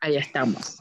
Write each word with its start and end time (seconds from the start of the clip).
Ahí 0.00 0.16
estamos. 0.16 0.80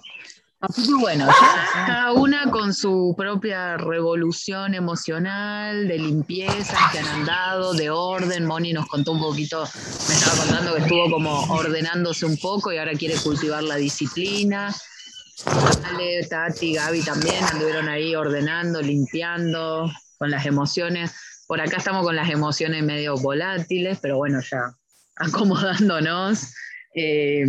Así 0.61 0.85
que 0.85 0.93
bueno, 0.93 1.25
cada 1.73 2.11
una 2.11 2.51
con 2.51 2.73
su 2.73 3.15
propia 3.17 3.77
revolución 3.77 4.73
emocional, 4.73 5.87
de 5.87 5.97
limpieza 5.97 6.77
que 6.91 6.99
han 6.99 7.07
andado, 7.07 7.73
de 7.73 7.89
orden. 7.89 8.45
Moni 8.45 8.73
nos 8.73 8.85
contó 8.87 9.13
un 9.13 9.21
poquito, 9.21 9.63
me 10.09 10.15
estaba 10.15 10.37
contando 10.37 10.75
que 10.75 10.81
estuvo 10.81 11.11
como 11.11 11.43
ordenándose 11.53 12.25
un 12.25 12.35
poco 12.37 12.73
y 12.73 12.77
ahora 12.77 12.91
quiere 12.93 13.15
cultivar 13.15 13.63
la 13.63 13.77
disciplina. 13.77 14.75
Ale, 15.45 16.25
Tati, 16.29 16.73
Gaby 16.73 17.03
también 17.03 17.41
anduvieron 17.45 17.87
ahí 17.87 18.13
ordenando, 18.13 18.81
limpiando 18.81 19.89
con 20.17 20.29
las 20.29 20.45
emociones. 20.45 21.13
Por 21.47 21.61
acá 21.61 21.77
estamos 21.77 22.03
con 22.03 22.17
las 22.17 22.29
emociones 22.29 22.83
medio 22.83 23.15
volátiles, 23.15 23.99
pero 24.01 24.17
bueno, 24.17 24.41
ya 24.41 24.75
acomodándonos. 25.15 26.51
Eh, 26.93 27.45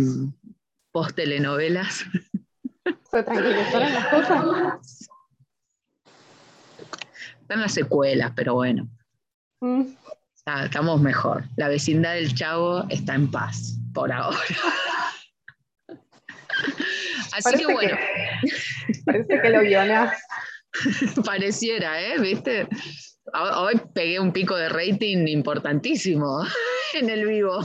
post 0.91 1.15
telenovelas. 1.15 2.05
¿Se 3.09 3.23
tranquilizaron 3.23 3.93
las 3.93 4.07
cosas? 4.07 5.09
Están 7.41 7.61
las 7.61 7.73
secuelas, 7.73 8.33
pero 8.35 8.55
bueno. 8.55 8.87
Mm. 9.61 9.83
estamos 10.63 11.01
mejor. 11.01 11.43
La 11.57 11.67
vecindad 11.67 12.13
del 12.13 12.33
Chavo 12.33 12.85
está 12.89 13.15
en 13.15 13.29
paz, 13.29 13.77
por 13.93 14.11
ahora. 14.11 14.39
Así 17.33 17.57
que 17.57 17.65
bueno. 17.65 17.97
parece 19.05 19.41
que 19.41 19.49
lo 19.49 19.61
guionas. 19.61 20.17
Pareciera, 21.25 22.01
¿eh? 22.01 22.19
¿Viste? 22.19 22.67
Hoy 23.33 23.81
pegué 23.93 24.19
un 24.19 24.31
pico 24.31 24.55
de 24.55 24.69
rating 24.69 25.27
importantísimo 25.27 26.45
en 26.93 27.09
el 27.09 27.27
vivo. 27.27 27.59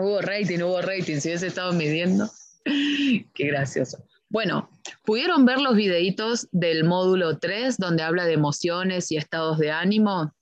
Hubo 0.00 0.20
rating, 0.22 0.60
hubo 0.62 0.80
rating, 0.80 1.20
si 1.20 1.28
hubiese 1.28 1.48
estado 1.48 1.72
midiendo. 1.72 2.28
Qué 3.34 3.46
gracioso. 3.48 4.02
Bueno, 4.30 4.70
¿pudieron 5.04 5.44
ver 5.44 5.60
los 5.60 5.74
videitos 5.74 6.48
del 6.52 6.84
módulo 6.84 7.38
3 7.38 7.76
donde 7.76 8.02
habla 8.02 8.24
de 8.24 8.34
emociones 8.34 9.10
y 9.10 9.16
estados 9.16 9.58
de 9.58 9.72
ánimo? 9.72 10.32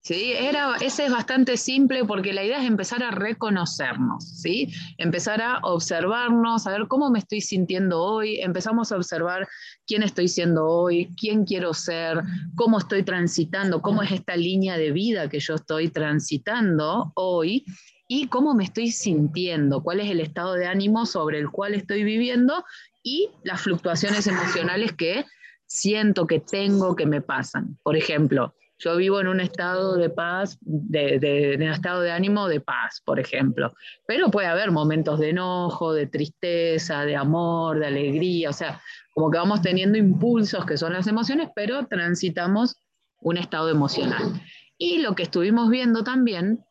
¿Sí? 0.00 0.32
Era, 0.32 0.76
ese 0.80 1.06
es 1.06 1.12
bastante 1.12 1.56
simple 1.56 2.04
porque 2.04 2.32
la 2.32 2.44
idea 2.44 2.62
es 2.62 2.66
empezar 2.66 3.02
a 3.02 3.10
reconocernos, 3.10 4.24
¿sí? 4.40 4.72
empezar 4.96 5.42
a 5.42 5.58
observarnos, 5.64 6.66
a 6.66 6.70
ver 6.70 6.86
cómo 6.86 7.10
me 7.10 7.18
estoy 7.18 7.40
sintiendo 7.42 8.00
hoy, 8.00 8.40
empezamos 8.40 8.90
a 8.90 8.96
observar 8.96 9.46
quién 9.86 10.02
estoy 10.02 10.28
siendo 10.28 10.66
hoy, 10.66 11.12
quién 11.20 11.44
quiero 11.44 11.74
ser, 11.74 12.22
cómo 12.54 12.78
estoy 12.78 13.02
transitando, 13.02 13.82
cómo 13.82 14.02
es 14.02 14.12
esta 14.12 14.36
línea 14.36 14.78
de 14.78 14.92
vida 14.92 15.28
que 15.28 15.40
yo 15.40 15.56
estoy 15.56 15.90
transitando 15.90 17.12
hoy 17.16 17.66
y 18.08 18.28
cómo 18.28 18.54
me 18.54 18.64
estoy 18.64 18.90
sintiendo, 18.90 19.82
cuál 19.82 20.00
es 20.00 20.10
el 20.10 20.20
estado 20.20 20.54
de 20.54 20.66
ánimo 20.66 21.04
sobre 21.04 21.38
el 21.38 21.50
cual 21.50 21.74
estoy 21.74 22.02
viviendo 22.02 22.64
y 23.02 23.30
las 23.44 23.60
fluctuaciones 23.60 24.26
emocionales 24.26 24.92
que 24.92 25.26
siento 25.66 26.26
que 26.26 26.40
tengo 26.40 26.96
que 26.96 27.04
me 27.06 27.20
pasan. 27.20 27.78
Por 27.82 27.96
ejemplo, 27.96 28.54
yo 28.78 28.96
vivo 28.96 29.20
en 29.20 29.28
un 29.28 29.40
estado 29.40 29.96
de 29.96 30.08
paz, 30.08 30.56
de, 30.60 31.54
un 31.56 31.62
estado 31.64 32.00
de 32.00 32.12
ánimo 32.12 32.48
de 32.48 32.60
paz, 32.60 33.02
por 33.04 33.20
ejemplo. 33.20 33.74
Pero 34.06 34.30
puede 34.30 34.46
haber 34.46 34.70
momentos 34.70 35.18
de 35.18 35.30
enojo, 35.30 35.92
de 35.92 36.06
tristeza, 36.06 37.04
de 37.04 37.16
amor, 37.16 37.80
de 37.80 37.88
alegría. 37.88 38.50
O 38.50 38.52
sea, 38.52 38.80
como 39.12 39.30
que 39.30 39.38
vamos 39.38 39.60
teniendo 39.62 39.98
impulsos 39.98 40.64
que 40.64 40.78
son 40.78 40.92
las 40.92 41.06
emociones, 41.06 41.50
pero 41.54 41.86
transitamos 41.86 42.76
un 43.20 43.36
estado 43.36 43.68
emocional. 43.68 44.40
Y 44.78 44.98
lo 44.98 45.14
que 45.14 45.24
estuvimos 45.24 45.68
viendo 45.70 46.04
también 46.04 46.64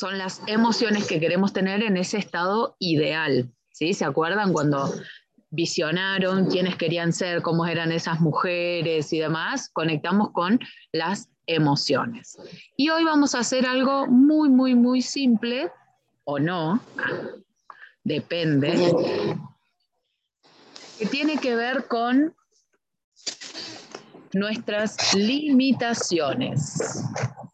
son 0.00 0.16
las 0.16 0.40
emociones 0.46 1.06
que 1.06 1.20
queremos 1.20 1.52
tener 1.52 1.82
en 1.82 1.98
ese 1.98 2.16
estado 2.16 2.74
ideal. 2.78 3.52
¿sí? 3.70 3.92
¿Se 3.92 4.06
acuerdan 4.06 4.54
cuando 4.54 4.90
visionaron 5.50 6.46
quiénes 6.46 6.76
querían 6.76 7.12
ser, 7.12 7.42
cómo 7.42 7.66
eran 7.66 7.92
esas 7.92 8.18
mujeres 8.18 9.12
y 9.12 9.18
demás? 9.18 9.68
Conectamos 9.68 10.30
con 10.32 10.58
las 10.92 11.28
emociones. 11.46 12.38
Y 12.78 12.88
hoy 12.88 13.04
vamos 13.04 13.34
a 13.34 13.40
hacer 13.40 13.66
algo 13.66 14.06
muy, 14.06 14.48
muy, 14.48 14.74
muy 14.74 15.02
simple, 15.02 15.70
o 16.24 16.38
no, 16.38 16.80
depende, 18.02 18.72
que 20.98 21.06
tiene 21.06 21.36
que 21.36 21.56
ver 21.56 21.86
con 21.88 22.34
nuestras 24.32 25.14
limitaciones. 25.14 27.02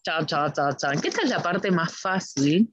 Chao, 0.02 0.24
chao, 0.24 0.52
chao, 0.52 0.72
chao. 0.76 0.92
esta 0.92 1.22
es 1.22 1.30
la 1.30 1.42
parte 1.42 1.70
más 1.70 1.92
fácil. 1.92 2.72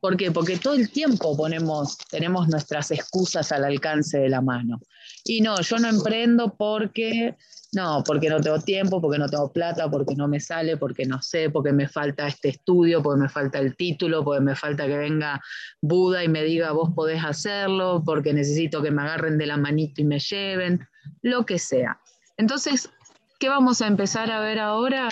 ¿Por 0.00 0.16
qué? 0.16 0.30
Porque 0.30 0.58
todo 0.58 0.74
el 0.74 0.90
tiempo 0.90 1.36
ponemos, 1.36 1.96
tenemos 2.10 2.48
nuestras 2.48 2.90
excusas 2.90 3.50
al 3.50 3.64
alcance 3.64 4.18
de 4.18 4.28
la 4.28 4.40
mano. 4.40 4.80
Y 5.24 5.40
no, 5.40 5.60
yo 5.60 5.78
no 5.78 5.88
emprendo 5.88 6.54
porque, 6.56 7.34
no, 7.72 8.04
porque 8.06 8.28
no 8.28 8.40
tengo 8.40 8.60
tiempo, 8.60 9.00
porque 9.00 9.18
no 9.18 9.28
tengo 9.28 9.52
plata, 9.52 9.90
porque 9.90 10.14
no 10.14 10.28
me 10.28 10.38
sale, 10.38 10.76
porque 10.76 11.06
no 11.06 11.22
sé, 11.22 11.50
porque 11.50 11.72
me 11.72 11.88
falta 11.88 12.28
este 12.28 12.50
estudio, 12.50 13.02
porque 13.02 13.22
me 13.22 13.28
falta 13.28 13.58
el 13.58 13.74
título, 13.74 14.22
porque 14.22 14.42
me 14.42 14.54
falta 14.54 14.86
que 14.86 14.98
venga 14.98 15.42
Buda 15.80 16.22
y 16.22 16.28
me 16.28 16.44
diga 16.44 16.72
vos 16.72 16.90
podés 16.94 17.24
hacerlo, 17.24 18.02
porque 18.04 18.32
necesito 18.32 18.82
que 18.82 18.90
me 18.90 19.02
agarren 19.02 19.38
de 19.38 19.46
la 19.46 19.56
manito 19.56 20.02
y 20.02 20.04
me 20.04 20.20
lleven, 20.20 20.86
lo 21.22 21.46
que 21.46 21.58
sea. 21.58 21.98
Entonces, 22.36 22.90
¿Qué 23.38 23.50
vamos 23.50 23.82
a 23.82 23.86
empezar 23.86 24.30
a 24.30 24.40
ver 24.40 24.58
ahora? 24.58 25.08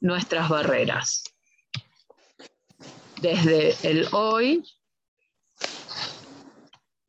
Nuestras 0.00 0.48
barreras. 0.48 1.24
Desde 3.20 3.76
el 3.82 4.08
hoy 4.12 4.64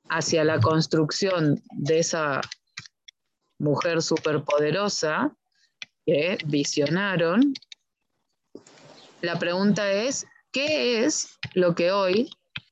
hacia 0.10 0.44
la 0.44 0.60
construcción 0.60 1.64
de 1.72 2.00
esa 2.00 2.42
mujer 3.60 4.02
superpoderosa 4.02 5.34
que 6.06 6.38
visionaron, 6.46 7.54
la 9.22 9.40
pregunta 9.40 9.90
es, 9.90 10.26
¿qué 10.52 11.06
es 11.06 11.40
lo 11.54 11.76
que 11.76 11.94
hoy 11.94 12.30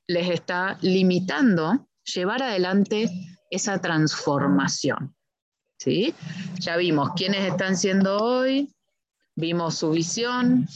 les 0.08 0.30
está 0.30 0.78
limitando 0.82 1.88
llevar 2.04 2.44
adelante 2.44 3.10
esa 3.50 3.80
transformación? 3.80 5.16
¿Sí? 5.80 6.14
Ya 6.60 6.78
vimos 6.78 7.12
quiénes 7.16 7.50
están 7.50 7.78
siendo 7.78 8.18
hoy, 8.18 8.74
vimos 9.36 9.78
su 9.78 9.92
visión, 9.92 10.68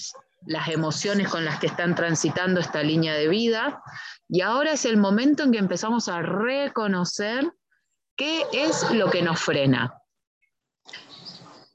las 0.45 0.69
emociones 0.69 1.27
con 1.27 1.45
las 1.45 1.59
que 1.59 1.67
están 1.67 1.95
transitando 1.95 2.59
esta 2.59 2.81
línea 2.81 3.13
de 3.13 3.27
vida, 3.27 3.81
y 4.29 4.41
ahora 4.41 4.73
es 4.73 4.85
el 4.85 4.97
momento 4.97 5.43
en 5.43 5.51
que 5.51 5.59
empezamos 5.59 6.07
a 6.07 6.21
reconocer 6.21 7.51
qué 8.15 8.43
es 8.53 8.89
lo 8.91 9.09
que 9.09 9.21
nos 9.21 9.39
frena. 9.39 9.93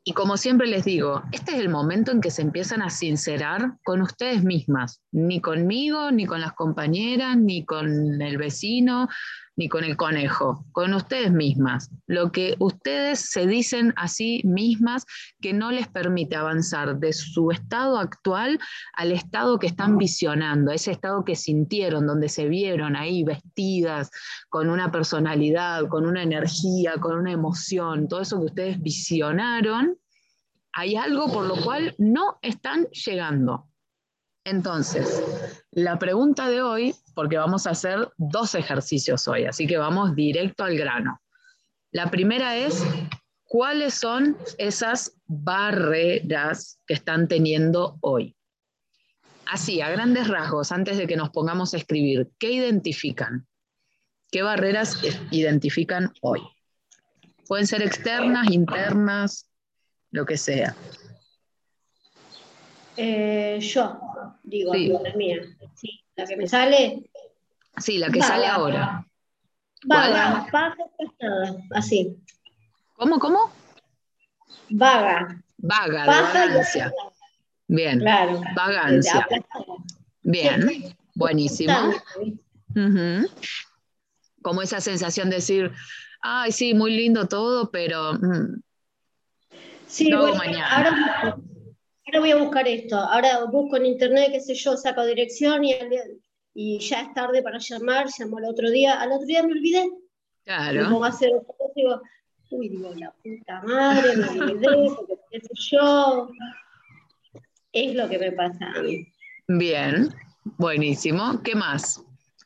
Y 0.04 0.14
como 0.14 0.38
siempre 0.38 0.66
les 0.66 0.86
digo, 0.86 1.22
este 1.32 1.52
es 1.52 1.58
el 1.58 1.68
momento 1.68 2.12
en 2.12 2.22
que 2.22 2.30
se 2.30 2.40
empiezan 2.40 2.80
a 2.80 2.88
sincerar 2.88 3.76
con 3.84 4.00
ustedes 4.00 4.42
mismas, 4.42 5.02
ni 5.12 5.42
conmigo, 5.42 6.10
ni 6.10 6.24
con 6.24 6.40
las 6.40 6.54
compañeras, 6.54 7.36
ni 7.36 7.66
con 7.66 8.22
el 8.22 8.38
vecino, 8.38 9.08
ni 9.58 9.68
con 9.68 9.82
el 9.82 9.96
conejo, 9.96 10.64
con 10.70 10.94
ustedes 10.94 11.32
mismas. 11.32 11.90
Lo 12.06 12.30
que 12.30 12.54
ustedes 12.60 13.18
se 13.18 13.44
dicen 13.44 13.92
a 13.96 14.06
sí 14.06 14.40
mismas 14.44 15.04
que 15.42 15.52
no 15.52 15.72
les 15.72 15.88
permite 15.88 16.36
avanzar 16.36 16.96
de 16.98 17.12
su 17.12 17.50
estado 17.50 17.98
actual 17.98 18.60
al 18.94 19.10
estado 19.10 19.58
que 19.58 19.66
están 19.66 19.98
visionando, 19.98 20.70
ese 20.70 20.92
estado 20.92 21.24
que 21.24 21.34
sintieron, 21.34 22.06
donde 22.06 22.28
se 22.28 22.48
vieron 22.48 22.94
ahí 22.94 23.24
vestidas 23.24 24.10
con 24.48 24.70
una 24.70 24.92
personalidad, 24.92 25.88
con 25.88 26.06
una 26.06 26.22
energía, 26.22 26.94
con 27.00 27.18
una 27.18 27.32
emoción, 27.32 28.06
todo 28.06 28.20
eso 28.20 28.38
que 28.38 28.46
ustedes 28.46 28.80
visionaron, 28.80 29.98
hay 30.72 30.94
algo 30.94 31.32
por 31.32 31.46
lo 31.46 31.56
cual 31.56 31.96
no 31.98 32.38
están 32.42 32.86
llegando. 32.90 33.66
Entonces, 34.44 35.20
la 35.72 35.98
pregunta 35.98 36.48
de 36.48 36.62
hoy, 36.62 36.94
porque 37.18 37.36
vamos 37.36 37.66
a 37.66 37.70
hacer 37.70 38.12
dos 38.16 38.54
ejercicios 38.54 39.26
hoy, 39.26 39.44
así 39.44 39.66
que 39.66 39.76
vamos 39.76 40.14
directo 40.14 40.62
al 40.62 40.78
grano. 40.78 41.20
La 41.90 42.12
primera 42.12 42.54
es, 42.54 42.80
¿cuáles 43.42 43.94
son 43.94 44.36
esas 44.56 45.16
barreras 45.26 46.78
que 46.86 46.94
están 46.94 47.26
teniendo 47.26 47.98
hoy? 48.02 48.36
Así, 49.46 49.80
a 49.80 49.90
grandes 49.90 50.28
rasgos, 50.28 50.70
antes 50.70 50.96
de 50.96 51.08
que 51.08 51.16
nos 51.16 51.30
pongamos 51.30 51.74
a 51.74 51.78
escribir, 51.78 52.30
¿qué 52.38 52.52
identifican? 52.52 53.48
¿Qué 54.30 54.42
barreras 54.42 54.96
identifican 55.32 56.12
hoy? 56.22 56.42
Pueden 57.48 57.66
ser 57.66 57.82
externas, 57.82 58.48
internas, 58.48 59.50
lo 60.12 60.24
que 60.24 60.36
sea. 60.36 60.76
Eh, 62.96 63.58
yo, 63.60 63.98
digo, 64.44 64.72
la 65.02 65.16
mía. 65.16 65.57
La 66.18 66.26
que 66.26 66.36
me 66.36 66.48
sale. 66.48 67.08
Sí, 67.78 67.96
la 67.98 68.10
que 68.10 68.20
sale 68.20 68.46
ahora. 68.46 69.06
Vaga, 69.84 70.48
vaga, 70.52 70.76
así. 71.70 72.18
¿Cómo, 72.94 73.20
cómo? 73.20 73.52
Vaga. 74.70 75.40
Vaga, 75.58 76.02
de 76.02 76.08
vagancia. 76.08 76.92
Bien. 77.68 78.00
Claro. 78.00 78.40
Vagancia. 78.56 79.28
Bien. 80.22 80.92
Buenísimo. 81.14 81.72
Ujú. 82.74 83.28
Como 84.42 84.62
esa 84.62 84.80
sensación 84.80 85.30
de 85.30 85.36
decir, 85.36 85.72
ay, 86.20 86.50
sí, 86.50 86.74
muy 86.74 86.96
lindo 86.96 87.28
todo, 87.28 87.70
pero 87.70 88.14
mm, 88.14 88.60
Sí, 89.86 90.12
bueno, 90.12 90.34
mañana. 90.34 90.76
ahora, 90.76 91.36
ahora 92.08 92.20
voy 92.20 92.30
a 92.30 92.36
buscar 92.36 92.66
esto. 92.66 92.96
Ahora 92.96 93.44
busco 93.44 93.76
en 93.76 93.86
internet, 93.86 94.30
qué 94.32 94.40
sé 94.40 94.54
yo, 94.54 94.76
saco 94.76 95.04
dirección 95.04 95.62
y, 95.64 96.78
ya 96.80 97.02
es 97.02 97.14
tarde 97.14 97.42
para 97.42 97.58
llamar. 97.58 98.06
Llamo 98.18 98.38
al 98.38 98.46
otro 98.46 98.70
día. 98.70 99.00
Al 99.00 99.12
otro 99.12 99.26
día 99.26 99.42
me 99.42 99.52
olvidé. 99.52 99.84
Me 99.84 99.92
claro. 100.44 100.90
pongo 100.90 101.04
a 101.04 101.08
hacer 101.08 101.30
digo, 101.76 102.00
uy, 102.50 102.68
digo, 102.70 102.90
la 102.94 103.12
puta 103.22 103.62
madre, 103.62 104.16
me 104.16 104.28
olvidé, 104.40 104.90
porque 104.96 105.14
qué 105.30 105.40
sé 105.40 105.48
yo. 105.70 106.28
Es 107.72 107.94
lo 107.94 108.08
que 108.08 108.18
me 108.18 108.32
pasa 108.32 108.72
a 108.74 108.82
mí. 108.82 109.06
Bien, 109.46 110.08
buenísimo. 110.56 111.42
¿Qué 111.42 111.54
más? 111.54 112.02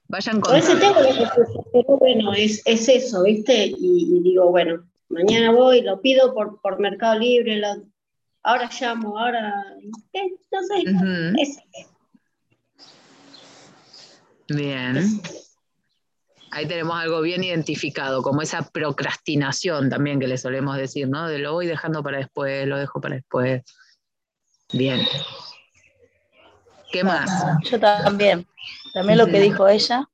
Vayan 0.08 0.40
veces 0.40 0.70
contando. 0.70 1.02
tengo 1.04 1.62
pero 1.72 1.96
bueno, 1.96 2.32
es, 2.34 2.60
es 2.66 2.88
eso, 2.88 3.22
¿viste? 3.22 3.66
Y, 3.66 4.16
y 4.18 4.22
digo, 4.22 4.50
bueno, 4.50 4.84
mañana 5.08 5.52
voy, 5.52 5.80
lo 5.80 6.02
pido 6.02 6.34
por, 6.34 6.60
por 6.60 6.78
Mercado 6.80 7.18
Libre, 7.18 7.56
lo- 7.56 7.84
ahora 8.42 8.68
llamo, 8.80 9.18
ahora, 9.18 9.64
¿qué? 10.12 10.30
no 10.50 10.62
sé, 10.62 10.90
Ujú, 10.90 11.40
es, 11.40 11.58
Bien. 14.48 15.20
Ahí 16.50 16.66
tenemos 16.66 17.00
algo 17.00 17.22
bien 17.22 17.42
identificado, 17.42 18.22
como 18.22 18.42
esa 18.42 18.68
procrastinación 18.70 19.88
también 19.88 20.20
que 20.20 20.26
le 20.26 20.36
solemos 20.36 20.76
decir, 20.76 21.08
¿no? 21.08 21.26
De 21.26 21.38
lo 21.38 21.54
voy 21.54 21.66
dejando 21.66 22.02
para 22.02 22.18
después, 22.18 22.66
lo 22.66 22.76
dejo 22.76 23.00
para 23.00 23.14
después. 23.14 23.62
Bien. 24.72 25.00
¿Qué 26.90 27.04
más? 27.04 27.30
Yo 27.70 27.80
también. 27.80 28.46
También 28.92 29.18
lo 29.18 29.26
que 29.26 29.40
dijo 29.40 29.66
ella. 29.66 30.06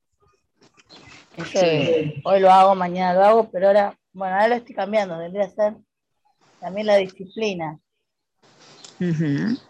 Sí. 1.45 2.21
hoy 2.25 2.41
lo 2.41 2.51
hago, 2.51 2.75
mañana 2.77 3.15
lo 3.15 3.25
hago, 3.25 3.51
pero 3.51 3.69
ahora, 3.69 3.99
bueno, 4.13 4.35
ahora 4.35 4.49
lo 4.49 4.55
estoy 4.55 4.77
cambiando. 4.77 5.19
Vendría 5.19 5.47
a 5.47 5.51
ser 5.51 5.75
también 6.61 6.87
la 6.87 6.97
disciplina 6.97 7.81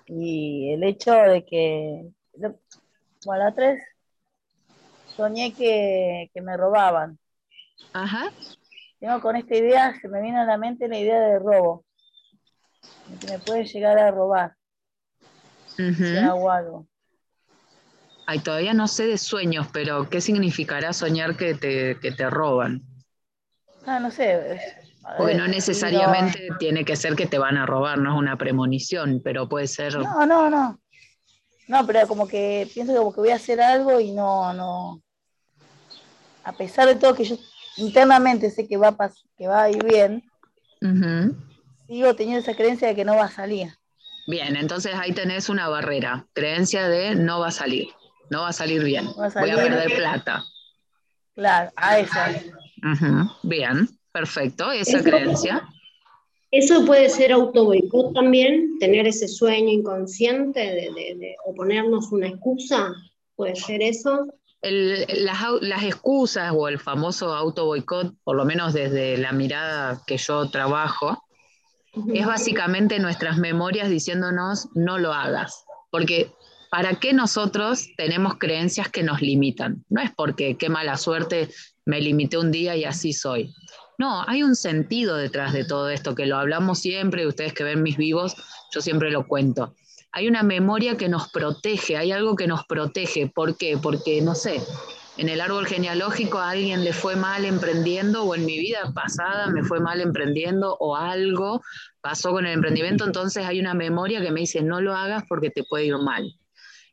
Y 0.06 0.72
el 0.72 0.82
hecho 0.84 1.12
de 1.12 1.44
que, 1.44 2.10
bueno, 3.24 3.44
la 3.44 3.54
tres 3.54 3.80
soñé 5.16 5.54
que, 5.56 6.30
que 6.32 6.40
me 6.42 6.56
robaban. 6.56 7.18
Ajá. 7.92 8.30
Tengo 9.00 9.20
con 9.20 9.34
esta 9.34 9.56
idea, 9.56 9.98
se 10.00 10.06
me 10.08 10.22
viene 10.22 10.38
a 10.38 10.44
la 10.44 10.56
mente 10.56 10.86
la 10.86 10.98
idea 10.98 11.18
de 11.20 11.38
robo. 11.40 11.84
de 13.06 13.18
Que 13.18 13.26
me 13.26 13.38
puede 13.40 13.64
llegar 13.64 13.98
a 13.98 14.12
robar 14.12 14.54
si 16.02 16.16
ujú. 16.18 16.18
hago 16.18 16.50
algo. 16.50 16.88
Ay, 18.26 18.38
todavía 18.38 18.74
no 18.74 18.86
sé 18.86 19.06
de 19.06 19.18
sueños, 19.18 19.66
pero 19.72 20.08
¿qué 20.08 20.20
significará 20.20 20.92
soñar 20.92 21.36
que 21.36 21.54
te, 21.54 21.98
que 22.00 22.12
te 22.12 22.30
roban? 22.30 22.82
Ah, 23.86 23.98
no 24.00 24.10
sé. 24.10 24.24
Porque 25.16 25.34
ver, 25.34 25.42
no 25.42 25.48
necesariamente 25.48 26.50
tiene 26.58 26.84
que 26.84 26.96
ser 26.96 27.16
que 27.16 27.26
te 27.26 27.38
van 27.38 27.56
a 27.56 27.66
robar, 27.66 27.98
no 27.98 28.12
es 28.12 28.18
una 28.18 28.36
premonición, 28.36 29.20
pero 29.24 29.48
puede 29.48 29.66
ser. 29.66 29.96
No, 29.96 30.26
no, 30.26 30.50
no. 30.50 30.78
No, 31.66 31.86
pero 31.86 32.06
como 32.08 32.26
que 32.26 32.68
pienso 32.72 32.92
que 32.92 32.98
como 32.98 33.12
que 33.12 33.20
voy 33.20 33.30
a 33.30 33.36
hacer 33.36 33.60
algo 33.60 34.00
y 34.00 34.12
no, 34.12 34.52
no. 34.54 35.02
A 36.44 36.52
pesar 36.52 36.88
de 36.88 36.96
todo 36.96 37.14
que 37.14 37.24
yo 37.24 37.36
internamente 37.76 38.50
sé 38.50 38.66
que 38.66 38.76
va 38.76 38.88
a 38.88 39.10
que 39.36 39.46
va 39.46 39.64
a 39.64 39.70
ir 39.70 39.84
bien, 39.84 40.24
sigo 41.86 42.14
teniendo 42.14 42.40
esa 42.40 42.54
creencia 42.54 42.88
de 42.88 42.94
que 42.94 43.04
no 43.04 43.16
va 43.16 43.24
a 43.26 43.30
salir. 43.30 43.72
Bien, 44.26 44.56
entonces 44.56 44.94
ahí 44.94 45.12
tenés 45.12 45.48
una 45.48 45.68
barrera, 45.68 46.26
creencia 46.34 46.88
de 46.88 47.14
no 47.14 47.40
va 47.40 47.48
a 47.48 47.50
salir, 47.50 47.88
no 48.30 48.42
va 48.42 48.48
a 48.48 48.52
salir 48.52 48.82
bien, 48.82 49.06
va 49.18 49.26
a 49.26 49.40
voy 49.40 49.50
a 49.50 49.56
perder 49.56 49.94
plata. 49.94 50.44
Claro, 51.34 51.70
a 51.76 51.98
eso. 51.98 52.18
Ujú, 52.82 53.30
Bien, 53.42 53.88
perfecto, 54.12 54.70
esa 54.72 54.98
Eso- 54.98 55.04
creencia. 55.04 55.68
Eso 56.50 56.86
puede 56.86 57.10
ser 57.10 57.30
autoboicot 57.32 58.14
también, 58.14 58.78
tener 58.78 59.06
ese 59.06 59.28
sueño 59.28 59.68
inconsciente 59.68 60.60
de, 60.60 60.90
de- 60.94 61.14
de- 61.18 61.36
o 61.44 61.54
ponernos 61.54 62.10
una 62.10 62.28
excusa, 62.28 62.94
puede 63.36 63.54
ser 63.54 63.82
eso. 63.82 64.26
El- 64.62 65.04
las, 65.24 65.38
las 65.60 65.82
excusas 65.84 66.52
o 66.56 66.68
el 66.68 66.78
famoso 66.78 67.34
auto 67.34 67.66
boicot, 67.66 68.14
por 68.24 68.34
lo 68.36 68.44
menos 68.46 68.72
desde 68.72 69.18
la 69.18 69.32
mirada 69.32 70.00
que 70.06 70.16
yo 70.16 70.48
trabajo, 70.50 71.22
es 72.14 72.26
básicamente 72.26 72.98
nuestras 72.98 73.36
memorias 73.38 73.90
diciéndonos 73.90 74.68
no 74.74 74.98
lo 74.98 75.12
hagas. 75.12 75.64
Porque 75.90 76.30
¿para 76.70 76.94
qué 76.98 77.12
nosotros 77.12 77.88
tenemos 77.96 78.36
creencias 78.38 78.88
que 78.88 79.02
nos 79.02 79.20
limitan? 79.20 79.84
No 79.90 80.00
es 80.00 80.10
porque 80.16 80.56
qué 80.56 80.68
mala 80.70 80.96
suerte 80.96 81.50
me 81.84 82.00
limité 82.00 82.38
un 82.38 82.50
día 82.50 82.74
y 82.76 82.84
así 82.84 83.12
soy. 83.12 83.52
No, 83.98 84.22
hay 84.28 84.44
un 84.44 84.54
sentido 84.54 85.16
detrás 85.16 85.52
de 85.52 85.64
todo 85.64 85.90
esto, 85.90 86.14
que 86.14 86.26
lo 86.26 86.36
hablamos 86.36 86.78
siempre, 86.78 87.24
y 87.24 87.26
ustedes 87.26 87.52
que 87.52 87.64
ven 87.64 87.82
mis 87.82 87.96
vivos, 87.96 88.36
yo 88.72 88.80
siempre 88.80 89.10
lo 89.10 89.26
cuento. 89.26 89.74
Hay 90.12 90.28
una 90.28 90.44
memoria 90.44 90.96
que 90.96 91.08
nos 91.08 91.28
protege, 91.30 91.96
hay 91.96 92.12
algo 92.12 92.36
que 92.36 92.46
nos 92.46 92.64
protege. 92.64 93.30
¿Por 93.34 93.56
qué? 93.56 93.76
Porque, 93.76 94.22
no 94.22 94.36
sé, 94.36 94.62
en 95.16 95.28
el 95.28 95.40
árbol 95.40 95.66
genealógico 95.66 96.38
a 96.38 96.50
alguien 96.50 96.84
le 96.84 96.92
fue 96.92 97.16
mal 97.16 97.44
emprendiendo 97.44 98.22
o 98.22 98.36
en 98.36 98.46
mi 98.46 98.56
vida 98.56 98.92
pasada 98.94 99.48
me 99.48 99.64
fue 99.64 99.80
mal 99.80 100.00
emprendiendo 100.00 100.76
o 100.78 100.94
algo 100.94 101.60
pasó 102.00 102.30
con 102.30 102.46
el 102.46 102.52
emprendimiento, 102.52 103.04
entonces 103.04 103.44
hay 103.44 103.58
una 103.58 103.74
memoria 103.74 104.20
que 104.20 104.30
me 104.30 104.40
dice 104.40 104.62
no 104.62 104.80
lo 104.80 104.94
hagas 104.94 105.24
porque 105.28 105.50
te 105.50 105.64
puede 105.64 105.86
ir 105.86 105.98
mal. 105.98 106.32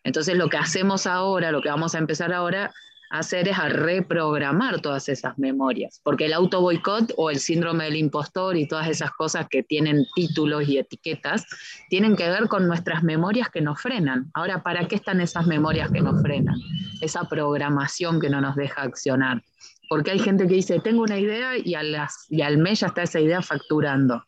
Entonces 0.03 0.35
lo 0.35 0.49
que 0.49 0.57
hacemos 0.57 1.05
ahora, 1.05 1.51
lo 1.51 1.61
que 1.61 1.69
vamos 1.69 1.93
a 1.93 1.99
empezar 1.99 2.33
ahora 2.33 2.73
hacer 3.09 3.47
es 3.47 3.57
a 3.57 3.69
reprogramar 3.69 4.81
todas 4.81 5.09
esas 5.09 5.37
memorias, 5.37 6.01
porque 6.03 6.25
el 6.25 6.33
auto 6.33 6.61
boicot 6.61 7.13
o 7.17 7.29
el 7.29 7.39
síndrome 7.39 7.85
del 7.85 7.95
impostor 7.95 8.57
y 8.57 8.67
todas 8.67 8.87
esas 8.87 9.11
cosas 9.11 9.47
que 9.49 9.63
tienen 9.63 10.05
títulos 10.15 10.67
y 10.67 10.77
etiquetas 10.77 11.45
tienen 11.89 12.15
que 12.15 12.29
ver 12.29 12.47
con 12.47 12.67
nuestras 12.67 13.03
memorias 13.03 13.49
que 13.49 13.61
nos 13.61 13.81
frenan. 13.81 14.31
Ahora, 14.33 14.63
¿para 14.63 14.87
qué 14.87 14.95
están 14.95 15.21
esas 15.21 15.47
memorias 15.47 15.91
que 15.91 16.01
nos 16.01 16.21
frenan? 16.21 16.55
Esa 17.01 17.27
programación 17.29 18.19
que 18.19 18.29
no 18.29 18.41
nos 18.41 18.55
deja 18.55 18.81
accionar. 18.81 19.43
Porque 19.87 20.11
hay 20.11 20.19
gente 20.19 20.47
que 20.47 20.55
dice, 20.55 20.79
tengo 20.79 21.03
una 21.03 21.19
idea 21.19 21.51
y 21.57 21.75
al 21.75 22.57
mes 22.57 22.79
ya 22.79 22.87
está 22.87 23.03
esa 23.03 23.19
idea 23.19 23.41
facturando. 23.41 24.23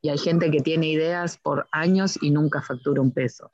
Y 0.00 0.08
hay 0.08 0.18
gente 0.18 0.50
que 0.50 0.60
tiene 0.60 0.88
ideas 0.88 1.38
por 1.38 1.68
años 1.70 2.18
y 2.20 2.30
nunca 2.30 2.62
factura 2.62 3.00
un 3.00 3.12
peso. 3.12 3.50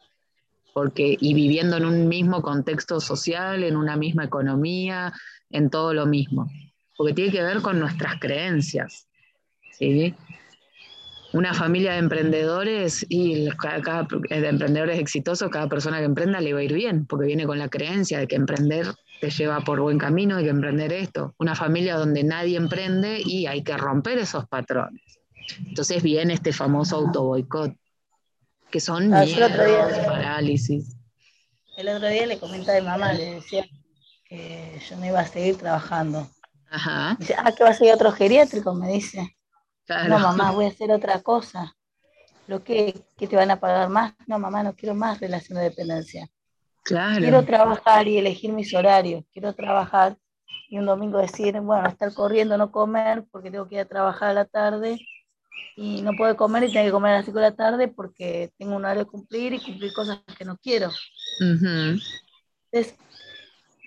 Porque, 0.79 1.17
y 1.19 1.35
viviendo 1.35 1.77
en 1.77 1.85
un 1.85 2.07
mismo 2.07 2.41
contexto 2.41 3.01
social, 3.01 3.65
en 3.65 3.77
una 3.77 3.97
misma 3.97 4.27
economía, 4.27 5.13
en 5.51 5.71
todo 5.71 5.93
lo 5.93 6.07
mismo. 6.07 6.49
Porque 6.97 7.15
tiene 7.15 7.33
que 7.33 7.43
ver 7.43 7.63
con 7.63 7.81
nuestras 7.81 8.21
creencias. 8.21 9.09
¿sí? 9.73 10.15
Una 11.33 11.53
familia 11.53 11.95
de 11.95 11.99
emprendedores 11.99 13.05
y 13.09 13.49
cada, 13.57 13.83
cada- 13.83 14.07
de 14.31 14.49
emprendedores 14.49 15.01
exitosos, 15.01 15.51
cada 15.51 15.69
persona 15.69 15.99
que 15.99 16.05
emprenda 16.05 16.41
le 16.41 16.53
va 16.55 16.61
a 16.61 16.63
ir 16.63 16.75
bien, 16.75 17.07
porque 17.07 17.27
viene 17.27 17.45
con 17.45 17.59
la 17.59 17.69
creencia 17.69 18.21
de 18.21 18.29
que 18.29 18.37
emprender 18.37 18.87
te 19.21 19.31
lleva 19.31 19.63
por 19.63 19.81
buen 19.81 19.99
camino, 19.99 20.37
de 20.37 20.45
que 20.45 20.51
emprender 20.51 20.93
esto. 20.93 21.35
Una 21.39 21.57
familia 21.57 21.97
donde 21.97 22.23
nadie 22.23 22.57
emprende 22.57 23.21
y 23.21 23.47
hay 23.47 23.65
que 23.65 23.77
romper 23.77 24.19
esos 24.19 24.47
patrones. 24.47 25.03
Entonces 25.67 26.05
viene 26.05 26.35
este 26.35 26.53
famoso 26.53 26.95
auto 26.99 27.25
boicot, 27.25 27.75
que 28.71 28.81
son 28.81 29.13
Ah, 29.15 29.23
día- 29.25 29.49
parálisis. 30.07 30.97
El 31.77 31.89
otro 31.89 32.09
día 32.09 32.27
le 32.27 32.39
comentaba 32.39 32.79
a 32.79 32.81
mi 32.81 32.87
mamá, 32.87 33.13
le 33.13 33.35
decía 33.35 33.65
que 34.25 34.81
yo 34.89 34.97
no 34.97 35.07
iba 35.07 35.21
a 35.21 35.27
seguir 35.27 35.57
trabajando. 35.57 36.29
Ajá, 36.71 37.17
Dice, 37.19 37.35
ah, 37.39 37.53
que 37.53 37.65
va 37.65 37.71
a 37.71 37.75
seguir 37.75 37.95
otro 37.95 38.13
geriátrico, 38.13 38.75
me 38.75 38.89
dice. 38.89 39.37
claro. 39.87 40.09
No, 40.11 40.19
mamá, 40.19 40.51
voy 40.51 40.67
a 40.67 40.69
hacer 40.75 40.91
otra 40.91 41.21
cosa. 41.23 41.75
¿Lo 42.47 42.63
que, 42.65 42.95
que 43.17 43.27
te 43.27 43.37
van 43.37 43.51
a 43.51 43.61
pagar 43.61 43.89
más? 43.91 44.15
No, 44.27 44.39
mamá, 44.39 44.63
no 44.63 44.75
quiero 44.75 44.95
más 44.95 45.21
relación 45.21 45.59
de 45.59 45.65
dependencia. 45.65 46.29
claro. 46.83 47.19
Quiero 47.21 47.45
trabajar 47.45 48.09
y 48.09 48.19
elegir 48.19 48.53
mis 48.53 48.75
horarios. 48.75 49.25
Quiero 49.33 49.55
trabajar 49.55 50.17
y 50.71 50.79
un 50.79 50.87
domingo 50.87 51.19
decir, 51.19 51.59
bueno, 51.61 51.89
estar 51.89 52.13
corriendo, 52.15 52.57
no 52.59 52.71
comer, 52.71 53.25
porque 53.31 53.51
tengo 53.51 53.69
que 53.69 53.77
ir 53.77 53.81
a 53.83 53.85
trabajar 53.87 54.31
a 54.31 54.35
la 54.35 54.45
tarde 54.47 54.99
y 55.77 56.03
no 56.03 56.13
puedo 56.17 56.37
comer 56.37 56.65
y 56.65 56.73
tengo 56.73 56.87
que 56.87 56.93
comer 56.93 57.13
a 57.13 57.17
las 57.19 57.25
5 57.25 57.39
de 57.39 57.51
la 57.51 57.57
tarde 57.57 57.89
porque 57.89 58.53
tengo 58.59 58.75
un 58.75 58.85
horario 58.85 59.05
que 59.05 59.11
cumplir 59.11 59.55
y 59.55 59.61
cumplir 59.61 59.93
cosas 59.93 60.21
que 60.37 60.45
no 60.45 60.57
quiero. 60.57 60.91
Entonces, 61.41 62.99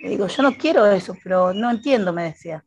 le 0.02 0.10
digo, 0.10 0.28
yo 0.28 0.44
no 0.44 0.58
quiero 0.58 0.86
eso, 0.86 1.16
pero 1.24 1.54
no 1.54 1.70
entiendo, 1.70 2.14
me 2.14 2.24
decía. 2.24 2.64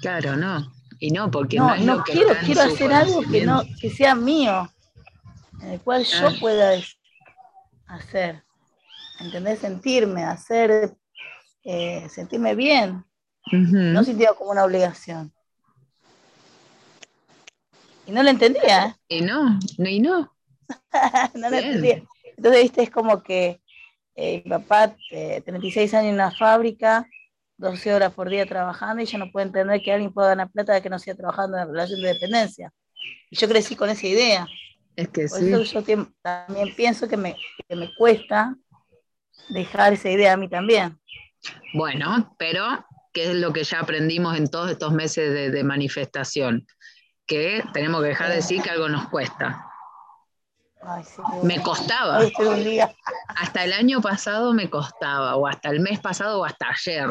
Claro, 0.00 0.36
no. 0.36 0.72
Y 1.00 1.10
no, 1.10 1.30
porque 1.30 1.56
no, 1.56 1.68
No, 1.68 1.74
es 1.74 1.84
no 1.84 1.96
lo 1.96 2.04
que 2.04 2.12
quiero, 2.12 2.34
quiero 2.44 2.62
hacer 2.62 2.92
algo 2.92 3.22
que, 3.22 3.44
no, 3.44 3.62
que 3.80 3.90
sea 3.90 4.14
mío, 4.14 4.70
en 5.62 5.70
el 5.70 5.80
cual 5.80 6.04
yo 6.04 6.38
pueda 6.38 6.72
hacer, 7.86 8.44
¿entendés? 9.18 9.58
Sentirme, 9.58 10.24
hacer, 10.24 10.94
eh, 11.64 12.06
sentirme 12.08 12.54
bien, 12.54 13.04
no 13.50 14.04
sintiendo 14.04 14.36
como 14.36 14.50
una 14.50 14.64
obligación. 14.64 15.32
Y 18.10 18.12
no 18.12 18.24
lo 18.24 18.30
entendía. 18.30 18.98
Y 19.08 19.20
no, 19.20 19.56
no, 19.78 19.88
y 19.88 20.00
no. 20.00 20.34
no 21.34 21.50
lo 21.50 21.56
entendía. 21.56 22.02
Entonces, 22.36 22.62
viste, 22.62 22.82
es 22.82 22.90
como 22.90 23.22
que 23.22 23.60
eh, 24.16 24.42
mi 24.44 24.50
papá, 24.50 24.96
eh, 25.12 25.40
36 25.44 25.94
años 25.94 26.08
en 26.08 26.14
una 26.14 26.32
fábrica, 26.32 27.06
12 27.56 27.94
horas 27.94 28.12
por 28.12 28.28
día 28.28 28.46
trabajando 28.46 29.00
y 29.00 29.06
ya 29.06 29.16
no 29.18 29.30
puede 29.30 29.46
entender 29.46 29.80
que 29.80 29.92
alguien 29.92 30.12
pueda 30.12 30.30
ganar 30.30 30.50
plata 30.50 30.72
de 30.74 30.82
que 30.82 30.90
no 30.90 30.98
siga 30.98 31.16
trabajando 31.16 31.56
en 31.56 31.68
relación 31.68 32.00
de 32.00 32.08
dependencia. 32.08 32.72
Y 33.30 33.36
yo 33.36 33.48
crecí 33.48 33.76
con 33.76 33.90
esa 33.90 34.06
idea. 34.08 34.48
Es 34.96 35.08
que 35.08 35.28
Por 35.28 35.38
sí. 35.38 35.52
eso 35.52 35.80
yo 35.80 36.06
también 36.20 36.74
pienso 36.74 37.06
que 37.06 37.16
me, 37.16 37.36
que 37.68 37.76
me 37.76 37.94
cuesta 37.94 38.56
dejar 39.50 39.92
esa 39.92 40.10
idea 40.10 40.32
a 40.32 40.36
mí 40.36 40.48
también. 40.48 40.98
Bueno, 41.74 42.34
pero 42.38 42.84
¿qué 43.12 43.30
es 43.30 43.34
lo 43.36 43.52
que 43.52 43.62
ya 43.62 43.78
aprendimos 43.78 44.36
en 44.36 44.48
todos 44.48 44.68
estos 44.68 44.92
meses 44.92 45.32
de, 45.32 45.50
de 45.50 45.62
manifestación? 45.62 46.66
Que 47.30 47.62
tenemos 47.72 48.02
que 48.02 48.08
dejar 48.08 48.28
de 48.30 48.34
decir 48.34 48.60
que 48.60 48.70
algo 48.70 48.88
nos 48.88 49.08
cuesta. 49.08 49.64
Ay, 50.82 51.04
sí. 51.04 51.22
Me 51.44 51.62
costaba. 51.62 52.18
Un 52.18 52.64
día. 52.64 52.92
Hasta 53.28 53.62
el 53.62 53.72
año 53.72 54.00
pasado 54.00 54.52
me 54.52 54.68
costaba, 54.68 55.36
o 55.36 55.46
hasta 55.46 55.68
el 55.68 55.78
mes 55.78 56.00
pasado, 56.00 56.40
o 56.40 56.44
hasta 56.44 56.70
ayer, 56.70 57.08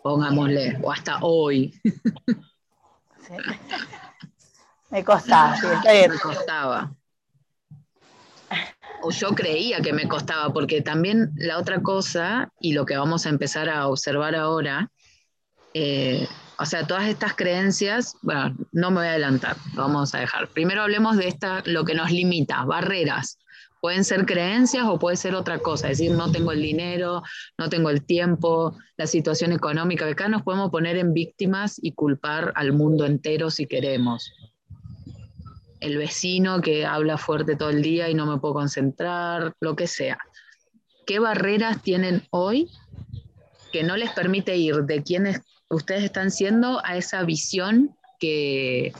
pongámosle, 0.00 0.78
o 0.80 0.92
hasta 0.92 1.18
hoy. 1.22 1.74
sí. 3.18 3.34
Me 4.90 5.02
costaba, 5.02 5.56
sí, 5.56 5.66
está 5.66 5.92
bien. 5.92 6.12
me 6.12 6.18
costaba. 6.20 6.94
O 9.02 9.10
yo 9.10 9.30
creía 9.30 9.80
que 9.80 9.92
me 9.92 10.06
costaba, 10.06 10.52
porque 10.52 10.82
también 10.82 11.32
la 11.34 11.58
otra 11.58 11.82
cosa, 11.82 12.52
y 12.60 12.74
lo 12.74 12.86
que 12.86 12.96
vamos 12.96 13.26
a 13.26 13.30
empezar 13.30 13.68
a 13.68 13.88
observar 13.88 14.36
ahora, 14.36 14.88
eh, 15.74 16.28
o 16.62 16.64
sea, 16.64 16.86
todas 16.86 17.08
estas 17.08 17.34
creencias, 17.34 18.16
bueno, 18.22 18.54
no 18.70 18.92
me 18.92 18.98
voy 18.98 19.06
a 19.06 19.10
adelantar, 19.10 19.56
vamos 19.74 20.14
a 20.14 20.20
dejar. 20.20 20.46
Primero 20.46 20.82
hablemos 20.82 21.16
de 21.16 21.26
esta, 21.26 21.60
lo 21.66 21.84
que 21.84 21.94
nos 21.94 22.12
limita, 22.12 22.64
barreras. 22.64 23.40
Pueden 23.80 24.04
ser 24.04 24.26
creencias 24.26 24.84
o 24.86 24.96
puede 24.96 25.16
ser 25.16 25.34
otra 25.34 25.58
cosa, 25.58 25.90
es 25.90 25.98
decir, 25.98 26.16
no 26.16 26.30
tengo 26.30 26.52
el 26.52 26.62
dinero, 26.62 27.24
no 27.58 27.68
tengo 27.68 27.90
el 27.90 28.04
tiempo, 28.04 28.78
la 28.96 29.08
situación 29.08 29.50
económica, 29.50 30.06
acá 30.06 30.28
nos 30.28 30.42
podemos 30.42 30.70
poner 30.70 30.96
en 30.98 31.12
víctimas 31.12 31.80
y 31.82 31.94
culpar 31.94 32.52
al 32.54 32.72
mundo 32.72 33.06
entero 33.06 33.50
si 33.50 33.66
queremos 33.66 34.32
el 35.80 35.96
vecino 35.96 36.60
que 36.60 36.86
habla 36.86 37.18
fuerte 37.18 37.56
todo 37.56 37.70
el 37.70 37.82
día 37.82 38.08
y 38.08 38.14
no 38.14 38.24
me 38.24 38.38
puedo 38.38 38.54
concentrar, 38.54 39.52
lo 39.58 39.74
que 39.74 39.88
sea. 39.88 40.16
¿Qué 41.06 41.18
barreras 41.18 41.82
tienen 41.82 42.22
hoy 42.30 42.70
que 43.72 43.82
no 43.82 43.96
les 43.96 44.12
permite 44.12 44.56
ir 44.56 44.84
de 44.84 45.02
quienes 45.02 45.40
ustedes 45.72 46.04
están 46.04 46.30
siendo 46.30 46.80
a 46.84 46.96
esa 46.96 47.22
visión 47.22 47.96
que, 48.20 48.92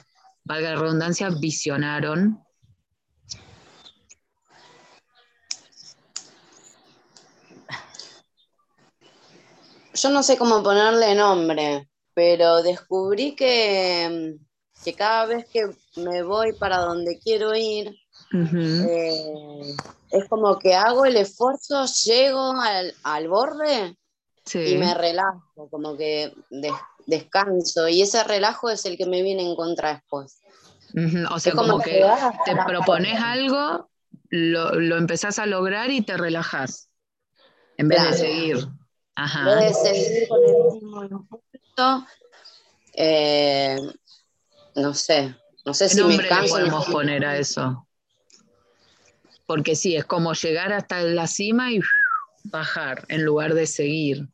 valga 0.45 0.71
la 0.71 0.81
redundancia, 0.81 1.31
visionaron? 1.31 2.43
Yo 9.95 10.11
no 10.11 10.23
sé 10.23 10.37
cómo 10.37 10.62
ponerle 10.62 11.14
nombre, 11.14 11.88
pero 12.14 12.62
descubrí 12.62 13.37
que, 13.37 14.37
que 14.83 14.95
cada 14.95 15.26
vez 15.26 15.47
que 15.52 15.71
me 15.97 16.23
voy 16.23 16.55
para 16.55 16.79
donde 16.79 17.21
quiero 17.21 17.55
ir, 17.55 17.95
eh, 18.33 19.75
es 20.11 20.29
como 20.29 20.59
que 20.59 20.75
hago 20.75 21.05
el 21.05 21.17
esfuerzo, 21.17 21.85
llego 22.05 22.52
al, 22.52 22.95
al 23.02 23.29
borde 23.29 23.97
sí. 24.45 24.59
y 24.61 24.77
me 24.77 24.95
relajo, 24.95 25.69
como 25.71 25.97
que 25.97 26.33
des- 26.51 26.73
descanso, 27.07 27.89
y 27.89 28.03
ese 28.03 28.23
relajo 28.25 28.71
es 28.71 28.85
el 28.87 28.97
que 28.97 29.07
me 29.07 29.23
viene 29.23 29.43
en 29.43 29.57
contra 29.57 29.95
después. 29.95 30.39
O 31.31 31.39
sea, 31.39 31.51
es 31.53 31.57
como 31.57 31.73
como 31.73 31.83
que 31.83 32.05
te 32.45 32.55
propones 32.67 33.21
algo, 33.21 33.91
lo, 34.29 34.75
lo 34.75 34.97
empezás 34.99 35.39
a 35.39 35.47
lograr 35.47 35.91
y 35.91 36.03
te 36.03 36.17
relajas, 36.17 36.91
en 37.77 37.89
vez 37.89 38.03
de 38.03 38.13
seguir. 38.13 38.57
En 38.57 38.69
Ajá. 39.15 39.55
vez 39.57 39.83
de 39.83 39.95
seguir 39.95 40.29
con 40.29 40.45
el 40.45 40.57
mismo 40.73 41.05
impulso, 41.05 42.07
eh, 42.95 43.77
no 44.75 44.95
sé, 44.95 45.35
no 45.65 45.75
sé 45.75 45.89
¿Qué 45.89 45.95
si 45.95 45.97
me 45.97 46.03
nombre 46.09 46.23
le 46.25 46.29
canso. 46.29 46.43
no 46.45 46.55
podemos 46.55 46.87
poner 46.87 47.25
a 47.25 47.39
eso? 47.39 47.87
Porque 49.47 49.75
sí, 49.75 49.97
es 49.97 50.05
como 50.05 50.33
llegar 50.35 50.73
hasta 50.73 51.01
la 51.03 51.27
cima 51.27 51.73
y 51.73 51.81
bajar 52.45 53.05
en 53.09 53.25
lugar 53.25 53.55
de 53.55 53.67
seguir. 53.67 54.29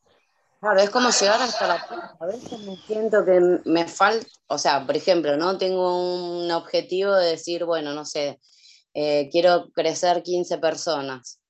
Claro, 0.61 0.81
es 0.81 0.91
como 0.91 1.11
llegar 1.11 1.41
hasta 1.41 1.69
la 1.69 1.87
puerta. 1.87 2.17
A 2.19 2.27
veces 2.27 2.59
me 2.61 2.77
siento 2.87 3.25
que 3.25 3.61
me 3.65 3.87
falta, 3.87 4.27
o 4.49 4.59
sea, 4.59 4.85
por 4.85 4.97
ejemplo, 4.97 5.37
¿no? 5.37 5.57
Tengo 5.57 6.41
un 6.43 6.51
objetivo 6.51 7.15
de 7.15 7.31
decir, 7.31 7.65
bueno, 7.65 7.95
no 7.95 8.05
sé, 8.05 8.41
eh, 8.93 9.29
quiero 9.31 9.71
crecer 9.71 10.23
15 10.25 10.59
personas. 10.59 11.41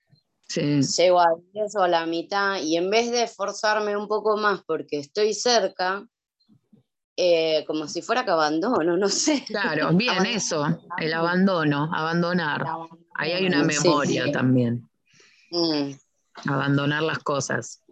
Sí, 0.46 0.80
Llego 0.82 1.20
a 1.20 1.28
10 1.52 1.74
o 1.76 1.82
a 1.82 1.88
la 1.88 2.04
mitad 2.06 2.58
y 2.60 2.76
en 2.76 2.90
vez 2.90 3.10
de 3.10 3.22
esforzarme 3.22 3.96
un 3.96 4.08
poco 4.08 4.36
más 4.36 4.60
porque 4.66 4.98
estoy 4.98 5.32
cerca, 5.34 6.04
eh, 7.16 7.64
como 7.66 7.88
si 7.88 8.02
fuera 8.02 8.24
que 8.24 8.30
abandono, 8.30 8.96
no 8.96 9.08
sé. 9.08 9.42
claro, 9.46 9.88
bien 9.94 10.26
eso, 10.26 10.66
el 10.98 11.12
abandono, 11.14 11.90
abandonar. 11.94 12.66
Ahí 13.14 13.32
hay 13.32 13.46
una 13.46 13.62
Sí. 13.70 13.88
memoria 13.88 14.30
también, 14.30 14.88
Mm. 15.50 15.92
abandonar 16.46 17.02
las 17.02 17.18
cosas. 17.20 17.82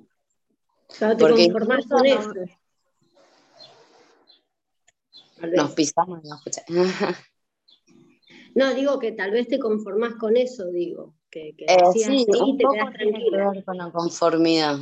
Claro, 0.99 1.17
te 1.17 1.21
Porque 1.25 1.45
conformás 1.51 1.87
con 1.87 1.99
no- 1.99 2.05
eso. 2.05 2.33
Nos 5.55 5.73
pisamos, 5.73 6.25
no 6.25 6.37
escuché. 6.37 6.63
No, 8.55 8.73
digo 8.75 8.99
que 8.99 9.13
tal 9.13 9.33
vez 9.33 9.49
te 9.49 9.59
conformás 9.59 10.15
con 10.15 10.35
eso, 10.39 10.67
digo. 10.71 11.15
Que, 11.31 11.55
que 11.57 11.67
Eh, 11.67 11.77
decías 11.87 12.11
sí, 12.11 12.25
sí, 12.25 12.41
un 12.41 12.57
te 12.57 12.65
poco 12.65 12.75
tiene 12.75 12.91
que 12.91 12.97
tranquila. 13.31 13.51
ver 13.51 13.65
con 13.65 13.77
la 13.77 13.91
conformidad. 13.91 14.79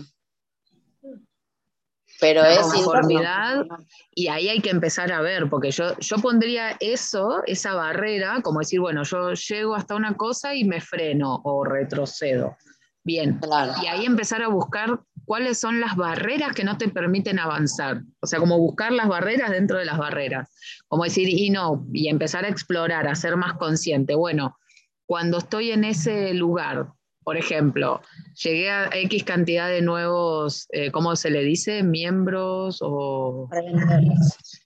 Pero 2.20 2.42
La 2.42 2.54
es 2.54 2.60
conformidad. 2.60 3.66
Y 4.12 4.28
ahí 4.28 4.48
hay 4.48 4.60
que 4.60 4.70
empezar 4.70 5.10
a 5.10 5.20
ver, 5.22 5.50
porque 5.50 5.72
yo, 5.72 5.98
yo 5.98 6.16
pondría 6.18 6.76
eso, 6.78 7.42
esa 7.46 7.74
barrera, 7.74 8.40
como 8.42 8.60
decir, 8.60 8.78
bueno, 8.78 9.02
yo 9.02 9.32
llego 9.32 9.74
hasta 9.74 9.96
una 9.96 10.16
cosa 10.16 10.54
y 10.54 10.62
me 10.62 10.80
freno 10.80 11.40
o 11.44 11.64
retrocedo. 11.64 12.56
Bien, 13.02 13.38
Claro. 13.40 13.72
y 13.82 13.86
ahí 13.88 14.06
empezar 14.06 14.40
a 14.42 14.48
buscar 14.48 15.00
cuáles 15.24 15.58
son 15.58 15.80
las 15.80 15.96
barreras 15.96 16.54
que 16.54 16.64
no 16.64 16.78
te 16.78 16.88
permiten 16.88 17.38
avanzar. 17.38 18.02
O 18.20 18.26
sea, 18.26 18.38
como 18.38 18.58
buscar 18.58 18.92
las 18.92 19.08
barreras 19.08 19.50
dentro 19.50 19.78
de 19.78 19.84
las 19.84 19.98
barreras. 19.98 20.50
Como 20.88 21.04
decir, 21.04 21.28
y 21.28 21.50
no, 21.50 21.86
y 21.92 22.08
empezar 22.08 22.44
a 22.44 22.48
explorar, 22.48 23.08
a 23.08 23.14
ser 23.14 23.36
más 23.36 23.54
consciente. 23.54 24.14
Bueno, 24.14 24.56
cuando 25.06 25.38
estoy 25.38 25.70
en 25.70 25.84
ese 25.84 26.34
lugar, 26.34 26.88
por 27.24 27.38
ejemplo, 27.38 28.02
llegué 28.42 28.70
a 28.70 28.90
X 28.92 29.24
cantidad 29.24 29.68
de 29.68 29.80
nuevos, 29.80 30.66
eh, 30.72 30.90
¿cómo 30.90 31.16
se 31.16 31.30
le 31.30 31.42
dice? 31.42 31.82
Miembros 31.82 32.78
o 32.82 33.48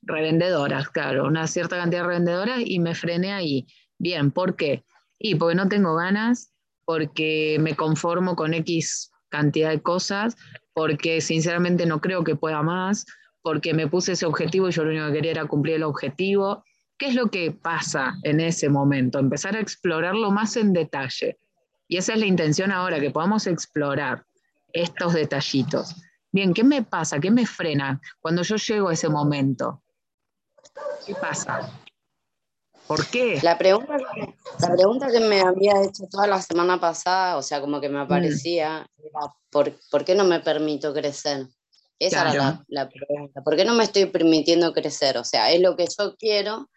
revendedoras, 0.02 0.88
claro, 0.88 1.26
una 1.26 1.46
cierta 1.46 1.76
cantidad 1.76 2.02
de 2.02 2.08
revendedoras 2.08 2.60
y 2.64 2.80
me 2.80 2.96
frené 2.96 3.32
ahí. 3.32 3.66
Bien, 3.96 4.32
¿por 4.32 4.56
qué? 4.56 4.84
Y 5.20 5.36
porque 5.36 5.54
no 5.54 5.68
tengo 5.68 5.94
ganas, 5.94 6.52
porque 6.84 7.58
me 7.60 7.76
conformo 7.76 8.34
con 8.34 8.54
X 8.54 9.10
cantidad 9.28 9.70
de 9.70 9.82
cosas, 9.82 10.36
porque 10.72 11.20
sinceramente 11.20 11.86
no 11.86 12.00
creo 12.00 12.24
que 12.24 12.36
pueda 12.36 12.62
más, 12.62 13.06
porque 13.42 13.74
me 13.74 13.86
puse 13.86 14.12
ese 14.12 14.26
objetivo 14.26 14.68
y 14.68 14.72
yo 14.72 14.84
lo 14.84 14.90
único 14.90 15.06
que 15.06 15.12
quería 15.14 15.30
era 15.32 15.46
cumplir 15.46 15.76
el 15.76 15.82
objetivo. 15.82 16.64
¿Qué 16.98 17.06
es 17.08 17.14
lo 17.14 17.30
que 17.30 17.52
pasa 17.52 18.16
en 18.24 18.40
ese 18.40 18.68
momento? 18.68 19.18
Empezar 19.18 19.56
a 19.56 19.60
explorarlo 19.60 20.30
más 20.30 20.56
en 20.56 20.72
detalle. 20.72 21.38
Y 21.86 21.96
esa 21.96 22.12
es 22.12 22.20
la 22.20 22.26
intención 22.26 22.70
ahora, 22.70 23.00
que 23.00 23.10
podamos 23.10 23.46
explorar 23.46 24.24
estos 24.72 25.14
detallitos. 25.14 25.94
Bien, 26.30 26.52
¿qué 26.52 26.64
me 26.64 26.82
pasa? 26.82 27.18
¿Qué 27.18 27.30
me 27.30 27.46
frena 27.46 28.00
cuando 28.20 28.42
yo 28.42 28.56
llego 28.56 28.88
a 28.88 28.92
ese 28.92 29.08
momento? 29.08 29.82
¿Qué 31.06 31.14
pasa? 31.14 31.72
¿Por 32.88 33.06
qué? 33.10 33.38
La 33.42 33.56
pregunta, 33.58 33.96
que- 33.98 34.34
la 34.66 34.74
pregunta 34.74 35.10
que 35.12 35.20
me 35.20 35.40
había 35.42 35.82
hecho 35.84 36.04
toda 36.10 36.26
la 36.26 36.40
semana 36.42 36.80
pasada, 36.80 37.36
o 37.36 37.42
sea, 37.42 37.60
como 37.60 37.80
que 37.80 37.88
me 37.90 38.00
aparecía, 38.00 38.86
era 38.98 39.20
¿por, 39.50 39.72
por 39.90 40.04
qué 40.04 40.14
no 40.14 40.24
me 40.24 40.40
permito 40.40 40.92
crecer? 40.94 41.46
Esa 42.00 42.22
era 42.22 42.34
la, 42.34 42.64
la 42.68 42.88
pregunta. 42.88 43.42
¿Por 43.42 43.56
qué 43.56 43.64
no 43.64 43.74
me 43.74 43.84
estoy 43.84 44.06
permitiendo 44.06 44.72
crecer? 44.72 45.18
O 45.18 45.24
sea, 45.24 45.50
es 45.52 45.60
lo 45.60 45.76
que 45.76 45.86
yo 45.98 46.16
quiero 46.16 46.68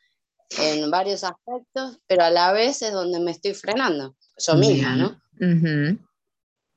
en 0.60 0.91
varios 0.91 1.24
aspectos, 1.24 2.00
pero 2.08 2.24
a 2.25 2.30
la 2.30 2.51
vez 2.51 2.82
es 2.82 2.91
donde 2.91 3.20
me 3.22 3.32
estoy 3.32 3.53
frenando, 3.53 4.15
yo 4.38 4.56
misma, 4.56 4.96
¿no? 4.96 5.22
Ujú. 5.39 5.98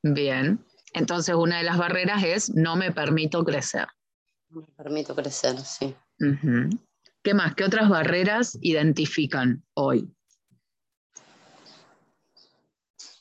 Bien. 0.02 0.64
Entonces, 0.92 1.34
una 1.34 1.58
de 1.58 1.64
las 1.64 1.76
barreras 1.76 2.22
es 2.22 2.50
no 2.54 2.76
me 2.76 2.92
permito 2.92 3.42
crecer. 3.44 3.88
No 4.50 4.60
me 4.60 4.68
permito 4.76 5.14
crecer, 5.16 5.58
sí. 5.60 5.92
Ujú. 6.20 6.70
¿Qué 7.24 7.32
más? 7.32 7.54
¿Qué 7.54 7.64
otras 7.64 7.88
barreras 7.88 8.58
identifican 8.60 9.64
hoy? 9.72 10.10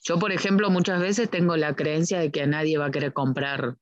Yo, 0.03 0.19
por 0.19 0.33
ejemplo, 0.33 0.69
muchas 0.69 0.99
veces 0.99 1.29
tengo 1.29 1.55
la 1.55 1.73
creencia 1.73 2.19
de 2.19 2.29
que 2.29 2.41
a 2.41 2.45
nadie 2.45 2.77
va 2.77 2.87
a 2.87 2.91
querer 2.91 3.13
comprar 3.13 3.77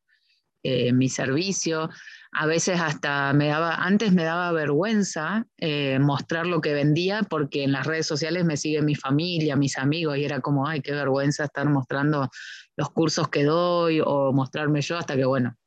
eh, 0.62 0.94
mi 0.94 1.10
servicio. 1.10 1.90
A 2.34 2.46
veces 2.46 2.80
hasta 2.80 3.34
me 3.34 3.48
daba, 3.48 3.74
antes 3.74 4.14
me 4.14 4.24
daba 4.24 4.52
vergüenza 4.52 5.48
eh, 5.58 5.98
mostrar 5.98 6.46
lo 6.46 6.62
que 6.62 6.76
vendía 6.76 7.24
porque 7.28 7.64
en 7.64 7.72
las 7.72 7.88
redes 7.88 8.06
sociales 8.06 8.46
me 8.46 8.58
sigue 8.58 8.84
mi 8.84 8.94
familia, 8.94 9.56
mis 9.56 9.80
amigos 9.80 10.20
y 10.20 10.24
era 10.24 10.40
como, 10.40 10.68
ay, 10.68 10.82
qué 10.82 10.92
vergüenza 10.92 11.46
estar 11.46 11.68
mostrando 11.68 12.30
los 12.78 12.92
cursos 12.92 13.28
que 13.30 13.44
doy 13.44 14.02
o 14.06 14.32
mostrarme 14.34 14.82
yo 14.82 15.00
hasta 15.00 15.16
que, 15.16 15.26
bueno, 15.26 15.58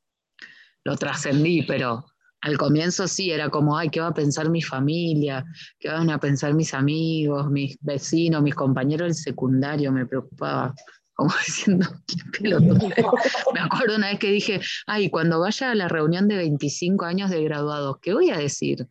lo 0.84 0.96
trascendí, 0.96 1.62
pero 1.62 2.06
al 2.45 2.59
comienzo 2.59 3.09
sí, 3.09 3.31
era 3.31 3.49
como, 3.49 3.77
ay, 3.79 3.89
¿qué 3.89 4.01
va 4.01 4.09
a 4.09 4.15
pensar 4.15 4.51
mi 4.51 4.61
familia? 4.61 5.47
¿Qué 5.79 5.89
van 5.89 6.11
a 6.11 6.21
pensar 6.21 6.53
mis 6.53 6.75
amigos, 6.75 7.51
mis 7.51 7.79
vecinos, 7.81 8.43
mis 8.43 8.55
compañeros 8.55 9.07
del 9.07 9.15
secundario? 9.15 9.91
Me 9.91 10.05
preocupaba, 10.05 10.75
como 11.15 11.33
diciendo, 11.47 11.89
qué 12.07 12.39
pelotudo. 12.39 13.15
Me 13.55 13.61
acuerdo 13.61 13.97
una 13.97 14.09
vez 14.09 14.19
que 14.19 14.31
dije, 14.31 14.61
ay, 14.87 15.09
cuando 15.09 15.41
vaya 15.41 15.71
a 15.71 15.75
la 15.75 15.89
reunión 15.89 16.29
de 16.29 16.37
25 16.37 17.07
años 17.07 17.31
de 17.31 17.43
graduados, 17.45 17.97
¿qué 18.03 18.13
voy 18.13 18.29
a 18.29 18.37
decir? 18.37 18.87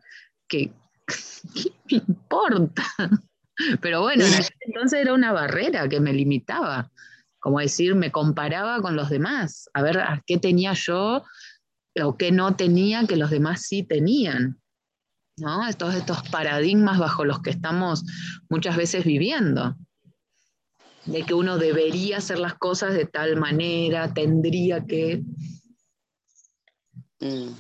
¿Qué, 0.48 0.72
qué 1.54 1.72
me 1.92 1.98
importa? 2.08 2.88
Pero 3.82 4.02
bueno, 4.02 4.26
entonces 4.62 5.00
era 5.00 5.14
una 5.14 5.32
barrera 5.32 5.88
que 5.88 6.00
me 6.00 6.12
limitaba. 6.12 6.90
Como 7.38 7.60
decir, 7.60 7.94
me 7.94 8.12
comparaba 8.12 8.82
con 8.82 8.96
los 8.96 9.12
demás, 9.12 9.70
a 9.76 9.84
ver 9.84 10.02
qué 10.26 10.40
tenía 10.40 10.74
yo 10.74 11.24
o 12.02 12.18
qué 12.18 12.32
no 12.32 12.56
tenía 12.56 13.06
que 13.06 13.18
los 13.18 13.30
demás 13.30 13.62
sí 13.62 13.84
tenían. 13.84 14.60
¿no? 15.38 15.62
Todos 15.78 15.96
estos 15.96 16.28
paradigmas 16.30 17.00
bajo 17.00 17.26
los 17.26 17.42
que 17.42 17.50
estamos 17.50 18.04
muchas 18.50 18.78
veces 18.78 19.06
viviendo, 19.06 19.76
de 21.06 21.24
que 21.24 21.34
uno 21.34 21.58
debería 21.58 22.18
hacer 22.18 22.40
las 22.40 22.56
cosas 22.56 22.94
de 22.94 23.06
tal 23.06 23.38
manera, 23.38 24.14
tendría 24.14 24.86
que... 24.86 25.24
Mm. 27.20 27.54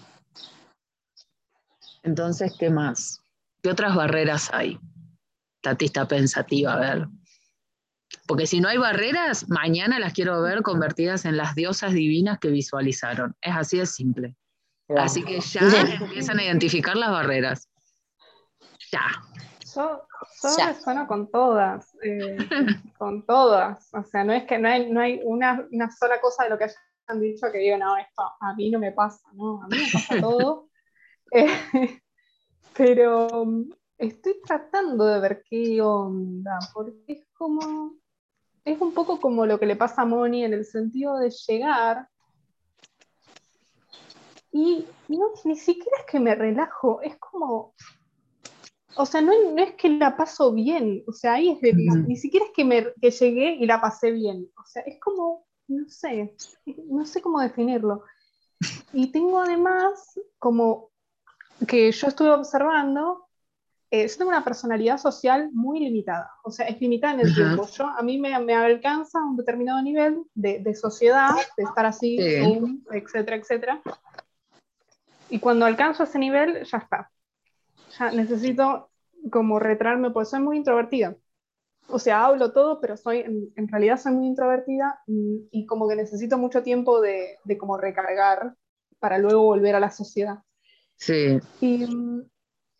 Entonces, 2.03 2.53
¿qué 2.59 2.69
más? 2.69 3.21
¿Qué 3.61 3.69
otras 3.69 3.95
barreras 3.95 4.49
hay? 4.53 4.77
Tati 5.61 5.85
está 5.85 6.07
pensativa, 6.07 6.73
a 6.73 6.79
ver. 6.79 7.07
Porque 8.27 8.47
si 8.47 8.61
no 8.61 8.69
hay 8.69 8.77
barreras, 8.77 9.49
mañana 9.49 9.99
las 9.99 10.13
quiero 10.13 10.41
ver 10.41 10.61
convertidas 10.61 11.25
en 11.25 11.35
las 11.35 11.55
diosas 11.55 11.93
divinas 11.93 12.39
que 12.39 12.49
visualizaron. 12.49 13.35
Es 13.41 13.55
así 13.55 13.77
de 13.79 13.85
simple. 13.85 14.35
Así 14.97 15.23
que 15.23 15.39
ya 15.39 15.61
empiezan 15.99 16.39
a 16.39 16.43
identificar 16.43 16.95
las 16.95 17.11
barreras. 17.11 17.69
Ya. 18.91 19.01
Yo, 19.75 20.03
yo 20.43 20.49
Ya. 20.57 20.67
resueno 20.67 21.07
con 21.07 21.31
todas, 21.31 21.95
eh, 22.03 22.37
con 22.97 23.25
todas. 23.25 23.89
O 23.93 24.03
sea, 24.03 24.23
no 24.23 24.33
es 24.33 24.43
que 24.43 24.59
no 24.59 24.69
hay, 24.69 24.91
no 24.91 25.01
hay 25.01 25.19
una, 25.23 25.65
una 25.71 25.89
sola 25.91 26.21
cosa 26.21 26.43
de 26.43 26.49
lo 26.51 26.57
que 26.57 26.65
hayan 26.65 27.21
dicho 27.21 27.47
que 27.51 27.57
digo, 27.57 27.77
no, 27.77 27.97
esto 27.97 28.23
a 28.39 28.53
mí 28.55 28.69
no 28.69 28.79
me 28.79 28.91
pasa, 28.91 29.27
¿no? 29.33 29.63
A 29.63 29.67
mí 29.67 29.77
me 29.77 29.91
pasa 29.91 30.15
todo. 30.21 30.69
Eh, 31.31 31.99
pero 32.77 33.45
mm, 33.45 33.69
estoy 33.97 34.35
tratando 34.45 35.05
de 35.05 35.19
ver 35.19 35.43
qué 35.49 35.81
onda, 35.81 36.59
porque 36.73 36.93
es 37.07 37.25
como, 37.33 37.95
es 38.65 38.79
un 38.79 38.93
poco 38.93 39.19
como 39.19 39.45
lo 39.45 39.59
que 39.59 39.65
le 39.65 39.75
pasa 39.75 40.03
a 40.03 40.05
Moni 40.05 40.43
en 40.43 40.53
el 40.53 40.65
sentido 40.65 41.17
de 41.17 41.29
llegar 41.29 42.07
y 44.51 44.85
no, 45.07 45.31
ni 45.45 45.55
siquiera 45.55 45.97
es 45.99 46.05
que 46.05 46.19
me 46.19 46.35
relajo, 46.35 47.01
es 47.01 47.17
como, 47.17 47.73
o 48.95 49.05
sea, 49.05 49.19
no, 49.19 49.31
no 49.51 49.63
es 49.63 49.73
que 49.73 49.89
la 49.89 50.15
paso 50.15 50.53
bien, 50.53 51.03
o 51.07 51.11
sea, 51.11 51.33
ahí 51.33 51.49
es 51.49 51.61
de, 51.61 51.71
Ujú. 51.71 52.07
ni 52.07 52.15
siquiera 52.15 52.45
es 52.45 52.51
que, 52.51 52.63
me, 52.63 52.93
que 53.01 53.09
llegué 53.09 53.55
y 53.55 53.65
la 53.65 53.81
pasé 53.81 54.11
bien, 54.11 54.47
o 54.55 54.65
sea, 54.65 54.83
es 54.83 54.99
como, 54.99 55.47
no 55.67 55.89
sé, 55.89 56.35
no 56.87 57.03
sé 57.03 57.19
cómo 57.21 57.39
definirlo. 57.39 58.03
Y 58.93 59.11
tengo 59.11 59.41
además 59.41 60.19
como 60.37 60.91
que 61.67 61.91
yo 61.91 62.07
estuve 62.07 62.29
observando, 62.29 63.27
eh, 63.95 64.07
yo 64.07 64.17
tengo 64.17 64.29
una 64.29 64.43
personalidad 64.43 64.97
social 64.97 65.51
muy 65.53 65.79
limitada, 65.79 66.31
o 66.43 66.49
sea, 66.49 66.65
es 66.67 66.81
limitada 66.81 67.13
en 67.13 67.19
el 67.19 67.27
Ajá. 67.27 67.35
tiempo. 67.35 67.67
Yo, 67.67 67.85
a 67.85 68.01
mí 68.01 68.17
me, 68.17 68.39
me 68.39 68.55
alcanza 68.55 69.23
un 69.23 69.37
determinado 69.37 69.79
nivel 69.83 70.23
de, 70.33 70.57
de 70.59 70.73
sociedad, 70.73 71.29
de 71.55 71.63
estar 71.63 71.85
así, 71.85 72.17
Sí. 72.17 72.41
Zoom, 72.41 72.81
etcétera, 72.91 73.37
etcétera. 73.37 73.81
Y 75.29 75.37
cuando 75.37 75.67
alcanzo 75.67 76.05
ese 76.05 76.17
nivel, 76.17 76.63
ya 76.63 76.77
está. 76.79 77.11
Ya 77.99 78.11
necesito 78.11 78.89
como 79.29 79.59
retraerme, 79.59 80.09
porque 80.09 80.29
soy 80.29 80.39
muy 80.39 80.57
introvertida. 80.57 81.15
O 81.87 81.99
sea, 81.99 82.25
hablo 82.25 82.51
todo, 82.51 82.81
pero 82.81 82.97
soy, 82.97 83.19
en, 83.19 83.53
en 83.55 83.67
realidad 83.67 83.99
soy 83.99 84.13
muy 84.13 84.25
introvertida 84.25 85.01
y, 85.05 85.47
y 85.51 85.67
como 85.67 85.87
que 85.87 85.95
necesito 85.95 86.39
mucho 86.39 86.63
tiempo 86.63 86.99
de, 86.99 87.37
de 87.43 87.57
como 87.59 87.77
recargar 87.77 88.55
para 88.97 89.19
luego 89.19 89.43
volver 89.43 89.75
a 89.75 89.79
la 89.79 89.91
sociedad. 89.91 90.39
Sí. 90.95 91.39
Y 91.61 91.85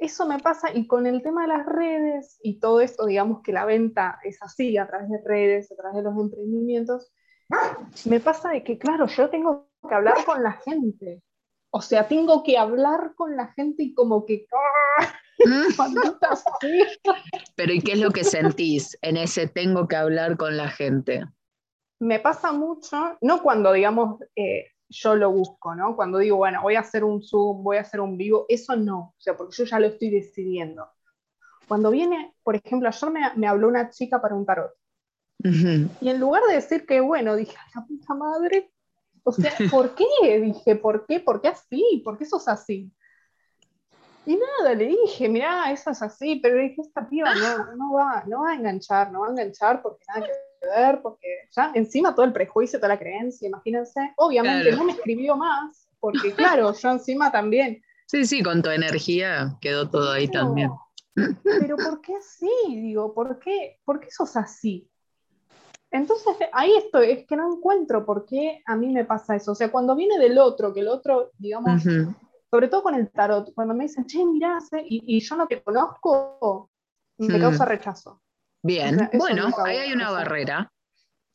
eso 0.04 0.28
me 0.28 0.40
pasa, 0.40 0.70
y 0.74 0.88
con 0.88 1.08
el 1.08 1.22
tema 1.22 1.44
de 1.44 1.48
las 1.50 1.66
redes 1.66 2.40
y 2.44 2.60
todo 2.60 2.82
esto, 2.82 3.06
digamos 3.06 3.42
que 3.42 3.54
la 3.54 3.66
venta 3.66 4.20
es 4.24 4.42
así, 4.42 4.78
a 4.78 4.88
través 4.88 5.10
de 5.10 5.22
redes, 5.26 5.72
a 5.72 5.76
través 5.76 5.98
de 5.98 6.04
los 6.04 6.18
emprendimientos, 6.18 7.12
me 8.06 8.20
pasa 8.20 8.50
de 8.50 8.64
que, 8.64 8.78
claro, 8.78 9.08
yo 9.08 9.30
tengo 9.30 9.70
que 9.88 9.96
hablar 9.96 10.24
con 10.26 10.44
la 10.44 10.54
gente. 10.54 11.22
O 11.72 11.82
sea, 11.82 12.08
tengo 12.08 12.44
que 12.44 12.58
hablar 12.58 13.14
con 13.16 13.36
la 13.36 13.48
gente 13.54 13.84
y 13.84 13.94
como 13.94 14.26
que. 14.26 14.46
Pero 17.56 17.74
¿y 17.74 17.82
qué 17.82 17.94
es 17.94 18.00
lo 18.00 18.12
que 18.12 18.24
sentís 18.24 18.98
en 19.02 19.18
ese 19.18 19.48
tengo 19.48 19.88
que 19.88 19.96
hablar 19.96 20.38
con 20.38 20.56
la 20.56 20.70
gente? 20.70 21.24
me 22.04 22.20
pasa 22.20 22.52
mucho, 22.52 23.18
no 23.22 23.42
cuando, 23.42 23.72
digamos, 23.72 24.20
eh, 24.36 24.68
yo 24.94 25.16
lo 25.16 25.32
busco, 25.32 25.76
¿no? 25.76 25.96
Cuando 25.96 26.20
digo, 26.20 26.38
bueno, 26.38 26.62
voy 26.62 26.76
a 26.76 26.82
hacer 26.82 27.04
un 27.04 27.22
Zoom, 27.22 27.64
voy 27.64 27.78
a 27.78 27.82
hacer 27.82 28.00
un 28.00 28.18
vivo, 28.18 28.46
eso 28.48 28.76
no, 28.76 29.14
o 29.18 29.22
sea, 29.22 29.36
porque 29.36 29.56
yo 29.58 29.66
ya 29.66 29.80
lo 29.80 29.88
estoy 29.88 30.10
decidiendo. 30.10 30.88
Cuando 31.68 31.92
viene, 31.92 32.36
por 32.44 32.56
ejemplo, 32.56 32.88
ayer 32.88 33.10
me, 33.10 33.22
me 33.36 33.48
habló 33.48 33.68
una 33.68 33.90
chica 33.90 34.22
para 34.22 34.36
un 34.36 34.46
tarot, 34.46 34.72
y 35.44 36.10
en 36.10 36.20
lugar 36.20 36.44
de 36.48 36.56
decir 36.56 36.86
que 36.86 37.02
bueno, 37.02 37.36
dije, 37.36 37.56
"Ay, 37.58 37.72
la 37.76 37.86
puta 37.86 38.14
madre, 38.14 38.72
o 39.24 39.32
sea, 39.32 39.52
¿por 39.78 39.96
qué? 39.96 40.06
Dije, 40.42 40.76
¿por 40.76 41.06
qué? 41.06 41.20
¿Por 41.20 41.42
qué 41.42 41.50
así? 41.50 42.02
¿Por 42.04 42.18
qué 42.18 42.26
sos 42.26 42.48
así? 42.48 42.92
Y 44.26 44.38
nada, 44.38 44.74
le 44.74 44.86
dije, 44.86 45.28
mirá, 45.28 45.70
eso 45.72 45.90
es 45.90 46.02
así, 46.02 46.40
pero 46.42 46.58
dije, 46.58 46.82
esta 46.82 47.08
piba 47.10 47.36
no, 47.36 47.76
no, 47.76 47.94
va, 47.94 48.24
no 48.26 48.44
va 48.44 48.52
a 48.52 48.56
enganchar, 48.56 49.12
no 49.12 49.22
va 49.22 49.28
a 49.28 49.32
enganchar 49.32 49.82
porque 49.82 50.06
nada 50.08 50.26
que 50.26 50.32
ver, 50.68 51.02
porque 51.02 51.28
ya 51.52 51.72
encima 51.76 52.14
todo 52.16 52.26
el 52.26 52.34
prejuicio, 52.34 52.80
toda 52.80 52.90
la 52.90 53.00
creencia, 53.00 53.48
imagínense. 53.48 54.14
Obviamente 54.18 54.64
Claro. 54.70 54.78
no 54.78 54.84
me 54.86 54.92
escribió 54.94 55.36
más, 55.36 55.88
porque 56.00 56.34
claro, 56.34 56.74
yo 56.74 56.90
encima 56.92 57.32
también. 57.32 57.82
Sí, 58.08 58.26
sí, 58.26 58.44
con 58.44 58.62
tu 58.62 58.70
energía 58.70 59.58
quedó 59.62 59.90
todo 59.90 60.12
ahí 60.12 60.28
Pero- 60.28 60.40
también. 60.46 60.72
Pero 61.44 61.76
¿por 61.78 62.02
qué 62.02 62.16
así? 62.16 62.50
Digo, 62.70 63.14
¿por 63.14 63.38
qué, 63.40 63.80
¿por 63.86 64.00
qué 64.00 64.10
sos 64.10 64.36
así? 64.36 64.90
Entonces 65.92 66.36
ahí 66.54 66.72
estoy, 66.76 67.12
es 67.12 67.28
que 67.28 67.36
no 67.36 67.54
encuentro 67.56 68.04
por 68.04 68.26
qué 68.26 68.64
a 68.66 68.76
mí 68.76 68.92
me 68.92 69.06
pasa 69.06 69.36
eso. 69.36 69.52
O 69.52 69.56
sea, 69.56 69.72
cuando 69.72 69.96
viene 69.96 70.18
del 70.18 70.40
otro, 70.40 70.74
que 70.74 70.80
el 70.80 70.88
otro, 70.88 71.30
digamos, 71.38 71.84
sobre 72.50 72.68
todo 72.68 72.82
con 72.82 72.96
el 72.96 73.12
tarot, 73.12 73.54
cuando 73.54 73.76
me 73.76 73.84
dicen, 73.84 74.08
che, 74.08 74.26
mirá, 74.26 74.60
sé", 74.60 74.82
y, 74.84 75.04
y 75.18 75.20
yo 75.20 75.36
no 75.36 75.46
te 75.46 75.62
conozco, 75.62 76.72
me 77.20 77.38
Hmm. 77.38 77.42
causa 77.42 77.66
rechazo. 77.66 78.23
Bien, 78.64 78.96
O 78.96 78.98
sea, 78.98 79.08
eso 79.08 79.18
bueno, 79.18 79.54
ahí 79.66 79.78
hay 79.78 79.94
una 79.94 80.10
barrera. 80.10 80.72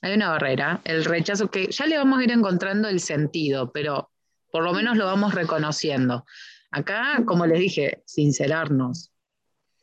Hay 0.01 0.15
una 0.15 0.31
barrera, 0.31 0.81
el 0.85 1.05
rechazo 1.05 1.51
que 1.51 1.67
ya 1.71 1.85
le 1.87 1.99
vamos 1.99 2.21
a 2.21 2.25
ir 2.25 2.31
encontrando 2.31 2.89
el 2.89 3.01
sentido, 3.01 3.73
pero 3.73 4.11
por 4.53 4.63
lo 4.63 4.73
menos 4.73 4.97
lo 4.97 5.07
vamos 5.07 5.35
reconociendo. 5.35 6.25
Acá, 6.71 7.23
como 7.27 7.47
les 7.47 7.59
dije, 7.59 8.03
sincerarnos. 8.07 9.13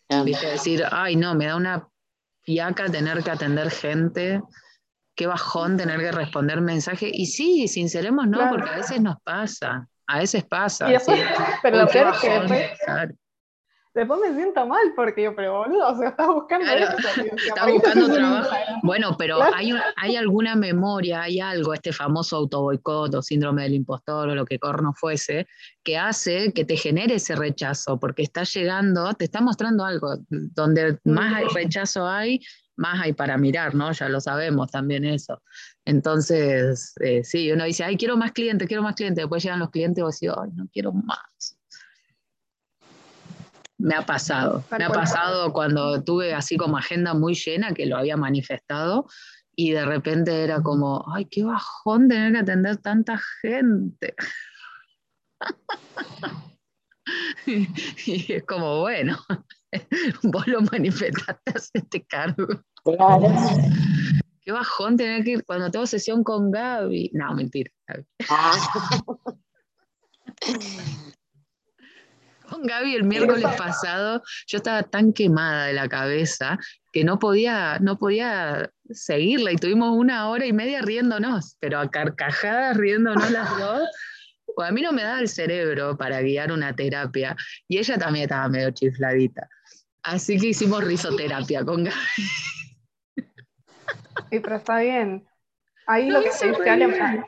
Ah, 0.09 0.23
¿viste? 0.23 0.47
Decir, 0.47 0.85
ay, 0.89 1.17
no, 1.17 1.35
me 1.35 1.47
da 1.47 1.55
una 1.57 1.89
fiaca 2.43 2.85
tener 2.85 3.23
que 3.23 3.31
atender 3.31 3.69
gente, 3.71 4.41
qué 5.15 5.27
bajón 5.27 5.75
tener 5.77 5.99
que 5.99 6.11
responder 6.13 6.61
mensajes. 6.61 7.09
Y 7.13 7.25
sí, 7.25 7.67
sinceremos, 7.67 8.25
no, 8.27 8.37
Claro. 8.37 8.55
porque 8.55 8.69
a 8.69 8.77
veces 8.77 9.01
nos 9.01 9.17
pasa, 9.21 9.87
a 10.07 10.19
veces 10.19 10.45
pasa. 10.45 10.87
Y 10.89 10.93
después, 10.93 11.19
sí. 11.19 11.25
pero 11.61 11.75
Uy, 11.77 11.83
lo 11.83 11.89
peor 11.89 12.13
es 12.13 12.21
que 12.21 12.29
después, 12.29 12.69
claro. 12.85 13.13
Después 13.95 14.19
me 14.21 14.35
siento 14.35 14.67
mal, 14.67 14.93
porque 14.95 15.23
yo, 15.23 15.35
pero 15.35 15.59
boludo, 15.59 15.87
o 15.89 15.97
sea, 15.97 16.09
estás 16.09 16.27
buscando 16.27 16.65
Claro, 16.65 16.97
eso. 16.97 17.21
tío, 17.21 17.33
o 17.33 17.37
sea, 17.37 17.47
Está 17.47 17.55
¿para 17.55 17.65
qué 17.67 17.73
buscando 17.73 18.05
estás 18.05 18.17
en 18.17 18.23
trabajo. 18.23 18.55
Bueno, 18.83 19.15
pero 19.17 19.37
Claro. 19.37 19.53
hay, 19.55 19.71
hay 19.95 20.15
alguna 20.17 20.55
memoria, 20.55 21.21
hay 21.23 21.39
algo, 21.39 21.73
este 21.73 21.91
famoso 21.93 22.35
autoboicot 22.35 23.15
o 23.15 23.21
síndrome 23.21 23.63
del 23.63 23.73
impostor 23.73 24.29
o 24.29 24.35
lo 24.35 24.45
que 24.45 24.59
corno 24.59 24.93
fuese, 24.93 25.47
que 25.83 25.97
hace 25.97 26.51
que 26.53 26.65
te 26.65 26.77
genere 26.77 27.15
ese 27.15 27.35
rechazo, 27.35 27.99
porque 27.99 28.21
está 28.23 28.43
llegando, 28.43 29.13
te 29.13 29.25
está 29.25 29.41
mostrando 29.41 29.83
algo. 29.85 30.15
Donde 30.29 30.99
más 31.05 31.33
hay 31.33 31.45
rechazo 31.53 32.05
hay, 32.07 32.39
más 32.77 33.01
hay 33.01 33.13
para 33.13 33.37
mirar, 33.37 33.73
¿no? 33.73 33.91
Ya 33.93 34.09
lo 34.09 34.19
sabemos 34.19 34.69
también 34.69 35.05
eso. 35.05 35.41
Entonces, 35.85 36.93
eh, 36.99 37.23
sí, 37.23 37.51
uno 37.51 37.63
dice, 37.63 37.83
ay, 37.83 37.95
quiero 37.95 38.17
más 38.17 38.33
clientes, 38.33 38.67
quiero 38.67 38.83
más 38.83 38.95
clientes. 38.95 39.23
Después 39.23 39.41
llegan 39.43 39.59
los 39.59 39.69
clientes 39.69 40.01
y 40.01 40.03
vos 40.03 40.19
decís, 40.19 40.35
ay, 40.37 40.49
no 40.53 40.67
quiero 40.73 40.91
más. 40.91 41.54
Me 43.77 43.95
ha 43.95 44.05
pasado, 44.05 44.63
Tal 44.69 44.79
me 44.79 44.85
ha 44.85 44.87
cual. 44.87 44.99
pasado 45.01 45.51
cuando 45.51 46.01
tuve 46.03 46.33
así 46.33 46.55
como 46.57 46.77
agenda 46.77 47.13
muy 47.13 47.35
llena, 47.35 47.73
que 47.73 47.85
lo 47.85 47.97
había 47.97 48.15
manifestado, 48.15 49.07
y 49.55 49.71
de 49.71 49.85
repente 49.85 50.43
era 50.43 50.61
como, 50.61 51.05
ay, 51.13 51.25
qué 51.25 51.43
bajón 51.43 52.07
tener 52.07 52.33
que 52.33 52.39
atender 52.39 52.77
tanta 52.77 53.19
gente. 53.41 54.15
y 57.45 58.33
es 58.33 58.43
como, 58.43 58.81
bueno, 58.81 59.17
vos 60.23 60.47
lo 60.47 60.61
manifestaste, 60.61 61.53
este 61.73 62.05
cargo. 62.05 62.47
Claro. 62.83 63.27
Qué 64.41 64.51
bajón 64.51 64.95
tener 64.95 65.23
que 65.23 65.31
ir 65.31 65.45
cuando 65.45 65.71
tengo 65.71 65.87
sesión 65.87 66.23
con 66.23 66.51
Gaby. 66.51 67.11
No, 67.13 67.33
mentira. 67.33 67.71
Gaby. 67.87 68.05
Ah. 68.29 68.53
Con 72.55 72.67
Gaby 72.67 72.95
el 72.95 73.03
miércoles 73.03 73.45
pasado 73.57 74.23
yo 74.47 74.57
estaba 74.59 74.83
tan 74.83 75.11
quemada 75.11 75.65
de 75.65 75.73
la 75.73 75.89
cabeza 75.89 76.57
que 76.93 77.03
no 77.03 77.19
podía, 77.19 77.79
no 77.79 77.97
podía 77.97 78.71
seguirla 78.89 79.51
y 79.51 79.57
tuvimos 79.57 79.89
una 79.89 80.29
hora 80.29 80.45
y 80.45 80.53
media 80.53 80.81
riéndonos, 80.81 81.57
pero 81.59 81.79
a 81.79 81.91
carcajadas 81.91 82.77
riéndonos 82.77 83.29
las 83.29 83.59
dos. 83.59 83.89
Pues 84.55 84.69
a 84.69 84.71
mí 84.71 84.81
no 84.81 84.93
me 84.93 85.03
daba 85.03 85.19
el 85.19 85.27
cerebro 85.27 85.97
para 85.97 86.21
guiar 86.21 86.53
una 86.53 86.73
terapia 86.73 87.35
y 87.67 87.77
ella 87.77 87.97
también 87.97 88.23
estaba 88.23 88.47
medio 88.47 88.71
chifladita. 88.71 89.49
Así 90.03 90.39
que 90.39 90.47
hicimos 90.47 90.81
risoterapia 90.81 91.65
con 91.65 91.83
Gaby. 91.83 91.97
Sí, 94.29 94.39
pero 94.39 94.55
está 94.55 94.79
bien. 94.79 95.27
Ahí 95.87 96.09
lo 96.09 96.21
que 96.21 96.29
dice 96.29 96.69
Ale, 96.69 97.25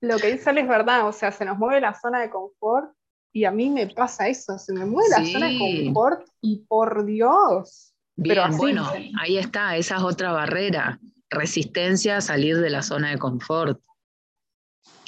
lo 0.00 0.16
que 0.16 0.32
dice 0.32 0.48
Ale 0.48 0.62
es 0.62 0.68
verdad, 0.68 1.06
o 1.06 1.12
sea, 1.12 1.30
se 1.30 1.44
nos 1.44 1.58
mueve 1.58 1.82
la 1.82 1.92
zona 1.92 2.22
de 2.22 2.30
confort 2.30 2.96
y 3.36 3.44
a 3.44 3.50
mí 3.50 3.68
me 3.68 3.86
pasa 3.86 4.28
eso, 4.28 4.56
se 4.56 4.72
me 4.72 4.86
mueve 4.86 5.10
la 5.10 5.22
zona 5.22 5.48
de 5.48 5.58
confort 5.58 6.26
y 6.40 6.64
por 6.66 7.04
Dios. 7.04 7.92
Bien, 8.16 8.34
Pero 8.34 8.44
así. 8.44 8.56
bueno, 8.56 8.90
ahí 9.20 9.36
está, 9.36 9.76
esa 9.76 9.96
es 9.96 10.02
otra 10.04 10.32
barrera, 10.32 10.98
resistencia 11.28 12.16
a 12.16 12.20
salir 12.22 12.56
de 12.56 12.70
la 12.70 12.80
zona 12.80 13.10
de 13.10 13.18
confort, 13.18 13.78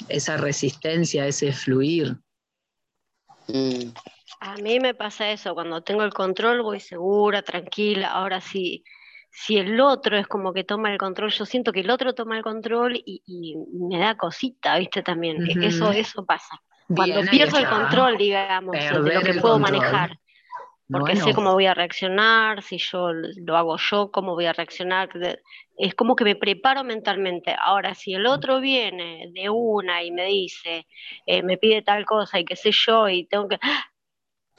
esa 0.09 0.37
resistencia, 0.37 1.25
ese 1.25 1.51
fluir. 1.53 2.19
Mm. 3.47 3.93
A 4.41 4.57
mí 4.57 4.79
me 4.79 4.93
pasa 4.93 5.31
eso, 5.31 5.55
cuando 5.55 5.81
tengo 5.81 6.03
el 6.03 6.13
control 6.13 6.61
voy 6.61 6.79
segura, 6.79 7.41
tranquila. 7.41 8.11
Ahora 8.11 8.41
sí, 8.41 8.83
si 9.31 9.57
el 9.57 9.81
otro 9.81 10.19
es 10.19 10.27
como 10.27 10.53
que 10.53 10.63
toma 10.63 10.91
el 10.91 10.99
control, 10.99 11.31
yo 11.31 11.47
siento 11.47 11.71
que 11.71 11.79
el 11.79 11.89
otro 11.89 12.13
toma 12.13 12.37
el 12.37 12.43
control 12.43 12.95
y, 12.95 13.23
y 13.25 13.55
me 13.55 13.97
da 13.97 14.15
cosita, 14.15 14.77
¿viste? 14.77 15.01
También, 15.01 15.47
eso, 15.63 15.91
eso 15.91 16.23
pasa. 16.25 16.61
Cuando 16.95 17.21
Bien, 17.21 17.29
pierdo 17.29 17.57
el 17.59 17.67
control, 17.67 18.17
digamos, 18.17 18.75
de 18.75 18.91
lo 18.91 19.21
que 19.21 19.33
puedo 19.35 19.59
control. 19.59 19.59
manejar, 19.59 20.19
porque 20.91 21.11
Bueno, 21.11 21.25
sé 21.25 21.33
cómo 21.33 21.53
voy 21.53 21.67
a 21.67 21.73
reaccionar, 21.75 22.63
si 22.63 22.79
yo 22.79 23.11
lo 23.11 23.57
hago 23.57 23.77
yo, 23.77 24.11
cómo 24.11 24.33
voy 24.33 24.47
a 24.47 24.53
reaccionar. 24.53 25.09
Es 25.77 25.93
como 25.93 26.15
que 26.15 26.23
me 26.23 26.35
preparo 26.35 26.83
mentalmente. 26.83 27.55
Ahora, 27.63 27.93
si 27.93 28.13
el 28.15 28.25
otro 28.25 28.59
viene 28.59 29.29
de 29.33 29.49
una 29.49 30.03
y 30.03 30.11
me 30.11 30.25
dice, 30.25 30.87
eh, 31.27 31.43
me 31.43 31.57
pide 31.57 31.83
tal 31.83 32.05
cosa 32.05 32.39
y 32.39 32.45
qué 32.45 32.55
sé 32.55 32.71
yo, 32.71 33.07
y 33.07 33.25
tengo 33.25 33.47
que... 33.47 33.59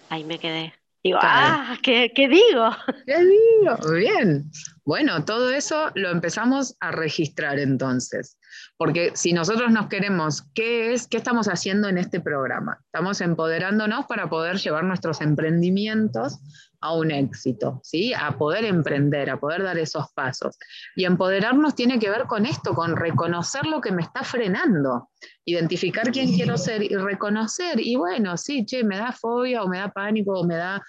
Ahí 0.08 0.24
me 0.24 0.38
quedé. 0.38 0.72
Digo, 1.02 1.18
ah, 1.22 1.78
¿qué, 1.82 2.12
qué 2.14 2.28
digo? 2.28 2.70
¿Qué 3.06 3.18
digo? 3.18 3.92
Bien. 3.94 4.50
Bueno, 4.84 5.24
todo 5.24 5.50
eso 5.50 5.90
lo 5.94 6.10
empezamos 6.10 6.76
a 6.80 6.90
registrar 6.90 7.58
entonces. 7.58 8.36
Porque 8.76 9.12
si 9.14 9.32
nosotros 9.32 9.70
nos 9.70 9.88
queremos, 9.88 10.42
¿qué 10.54 10.92
es? 10.92 11.06
¿Qué 11.06 11.16
estamos 11.16 11.48
haciendo 11.48 11.88
en 11.88 11.96
este 11.96 12.20
programa? 12.20 12.78
Estamos 12.84 13.20
empoderándonos 13.20 14.06
para 14.06 14.28
poder 14.28 14.56
llevar 14.56 14.84
nuestros 14.84 15.20
emprendimientos 15.20 16.38
a 16.80 16.94
un 16.94 17.10
éxito, 17.10 17.80
¿sí? 17.84 18.12
A 18.14 18.36
poder 18.38 18.64
emprender, 18.64 19.28
a 19.30 19.38
poder 19.38 19.62
dar 19.62 19.78
esos 19.78 20.06
pasos. 20.14 20.56
Y 20.96 21.04
empoderarnos 21.04 21.74
tiene 21.74 21.98
que 21.98 22.10
ver 22.10 22.24
con 22.26 22.46
esto, 22.46 22.74
con 22.74 22.96
reconocer 22.96 23.66
lo 23.66 23.80
que 23.80 23.92
me 23.92 24.02
está 24.02 24.24
frenando, 24.24 25.10
identificar 25.44 26.10
quién 26.10 26.32
quiero 26.32 26.56
ser 26.56 26.82
y 26.82 26.96
reconocer. 26.96 27.80
Y 27.80 27.96
bueno, 27.96 28.36
sí, 28.36 28.64
che, 28.64 28.82
me 28.82 28.96
da 28.96 29.12
fobia 29.12 29.62
o 29.62 29.68
me 29.68 29.78
da 29.78 29.88
pánico 29.88 30.40
o 30.40 30.44
me 30.44 30.56
da 30.56 30.82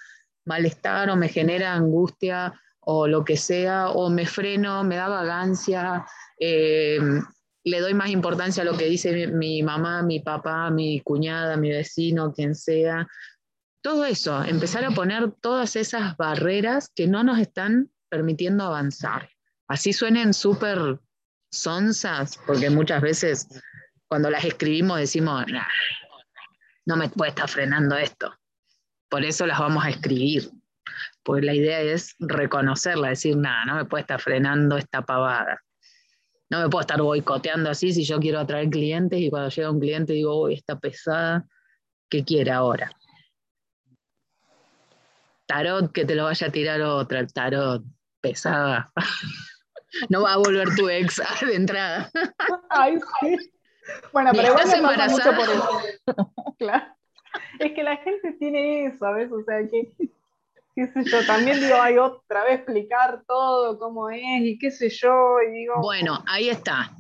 malestar 0.46 1.10
o 1.10 1.16
me 1.16 1.28
genera 1.28 1.74
angustia 1.74 2.54
o 2.80 3.08
lo 3.08 3.24
que 3.24 3.38
sea, 3.38 3.90
o 3.90 4.10
me 4.10 4.26
freno, 4.26 4.84
me 4.84 4.96
da 4.96 5.08
vagancia, 5.08 6.04
eh, 6.40 7.00
le 7.64 7.80
doy 7.80 7.94
más 7.94 8.10
importancia 8.10 8.64
a 8.64 8.66
lo 8.66 8.76
que 8.76 8.86
dice 8.86 9.12
mi, 9.12 9.28
mi 9.28 9.64
mamá, 9.64 10.02
mi 10.02 10.20
papá, 10.20 10.72
mi 10.72 11.00
cuñada, 11.02 11.58
mi 11.58 11.70
vecino, 11.70 12.34
quien 12.34 12.56
sea. 12.56 13.08
Todo 13.82 14.06
eso, 14.06 14.44
empezar 14.44 14.86
a 14.86 14.92
poner 14.92 15.32
todas 15.32 15.76
esas 15.76 16.16
barreras 16.18 16.90
que 16.96 17.08
no 17.08 17.24
nos 17.24 17.40
están 17.40 17.92
permitiendo 18.10 18.64
avanzar. 18.64 19.30
Así 19.68 19.94
suenen 19.94 20.34
súper 20.34 21.00
sonsas, 21.52 22.38
porque 22.46 22.70
muchas 22.70 23.02
veces 23.02 23.48
cuando 24.08 24.30
las 24.30 24.46
escribimos 24.46 25.00
decimos, 25.00 25.46
"Nah, 25.48 25.66
no 26.86 26.96
me 26.98 27.10
puede 27.10 27.30
estar 27.30 27.50
frenando 27.50 27.96
esto. 27.96 28.34
Por 29.10 29.24
eso 29.24 29.46
las 29.46 29.60
vamos 29.60 29.84
a 29.84 29.90
escribir. 29.90 30.50
Pues 31.24 31.44
la 31.44 31.54
idea 31.54 31.82
es 31.82 32.16
reconocerla, 32.20 33.10
decir, 33.10 33.38
nada, 33.38 33.66
no 33.66 33.76
me 33.76 33.86
puede 33.86 34.02
estar 34.02 34.20
frenando 34.20 34.78
esta 34.78 35.02
pavada. 35.04 35.62
No 36.50 36.62
me 36.62 36.70
puedo 36.70 36.82
estar 36.82 37.02
boicoteando 37.02 37.70
así 37.70 37.94
si 37.94 38.04
yo 38.04 38.20
quiero 38.20 38.40
atraer 38.40 38.70
clientes 38.70 39.20
y 39.20 39.30
cuando 39.30 39.50
llega 39.50 39.72
un 39.72 39.80
cliente 39.80 40.14
digo, 40.14 40.44
uy, 40.44 40.56
está 40.56 40.80
pesada, 40.80 41.46
¿qué 42.10 42.24
quiere 42.24 42.52
ahora? 42.52 42.92
Tarot, 45.52 45.92
que 45.92 46.06
te 46.06 46.16
lo 46.16 46.24
vaya 46.24 46.48
a 46.48 46.52
tirar 46.52 46.82
otra, 46.82 47.28
tarot, 47.28 47.84
pesada. 48.22 48.90
no 50.10 50.22
va 50.22 50.34
a 50.34 50.38
volver 50.38 50.70
tu 50.78 50.88
ex 50.88 51.22
de 51.46 51.56
entrada. 51.56 52.10
Ay, 52.70 52.98
sí. 53.20 53.36
Bueno, 54.14 54.32
pero 54.32 54.48
igual 54.48 54.68
me 54.82 54.98
pasa 54.98 55.08
mucho 55.10 55.36
por 55.36 55.50
eso. 55.50 55.82
Claro. 56.58 56.86
Es 57.60 57.74
que 57.74 57.84
la 57.84 57.98
gente 57.98 58.34
tiene 58.34 58.86
eso, 58.86 59.00
¿sabes? 59.00 59.32
O 59.32 59.44
sea, 59.44 59.58
que, 59.68 59.92
qué 60.76 60.88
sé 60.88 61.04
yo, 61.06 61.26
también 61.26 61.60
digo, 61.60 61.76
ay, 61.82 61.98
otra 61.98 62.44
vez 62.44 62.60
explicar 62.60 63.24
todo, 63.28 63.80
cómo 63.80 64.10
es, 64.10 64.22
y 64.42 64.60
qué 64.60 64.70
sé 64.70 64.90
yo, 64.90 65.38
y 65.42 65.52
digo, 65.52 65.74
Bueno, 65.82 66.24
ahí 66.28 66.50
está. 66.50 66.92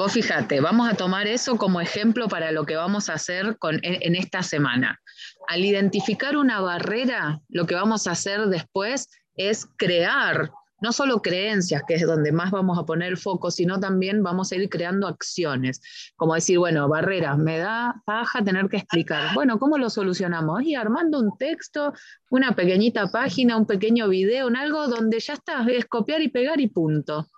Vos 0.00 0.14
fíjate, 0.14 0.62
vamos 0.62 0.90
a 0.90 0.94
tomar 0.94 1.26
eso 1.26 1.58
como 1.58 1.78
ejemplo 1.78 2.26
para 2.26 2.52
lo 2.52 2.64
que 2.64 2.74
vamos 2.74 3.10
a 3.10 3.12
hacer 3.12 3.58
en, 3.82 4.14
esta 4.14 4.42
semana. 4.42 4.98
Al 5.46 5.62
identificar 5.62 6.38
una 6.38 6.58
barrera, 6.62 7.38
lo 7.50 7.66
que 7.66 7.74
vamos 7.74 8.06
a 8.06 8.12
hacer 8.12 8.46
después 8.46 9.10
es 9.36 9.66
crear, 9.76 10.52
no 10.80 10.92
solo 10.92 11.20
creencias, 11.20 11.82
que 11.86 11.96
es 11.96 12.06
donde 12.06 12.32
más 12.32 12.50
vamos 12.50 12.78
a 12.78 12.86
poner 12.86 13.08
el 13.08 13.18
foco, 13.18 13.50
sino 13.50 13.78
también 13.78 14.22
vamos 14.22 14.52
a 14.52 14.56
ir 14.56 14.70
creando 14.70 15.06
acciones. 15.06 15.82
Como 16.16 16.34
decir, 16.34 16.58
bueno, 16.58 16.88
barreras, 16.88 17.36
me 17.36 17.58
da 17.58 18.00
paja 18.06 18.42
tener 18.42 18.70
que 18.70 18.78
explicar. 18.78 19.34
Bueno, 19.34 19.58
¿cómo 19.58 19.76
lo 19.76 19.90
solucionamos? 19.90 20.62
Y 20.62 20.76
armando 20.76 21.18
un 21.20 21.36
texto, 21.36 21.92
una 22.30 22.52
pequeñita 22.52 23.08
página, 23.08 23.58
un 23.58 23.66
pequeño 23.66 24.08
video, 24.08 24.48
en 24.48 24.56
algo 24.56 24.88
donde 24.88 25.20
ya 25.20 25.34
está, 25.34 25.62
es 25.68 25.84
copiar 25.84 26.22
y 26.22 26.28
pegar 26.28 26.58
y 26.58 26.68
punto 26.68 27.28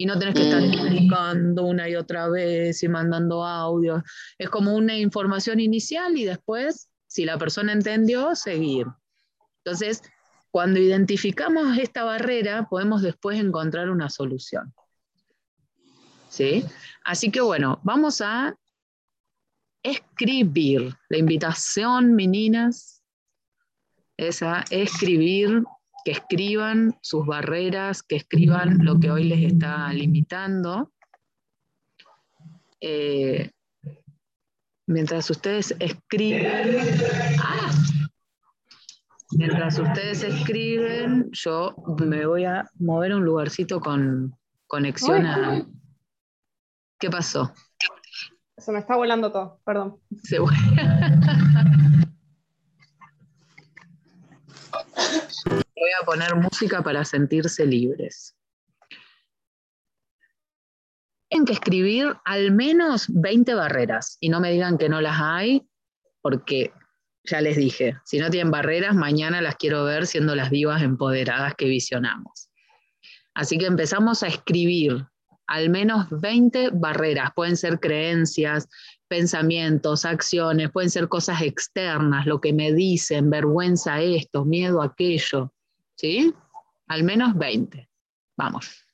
y 0.00 0.06
no 0.06 0.18
tenés 0.18 0.34
que 0.34 0.44
estar 0.44 0.62
explicando 0.62 1.66
una 1.66 1.86
y 1.86 1.94
otra 1.94 2.26
vez 2.30 2.82
y 2.82 2.88
mandando 2.88 3.44
audios. 3.44 4.02
Es 4.38 4.48
como 4.48 4.74
una 4.74 4.96
información 4.96 5.60
inicial 5.60 6.16
y 6.16 6.24
después, 6.24 6.88
si 7.06 7.26
la 7.26 7.36
persona 7.36 7.74
entendió, 7.74 8.34
seguir. 8.34 8.86
Entonces, 9.58 10.02
cuando 10.50 10.80
identificamos 10.80 11.76
esta 11.76 12.04
barrera, 12.04 12.66
podemos 12.66 13.02
después 13.02 13.38
encontrar 13.38 13.90
una 13.90 14.08
solución. 14.08 14.72
¿Sí? 16.30 16.64
Así 17.04 17.30
que 17.30 17.42
bueno, 17.42 17.78
vamos 17.82 18.22
a 18.22 18.56
escribir. 19.82 20.94
La 21.10 21.18
invitación, 21.18 22.14
meninas, 22.14 23.02
es 24.16 24.42
a 24.42 24.64
escribir 24.70 25.62
que 26.04 26.12
escriban 26.12 26.94
sus 27.02 27.26
barreras, 27.26 28.02
que 28.02 28.16
escriban 28.16 28.84
lo 28.84 28.98
que 28.98 29.10
hoy 29.10 29.24
les 29.24 29.52
está 29.52 29.92
limitando. 29.92 30.92
Eh, 32.80 33.50
mientras 34.86 35.30
ustedes 35.30 35.74
escriben, 35.78 36.76
¡ah! 37.40 37.70
mientras 39.32 39.78
ustedes 39.78 40.22
escriben, 40.22 41.30
yo 41.32 41.74
me 41.98 42.26
voy 42.26 42.44
a 42.44 42.68
mover 42.78 43.12
a 43.12 43.16
un 43.16 43.24
lugarcito 43.24 43.80
con 43.80 44.34
conexión 44.66 45.26
a... 45.26 45.66
¿Qué 46.98 47.10
pasó? 47.10 47.52
se 48.60 48.72
me 48.72 48.78
está 48.78 48.96
volando 48.96 49.32
todo, 49.32 49.60
perdón. 49.64 49.96
Se 50.22 50.38
A 56.00 56.04
poner 56.04 56.34
música 56.36 56.82
para 56.82 57.04
sentirse 57.04 57.66
libres. 57.66 58.36
Tienen 61.28 61.46
que 61.46 61.52
escribir 61.52 62.16
al 62.24 62.52
menos 62.52 63.06
20 63.08 63.54
barreras 63.54 64.16
y 64.20 64.28
no 64.28 64.40
me 64.40 64.50
digan 64.52 64.78
que 64.78 64.88
no 64.88 65.00
las 65.00 65.20
hay, 65.20 65.68
porque 66.22 66.72
ya 67.24 67.40
les 67.40 67.56
dije, 67.56 67.98
si 68.04 68.18
no 68.18 68.30
tienen 68.30 68.50
barreras, 68.50 68.94
mañana 68.94 69.40
las 69.40 69.56
quiero 69.56 69.84
ver 69.84 70.06
siendo 70.06 70.34
las 70.34 70.50
vivas 70.50 70.82
empoderadas 70.82 71.54
que 71.54 71.66
visionamos. 71.66 72.50
Así 73.34 73.58
que 73.58 73.66
empezamos 73.66 74.22
a 74.22 74.28
escribir 74.28 75.06
al 75.46 75.68
menos 75.70 76.06
20 76.10 76.70
barreras. 76.72 77.30
Pueden 77.34 77.56
ser 77.56 77.80
creencias, 77.80 78.68
pensamientos, 79.08 80.04
acciones, 80.04 80.70
pueden 80.70 80.90
ser 80.90 81.08
cosas 81.08 81.42
externas, 81.42 82.26
lo 82.26 82.40
que 82.40 82.52
me 82.52 82.72
dicen, 82.72 83.30
vergüenza 83.30 84.00
esto, 84.00 84.44
miedo 84.44 84.82
aquello. 84.82 85.52
¿Sí? 86.00 86.34
Al 86.86 87.04
menos 87.04 87.36
20. 87.36 87.90
Vamos. 88.34 88.86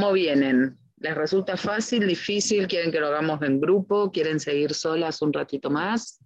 ¿Cómo 0.00 0.14
vienen? 0.14 0.78
¿Les 0.96 1.14
resulta 1.14 1.58
fácil, 1.58 2.06
difícil? 2.06 2.66
¿Quieren 2.66 2.90
que 2.90 2.98
lo 3.00 3.08
hagamos 3.08 3.42
en 3.42 3.60
grupo? 3.60 4.10
¿Quieren 4.10 4.40
seguir 4.40 4.72
solas 4.72 5.20
un 5.20 5.30
ratito 5.30 5.68
más? 5.68 6.24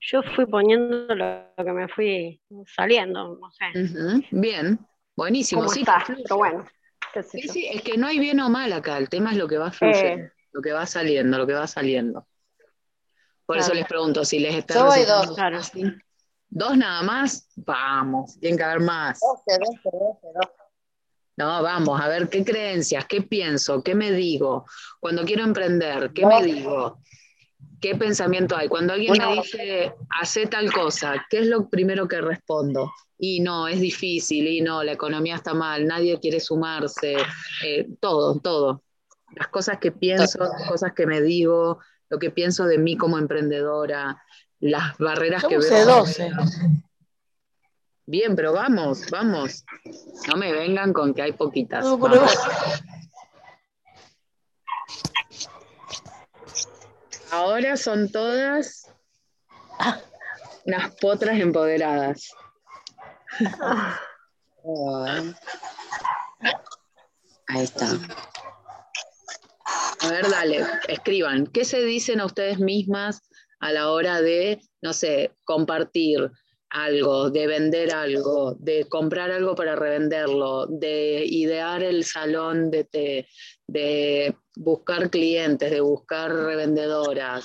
Yo 0.00 0.20
fui 0.34 0.46
poniendo 0.46 1.14
lo 1.14 1.44
que 1.56 1.72
me 1.72 1.86
fui 1.86 2.42
saliendo, 2.66 3.38
no 3.40 3.52
sé. 3.52 4.26
Bien, 4.32 4.76
buenísimo. 5.14 5.60
cómo 5.60 5.72
Sí, 5.72 5.82
está, 5.82 6.04
pero 6.24 6.38
bueno. 6.38 6.66
Sí, 7.22 7.42
sí, 7.42 7.66
es 7.72 7.82
que 7.82 7.96
no 7.96 8.08
hay 8.08 8.18
bien 8.18 8.40
o 8.40 8.50
mal 8.50 8.72
acá, 8.72 8.98
el 8.98 9.08
tema 9.08 9.30
es 9.30 9.36
lo 9.36 9.46
que 9.46 9.58
va 9.58 9.70
fluyendo, 9.70 10.24
Eh. 10.24 10.32
lo 10.50 10.60
que 10.60 10.72
va 10.72 10.86
saliendo, 10.86 11.38
lo 11.38 11.46
que 11.46 11.54
va 11.54 11.68
saliendo. 11.68 12.26
Por 13.46 13.58
eso 13.58 13.72
les 13.74 13.86
pregunto 13.86 14.24
si 14.24 14.40
les 14.40 14.56
está 14.56 14.74
Yo 14.74 14.86
voy 14.86 14.98
resultando 14.98 15.26
dos. 15.26 15.36
Claro. 15.36 16.09
¿Dos 16.50 16.76
nada 16.76 17.02
más? 17.02 17.48
Vamos, 17.56 18.38
tienen 18.40 18.58
que 18.58 18.64
haber 18.64 18.80
más. 18.80 19.20
12, 19.20 19.58
12, 19.66 19.80
12, 19.84 20.18
12. 20.34 20.60
No, 21.36 21.62
vamos, 21.62 21.98
a 21.98 22.08
ver 22.08 22.28
qué 22.28 22.44
creencias, 22.44 23.06
qué 23.06 23.22
pienso, 23.22 23.82
qué 23.82 23.94
me 23.94 24.12
digo. 24.12 24.66
Cuando 24.98 25.24
quiero 25.24 25.44
emprender, 25.44 26.12
¿qué 26.12 26.26
me 26.26 26.42
digo? 26.42 27.00
¿Qué 27.80 27.94
pensamiento 27.94 28.56
hay? 28.56 28.68
Cuando 28.68 28.92
alguien 28.92 29.14
me 29.16 29.36
dice, 29.36 29.94
hace 30.10 30.46
tal 30.46 30.70
cosa, 30.70 31.24
¿qué 31.30 31.38
es 31.38 31.46
lo 31.46 31.70
primero 31.70 32.08
que 32.08 32.20
respondo? 32.20 32.92
Y 33.16 33.40
no, 33.40 33.68
es 33.68 33.80
difícil, 33.80 34.48
y 34.48 34.60
no, 34.60 34.82
la 34.82 34.92
economía 34.92 35.36
está 35.36 35.54
mal, 35.54 35.86
nadie 35.86 36.18
quiere 36.20 36.40
sumarse, 36.40 37.16
eh, 37.64 37.88
todo, 38.00 38.38
todo. 38.40 38.82
Las 39.34 39.48
cosas 39.48 39.78
que 39.78 39.92
pienso, 39.92 40.40
las 40.40 40.68
cosas 40.68 40.92
que 40.92 41.06
me 41.06 41.22
digo, 41.22 41.78
lo 42.10 42.18
que 42.18 42.30
pienso 42.30 42.66
de 42.66 42.76
mí 42.76 42.96
como 42.96 43.16
emprendedora, 43.16 44.20
las 44.60 44.96
barreras 44.98 45.42
Yo 45.42 45.48
que 45.48 45.56
puse 45.56 45.70
veo. 45.70 45.86
12. 45.86 46.30
Bien, 48.06 48.34
pero 48.34 48.52
vamos, 48.52 49.08
vamos. 49.10 49.64
No 50.28 50.36
me 50.36 50.52
vengan 50.52 50.92
con 50.92 51.14
que 51.14 51.22
hay 51.22 51.32
poquitas. 51.32 51.84
No, 51.84 51.98
pero-. 51.98 52.26
Ahora 57.30 57.76
son 57.76 58.10
todas 58.10 58.90
unas 60.64 60.94
potras 60.96 61.38
empoderadas. 61.38 62.30
Ay. 63.38 65.34
Ahí 67.46 67.62
está. 67.62 67.86
A 70.00 70.08
ver, 70.08 70.28
dale, 70.28 70.66
escriban. 70.88 71.46
¿Qué 71.46 71.64
se 71.64 71.80
dicen 71.80 72.20
a 72.20 72.26
ustedes 72.26 72.58
mismas 72.58 73.29
a 73.60 73.72
la 73.72 73.90
hora 73.90 74.20
de, 74.20 74.60
no 74.82 74.92
sé, 74.92 75.32
compartir 75.44 76.30
algo, 76.70 77.30
de 77.30 77.46
vender 77.46 77.92
algo, 77.92 78.54
de 78.58 78.86
comprar 78.88 79.30
algo 79.30 79.54
para 79.54 79.76
revenderlo, 79.76 80.66
de 80.66 81.24
idear 81.26 81.82
el 81.82 82.04
salón 82.04 82.70
de 82.70 82.84
té, 82.84 83.28
de 83.66 84.36
buscar 84.56 85.10
clientes, 85.10 85.70
de 85.70 85.80
buscar 85.80 86.32
revendedoras, 86.32 87.44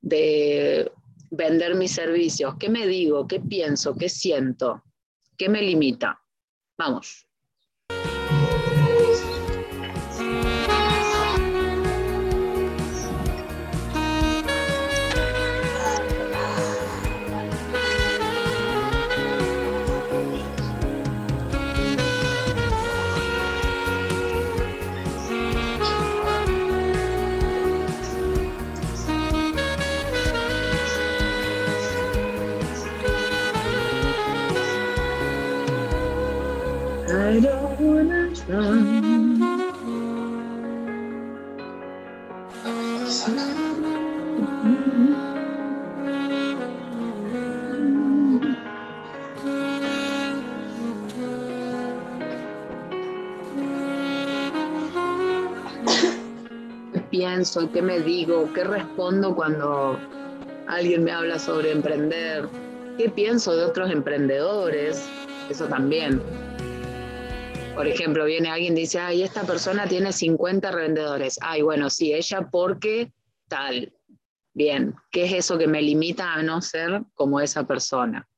de 0.00 0.90
vender 1.30 1.74
mis 1.74 1.92
servicios? 1.92 2.54
¿Qué 2.58 2.68
me 2.68 2.86
digo? 2.86 3.26
¿Qué 3.26 3.40
pienso? 3.40 3.94
¿Qué 3.94 4.08
siento? 4.08 4.82
¿Qué 5.36 5.48
me 5.48 5.62
limita? 5.62 6.20
Vamos. 6.78 7.29
¿Qué 57.30 57.36
pienso? 57.36 57.70
¿Qué 57.70 57.80
me 57.80 58.00
digo? 58.00 58.52
¿Qué 58.52 58.64
respondo 58.64 59.36
cuando 59.36 59.96
alguien 60.66 61.04
me 61.04 61.12
habla 61.12 61.38
sobre 61.38 61.70
emprender? 61.70 62.48
¿Qué 62.98 63.08
pienso 63.08 63.54
de 63.54 63.66
otros 63.66 63.88
emprendedores? 63.92 65.08
Eso 65.48 65.66
también. 65.68 66.20
Por 67.76 67.86
ejemplo, 67.86 68.24
viene 68.24 68.50
alguien 68.50 68.76
y 68.76 68.80
dice, 68.80 68.98
ay, 68.98 69.22
esta 69.22 69.44
persona 69.44 69.86
tiene 69.86 70.12
50 70.12 70.72
revendedores. 70.72 71.38
Ay, 71.40 71.62
bueno, 71.62 71.88
sí, 71.88 72.12
ella 72.12 72.48
porque 72.50 73.12
tal. 73.46 73.92
Bien, 74.52 74.96
¿qué 75.12 75.26
es 75.26 75.32
eso 75.32 75.56
que 75.56 75.68
me 75.68 75.82
limita 75.82 76.34
a 76.34 76.42
no 76.42 76.60
ser 76.60 77.04
como 77.14 77.38
esa 77.38 77.64
persona? 77.64 78.28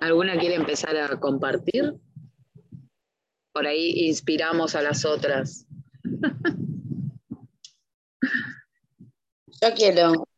¿Alguna 0.00 0.38
quiere 0.38 0.54
empezar 0.54 0.96
a 0.96 1.18
compartir? 1.18 1.94
Por 3.52 3.66
ahí 3.66 4.06
inspiramos 4.06 4.76
a 4.76 4.82
las 4.82 5.04
otras. 5.04 5.65
Yo 9.66 9.74
quiero. 9.74 10.28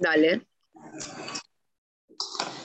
Dale. 0.00 0.48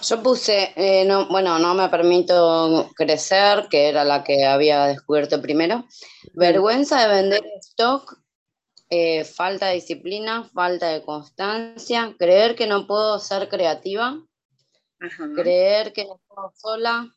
Yo 0.02 0.24
puse, 0.24 0.74
eh, 0.76 1.06
no, 1.06 1.28
bueno, 1.28 1.60
no 1.60 1.76
me 1.76 1.88
permito 1.90 2.90
crecer, 2.96 3.68
que 3.70 3.90
era 3.90 4.04
la 4.04 4.24
que 4.24 4.44
había 4.46 4.88
descubierto 4.88 5.40
primero. 5.40 5.86
Vergüenza 6.34 7.00
de 7.02 7.14
vender 7.14 7.44
stock, 7.60 8.18
eh, 8.90 9.24
falta 9.24 9.68
de 9.68 9.76
disciplina, 9.76 10.50
falta 10.52 10.88
de 10.88 11.04
constancia, 11.04 12.16
creer 12.18 12.56
que 12.56 12.66
no 12.66 12.88
puedo 12.88 13.20
ser 13.20 13.48
creativa, 13.48 14.20
creer 15.36 15.94
que 15.94 16.06
no 16.06 16.20
puedo 16.28 16.52
sola, 16.56 17.08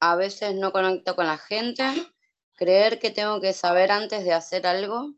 a 0.00 0.16
veces 0.16 0.54
no 0.56 0.72
conecto 0.72 1.16
con 1.16 1.26
la 1.26 1.38
gente, 1.38 1.84
creer 2.54 2.98
que 2.98 3.10
tengo 3.10 3.40
que 3.40 3.54
saber 3.54 3.90
antes 3.90 4.24
de 4.24 4.34
hacer 4.34 4.66
algo, 4.66 5.14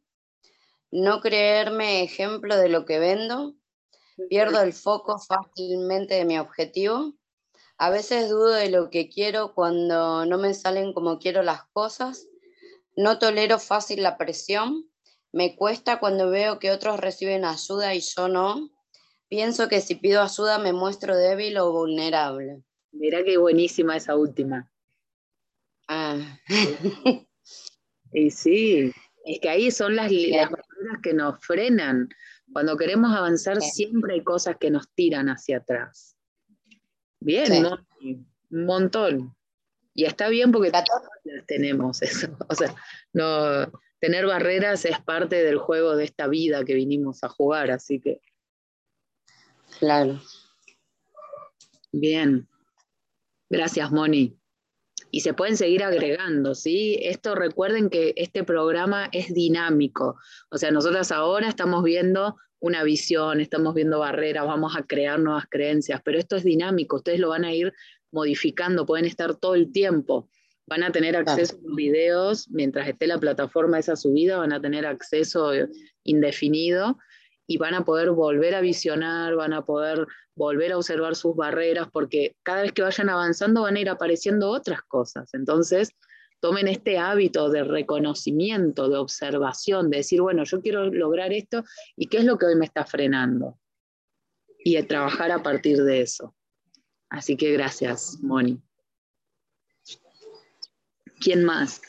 no 0.90 1.20
creerme 1.20 2.02
ejemplo 2.02 2.56
de 2.56 2.68
lo 2.68 2.84
que 2.84 2.98
vendo, 2.98 3.54
pierdo 4.28 4.62
el 4.62 4.72
foco 4.72 5.18
fácilmente 5.18 6.14
de 6.14 6.24
mi 6.24 6.38
objetivo, 6.38 7.14
a 7.78 7.90
veces 7.90 8.30
dudo 8.30 8.52
de 8.52 8.70
lo 8.70 8.88
que 8.90 9.08
quiero 9.08 9.54
cuando 9.54 10.24
no 10.24 10.38
me 10.38 10.54
salen 10.54 10.92
como 10.94 11.18
quiero 11.18 11.42
las 11.42 11.64
cosas, 11.72 12.26
no 12.96 13.18
tolero 13.18 13.58
fácil 13.58 14.02
la 14.02 14.16
presión, 14.16 14.90
me 15.32 15.56
cuesta 15.56 16.00
cuando 16.00 16.30
veo 16.30 16.58
que 16.58 16.70
otros 16.70 16.98
reciben 16.98 17.44
ayuda 17.44 17.94
y 17.94 18.00
yo 18.00 18.28
no, 18.28 18.70
pienso 19.28 19.68
que 19.68 19.80
si 19.82 19.96
pido 19.96 20.22
ayuda 20.22 20.58
me 20.58 20.72
muestro 20.72 21.16
débil 21.16 21.58
o 21.58 21.72
vulnerable. 21.72 22.62
Mirá 22.92 23.22
qué 23.22 23.36
buenísima 23.36 23.96
esa 23.96 24.16
última. 24.16 24.70
Ah. 25.88 26.38
Y 28.12 28.30
sí, 28.30 28.92
es 29.24 29.40
que 29.40 29.48
ahí 29.48 29.70
son 29.70 29.96
las, 29.96 30.10
las 30.10 30.50
barreras 30.86 31.02
que 31.02 31.12
nos 31.14 31.44
frenan. 31.44 32.08
Cuando 32.52 32.76
queremos 32.76 33.14
avanzar 33.14 33.60
siempre 33.60 34.14
hay 34.14 34.24
cosas 34.24 34.56
que 34.58 34.70
nos 34.70 34.88
tiran 34.94 35.28
hacia 35.28 35.58
atrás. 35.58 36.16
Bien, 37.20 37.46
Sí. 37.46 37.62
Moni, 37.62 38.26
un 38.50 38.66
montón. 38.66 39.36
Y 39.94 40.04
está 40.04 40.28
bien 40.28 40.52
porque 40.52 40.70
todas 40.70 40.84
las 41.24 41.46
tenemos 41.46 42.02
eso. 42.02 42.28
O 42.48 42.54
sea, 42.54 42.74
no, 43.12 43.72
tener 43.98 44.26
barreras 44.26 44.84
es 44.84 45.00
parte 45.00 45.42
del 45.42 45.58
juego 45.58 45.96
de 45.96 46.04
esta 46.04 46.28
vida 46.28 46.64
que 46.64 46.74
vinimos 46.74 47.24
a 47.24 47.28
jugar, 47.28 47.70
así 47.70 48.00
que 48.00 48.20
Claro. 49.78 50.20
bien. 51.92 52.48
Gracias, 53.48 53.90
Moni. 53.92 54.38
Y 55.10 55.20
se 55.20 55.34
pueden 55.34 55.56
seguir 55.56 55.82
agregando, 55.82 56.54
¿sí? 56.54 56.98
Esto 57.02 57.34
recuerden 57.34 57.90
que 57.90 58.12
este 58.16 58.44
programa 58.44 59.08
es 59.12 59.32
dinámico. 59.32 60.16
O 60.50 60.58
sea, 60.58 60.70
nosotras 60.70 61.12
ahora 61.12 61.48
estamos 61.48 61.84
viendo 61.84 62.36
una 62.58 62.82
visión, 62.82 63.40
estamos 63.40 63.74
viendo 63.74 64.00
barreras, 64.00 64.46
vamos 64.46 64.76
a 64.76 64.82
crear 64.82 65.20
nuevas 65.20 65.46
creencias, 65.48 66.00
pero 66.04 66.18
esto 66.18 66.36
es 66.36 66.44
dinámico, 66.44 66.96
ustedes 66.96 67.20
lo 67.20 67.28
van 67.28 67.44
a 67.44 67.52
ir 67.52 67.72
modificando, 68.10 68.86
pueden 68.86 69.04
estar 69.04 69.34
todo 69.36 69.54
el 69.54 69.72
tiempo. 69.72 70.28
Van 70.66 70.82
a 70.82 70.90
tener 70.90 71.16
acceso 71.16 71.56
a 71.56 71.60
los 71.62 71.76
videos, 71.76 72.48
mientras 72.50 72.88
esté 72.88 73.06
la 73.06 73.18
plataforma 73.18 73.78
esa 73.78 73.94
subida, 73.94 74.38
van 74.38 74.52
a 74.52 74.60
tener 74.60 74.84
acceso 74.84 75.52
indefinido 76.02 76.98
y 77.46 77.58
van 77.58 77.74
a 77.74 77.84
poder 77.84 78.10
volver 78.10 78.54
a 78.54 78.60
visionar, 78.60 79.34
van 79.36 79.52
a 79.52 79.64
poder 79.64 80.06
volver 80.34 80.72
a 80.72 80.76
observar 80.76 81.14
sus 81.14 81.34
barreras, 81.36 81.88
porque 81.92 82.36
cada 82.42 82.62
vez 82.62 82.72
que 82.72 82.82
vayan 82.82 83.08
avanzando 83.08 83.62
van 83.62 83.76
a 83.76 83.80
ir 83.80 83.88
apareciendo 83.88 84.50
otras 84.50 84.82
cosas. 84.82 85.32
Entonces, 85.34 85.90
tomen 86.40 86.68
este 86.68 86.98
hábito 86.98 87.50
de 87.50 87.64
reconocimiento, 87.64 88.88
de 88.88 88.98
observación, 88.98 89.90
de 89.90 89.98
decir, 89.98 90.20
bueno, 90.20 90.44
yo 90.44 90.60
quiero 90.60 90.86
lograr 90.86 91.32
esto 91.32 91.64
y 91.96 92.08
qué 92.08 92.18
es 92.18 92.24
lo 92.24 92.38
que 92.38 92.46
hoy 92.46 92.56
me 92.56 92.66
está 92.66 92.84
frenando. 92.84 93.58
Y 94.58 94.74
de 94.74 94.82
trabajar 94.82 95.30
a 95.30 95.42
partir 95.42 95.82
de 95.82 96.02
eso. 96.02 96.34
Así 97.08 97.36
que 97.36 97.52
gracias, 97.52 98.18
Moni. 98.20 98.60
¿Quién 101.20 101.44
más? 101.44 101.80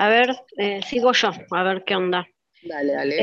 A 0.00 0.08
ver, 0.08 0.34
eh, 0.56 0.80
sigo 0.82 1.12
yo, 1.12 1.30
a 1.50 1.62
ver 1.62 1.84
qué 1.84 1.94
onda. 1.94 2.26
Dale, 2.62 2.92
dale. 2.94 3.16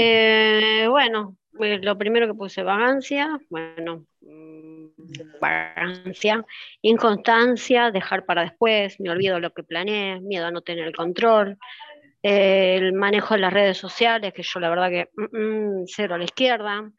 Eh, 0.83 0.87
bueno, 0.87 1.35
eh, 1.59 1.79
lo 1.81 1.97
primero 1.97 2.27
que 2.27 2.35
puse, 2.35 2.61
vagancia, 2.61 3.39
bueno, 3.49 4.05
mm, 4.21 4.85
vagancia, 5.41 6.45
inconstancia, 6.83 7.89
dejar 7.89 8.27
para 8.27 8.43
después, 8.43 8.99
me 8.99 9.09
olvido 9.09 9.39
lo 9.39 9.49
que 9.53 9.63
planeé, 9.63 10.21
miedo 10.21 10.45
a 10.45 10.51
no 10.51 10.61
tener 10.61 10.85
el 10.85 10.95
control, 10.95 11.57
eh, 12.21 12.75
el 12.75 12.93
manejo 12.93 13.33
de 13.33 13.39
las 13.39 13.53
redes 13.53 13.79
sociales, 13.79 14.31
que 14.31 14.43
yo 14.43 14.59
la 14.59 14.69
verdad 14.69 14.91
que 14.91 15.09
mm, 15.15 15.81
mm, 15.81 15.83
cero 15.87 16.13
a 16.13 16.19
la 16.19 16.25
izquierda, 16.25 16.91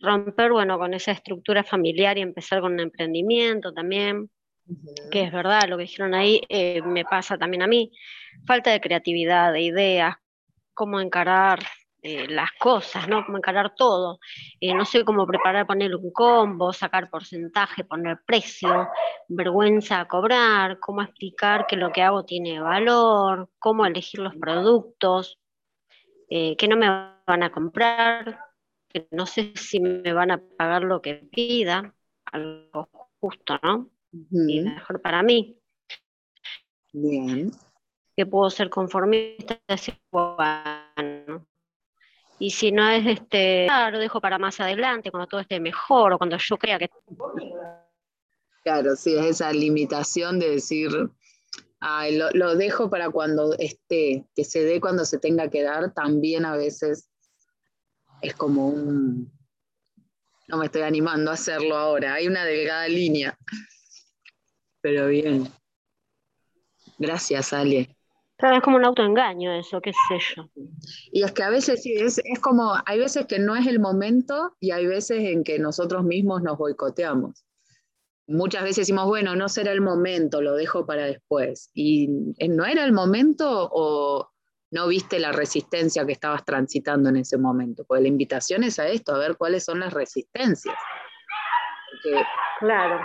romper, 0.00 0.52
bueno, 0.52 0.78
con 0.78 0.94
esa 0.94 1.10
estructura 1.10 1.64
familiar 1.64 2.16
y 2.18 2.20
empezar 2.20 2.60
con 2.60 2.74
un 2.74 2.80
emprendimiento 2.80 3.72
también, 3.74 4.30
que 5.10 5.22
es 5.22 5.32
verdad, 5.32 5.68
lo 5.68 5.76
que 5.76 5.82
dijeron 5.82 6.14
ahí 6.14 6.40
eh, 6.48 6.82
me 6.82 7.04
pasa 7.04 7.38
también 7.38 7.62
a 7.62 7.66
mí, 7.66 7.92
falta 8.46 8.70
de 8.70 8.80
creatividad, 8.80 9.52
de 9.52 9.62
ideas, 9.62 10.16
cómo 10.74 11.00
encarar 11.00 11.60
eh, 12.02 12.26
las 12.28 12.50
cosas, 12.58 13.08
¿no? 13.08 13.24
Cómo 13.24 13.38
encarar 13.38 13.74
todo. 13.74 14.18
Eh, 14.60 14.74
no 14.74 14.84
sé 14.84 15.04
cómo 15.04 15.26
preparar, 15.26 15.66
poner 15.66 15.94
un 15.94 16.12
combo, 16.12 16.72
sacar 16.72 17.08
porcentaje, 17.10 17.84
poner 17.84 18.18
precio, 18.26 18.88
vergüenza 19.28 20.00
a 20.00 20.08
cobrar, 20.08 20.78
cómo 20.80 21.02
explicar 21.02 21.66
que 21.66 21.76
lo 21.76 21.92
que 21.92 22.02
hago 22.02 22.24
tiene 22.24 22.60
valor, 22.60 23.50
cómo 23.58 23.86
elegir 23.86 24.20
los 24.20 24.34
productos, 24.36 25.38
que 26.28 26.66
no 26.68 26.76
me 26.76 26.88
van 27.26 27.42
a 27.44 27.52
comprar, 27.52 28.40
que 28.88 29.06
no 29.12 29.24
sé 29.24 29.52
si 29.54 29.78
me 29.78 30.12
van 30.12 30.32
a 30.32 30.42
pagar 30.56 30.82
lo 30.82 31.00
que 31.00 31.14
pida, 31.14 31.94
algo 32.26 32.88
justo, 33.20 33.58
¿no? 33.62 33.90
Y 34.30 34.60
mejor 34.60 35.00
para 35.00 35.22
mí, 35.22 35.58
Bien. 36.92 37.50
que 38.16 38.26
puedo 38.26 38.48
ser 38.48 38.70
conformista, 38.70 39.60
decir, 39.66 39.98
bueno, 40.12 41.46
y 42.38 42.50
si 42.50 42.70
no 42.70 42.88
es 42.88 43.04
este, 43.06 43.66
lo 43.90 43.98
dejo 43.98 44.20
para 44.20 44.38
más 44.38 44.60
adelante, 44.60 45.10
cuando 45.10 45.26
todo 45.26 45.40
esté 45.40 45.58
mejor, 45.58 46.12
o 46.12 46.18
cuando 46.18 46.36
yo 46.36 46.56
crea 46.56 46.78
que 46.78 46.90
Claro, 48.62 48.96
sí, 48.96 49.14
es 49.14 49.26
esa 49.26 49.52
limitación 49.52 50.38
de 50.38 50.50
decir, 50.50 50.90
"Ay, 51.80 52.16
lo, 52.16 52.30
lo 52.30 52.54
dejo 52.54 52.88
para 52.88 53.10
cuando 53.10 53.52
esté, 53.58 54.26
que 54.34 54.44
se 54.44 54.64
dé 54.64 54.80
cuando 54.80 55.04
se 55.04 55.18
tenga 55.18 55.50
que 55.50 55.62
dar, 55.62 55.92
también 55.92 56.44
a 56.46 56.56
veces 56.56 57.10
es 58.22 58.34
como 58.34 58.68
un, 58.68 59.30
no 60.48 60.56
me 60.56 60.66
estoy 60.66 60.82
animando 60.82 61.30
a 61.30 61.34
hacerlo 61.34 61.76
ahora, 61.76 62.14
hay 62.14 62.26
una 62.26 62.44
delgada 62.44 62.88
línea, 62.88 63.36
pero 64.84 65.06
bien. 65.06 65.48
Gracias, 66.98 67.54
Ale. 67.54 67.96
Claro, 68.36 68.56
es 68.56 68.62
como 68.62 68.76
un 68.76 68.84
autoengaño 68.84 69.54
eso, 69.54 69.80
qué 69.80 69.92
sé 69.92 70.18
yo. 70.36 70.50
Y 71.10 71.22
es 71.22 71.32
que 71.32 71.42
a 71.42 71.48
veces 71.48 71.82
sí, 71.82 71.94
es, 71.94 72.20
es 72.22 72.38
como, 72.38 72.74
hay 72.84 72.98
veces 72.98 73.24
que 73.24 73.38
no 73.38 73.56
es 73.56 73.66
el 73.66 73.80
momento 73.80 74.54
y 74.60 74.72
hay 74.72 74.86
veces 74.86 75.20
en 75.20 75.42
que 75.42 75.58
nosotros 75.58 76.04
mismos 76.04 76.42
nos 76.42 76.58
boicoteamos. 76.58 77.46
Muchas 78.26 78.62
veces 78.62 78.82
decimos, 78.82 79.06
bueno, 79.06 79.34
no 79.34 79.48
será 79.48 79.72
el 79.72 79.80
momento, 79.80 80.42
lo 80.42 80.54
dejo 80.54 80.84
para 80.84 81.06
después. 81.06 81.70
¿Y 81.72 82.10
eh, 82.36 82.48
no 82.50 82.66
era 82.66 82.84
el 82.84 82.92
momento 82.92 83.70
o 83.72 84.28
no 84.70 84.86
viste 84.86 85.18
la 85.18 85.32
resistencia 85.32 86.04
que 86.04 86.12
estabas 86.12 86.44
transitando 86.44 87.08
en 87.08 87.16
ese 87.16 87.38
momento? 87.38 87.86
Pues 87.86 88.02
la 88.02 88.08
invitación 88.08 88.64
es 88.64 88.78
a 88.78 88.86
esto, 88.88 89.14
a 89.14 89.18
ver 89.18 89.38
cuáles 89.38 89.64
son 89.64 89.80
las 89.80 89.94
resistencias. 89.94 90.76
Porque 92.02 92.22
Claro. 92.60 93.00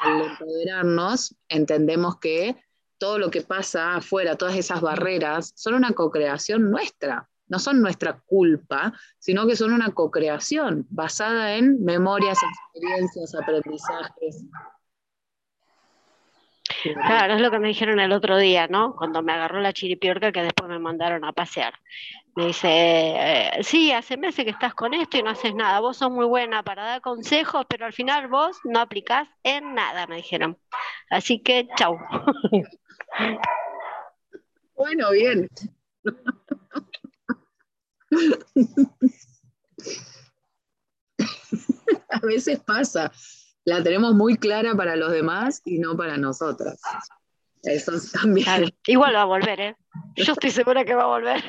al 0.00 0.20
empoderarnos, 0.22 1.34
entendemos 1.48 2.18
que 2.18 2.56
todo 2.98 3.18
lo 3.18 3.30
que 3.30 3.42
pasa 3.42 3.96
afuera, 3.96 4.36
todas 4.36 4.56
esas 4.56 4.80
barreras, 4.80 5.52
son 5.56 5.74
una 5.74 5.92
co-creación 5.92 6.70
nuestra. 6.70 7.28
No 7.46 7.58
son 7.58 7.80
nuestra 7.80 8.20
culpa, 8.26 8.92
sino 9.18 9.46
que 9.46 9.56
son 9.56 9.72
una 9.72 9.92
co-creación 9.92 10.86
basada 10.90 11.54
en 11.54 11.82
memorias, 11.82 12.38
experiencias, 12.42 13.34
aprendizajes. 13.34 14.44
Claro, 16.82 17.34
es 17.34 17.40
lo 17.40 17.50
que 17.50 17.58
me 17.58 17.68
dijeron 17.68 17.98
el 18.00 18.12
otro 18.12 18.36
día, 18.36 18.66
¿no? 18.68 18.94
Cuando 18.94 19.22
me 19.22 19.32
agarró 19.32 19.60
la 19.60 19.72
chiripiorca 19.72 20.32
que 20.32 20.42
después 20.42 20.68
me 20.68 20.78
mandaron 20.78 21.24
a 21.24 21.32
pasear. 21.32 21.74
Me 22.36 22.46
dice, 22.46 22.68
eh, 22.70 23.50
sí, 23.62 23.90
hace 23.92 24.16
meses 24.16 24.44
que 24.44 24.50
estás 24.50 24.74
con 24.74 24.94
esto 24.94 25.18
y 25.18 25.22
no 25.22 25.30
haces 25.30 25.54
nada. 25.54 25.80
Vos 25.80 25.96
sos 25.96 26.10
muy 26.10 26.26
buena 26.26 26.62
para 26.62 26.84
dar 26.84 27.00
consejos, 27.00 27.66
pero 27.68 27.86
al 27.86 27.92
final 27.92 28.28
vos 28.28 28.58
no 28.64 28.80
aplicás 28.80 29.28
en 29.42 29.74
nada, 29.74 30.06
me 30.06 30.16
dijeron. 30.16 30.58
Así 31.10 31.42
que, 31.42 31.68
chau. 31.76 31.98
Bueno, 34.74 35.10
bien. 35.10 35.48
A 42.10 42.18
veces 42.20 42.60
pasa, 42.60 43.10
la 43.68 43.82
tenemos 43.82 44.14
muy 44.14 44.36
clara 44.36 44.74
para 44.74 44.96
los 44.96 45.12
demás 45.12 45.60
y 45.64 45.78
no 45.78 45.96
para 45.96 46.16
nosotras. 46.16 46.80
Eso 47.62 47.92
también. 48.12 48.44
Claro. 48.44 48.66
Igual 48.86 49.14
va 49.14 49.22
a 49.22 49.26
volver, 49.26 49.60
¿eh? 49.60 49.76
Yo 50.16 50.32
estoy 50.32 50.50
segura 50.50 50.84
que 50.84 50.94
va 50.94 51.02
a 51.04 51.06
volver. 51.06 51.42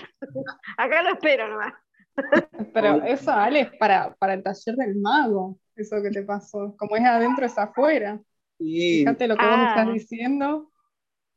Acá 0.77 1.01
lo 1.03 1.11
espero 1.11 1.47
nomás. 1.47 1.73
Pero 2.73 3.03
eso, 3.05 3.31
Ale, 3.31 3.61
es 3.61 3.71
para, 3.77 4.13
para 4.15 4.33
el 4.33 4.43
taller 4.43 4.75
del 4.75 4.95
mago, 4.97 5.57
eso 5.75 6.01
que 6.03 6.09
te 6.09 6.23
pasó. 6.23 6.75
Como 6.77 6.95
es 6.97 7.05
adentro, 7.05 7.45
es 7.45 7.57
afuera. 7.57 8.19
Sí. 8.57 8.99
Fíjate 8.99 9.27
lo 9.27 9.37
que 9.37 9.45
vos 9.45 9.57
me 9.57 9.63
Ah. 9.63 9.69
estás 9.69 9.93
diciendo 9.93 10.71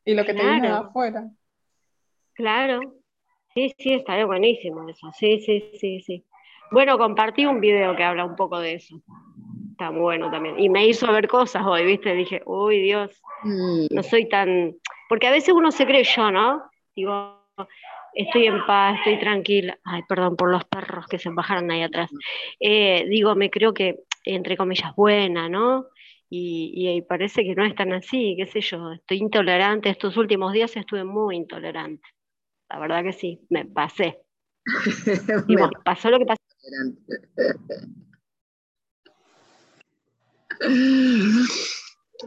y 0.05 0.15
lo 0.15 0.25
que 0.25 0.35
te 0.35 0.43
viene 0.43 0.69
de 0.69 0.75
afuera. 0.75 1.31
Claro. 2.35 2.81
Sí, 3.55 3.73
sí, 3.79 3.93
estaría 3.95 4.27
buenísimo 4.27 4.89
eso. 4.89 5.13
Sí, 5.17 5.41
sí, 5.43 5.71
sí, 5.79 6.01
sí. 6.01 6.25
Bueno, 6.73 6.97
compartí 6.99 7.45
un 7.45 7.61
video 7.61 7.95
que 7.95 8.03
habla 8.03 8.25
un 8.25 8.35
poco 8.35 8.59
de 8.59 8.75
eso. 8.75 8.97
Está 9.73 9.91
bueno 9.91 10.31
también. 10.31 10.59
Y 10.59 10.69
me 10.69 10.87
hizo 10.87 11.11
ver 11.13 11.29
cosas 11.29 11.65
hoy, 11.67 11.85
¿viste? 11.85 12.15
Dije, 12.15 12.43
uy, 12.47 12.81
Dios, 12.81 13.11
no 13.45 14.03
soy 14.03 14.29
tan... 14.29 14.75
Porque 15.09 15.27
a 15.27 15.31
veces 15.31 15.55
uno 15.55 15.71
se 15.73 15.85
cree 15.85 16.05
yo, 16.05 16.31
¿no? 16.31 16.63
Digo, 16.95 17.47
estoy 18.15 18.47
en 18.47 18.65
paz, 18.67 18.99
estoy 18.99 19.19
tranquila. 19.19 19.79
Ay, 19.85 20.03
perdón 20.09 20.37
por 20.37 20.51
los 20.51 20.65
perros 20.65 21.07
que 21.07 21.19
se 21.19 21.31
bajaron 21.31 21.71
ahí 21.71 21.83
atrás. 21.83 22.11
Eh, 22.61 23.07
digo, 23.09 23.35
me 23.35 23.51
creo 23.51 23.75
que, 23.75 24.01
entre 24.25 24.57
comillas, 24.57 24.95
buena, 24.95 25.49
¿no? 25.49 25.87
Y, 26.31 26.73
y 26.75 27.03
parece 27.03 27.43
que 27.43 27.55
no 27.55 27.65
es 27.65 27.75
tan 27.75 27.93
así, 27.93 28.37
qué 28.39 28.47
sé 28.47 28.63
yo, 28.63 28.93
estoy 28.93 29.19
intolerante. 29.19 29.91
Estos 29.91 30.17
últimos 30.17 30.53
días 30.53 30.75
estuve 30.77 31.05
muy 31.05 31.37
intolerante. 31.37 32.09
La 32.71 32.79
verdad 32.79 33.03
que 33.03 33.13
sí, 33.13 33.41
me 33.51 33.67
pasé. 33.67 34.19
Y 35.49 35.57
me 35.57 35.63
bueno, 35.63 35.81
pasó 35.85 36.09
lo 36.09 36.19
que 36.19 36.27
pasó. 36.27 36.39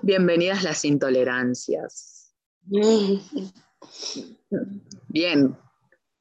Bienvenidas 0.01 0.63
las 0.63 0.83
intolerancias. 0.86 2.36
Bien, 5.07 5.57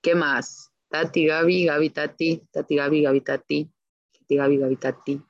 ¿qué 0.00 0.14
más? 0.14 0.70
Tati, 0.88 1.26
Gaby, 1.26 1.66
Gaby, 1.66 1.90
Tati, 1.90 2.46
Tati, 2.52 2.76
Gaby, 2.76 3.02
Gaby, 3.02 3.20
Tati, 3.20 3.72
Tati, 4.12 4.36
Gaby, 4.36 4.58
Gaby, 4.58 4.76
Tati. 4.76 5.22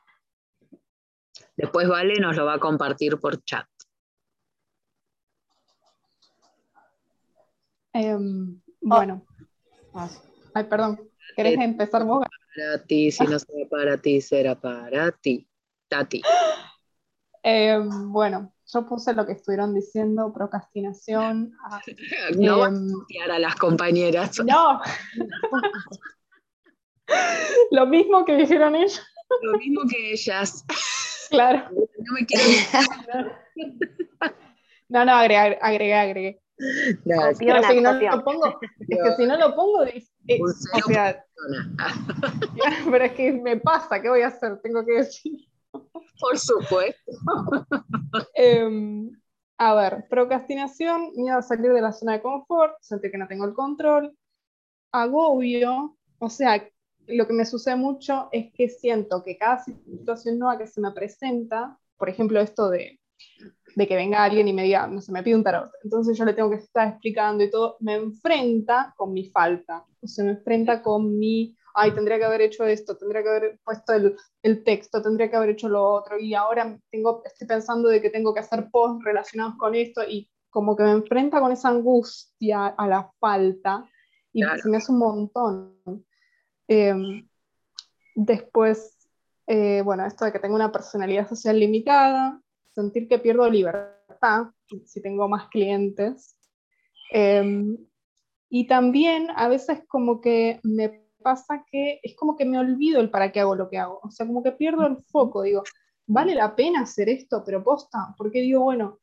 Después 1.56 1.88
Vale 1.88 2.14
nos 2.20 2.36
lo 2.36 2.44
va 2.44 2.54
a 2.54 2.58
compartir 2.58 3.18
por 3.18 3.42
chat. 3.44 3.66
Em, 7.92 8.60
bueno. 8.80 9.24
Ay, 10.52 10.64
perdón. 10.64 11.08
¿Querés 11.36 11.58
empezar 11.58 12.04
vos? 12.04 12.26
Para 12.56 12.84
ti, 12.84 13.10
si 13.10 13.24
no 13.24 13.38
será 13.38 13.68
para 13.70 13.96
ti, 13.98 14.20
será 14.20 14.60
para 14.60 15.12
ti. 15.12 15.48
Tati. 15.88 16.22
Em, 17.46 18.10
bueno, 18.10 18.54
yo 18.72 18.86
puse 18.86 19.12
lo 19.12 19.26
que 19.26 19.32
estuvieron 19.32 19.74
diciendo, 19.74 20.32
procrastinación. 20.32 21.52
ah, 21.70 21.78
No 22.38 22.58
vas 22.58 22.72
a 22.72 22.76
em, 22.76 22.90
putear 22.90 23.30
a 23.32 23.38
las 23.38 23.54
compañeras. 23.56 24.38
no. 24.44 24.80
lo 27.70 27.86
mismo 27.86 28.24
que 28.24 28.36
dijeron 28.36 28.74
ellos, 28.74 29.02
Lo 29.42 29.58
mismo 29.58 29.82
que 29.90 30.12
ellas. 30.12 30.64
claro. 31.30 31.68
No 31.70 32.12
me 32.14 32.24
quiero 32.24 32.44
No, 34.88 35.04
no, 35.04 35.12
agregué, 35.14 35.58
agregué, 35.60 35.94
agregué. 35.94 36.40
No, 37.04 37.30
Pero 37.38 37.62
si 37.68 37.80
no 37.80 37.92
lo 37.92 38.24
pongo, 38.24 38.58
es 38.88 38.98
que 39.02 39.16
si 39.16 39.26
no 39.26 39.36
lo 39.36 39.54
pongo, 39.54 39.82
es- 39.82 40.10
es- 40.28 40.40
o 40.40 40.80
sea, 40.86 41.22
pero 42.90 43.04
es 43.04 43.12
que 43.12 43.32
me 43.32 43.56
pasa, 43.58 44.00
¿qué 44.00 44.08
voy 44.08 44.22
a 44.22 44.28
hacer? 44.28 44.60
Tengo 44.62 44.82
que 44.86 44.92
decir. 44.92 45.46
Por 46.20 46.38
supuesto. 46.38 47.00
Em, 48.34 49.10
a 49.58 49.74
ver, 49.74 50.06
procrastinación, 50.08 51.12
miedo 51.16 51.38
a 51.38 51.42
salir 51.42 51.72
de 51.72 51.80
la 51.80 51.92
zona 51.92 52.12
de 52.12 52.22
confort, 52.22 52.74
sentir 52.80 53.10
que 53.10 53.18
no 53.18 53.28
tengo 53.28 53.44
el 53.44 53.54
control, 53.54 54.16
agobio, 54.92 55.96
o 56.18 56.30
sea, 56.30 56.64
lo 57.06 57.26
que 57.26 57.32
me 57.32 57.44
sucede 57.44 57.76
mucho 57.76 58.28
es 58.32 58.52
que 58.52 58.68
siento 58.68 59.22
que 59.22 59.36
cada 59.36 59.62
situación 59.64 60.38
nueva 60.38 60.58
que 60.58 60.66
se 60.66 60.80
me 60.80 60.92
presenta, 60.92 61.78
por 61.96 62.08
ejemplo, 62.08 62.40
esto 62.40 62.70
de, 62.70 63.00
de 63.74 63.88
que 63.88 63.96
venga 63.96 64.24
alguien 64.24 64.48
y 64.48 64.52
me 64.52 64.62
diga, 64.62 64.86
no 64.86 65.00
sé, 65.00 65.12
me 65.12 65.22
pide 65.22 65.34
un 65.34 65.44
tarot, 65.44 65.70
entonces 65.82 66.16
yo 66.16 66.24
le 66.24 66.34
tengo 66.34 66.50
que 66.50 66.56
estar 66.56 66.88
explicando 66.88 67.44
y 67.44 67.50
todo, 67.50 67.76
me 67.80 67.94
enfrenta 67.94 68.94
con 68.96 69.12
mi 69.12 69.30
falta, 69.30 69.84
o 70.00 70.06
sea, 70.06 70.24
me 70.24 70.32
enfrenta 70.32 70.82
con 70.82 71.18
mi, 71.18 71.56
ay, 71.74 71.92
tendría 71.92 72.18
que 72.18 72.24
haber 72.24 72.40
hecho 72.40 72.64
esto, 72.64 72.96
tendría 72.96 73.22
que 73.22 73.28
haber 73.28 73.60
puesto 73.64 73.92
el, 73.92 74.16
el 74.42 74.64
texto, 74.64 75.02
tendría 75.02 75.28
que 75.28 75.36
haber 75.36 75.50
hecho 75.50 75.68
lo 75.68 75.82
otro, 75.84 76.18
y 76.18 76.34
ahora 76.34 76.78
tengo, 76.90 77.22
estoy 77.24 77.46
pensando 77.46 77.88
de 77.88 78.00
que 78.00 78.10
tengo 78.10 78.32
que 78.32 78.40
hacer 78.40 78.70
posts 78.70 79.04
relacionados 79.04 79.54
con 79.58 79.74
esto, 79.74 80.02
y 80.08 80.30
como 80.50 80.76
que 80.76 80.84
me 80.84 80.92
enfrenta 80.92 81.40
con 81.40 81.52
esa 81.52 81.68
angustia 81.68 82.66
a 82.68 82.86
la 82.86 83.10
falta, 83.18 83.84
y 84.32 84.42
Claro. 84.42 84.62
se 84.62 84.68
me 84.68 84.76
hace 84.76 84.92
un 84.92 84.98
montón. 84.98 86.06
Em, 86.68 87.28
después, 88.14 89.08
eh, 89.46 89.82
bueno, 89.84 90.06
esto 90.06 90.24
de 90.24 90.32
que 90.32 90.38
tengo 90.38 90.54
una 90.54 90.72
personalidad 90.72 91.28
social 91.28 91.58
limitada, 91.58 92.40
sentir 92.74 93.08
que 93.08 93.18
pierdo 93.18 93.48
libertad 93.50 94.46
si 94.86 95.02
tengo 95.02 95.28
más 95.28 95.48
clientes. 95.48 96.36
Em, 97.12 97.76
y 98.48 98.66
también 98.66 99.28
a 99.36 99.48
veces 99.48 99.82
como 99.88 100.20
que 100.20 100.60
me 100.62 101.03
pasa 101.24 101.64
que 101.70 102.00
es 102.02 102.14
como 102.16 102.36
que 102.36 102.44
me 102.44 102.58
olvido 102.58 103.00
el 103.00 103.10
para 103.10 103.32
qué 103.32 103.40
hago 103.40 103.56
lo 103.56 103.68
que 103.70 103.78
hago. 103.78 104.00
O 104.04 104.10
sea, 104.10 104.26
como 104.26 104.42
que 104.42 104.52
pierdo 104.52 104.86
el 104.86 104.98
foco, 104.98 105.42
digo, 105.42 105.64
vale 106.06 106.34
la 106.34 106.54
pena 106.54 106.82
hacer 106.82 107.08
esto, 107.08 107.42
pero 107.44 107.64
posta, 107.64 108.14
porque 108.18 108.40
digo, 108.42 108.62
bueno, 108.62 109.00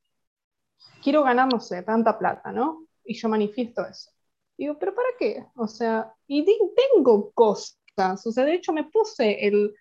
quiero 1.03 1.24
ganar, 1.24 1.51
no 1.51 1.59
sé, 1.59 1.84
tanta 1.84 2.17
plata, 2.17 2.51
¿no? 2.51 2.88
Y 3.03 3.15
yo 3.15 3.30
manifiesto 3.30 3.86
eso. 3.86 4.11
Digo, 4.57 4.78
pero 4.80 4.93
¿para 4.95 5.09
qué? 5.19 5.45
O 5.55 5.67
sea, 5.67 6.13
y 6.28 6.45
tengo 6.45 7.32
cosas, 7.32 7.78
o 8.26 8.32
sea, 8.32 8.45
de 8.45 8.55
hecho 8.55 8.74
me 8.74 8.86
puse 8.86 9.47
el, 9.47 9.74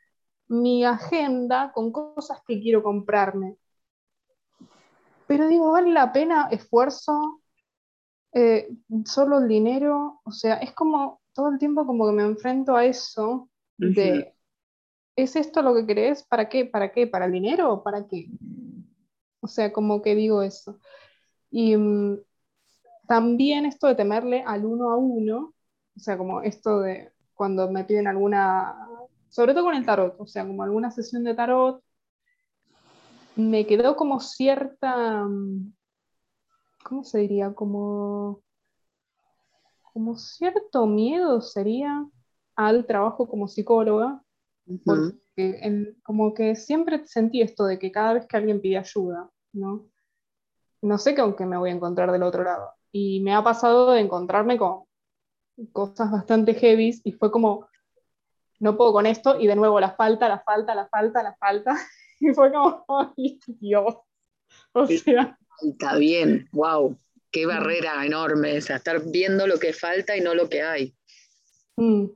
mi 0.48 0.84
agenda 0.84 1.72
con 1.72 1.92
cosas 1.92 2.40
que 2.46 2.60
quiero 2.60 2.82
comprarme. 2.82 3.56
Pero 5.26 5.46
digo, 5.48 5.70
¿vale 5.72 5.90
la 5.92 6.12
pena 6.12 6.48
esfuerzo? 6.50 7.42
Eh, 8.32 8.68
solo 9.04 9.38
el 9.38 9.48
dinero, 9.48 10.20
o 10.24 10.32
sea, 10.32 10.56
es 10.56 10.72
como 10.72 11.19
todo 11.40 11.48
el 11.48 11.58
tiempo 11.58 11.86
como 11.86 12.06
que 12.06 12.12
me 12.12 12.22
enfrento 12.22 12.76
a 12.76 12.84
eso 12.84 13.48
de, 13.78 14.34
¿es 15.16 15.36
esto 15.36 15.62
lo 15.62 15.74
que 15.74 15.86
querés? 15.86 16.22
¿Para 16.22 16.50
qué? 16.50 16.66
¿Para 16.66 16.92
qué? 16.92 17.06
¿Para 17.06 17.24
el 17.24 17.32
dinero 17.32 17.72
o 17.72 17.82
para 17.82 18.06
qué? 18.06 18.28
O 19.40 19.48
sea, 19.48 19.72
como 19.72 20.02
que 20.02 20.14
digo 20.14 20.42
eso. 20.42 20.78
Y 21.50 21.78
mm, 21.78 22.18
también 23.08 23.64
esto 23.64 23.86
de 23.86 23.94
temerle 23.94 24.44
al 24.46 24.66
uno 24.66 24.90
a 24.90 24.98
uno, 24.98 25.54
o 25.96 25.98
sea, 25.98 26.18
como 26.18 26.42
esto 26.42 26.80
de 26.80 27.10
cuando 27.32 27.70
me 27.70 27.84
piden 27.84 28.06
alguna, 28.06 28.76
sobre 29.30 29.54
todo 29.54 29.64
con 29.64 29.76
el 29.76 29.86
tarot, 29.86 30.16
o 30.18 30.26
sea, 30.26 30.46
como 30.46 30.62
alguna 30.62 30.90
sesión 30.90 31.24
de 31.24 31.34
tarot, 31.34 31.82
me 33.34 33.66
quedó 33.66 33.96
como 33.96 34.20
cierta, 34.20 35.24
mm, 35.24 35.72
¿cómo 36.84 37.02
se 37.02 37.20
diría? 37.20 37.54
Como, 37.54 38.42
como 39.92 40.16
cierto 40.16 40.86
miedo 40.86 41.40
sería 41.40 42.06
al 42.56 42.86
trabajo 42.86 43.28
como 43.28 43.48
psicóloga, 43.48 44.22
porque 44.84 45.58
en- 45.62 45.96
como 46.04 46.34
que 46.34 46.54
siempre 46.56 47.06
sentí 47.06 47.42
esto 47.42 47.64
de 47.64 47.78
que 47.78 47.92
cada 47.92 48.14
vez 48.14 48.26
que 48.26 48.36
alguien 48.36 48.60
pide 48.60 48.78
ayuda, 48.78 49.30
¿no? 49.52 49.86
No 50.82 50.98
sé 50.98 51.14
con 51.14 51.34
qué 51.36 51.44
me 51.46 51.56
voy 51.58 51.70
a 51.70 51.74
encontrar 51.74 52.10
del 52.12 52.22
otro 52.22 52.42
lado. 52.42 52.70
Y 52.92 53.20
me 53.20 53.34
ha 53.34 53.42
pasado 53.42 53.90
de 53.92 54.00
encontrarme 54.00 54.58
con 54.58 54.84
cosas 55.72 56.10
bastante 56.10 56.54
heavies 56.54 57.00
y 57.04 57.12
fue 57.12 57.30
como, 57.30 57.66
no 58.58 58.76
puedo 58.76 58.92
con 58.92 59.06
esto 59.06 59.38
y 59.40 59.46
de 59.46 59.56
nuevo 59.56 59.80
la 59.80 59.92
falta, 59.92 60.28
la 60.28 60.40
falta, 60.40 60.74
la 60.74 60.88
falta, 60.88 61.22
la 61.22 61.34
falta. 61.36 61.76
Y 62.22 62.34
fue 62.34 62.52
como, 62.52 62.84
ay 62.88 63.40
Dios. 63.46 63.96
O 64.74 64.86
sea, 64.86 65.38
Está 65.62 65.96
bien, 65.96 66.46
wow. 66.52 66.98
Qué 67.30 67.46
barrera 67.46 68.04
enorme 68.04 68.56
esa, 68.56 68.76
estar 68.76 69.02
viendo 69.10 69.46
lo 69.46 69.58
que 69.58 69.72
falta 69.72 70.16
y 70.16 70.20
no 70.20 70.34
lo 70.34 70.48
que 70.48 70.62
hay. 70.62 70.94
mm, 71.76 72.06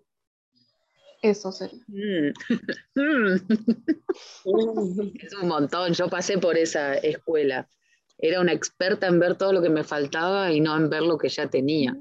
eso 1.23 1.53
sería. 1.53 1.83
Mm. 1.89 2.33
Mm. 4.45 5.11
Es 5.21 5.35
un 5.35 5.49
montón, 5.49 5.93
yo 5.95 6.09
pasé 6.09 6.39
por 6.39 6.57
esa 6.57 6.95
escuela. 6.95 7.69
Era 8.19 8.41
una 8.41 8.53
experta 8.53 9.09
en 9.09 9.19
ver 9.19 9.37
todo 9.37 9.53
lo 9.53 9.61
que 9.61 9.71
me 9.71 9.83
faltaba 9.83 10.53
y 10.53 10.61
no 10.61 10.77
en 10.77 10.89
ver 10.89 11.03
lo 11.03 11.19
que 11.19 11.29
ya 11.29 11.49
tenía. 11.49 11.97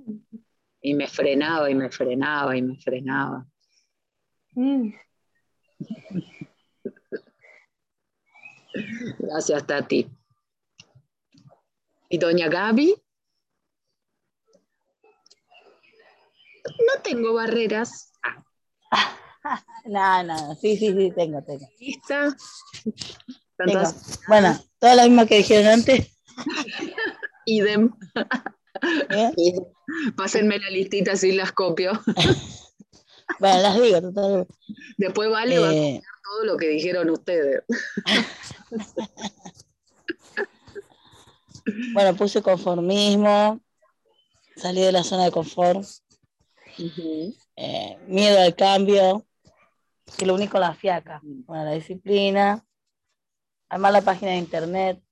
Y 0.82 0.93
me 0.93 1.07
frenaba 1.07 1.72
y 1.72 1.76
me 1.76 1.89
frenaba 1.89 2.55
y 2.55 2.61
me 2.61 2.78
frenaba. 2.78 3.47
Mm. 4.51 4.93
Gracias, 9.20 9.66
Tati. 9.66 10.07
¿Y 12.09 12.18
doña 12.18 12.47
Gaby? 12.47 12.93
No 16.66 17.01
tengo 17.03 17.34
barreras. 17.34 18.11
No, 19.86 20.24
no, 20.24 20.55
sí, 20.55 20.78
sí, 20.78 20.93
sí, 20.93 21.11
tengo, 21.14 21.43
tengo. 21.43 21.68
¿Lista? 21.78 22.34
tengo. 23.57 23.82
Bueno, 24.30 24.57
toda 24.80 24.95
la 24.95 25.03
misma 25.03 25.26
que 25.26 25.39
dijeron 25.39 25.68
antes. 25.68 26.18
idem. 27.45 27.93
¿eh? 29.09 29.32
Pásenme 30.18 30.59
la 30.59 30.70
listita 30.70 31.14
así 31.14 31.34
las 31.34 31.51
copio. 31.51 31.91
Bueno, 33.39 33.61
las 33.61 33.82
digo, 33.82 34.01
total. 34.01 34.47
Después 34.97 35.30
vale 35.30 35.59
va 35.59 35.70
a 35.70 35.74
Eh, 35.74 36.01
todo 36.24 36.45
lo 36.45 36.57
que 36.57 36.68
dijeron 36.68 37.09
ustedes. 37.09 37.64
bueno, 41.93 42.16
puse 42.16 42.41
conformismo, 42.41 43.61
salí 44.55 44.82
de 44.82 44.91
la 44.91 45.03
zona 45.03 45.26
de 45.26 45.32
confort, 45.32 45.86
eh, 47.55 47.97
miedo 48.07 48.39
al 48.39 48.55
cambio, 48.55 49.26
que 50.17 50.26
lo 50.26 50.36
único 50.36 50.59
la 50.59 50.74
fiaca, 50.74 51.19
bueno, 51.24 51.65
la 51.65 51.71
disciplina, 51.71 52.65
armar 53.69 53.93
la 53.93 54.01
página 54.01 54.32
de 54.32 54.38
internet. 54.38 55.03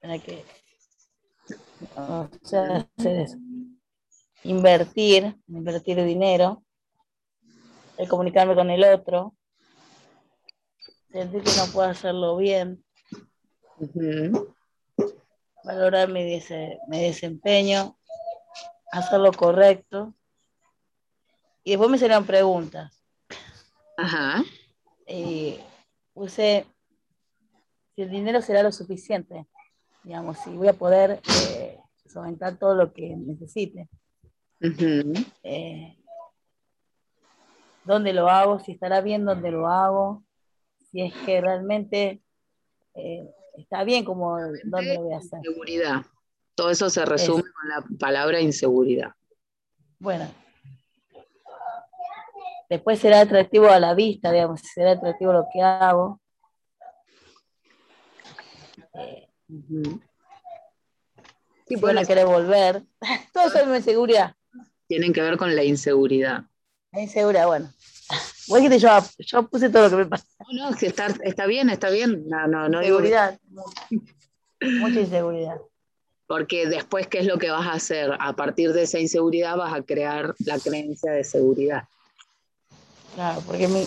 Para 0.00 0.18
que, 0.18 0.44
o 1.96 2.28
sea, 2.42 2.88
hacer 2.96 3.16
eso. 3.20 3.36
Invertir, 4.44 5.36
invertir 5.48 6.02
dinero, 6.04 6.62
el 7.96 8.08
comunicarme 8.08 8.54
con 8.54 8.70
el 8.70 8.84
otro, 8.84 9.34
sentir 11.10 11.42
que 11.42 11.50
no 11.56 11.66
puedo 11.72 11.88
hacerlo 11.88 12.36
bien, 12.36 12.84
valorar 15.64 16.08
mi, 16.08 16.22
dese- 16.22 16.78
mi 16.86 17.00
desempeño, 17.00 17.97
hacer 18.92 19.20
lo 19.20 19.32
correcto. 19.32 20.14
Y 21.64 21.70
después 21.70 21.90
me 21.90 21.98
salieron 21.98 22.24
preguntas. 22.24 23.04
Ajá. 23.96 24.42
Y 25.06 25.58
puse 26.12 26.66
si 27.94 28.02
el 28.02 28.10
dinero 28.10 28.40
será 28.42 28.62
lo 28.62 28.70
suficiente, 28.70 29.46
digamos, 30.04 30.38
si 30.38 30.50
voy 30.50 30.68
a 30.68 30.72
poder 30.72 31.20
eh, 31.50 31.80
solventar 32.06 32.56
todo 32.56 32.74
lo 32.74 32.92
que 32.92 33.16
necesite. 33.16 33.88
Eh, 34.60 35.98
¿Dónde 37.84 38.12
lo 38.12 38.28
hago? 38.28 38.60
Si 38.60 38.72
estará 38.72 39.00
bien 39.00 39.24
dónde 39.24 39.50
lo 39.50 39.66
hago. 39.66 40.22
Si 40.90 41.02
es 41.02 41.12
que 41.26 41.40
realmente 41.40 42.22
eh, 42.94 43.28
está 43.56 43.82
bien 43.84 44.04
como 44.04 44.38
dónde 44.64 44.94
lo 44.94 45.02
voy 45.02 45.14
a 45.14 45.18
hacer. 45.18 45.38
Inseguridad. 45.38 46.02
Todo 46.58 46.70
eso 46.70 46.90
se 46.90 47.04
resume 47.04 47.44
con 47.44 47.68
la 47.68 47.84
palabra 48.00 48.40
inseguridad. 48.40 49.12
Bueno. 50.00 50.28
Después 52.68 52.98
será 52.98 53.20
atractivo 53.20 53.68
a 53.68 53.78
la 53.78 53.94
vista, 53.94 54.32
digamos, 54.32 54.62
será 54.62 54.90
atractivo 54.90 55.32
lo 55.32 55.46
que 55.52 55.62
hago. 55.62 56.20
Eh. 58.94 59.28
Sí, 59.48 60.00
si 61.68 61.76
pues, 61.76 62.08
querer 62.08 62.26
volver. 62.26 62.82
Todo 63.32 63.46
eso 63.46 63.60
es 63.60 63.78
inseguridad. 63.78 64.34
tienen 64.88 65.12
que 65.12 65.22
ver 65.22 65.36
con 65.36 65.54
la 65.54 65.62
inseguridad. 65.62 66.42
La 66.90 67.02
inseguridad, 67.02 67.46
bueno. 67.46 67.72
Vos 68.48 68.58
dijiste, 68.58 68.80
yo, 68.80 68.98
yo 69.18 69.48
puse 69.48 69.70
todo 69.70 69.84
lo 69.84 69.90
que 69.90 69.96
me 69.96 70.06
pasa. 70.06 70.26
No, 70.40 70.64
no, 70.64 70.70
es 70.70 70.76
que 70.76 70.86
está, 70.88 71.06
está 71.22 71.46
bien, 71.46 71.70
está 71.70 71.88
bien. 71.88 72.28
No, 72.28 72.48
no, 72.48 72.68
no 72.68 72.80
digo 72.80 72.98
que- 72.98 73.10
Inseguridad. 73.10 73.40
Mucha 74.60 75.00
inseguridad. 75.00 75.58
Porque 76.28 76.66
después, 76.68 77.08
¿qué 77.08 77.20
es 77.20 77.26
lo 77.26 77.38
que 77.38 77.50
vas 77.50 77.66
a 77.66 77.72
hacer? 77.72 78.14
A 78.20 78.34
partir 78.34 78.72
de 78.74 78.82
esa 78.82 79.00
inseguridad 79.00 79.56
vas 79.56 79.72
a 79.72 79.82
crear 79.82 80.34
la 80.44 80.58
creencia 80.58 81.10
de 81.10 81.24
seguridad. 81.24 81.84
Claro, 83.14 83.42
porque 83.46 83.66
mi. 83.66 83.86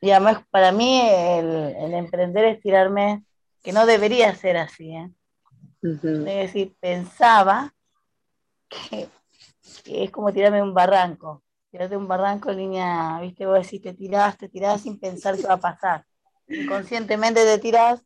Y 0.00 0.10
además, 0.10 0.42
para 0.50 0.72
mí, 0.72 1.00
el, 1.00 1.46
el 1.76 1.94
emprender 1.94 2.44
es 2.46 2.60
tirarme, 2.60 3.24
que 3.62 3.72
no 3.72 3.86
debería 3.86 4.34
ser 4.34 4.56
así, 4.56 4.90
¿eh? 4.90 5.10
Es 5.82 6.24
decir, 6.24 6.74
pensaba 6.80 7.72
que, 8.68 9.08
que 9.84 10.04
es 10.04 10.10
como 10.10 10.32
tirarme 10.32 10.62
un 10.62 10.74
barranco. 10.74 11.44
Tirarte 11.70 11.96
un 11.96 12.08
barranco 12.08 12.50
en 12.50 12.56
línea, 12.56 13.20
viste, 13.20 13.46
vos 13.46 13.62
decís, 13.62 13.82
te 13.82 13.94
tirás, 13.94 14.36
te 14.36 14.48
tirás 14.48 14.82
sin 14.82 14.98
pensar 14.98 15.36
qué 15.36 15.46
va 15.46 15.54
a 15.54 15.60
pasar. 15.60 16.04
Inconscientemente 16.48 17.44
te 17.44 17.58
tirás 17.58 18.02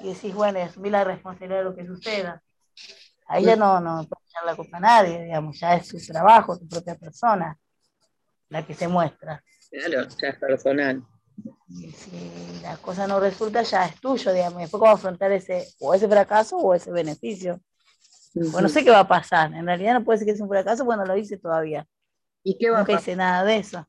y 0.00 0.12
decís, 0.12 0.34
bueno, 0.34 0.58
y 0.58 0.62
asumí 0.62 0.90
la 0.90 1.04
responsabilidad 1.04 1.58
de 1.58 1.64
lo 1.64 1.74
que 1.76 1.86
suceda. 1.86 2.42
Ahí 3.28 3.44
ya 3.44 3.56
no, 3.56 3.80
no 3.80 4.06
puede 4.08 4.24
echar 4.28 4.44
la 4.44 4.54
culpa 4.56 4.76
a 4.76 4.80
nadie, 4.80 5.24
digamos, 5.24 5.58
ya 5.58 5.74
es 5.74 5.88
su 5.88 5.98
trabajo, 5.98 6.58
tu 6.58 6.68
propia 6.68 6.94
persona, 6.96 7.58
la 8.48 8.64
que 8.64 8.74
se 8.74 8.86
muestra. 8.88 9.42
Claro, 9.70 10.08
ya 10.08 10.28
es 10.28 10.36
personal. 10.38 11.02
Y 11.68 11.90
si 11.90 12.60
la 12.62 12.76
cosa 12.76 13.06
no 13.06 13.18
resulta, 13.20 13.62
ya 13.62 13.86
es 13.86 14.00
tuyo, 14.00 14.32
digamos. 14.32 14.58
y 14.60 14.62
Después 14.62 14.80
cómo 14.80 14.92
afrontar 14.92 15.32
ese, 15.32 15.66
o 15.80 15.92
ese 15.94 16.08
fracaso 16.08 16.56
o 16.56 16.72
ese 16.74 16.90
beneficio. 16.92 17.60
Bueno, 18.34 18.62
no 18.62 18.68
sé 18.68 18.84
qué 18.84 18.90
va 18.90 19.00
a 19.00 19.08
pasar. 19.08 19.52
En 19.54 19.66
realidad 19.66 19.94
no 19.94 20.04
puede 20.04 20.18
ser 20.18 20.28
que 20.28 20.36
sea 20.36 20.44
un 20.44 20.50
fracaso, 20.50 20.84
bueno, 20.84 21.04
lo 21.04 21.16
hice 21.16 21.36
todavía. 21.38 21.86
¿Y 22.44 22.56
qué 22.58 22.70
va 22.70 22.76
a 22.76 22.80
Nunca 22.80 22.92
pasar? 22.92 23.02
hice 23.02 23.16
nada 23.16 23.44
de 23.44 23.56
eso. 23.56 23.88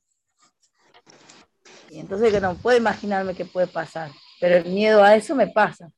Y 1.90 2.00
entonces 2.00 2.32
que 2.34 2.42
no 2.42 2.56
puedo 2.56 2.78
imaginarme 2.78 3.36
qué 3.36 3.46
puede 3.46 3.68
pasar. 3.68 4.12
Pero 4.40 4.58
el 4.58 4.66
miedo 4.66 5.04
a 5.04 5.16
eso 5.16 5.36
me 5.36 5.48
pasa. 5.48 5.90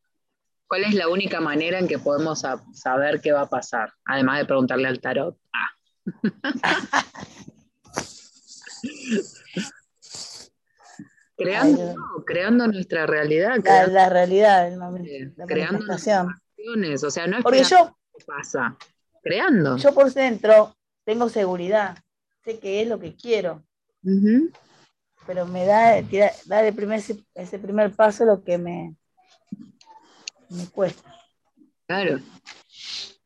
¿Cuál 0.70 0.84
es 0.84 0.94
la 0.94 1.08
única 1.10 1.42
manera 1.42 1.80
en 1.80 1.88
que 1.88 1.98
podemos 1.98 2.42
sa- 2.42 2.64
saber 2.74 3.20
qué 3.22 3.32
va 3.32 3.42
a 3.42 3.50
pasar? 3.50 3.92
Además 4.06 4.38
de 4.38 4.46
preguntarle 4.46 4.88
al 4.88 5.02
tarot. 5.02 5.36
Ah. 5.52 5.72
creando, 11.38 11.82
Ay, 11.90 11.96
no, 11.96 12.24
creando 12.26 12.68
nuestra 12.68 13.06
realidad, 13.08 13.56
La, 13.58 13.62
creando, 13.62 13.94
la 13.94 14.10
realidad, 14.10 14.68
el 14.68 14.78
momento, 14.78 15.10
eh, 15.12 15.34
la 15.36 15.46
creando 15.46 15.92
acciones. 15.92 17.04
O 17.04 17.10
sea, 17.10 17.28
no 17.28 17.38
es 17.38 17.44
Porque 17.44 17.64
yo, 17.64 17.98
qué 18.18 18.26
pasa, 18.26 18.78
creando. 19.24 19.78
yo 19.78 19.94
por 19.94 20.14
dentro 20.14 20.76
tengo 21.04 21.30
seguridad. 21.30 21.98
Sé 22.44 22.60
qué 22.60 22.82
es 22.82 22.88
lo 22.88 23.00
que 23.00 23.16
quiero. 23.16 23.64
Pero 25.26 25.46
me 25.46 25.66
da 25.66 26.02
dar 26.46 26.66
el 26.66 26.74
primer, 26.76 27.02
ese 27.34 27.60
primer 27.60 27.92
paso 27.96 28.26
lo 28.26 28.44
que 28.44 28.58
me, 28.58 28.96
me 30.50 30.68
cuesta. 30.68 31.16
Claro. 31.88 32.20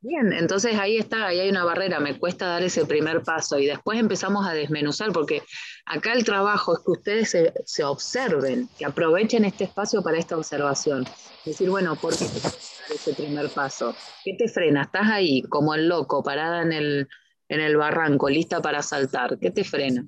Bien, 0.02 0.34
entonces 0.34 0.78
ahí 0.78 0.98
está, 0.98 1.28
ahí 1.28 1.40
hay 1.40 1.50
una 1.50 1.64
barrera, 1.64 2.02
me 2.02 2.20
cuesta 2.20 2.46
dar 2.46 2.62
ese 2.62 2.86
primer 2.86 3.24
paso 3.24 3.58
y 3.58 3.68
después 3.68 3.98
empezamos 3.98 4.46
a 4.46 4.54
desmenuzar, 4.54 5.14
porque 5.14 5.44
acá 5.86 6.12
el 6.12 6.26
trabajo 6.26 6.74
es 6.74 6.80
que 6.84 6.92
ustedes 6.92 7.30
se, 7.30 7.54
se 7.66 7.86
observen, 7.86 8.68
que 8.78 8.84
aprovechen 8.84 9.46
este 9.46 9.64
espacio 9.64 10.04
para 10.04 10.18
esta 10.18 10.36
observación. 10.36 11.06
Decir, 11.46 11.70
bueno, 11.70 11.96
¿por 11.96 12.18
qué 12.18 12.26
dar 12.26 12.52
ese 12.94 13.14
primer 13.14 13.50
paso? 13.50 13.96
¿Qué 14.26 14.34
te 14.38 14.50
frena? 14.50 14.82
Estás 14.82 15.08
ahí 15.08 15.42
como 15.44 15.74
el 15.74 15.88
loco, 15.88 16.22
parada 16.22 16.62
en 16.64 16.74
el, 16.74 17.08
en 17.48 17.62
el 17.62 17.78
barranco, 17.78 18.30
lista 18.30 18.62
para 18.62 18.82
saltar. 18.82 19.40
¿Qué 19.40 19.52
te 19.52 19.64
frena? 19.64 20.06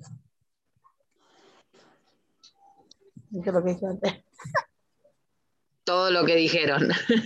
Es 3.32 3.46
lo 3.46 3.64
que. 3.64 4.24
Todo 5.86 6.10
lo 6.10 6.26
que 6.26 6.34
dijeron. 6.34 6.88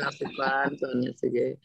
no 0.00 0.12
sé 0.12 0.26
cuánto, 0.36 0.88
no 0.92 1.12
sé 1.16 1.30
qué. 1.32 1.58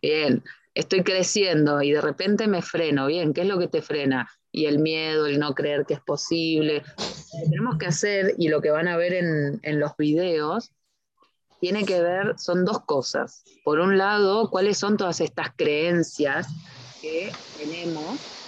Bien, 0.00 0.42
estoy 0.72 1.02
creciendo 1.02 1.82
y 1.82 1.90
de 1.90 2.00
repente 2.00 2.46
me 2.46 2.62
freno. 2.62 3.06
Bien, 3.08 3.34
¿qué 3.34 3.42
es 3.42 3.48
lo 3.48 3.58
que 3.58 3.68
te 3.68 3.82
frena? 3.82 4.30
Y 4.52 4.66
el 4.66 4.78
miedo, 4.78 5.26
el 5.26 5.38
no 5.38 5.54
creer 5.54 5.84
que 5.84 5.94
es 5.94 6.00
posible. 6.00 6.82
Lo 6.96 7.44
que 7.44 7.50
tenemos 7.50 7.76
que 7.78 7.86
hacer, 7.86 8.34
y 8.38 8.48
lo 8.48 8.60
que 8.60 8.70
van 8.70 8.86
a 8.86 8.96
ver 8.96 9.14
en, 9.14 9.60
en 9.62 9.80
los 9.80 9.96
videos, 9.96 10.72
tiene 11.60 11.84
que 11.84 12.00
ver, 12.00 12.38
son 12.38 12.64
dos 12.64 12.84
cosas. 12.84 13.44
Por 13.64 13.80
un 13.80 13.98
lado, 13.98 14.48
cuáles 14.48 14.78
son 14.78 14.96
todas 14.96 15.20
estas 15.20 15.48
creencias 15.56 16.46
que 17.00 17.32
tenemos 17.58 18.41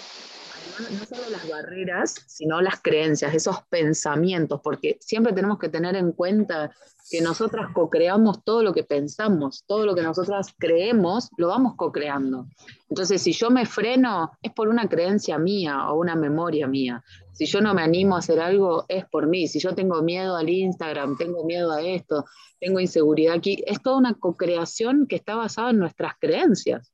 no, 0.81 1.07
solo 1.07 1.23
las 1.31 1.49
barreras, 1.49 2.15
sino 2.27 2.61
las 2.61 2.81
creencias, 2.81 3.35
esos 3.35 3.63
pensamientos, 3.69 4.61
porque 4.63 4.99
siempre 5.01 5.33
tenemos 5.33 5.59
que 5.59 5.69
tener 5.69 5.97
en 5.97 6.13
cuenta 6.13 6.71
que 7.11 7.21
nosotras 7.21 7.69
co-creamos 7.73 8.43
todo 8.45 8.63
lo 8.63 8.73
que 8.73 8.83
pensamos, 8.83 9.65
todo 9.67 9.85
lo 9.85 9.95
que 9.95 10.03
nosotras 10.03 10.55
creemos, 10.59 11.31
lo 11.37 11.49
vamos 11.49 11.75
co-creando. 11.77 12.47
Entonces, 12.89 13.23
si 13.23 13.33
yo 13.33 13.51
me 13.51 13.67
freno, 13.67 14.33
es 14.43 14.53
por 14.53 14.69
una 14.69 14.89
creencia 14.89 15.39
mía 15.39 15.91
o 15.91 15.99
una 15.99 16.17
memoria 16.17 16.67
mía. 16.67 17.05
Si 17.33 17.47
yo 17.47 17.61
no 17.61 17.75
me 17.75 17.83
animo 17.83 18.17
a 18.17 18.21
hacer 18.21 18.41
algo, 18.41 18.87
es 18.89 19.05
por 19.07 19.27
mí. 19.27 19.49
Si 19.49 19.59
yo 19.59 19.75
tengo 19.75 20.03
miedo 20.03 20.37
al 20.37 20.49
Instagram, 20.49 21.17
tengo 21.17 21.45
miedo 21.45 21.73
a 21.73 21.83
esto, 21.83 22.25
tengo 22.59 22.81
inseguridad 22.81 23.35
aquí, 23.35 23.63
es 23.67 23.83
toda 23.83 23.99
una 23.99 24.15
co-creación 24.15 25.07
que 25.07 25.17
está 25.17 25.35
basada 25.35 25.71
en 25.71 25.79
nuestras 25.79 26.15
creencias, 26.19 26.93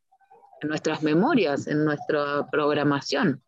en 0.61 0.69
nuestras 0.69 1.03
memorias, 1.03 1.67
en 1.69 1.85
nuestra 1.85 2.49
programación. 2.51 3.43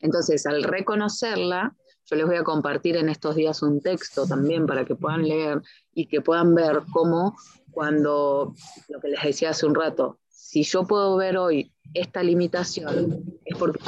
Entonces, 0.00 0.46
al 0.46 0.62
reconocerla, 0.62 1.76
yo 2.08 2.16
les 2.16 2.26
voy 2.26 2.36
a 2.36 2.44
compartir 2.44 2.96
en 2.96 3.08
estos 3.08 3.34
días 3.34 3.62
un 3.62 3.80
texto 3.80 4.26
también 4.26 4.66
para 4.66 4.84
que 4.84 4.94
puedan 4.94 5.26
leer 5.26 5.60
y 5.92 6.06
que 6.06 6.20
puedan 6.20 6.54
ver 6.54 6.82
cómo 6.92 7.36
cuando, 7.72 8.54
lo 8.88 9.00
que 9.00 9.08
les 9.08 9.22
decía 9.22 9.50
hace 9.50 9.66
un 9.66 9.74
rato, 9.74 10.20
si 10.28 10.62
yo 10.62 10.86
puedo 10.86 11.16
ver 11.16 11.36
hoy 11.36 11.74
esta 11.94 12.22
limitación, 12.22 13.24
es 13.44 13.56
porque 13.58 13.80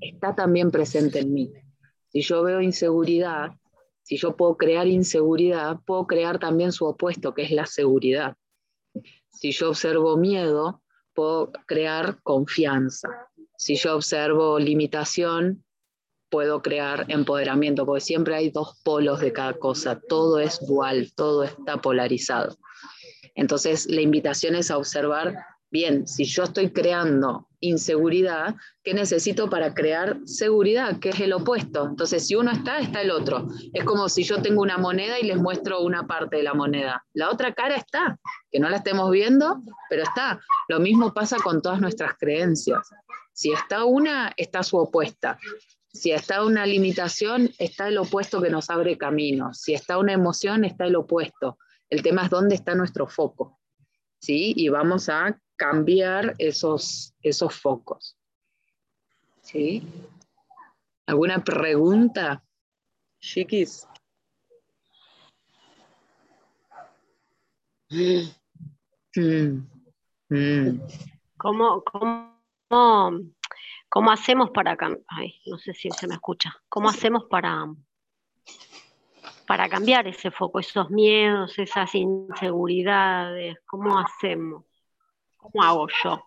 está 0.00 0.34
también 0.34 0.70
presente 0.70 1.20
en 1.20 1.32
mí. 1.32 1.52
Si 2.08 2.22
yo 2.22 2.42
veo 2.42 2.60
inseguridad, 2.60 3.52
si 4.02 4.16
yo 4.16 4.36
puedo 4.36 4.56
crear 4.56 4.88
inseguridad, 4.88 5.78
puedo 5.86 6.06
crear 6.08 6.40
también 6.40 6.72
su 6.72 6.86
opuesto, 6.86 7.34
que 7.34 7.42
es 7.42 7.52
la 7.52 7.66
seguridad. 7.66 8.36
Si 9.28 9.52
yo 9.52 9.68
observo 9.68 10.16
miedo, 10.16 10.82
puedo 11.14 11.52
crear 11.66 12.20
confianza 12.22 13.29
si 13.60 13.76
yo 13.76 13.94
observo 13.94 14.58
limitación, 14.58 15.62
puedo 16.30 16.62
crear 16.62 17.04
empoderamiento, 17.08 17.84
porque 17.84 18.00
siempre 18.00 18.34
hay 18.34 18.48
dos 18.48 18.80
polos 18.82 19.20
de 19.20 19.34
cada 19.34 19.52
cosa, 19.52 20.00
todo 20.08 20.40
es 20.40 20.66
dual, 20.66 21.12
todo 21.14 21.44
está 21.44 21.76
polarizado. 21.76 22.56
Entonces, 23.34 23.86
la 23.86 24.00
invitación 24.00 24.54
es 24.54 24.70
a 24.70 24.78
observar 24.78 25.34
Bien, 25.72 26.08
si 26.08 26.24
yo 26.24 26.42
estoy 26.42 26.72
creando 26.72 27.46
inseguridad, 27.60 28.56
¿qué 28.82 28.92
necesito 28.92 29.48
para 29.48 29.72
crear 29.72 30.18
seguridad? 30.24 30.98
Que 30.98 31.10
es 31.10 31.20
el 31.20 31.32
opuesto. 31.32 31.86
Entonces, 31.86 32.26
si 32.26 32.34
uno 32.34 32.50
está, 32.50 32.80
está 32.80 33.02
el 33.02 33.12
otro. 33.12 33.46
Es 33.72 33.84
como 33.84 34.08
si 34.08 34.24
yo 34.24 34.42
tengo 34.42 34.62
una 34.62 34.78
moneda 34.78 35.20
y 35.20 35.26
les 35.26 35.36
muestro 35.36 35.80
una 35.82 36.08
parte 36.08 36.38
de 36.38 36.42
la 36.42 36.54
moneda. 36.54 37.04
La 37.12 37.30
otra 37.30 37.54
cara 37.54 37.76
está, 37.76 38.18
que 38.50 38.58
no 38.58 38.68
la 38.68 38.78
estemos 38.78 39.12
viendo, 39.12 39.62
pero 39.88 40.02
está. 40.02 40.40
Lo 40.68 40.80
mismo 40.80 41.14
pasa 41.14 41.36
con 41.36 41.62
todas 41.62 41.80
nuestras 41.80 42.14
creencias. 42.18 42.90
Si 43.40 43.50
está 43.52 43.86
una, 43.86 44.34
está 44.36 44.62
su 44.62 44.76
opuesta. 44.76 45.38
Si 45.90 46.10
está 46.10 46.44
una 46.44 46.66
limitación, 46.66 47.48
está 47.56 47.88
el 47.88 47.96
opuesto 47.96 48.42
que 48.42 48.50
nos 48.50 48.68
abre 48.68 48.98
camino. 48.98 49.54
Si 49.54 49.72
está 49.72 49.96
una 49.96 50.12
emoción, 50.12 50.66
está 50.66 50.84
el 50.84 50.94
opuesto. 50.94 51.56
El 51.88 52.02
tema 52.02 52.24
es 52.24 52.28
dónde 52.28 52.54
está 52.54 52.74
nuestro 52.74 53.06
foco. 53.06 53.58
¿Sí? 54.20 54.52
Y 54.54 54.68
vamos 54.68 55.08
a 55.08 55.40
cambiar 55.56 56.34
esos, 56.36 57.14
esos 57.22 57.54
focos. 57.54 58.18
¿Sí? 59.40 59.88
¿Alguna 61.06 61.42
pregunta, 61.42 62.44
chiquis? 63.20 63.88
Mm, 67.88 68.28
mm. 70.28 70.80
¿Cómo, 71.38 71.82
cómo, 71.84 72.39
hacemos 74.12 74.50
para 74.50 74.76
cambiar? 74.76 75.04
No 75.46 75.58
sé 75.58 75.74
si 75.74 75.90
se 75.90 76.06
me 76.06 76.14
escucha. 76.14 76.54
¿Cómo 76.68 76.88
hacemos 76.88 77.24
para, 77.24 77.66
para 79.46 79.68
cambiar 79.68 80.06
ese 80.06 80.30
foco, 80.30 80.60
esos 80.60 80.90
miedos, 80.90 81.58
esas 81.58 81.94
inseguridades? 81.94 83.56
¿Cómo 83.66 83.98
hacemos? 83.98 84.64
¿Cómo 85.36 85.62
hago 85.62 85.88
yo 86.02 86.22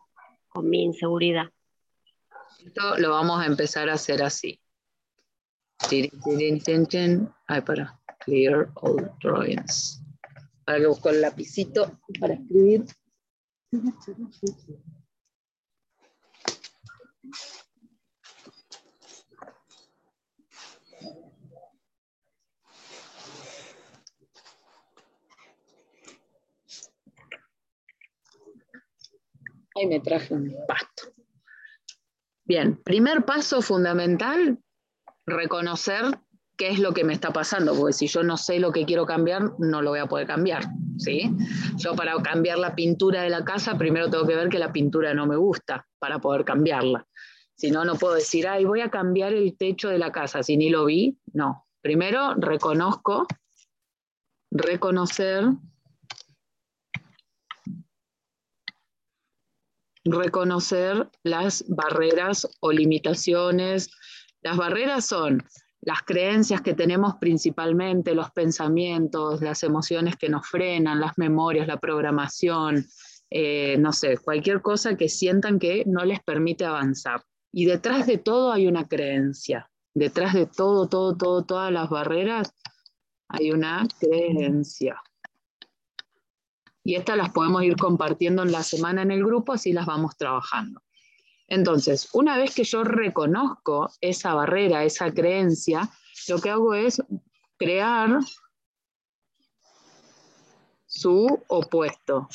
con 0.49 0.69
mi 0.69 0.83
inseguridad? 0.83 1.49
Esto 2.65 2.97
lo 2.97 3.11
vamos 3.11 3.41
a 3.41 3.45
empezar 3.45 3.89
a 3.89 3.93
hacer 3.93 4.21
así. 4.21 4.59
Ay, 7.47 7.61
para. 7.61 7.99
Clear 8.19 8.69
all 8.75 9.11
drawings. 9.21 10.01
Ahora 10.65 10.79
que 10.79 10.87
busco 10.87 11.09
el 11.09 11.21
lapicito 11.21 11.99
para 12.19 12.35
escribir. 12.35 12.85
Ahí 29.75 29.87
me 29.87 29.99
traje 29.99 30.33
un 30.33 30.55
pasto. 30.67 31.13
Bien, 32.45 32.81
primer 32.83 33.25
paso 33.25 33.61
fundamental, 33.61 34.59
reconocer 35.25 36.19
qué 36.63 36.69
es 36.69 36.79
lo 36.79 36.93
que 36.93 37.03
me 37.03 37.11
está 37.11 37.33
pasando, 37.33 37.75
porque 37.75 37.91
si 37.91 38.07
yo 38.07 38.23
no 38.23 38.37
sé 38.37 38.57
lo 38.57 38.71
que 38.71 38.85
quiero 38.85 39.05
cambiar, 39.05 39.51
no 39.59 39.81
lo 39.81 39.89
voy 39.89 39.99
a 39.99 40.05
poder 40.05 40.25
cambiar, 40.25 40.63
¿sí? 40.97 41.29
Yo 41.75 41.93
para 41.93 42.15
cambiar 42.21 42.57
la 42.57 42.73
pintura 42.73 43.21
de 43.21 43.29
la 43.29 43.43
casa, 43.43 43.77
primero 43.77 44.09
tengo 44.09 44.25
que 44.25 44.37
ver 44.37 44.47
que 44.47 44.59
la 44.59 44.71
pintura 44.71 45.13
no 45.13 45.27
me 45.27 45.35
gusta 45.35 45.85
para 45.99 46.19
poder 46.19 46.45
cambiarla. 46.45 47.05
Si 47.53 47.69
no, 47.69 47.83
no 47.83 47.95
puedo 47.95 48.13
decir, 48.13 48.47
ay, 48.47 48.63
voy 48.63 48.79
a 48.79 48.89
cambiar 48.89 49.33
el 49.33 49.57
techo 49.57 49.89
de 49.89 49.97
la 49.97 50.13
casa, 50.13 50.41
si 50.41 50.55
ni 50.55 50.69
lo 50.69 50.85
vi, 50.85 51.19
no. 51.33 51.67
Primero 51.81 52.33
reconozco, 52.35 53.27
reconocer 54.49 55.43
reconocer 60.05 61.09
las 61.23 61.65
barreras 61.67 62.47
o 62.61 62.71
limitaciones. 62.71 63.89
Las 64.41 64.55
barreras 64.55 65.05
son 65.05 65.43
las 65.85 66.01
creencias 66.01 66.61
que 66.61 66.73
tenemos 66.73 67.15
principalmente, 67.15 68.15
los 68.15 68.31
pensamientos, 68.31 69.41
las 69.41 69.63
emociones 69.63 70.15
que 70.15 70.29
nos 70.29 70.47
frenan, 70.47 71.01
las 71.01 71.17
memorias, 71.17 71.67
la 71.67 71.77
programación, 71.77 72.85
eh, 73.29 73.77
no 73.77 73.91
sé, 73.91 74.17
cualquier 74.17 74.61
cosa 74.61 74.95
que 74.95 75.09
sientan 75.09 75.59
que 75.59 75.83
no 75.85 76.05
les 76.05 76.21
permite 76.21 76.65
avanzar. 76.65 77.23
Y 77.51 77.65
detrás 77.65 78.07
de 78.07 78.17
todo 78.17 78.51
hay 78.51 78.67
una 78.67 78.87
creencia. 78.87 79.69
Detrás 79.93 80.33
de 80.33 80.45
todo, 80.45 80.87
todo, 80.87 81.17
todo, 81.17 81.43
todas 81.43 81.71
las 81.71 81.89
barreras 81.89 82.53
hay 83.27 83.51
una 83.51 83.85
creencia. 83.99 85.01
Y 86.83 86.95
estas 86.95 87.17
las 87.17 87.31
podemos 87.31 87.63
ir 87.63 87.75
compartiendo 87.75 88.43
en 88.43 88.51
la 88.51 88.63
semana 88.63 89.01
en 89.01 89.11
el 89.11 89.23
grupo, 89.23 89.53
así 89.53 89.73
las 89.73 89.85
vamos 89.85 90.15
trabajando. 90.17 90.81
Entonces, 91.47 92.09
una 92.13 92.37
vez 92.37 92.55
que 92.55 92.63
yo 92.63 92.83
reconozco 92.83 93.91
esa 94.01 94.33
barrera, 94.33 94.83
esa 94.83 95.13
creencia, 95.13 95.89
lo 96.27 96.39
que 96.39 96.49
hago 96.49 96.73
es 96.73 97.01
crear 97.57 98.19
su 100.85 101.43
opuesto. 101.47 102.27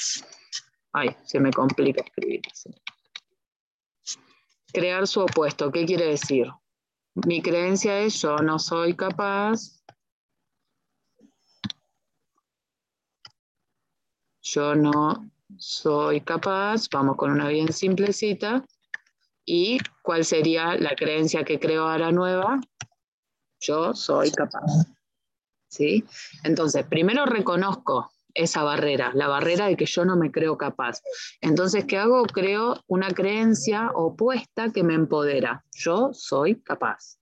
Ay, 0.93 1.17
se 1.25 1.41
me 1.41 1.51
complica 1.51 2.03
escribir. 2.03 2.43
Crear 4.73 5.07
su 5.07 5.21
opuesto, 5.21 5.73
¿qué 5.73 5.87
quiere 5.87 6.07
decir? 6.07 6.49
Mi 7.15 7.41
creencia 7.43 8.01
es 8.01 8.21
yo 8.21 8.37
no 8.39 8.59
soy 8.59 8.95
capaz 8.95 9.79
yo 14.49 14.75
no 14.75 15.31
soy 15.59 16.21
capaz, 16.23 16.89
vamos 16.91 17.17
con 17.17 17.31
una 17.31 17.49
bien 17.49 17.73
simplecita, 17.73 18.65
y 19.49 19.79
cuál 20.03 20.27
sería 20.27 20.77
la 20.77 20.95
creencia 20.95 21.43
que 21.43 21.59
creo 21.59 21.89
ahora 21.89 22.13
nueva, 22.13 22.61
yo 23.61 23.95
soy 23.95 24.31
capaz. 24.31 24.87
¿Sí? 25.71 26.05
Entonces, 26.45 26.85
primero 26.85 27.25
reconozco 27.25 28.11
esa 28.35 28.63
barrera, 28.63 29.11
la 29.15 29.27
barrera 29.27 29.67
de 29.67 29.77
que 29.77 29.87
yo 29.87 30.05
no 30.05 30.17
me 30.17 30.31
creo 30.31 30.59
capaz. 30.59 31.01
Entonces, 31.41 31.87
¿qué 31.87 31.97
hago? 31.97 32.25
Creo 32.25 32.83
una 32.89 33.09
creencia 33.09 33.91
opuesta 33.95 34.71
que 34.71 34.83
me 34.83 34.95
empodera. 34.95 35.65
Yo 35.73 36.11
soy 36.13 36.61
capaz. 36.61 37.19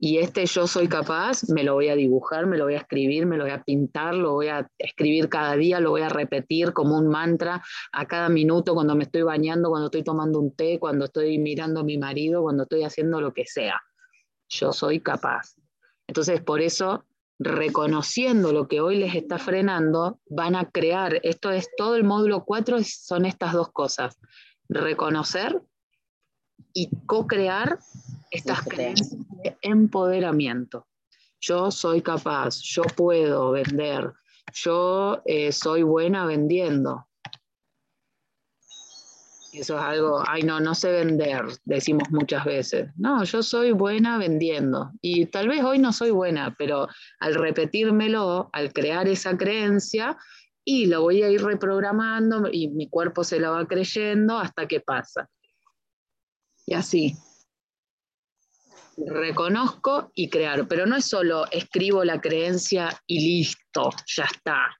Y 0.00 0.18
este 0.18 0.46
yo 0.46 0.68
soy 0.68 0.86
capaz, 0.86 1.48
me 1.48 1.64
lo 1.64 1.74
voy 1.74 1.88
a 1.88 1.96
dibujar, 1.96 2.46
me 2.46 2.56
lo 2.56 2.64
voy 2.64 2.74
a 2.74 2.78
escribir, 2.78 3.26
me 3.26 3.36
lo 3.36 3.44
voy 3.44 3.52
a 3.52 3.64
pintar, 3.64 4.14
lo 4.14 4.34
voy 4.34 4.46
a 4.46 4.70
escribir 4.78 5.28
cada 5.28 5.56
día, 5.56 5.80
lo 5.80 5.90
voy 5.90 6.02
a 6.02 6.08
repetir 6.08 6.72
como 6.72 6.96
un 6.96 7.08
mantra 7.08 7.64
a 7.90 8.06
cada 8.06 8.28
minuto 8.28 8.74
cuando 8.74 8.94
me 8.94 9.04
estoy 9.04 9.22
bañando, 9.22 9.70
cuando 9.70 9.86
estoy 9.86 10.04
tomando 10.04 10.38
un 10.38 10.54
té, 10.54 10.78
cuando 10.78 11.06
estoy 11.06 11.38
mirando 11.38 11.80
a 11.80 11.84
mi 11.84 11.98
marido, 11.98 12.42
cuando 12.42 12.62
estoy 12.62 12.84
haciendo 12.84 13.20
lo 13.20 13.34
que 13.34 13.44
sea. 13.44 13.82
Yo 14.48 14.72
soy 14.72 15.00
capaz. 15.00 15.56
Entonces, 16.06 16.40
por 16.42 16.60
eso, 16.60 17.04
reconociendo 17.40 18.52
lo 18.52 18.68
que 18.68 18.80
hoy 18.80 18.98
les 18.98 19.16
está 19.16 19.38
frenando, 19.38 20.20
van 20.30 20.54
a 20.54 20.70
crear, 20.70 21.18
esto 21.24 21.50
es 21.50 21.68
todo 21.76 21.96
el 21.96 22.04
módulo 22.04 22.44
4, 22.44 22.78
son 22.84 23.26
estas 23.26 23.52
dos 23.52 23.72
cosas, 23.72 24.16
reconocer 24.68 25.60
y 26.72 26.88
co-crear 27.06 27.80
estas 28.30 28.62
creencias 28.62 29.20
de 29.42 29.56
empoderamiento. 29.62 30.86
Yo 31.40 31.70
soy 31.70 32.02
capaz, 32.02 32.60
yo 32.62 32.82
puedo 32.82 33.52
vender, 33.52 34.12
yo 34.52 35.22
eh, 35.24 35.52
soy 35.52 35.82
buena 35.82 36.26
vendiendo. 36.26 37.06
Eso 39.52 39.76
es 39.78 39.82
algo, 39.82 40.22
ay 40.26 40.42
no, 40.42 40.60
no 40.60 40.74
sé 40.74 40.92
vender, 40.92 41.44
decimos 41.64 42.10
muchas 42.10 42.44
veces. 42.44 42.90
No, 42.96 43.24
yo 43.24 43.42
soy 43.42 43.72
buena 43.72 44.18
vendiendo. 44.18 44.92
Y 45.00 45.26
tal 45.26 45.48
vez 45.48 45.64
hoy 45.64 45.78
no 45.78 45.92
soy 45.92 46.10
buena, 46.10 46.54
pero 46.58 46.88
al 47.18 47.34
repetírmelo, 47.34 48.50
al 48.52 48.72
crear 48.72 49.08
esa 49.08 49.36
creencia, 49.38 50.18
y 50.70 50.84
lo 50.84 51.00
voy 51.00 51.22
a 51.22 51.30
ir 51.30 51.42
reprogramando 51.42 52.46
y 52.52 52.68
mi 52.68 52.90
cuerpo 52.90 53.24
se 53.24 53.40
la 53.40 53.48
va 53.48 53.66
creyendo 53.66 54.36
hasta 54.36 54.68
que 54.68 54.80
pasa. 54.80 55.30
Y 56.66 56.74
así, 56.74 57.16
reconozco 59.06 60.10
y 60.14 60.28
crear, 60.28 60.66
pero 60.68 60.86
no 60.86 60.96
es 60.96 61.04
solo 61.04 61.44
escribo 61.50 62.04
la 62.04 62.20
creencia 62.20 62.90
y 63.06 63.20
listo, 63.20 63.90
ya 64.06 64.24
está. 64.24 64.78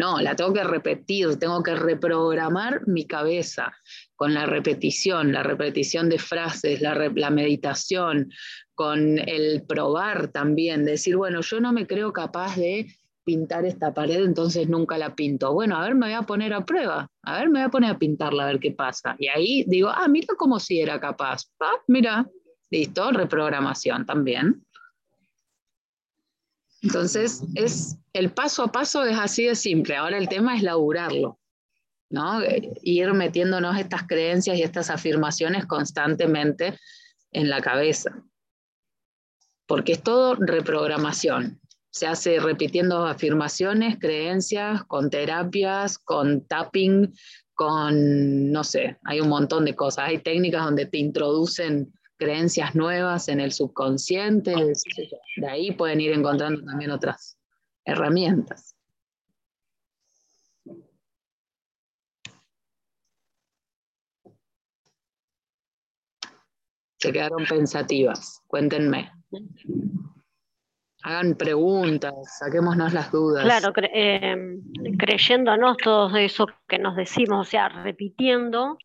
No, 0.00 0.18
la 0.18 0.34
tengo 0.34 0.54
que 0.54 0.64
repetir, 0.64 1.38
tengo 1.38 1.62
que 1.62 1.74
reprogramar 1.74 2.88
mi 2.88 3.06
cabeza 3.06 3.70
con 4.16 4.32
la 4.32 4.46
repetición, 4.46 5.30
la 5.30 5.42
repetición 5.42 6.08
de 6.08 6.18
frases, 6.18 6.80
la, 6.80 7.30
meditación, 7.30 8.30
con 8.74 9.18
el 9.18 9.62
probar 9.68 10.28
también, 10.28 10.86
decir, 10.86 11.16
bueno, 11.16 11.42
yo 11.42 11.60
no 11.60 11.74
me 11.74 11.86
creo 11.86 12.14
capaz 12.14 12.56
de 12.56 12.86
pintar 13.24 13.66
esta 13.66 13.92
pared, 13.92 14.24
entonces 14.24 14.70
nunca 14.70 14.96
la 14.96 15.14
pinto. 15.14 15.52
Bueno, 15.52 15.76
a 15.76 15.82
ver, 15.82 15.94
me 15.94 16.06
voy 16.06 16.14
a 16.14 16.22
poner 16.22 16.54
a 16.54 16.64
prueba, 16.64 17.06
a 17.22 17.38
ver, 17.38 17.50
me 17.50 17.58
voy 17.58 17.66
a 17.66 17.70
poner 17.70 17.90
a 17.90 17.98
pintarla, 17.98 18.44
a 18.44 18.46
ver 18.46 18.58
qué 18.58 18.72
pasa. 18.72 19.16
Y 19.18 19.28
ahí 19.28 19.64
digo, 19.68 19.90
ah, 19.90 20.08
mira 20.08 20.34
como 20.38 20.58
si 20.58 20.80
era 20.80 20.98
capaz. 20.98 21.42
Ah, 21.60 21.76
mira, 21.88 22.26
Listo, 22.70 23.10
reprogramación 23.10 24.06
también. 24.06 24.64
Entonces, 26.82 27.42
es, 27.56 27.98
el 28.12 28.32
paso 28.32 28.62
a 28.62 28.72
paso 28.72 29.04
es 29.04 29.18
así 29.18 29.44
de 29.44 29.54
simple. 29.54 29.96
Ahora 29.96 30.16
el 30.16 30.28
tema 30.28 30.56
es 30.56 30.62
laburarlo. 30.62 31.40
¿no? 32.10 32.42
Eh, 32.42 32.72
ir 32.82 33.12
metiéndonos 33.12 33.78
estas 33.78 34.06
creencias 34.06 34.56
y 34.56 34.62
estas 34.62 34.90
afirmaciones 34.90 35.66
constantemente 35.66 36.78
en 37.32 37.48
la 37.48 37.60
cabeza. 37.60 38.22
Porque 39.66 39.92
es 39.92 40.02
todo 40.02 40.34
reprogramación. 40.34 41.60
Se 41.90 42.06
hace 42.06 42.38
repitiendo 42.38 43.06
afirmaciones, 43.06 43.98
creencias, 43.98 44.84
con 44.84 45.10
terapias, 45.10 45.98
con 45.98 46.46
tapping, 46.46 47.12
con, 47.54 48.52
no 48.52 48.64
sé, 48.64 48.98
hay 49.04 49.20
un 49.20 49.28
montón 49.28 49.64
de 49.64 49.74
cosas. 49.74 50.06
Hay 50.08 50.18
técnicas 50.18 50.64
donde 50.64 50.86
te 50.86 50.98
introducen 50.98 51.92
creencias 52.20 52.74
nuevas 52.74 53.28
en 53.28 53.40
el 53.40 53.50
subconsciente. 53.50 54.54
De 55.36 55.48
ahí 55.48 55.72
pueden 55.72 56.00
ir 56.00 56.12
encontrando 56.12 56.62
también 56.62 56.90
otras 56.90 57.38
herramientas. 57.84 58.76
Se 66.98 67.10
quedaron 67.10 67.46
pensativas. 67.48 68.42
Cuéntenme. 68.46 69.10
Hagan 71.02 71.34
preguntas, 71.34 72.12
saquémonos 72.38 72.92
las 72.92 73.10
dudas. 73.10 73.42
Claro, 73.44 73.72
eh, 73.94 74.36
creyéndonos 74.98 75.78
todo 75.78 76.14
eso 76.18 76.46
que 76.68 76.78
nos 76.78 76.94
decimos, 76.94 77.48
o 77.48 77.50
sea, 77.50 77.70
repitiendo, 77.70 78.76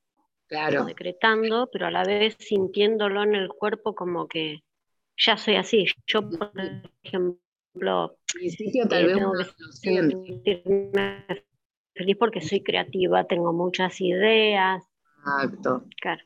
claro. 0.47 0.85
decretando, 0.85 1.69
pero 1.71 1.87
a 1.87 1.91
la 1.91 2.03
vez 2.03 2.35
sintiéndolo 2.39 3.23
en 3.23 3.35
el 3.35 3.49
cuerpo 3.49 3.95
como 3.95 4.27
que 4.27 4.63
ya 5.17 5.37
soy 5.37 5.55
así. 5.55 5.85
Yo, 6.07 6.29
por 6.29 6.51
ejemplo, 7.03 8.17
tal 8.89 9.05
vez 9.05 9.55
sentirme 9.81 11.25
feliz 11.93 12.17
porque 12.19 12.41
soy 12.41 12.61
creativa, 12.61 13.25
tengo 13.25 13.53
muchas 13.53 13.99
ideas. 14.01 14.83
Exacto. 15.19 15.85
Claro. 16.01 16.21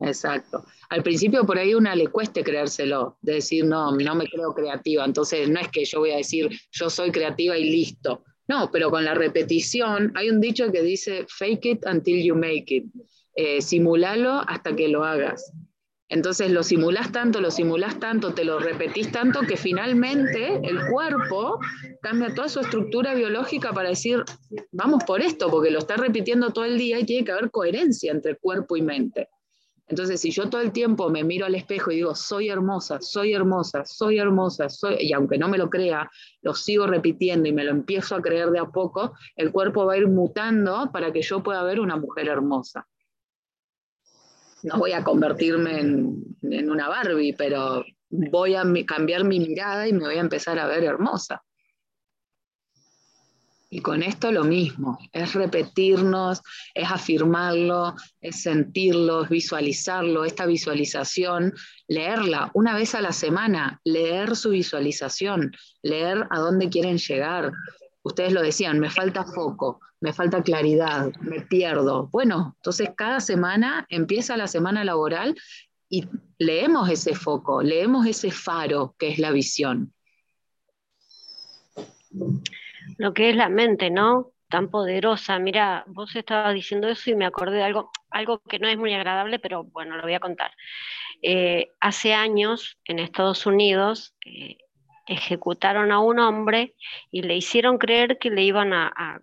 Exacto. 0.00 0.64
Al 0.90 1.02
principio 1.02 1.44
por 1.44 1.58
ahí 1.58 1.74
una 1.74 1.96
le 1.96 2.06
cueste 2.06 2.44
creérselo, 2.44 3.18
de 3.20 3.34
decir, 3.34 3.64
no, 3.64 3.90
no 3.90 4.14
me 4.14 4.28
creo 4.28 4.54
creativa. 4.54 5.04
Entonces 5.04 5.48
no 5.48 5.58
es 5.58 5.68
que 5.68 5.84
yo 5.84 6.00
voy 6.00 6.12
a 6.12 6.18
decir, 6.18 6.48
yo 6.70 6.88
soy 6.88 7.10
creativa 7.10 7.58
y 7.58 7.70
listo. 7.70 8.24
No, 8.46 8.70
pero 8.72 8.90
con 8.90 9.04
la 9.04 9.14
repetición, 9.14 10.12
hay 10.14 10.30
un 10.30 10.40
dicho 10.40 10.70
que 10.72 10.82
dice, 10.82 11.26
fake 11.28 11.66
it 11.66 11.86
until 11.86 12.22
you 12.22 12.34
make 12.34 12.74
it. 12.74 12.84
Eh, 13.40 13.60
hasta 14.48 14.74
que 14.74 14.88
lo 14.88 15.04
hagas. 15.04 15.52
Entonces 16.08 16.50
lo 16.50 16.64
simulás 16.64 17.12
tanto, 17.12 17.40
lo 17.40 17.52
simulás 17.52 18.00
tanto, 18.00 18.34
te 18.34 18.44
lo 18.44 18.58
repetís 18.58 19.12
tanto 19.12 19.42
que 19.42 19.56
finalmente 19.56 20.56
el 20.64 20.80
cuerpo 20.90 21.60
cambia 22.02 22.34
toda 22.34 22.48
su 22.48 22.58
estructura 22.58 23.14
biológica 23.14 23.72
para 23.72 23.90
decir, 23.90 24.24
vamos 24.72 25.04
por 25.04 25.20
esto, 25.20 25.48
porque 25.50 25.70
lo 25.70 25.78
está 25.78 25.96
repitiendo 25.96 26.50
todo 26.50 26.64
el 26.64 26.78
día 26.78 26.98
y 26.98 27.04
tiene 27.04 27.24
que 27.24 27.30
haber 27.30 27.52
coherencia 27.52 28.10
entre 28.10 28.36
cuerpo 28.36 28.76
y 28.76 28.82
mente. 28.82 29.28
Entonces, 29.86 30.20
si 30.20 30.32
yo 30.32 30.50
todo 30.50 30.60
el 30.60 30.72
tiempo 30.72 31.08
me 31.08 31.22
miro 31.22 31.46
al 31.46 31.54
espejo 31.54 31.92
y 31.92 31.96
digo, 31.96 32.16
soy 32.16 32.48
hermosa, 32.48 33.00
soy 33.00 33.34
hermosa, 33.34 33.84
soy 33.84 34.18
hermosa, 34.18 34.66
y 34.98 35.12
aunque 35.12 35.38
no 35.38 35.48
me 35.48 35.58
lo 35.58 35.70
crea, 35.70 36.10
lo 36.42 36.54
sigo 36.54 36.88
repitiendo 36.88 37.48
y 37.48 37.52
me 37.52 37.62
lo 37.62 37.70
empiezo 37.70 38.16
a 38.16 38.20
creer 38.20 38.50
de 38.50 38.58
a 38.58 38.66
poco, 38.66 39.12
el 39.36 39.52
cuerpo 39.52 39.86
va 39.86 39.92
a 39.92 39.98
ir 39.98 40.08
mutando 40.08 40.90
para 40.92 41.12
que 41.12 41.22
yo 41.22 41.40
pueda 41.40 41.62
ver 41.62 41.78
una 41.78 41.96
mujer 41.96 42.26
hermosa. 42.26 42.84
No 44.62 44.78
voy 44.78 44.92
a 44.92 45.04
convertirme 45.04 45.80
en, 45.80 46.22
en 46.42 46.70
una 46.70 46.88
Barbie, 46.88 47.34
pero 47.36 47.84
voy 48.10 48.54
a 48.54 48.64
cambiar 48.86 49.24
mi 49.24 49.40
mirada 49.40 49.86
y 49.86 49.92
me 49.92 50.04
voy 50.04 50.16
a 50.16 50.20
empezar 50.20 50.58
a 50.58 50.66
ver 50.66 50.84
hermosa. 50.84 51.42
Y 53.70 53.80
con 53.80 54.02
esto 54.02 54.32
lo 54.32 54.44
mismo, 54.44 54.98
es 55.12 55.34
repetirnos, 55.34 56.40
es 56.74 56.90
afirmarlo, 56.90 57.94
es 58.18 58.42
sentirlo, 58.42 59.24
es 59.24 59.28
visualizarlo, 59.28 60.24
esta 60.24 60.46
visualización, 60.46 61.52
leerla 61.86 62.50
una 62.54 62.74
vez 62.74 62.94
a 62.94 63.02
la 63.02 63.12
semana, 63.12 63.78
leer 63.84 64.36
su 64.36 64.50
visualización, 64.50 65.52
leer 65.82 66.26
a 66.30 66.38
dónde 66.38 66.70
quieren 66.70 66.96
llegar. 66.96 67.52
Ustedes 68.08 68.32
lo 68.32 68.42
decían, 68.42 68.80
me 68.80 68.90
falta 68.90 69.24
foco, 69.24 69.80
me 70.00 70.12
falta 70.12 70.42
claridad, 70.42 71.12
me 71.20 71.40
pierdo. 71.42 72.08
Bueno, 72.08 72.54
entonces 72.56 72.90
cada 72.96 73.20
semana 73.20 73.86
empieza 73.88 74.36
la 74.36 74.48
semana 74.48 74.84
laboral 74.84 75.36
y 75.88 76.08
leemos 76.38 76.90
ese 76.90 77.14
foco, 77.14 77.62
leemos 77.62 78.06
ese 78.06 78.30
faro 78.30 78.94
que 78.98 79.08
es 79.08 79.18
la 79.18 79.30
visión 79.30 79.92
lo 82.96 83.14
que 83.14 83.30
es 83.30 83.36
la 83.36 83.48
mente, 83.48 83.90
¿no? 83.90 84.32
Tan 84.48 84.70
poderosa. 84.70 85.38
Mira, 85.38 85.84
vos 85.86 86.14
estabas 86.16 86.54
diciendo 86.54 86.88
eso 86.88 87.10
y 87.10 87.14
me 87.14 87.26
acordé 87.26 87.56
de 87.56 87.64
algo, 87.64 87.90
algo 88.10 88.40
que 88.40 88.58
no 88.58 88.68
es 88.68 88.78
muy 88.78 88.94
agradable, 88.94 89.38
pero 89.38 89.64
bueno, 89.64 89.96
lo 89.96 90.02
voy 90.02 90.14
a 90.14 90.20
contar. 90.20 90.52
Eh, 91.22 91.70
hace 91.80 92.14
años 92.14 92.78
en 92.84 92.98
Estados 92.98 93.44
Unidos 93.44 94.14
eh, 94.24 94.58
ejecutaron 95.08 95.90
a 95.92 96.00
un 96.00 96.18
hombre 96.18 96.74
y 97.10 97.22
le 97.22 97.36
hicieron 97.36 97.78
creer 97.78 98.18
que 98.18 98.30
le 98.30 98.42
iban 98.42 98.72
a 98.72 99.22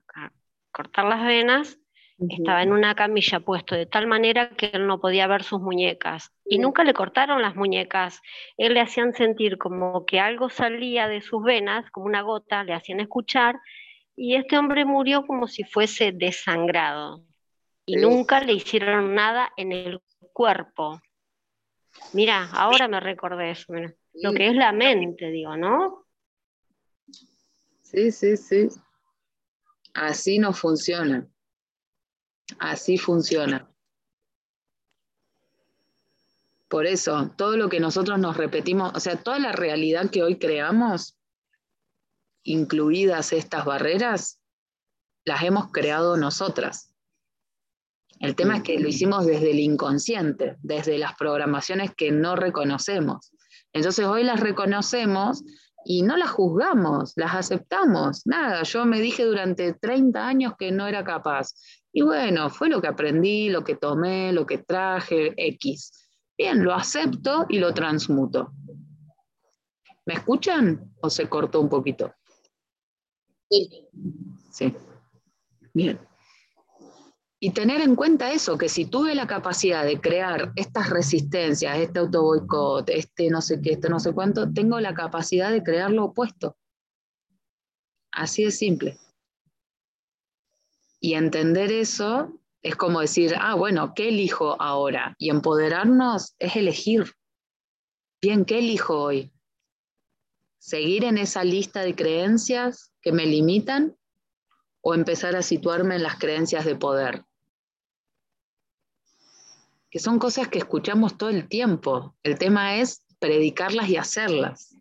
cortar 0.71 1.05
las 1.05 1.23
venas 1.23 1.79
estaba 2.17 2.63
en 2.63 2.71
una 2.71 2.95
camilla 2.95 3.41
puesto 3.41 3.75
de 3.75 3.85
tal 3.85 4.07
manera 4.07 4.49
que 4.49 4.71
él 4.73 4.87
no 4.87 4.99
podía 4.99 5.27
ver 5.27 5.43
sus 5.43 5.59
muñecas. 5.59 6.31
Y 6.45 6.59
nunca 6.59 6.83
le 6.83 6.93
cortaron 6.93 7.41
las 7.41 7.55
muñecas. 7.55 8.21
Él 8.57 8.73
le 8.73 8.81
hacían 8.81 9.13
sentir 9.13 9.57
como 9.57 10.05
que 10.05 10.19
algo 10.19 10.49
salía 10.49 11.07
de 11.07 11.21
sus 11.21 11.43
venas, 11.43 11.89
como 11.91 12.05
una 12.05 12.21
gota, 12.21 12.63
le 12.63 12.73
hacían 12.73 13.01
escuchar. 13.01 13.59
Y 14.15 14.35
este 14.35 14.57
hombre 14.57 14.85
murió 14.85 15.25
como 15.27 15.47
si 15.47 15.63
fuese 15.63 16.13
desangrado. 16.13 17.21
Y 17.85 17.97
nunca 17.97 18.39
le 18.39 18.53
hicieron 18.53 19.13
nada 19.13 19.51
en 19.57 19.73
el 19.73 20.01
cuerpo. 20.31 21.01
Mira, 22.13 22.49
ahora 22.53 22.87
me 22.87 22.99
recordé 23.01 23.51
eso. 23.51 23.73
Lo 24.21 24.33
que 24.33 24.47
es 24.47 24.55
la 24.55 24.71
mente, 24.71 25.29
digo, 25.29 25.57
¿no? 25.57 26.05
Sí, 27.81 28.11
sí, 28.11 28.37
sí. 28.37 28.69
Así 29.93 30.39
no 30.39 30.53
funciona. 30.53 31.27
Así 32.59 32.97
funciona. 32.97 33.69
Por 36.67 36.85
eso, 36.85 37.31
todo 37.37 37.57
lo 37.57 37.69
que 37.69 37.79
nosotros 37.79 38.19
nos 38.19 38.37
repetimos, 38.37 38.91
o 38.95 38.99
sea, 38.99 39.15
toda 39.17 39.39
la 39.39 39.51
realidad 39.51 40.09
que 40.09 40.23
hoy 40.23 40.39
creamos, 40.39 41.17
incluidas 42.43 43.33
estas 43.33 43.65
barreras, 43.65 44.41
las 45.23 45.43
hemos 45.43 45.71
creado 45.71 46.17
nosotras. 46.17 46.93
El 48.19 48.35
tema 48.35 48.57
es 48.57 48.63
que 48.63 48.79
lo 48.79 48.87
hicimos 48.87 49.25
desde 49.25 49.51
el 49.51 49.59
inconsciente, 49.59 50.57
desde 50.61 50.97
las 50.97 51.15
programaciones 51.15 51.93
que 51.95 52.11
no 52.11 52.35
reconocemos. 52.35 53.31
Entonces 53.75 54.05
hoy 54.05 54.23
las 54.23 54.39
reconocemos 54.39 55.43
y 55.83 56.01
no 56.01 56.15
las 56.15 56.31
juzgamos, 56.31 57.11
las 57.17 57.35
aceptamos. 57.35 58.25
Nada, 58.25 58.63
yo 58.63 58.85
me 58.85 59.01
dije 59.01 59.25
durante 59.25 59.73
30 59.73 60.25
años 60.25 60.53
que 60.57 60.71
no 60.71 60.87
era 60.87 61.03
capaz 61.03 61.51
y 61.91 62.01
bueno, 62.01 62.49
fue 62.49 62.69
lo 62.69 62.81
que 62.81 62.87
aprendí, 62.87 63.49
lo 63.49 63.65
que 63.65 63.75
tomé, 63.75 64.31
lo 64.31 64.45
que 64.45 64.59
traje, 64.59 65.33
X. 65.35 66.09
Bien, 66.37 66.63
lo 66.63 66.73
acepto 66.73 67.45
y 67.49 67.59
lo 67.59 67.73
transmuto. 67.73 68.53
¿Me 70.05 70.13
escuchan 70.15 70.93
o 71.01 71.09
se 71.09 71.27
cortó 71.27 71.59
un 71.59 71.69
poquito? 71.69 72.13
Sí. 73.49 73.87
Sí. 74.51 74.73
Bien. 75.73 75.99
Y 77.45 77.51
tener 77.51 77.79
en 77.81 77.95
cuenta 77.95 78.31
eso, 78.31 78.57
que 78.57 78.69
si 78.69 78.85
tuve 78.85 79.13
la 79.13 79.27
capacidad 79.27 79.85
de 79.85 80.01
crear 80.01 80.51
estas 80.55 80.89
resistencias, 80.89 81.77
este 81.77 81.99
autoboicot, 81.99 82.89
este 82.89 83.29
no 83.29 83.39
sé 83.39 83.61
qué, 83.61 83.73
este 83.73 83.87
no 83.87 83.99
sé 83.99 84.13
cuánto, 84.13 84.51
tengo 84.51 84.79
la 84.79 84.95
capacidad 84.95 85.51
de 85.51 85.61
crear 85.61 85.91
lo 85.91 86.05
opuesto. 86.05 86.57
Así 88.11 88.45
de 88.45 88.49
simple. 88.49 88.97
Y 90.99 91.13
entender 91.13 91.71
eso 91.71 92.33
es 92.63 92.75
como 92.75 93.01
decir, 93.01 93.35
ah, 93.39 93.53
bueno, 93.53 93.93
¿qué 93.93 94.09
elijo 94.09 94.59
ahora? 94.59 95.13
Y 95.19 95.29
empoderarnos 95.29 96.33
es 96.39 96.55
elegir. 96.55 97.13
Bien, 98.23 98.45
¿qué 98.45 98.57
elijo 98.57 98.99
hoy? 98.99 99.31
¿Seguir 100.57 101.03
en 101.03 101.19
esa 101.19 101.43
lista 101.43 101.81
de 101.81 101.93
creencias 101.93 102.91
que 103.03 103.11
me 103.11 103.27
limitan 103.27 103.95
o 104.81 104.95
empezar 104.95 105.35
a 105.35 105.43
situarme 105.43 105.97
en 105.97 106.01
las 106.01 106.17
creencias 106.17 106.65
de 106.65 106.75
poder? 106.75 107.23
Que 109.95 109.99
son 110.01 110.19
cosas 110.19 110.49
que 110.49 110.57
escuchamos 110.57 111.17
todo 111.17 111.29
el 111.29 111.47
tiempo. 111.47 112.17
El 112.21 112.37
tema 112.37 112.75
es 112.75 113.05
predicarlas 113.17 113.87
y 113.87 113.95
hacerlas. 113.95 114.75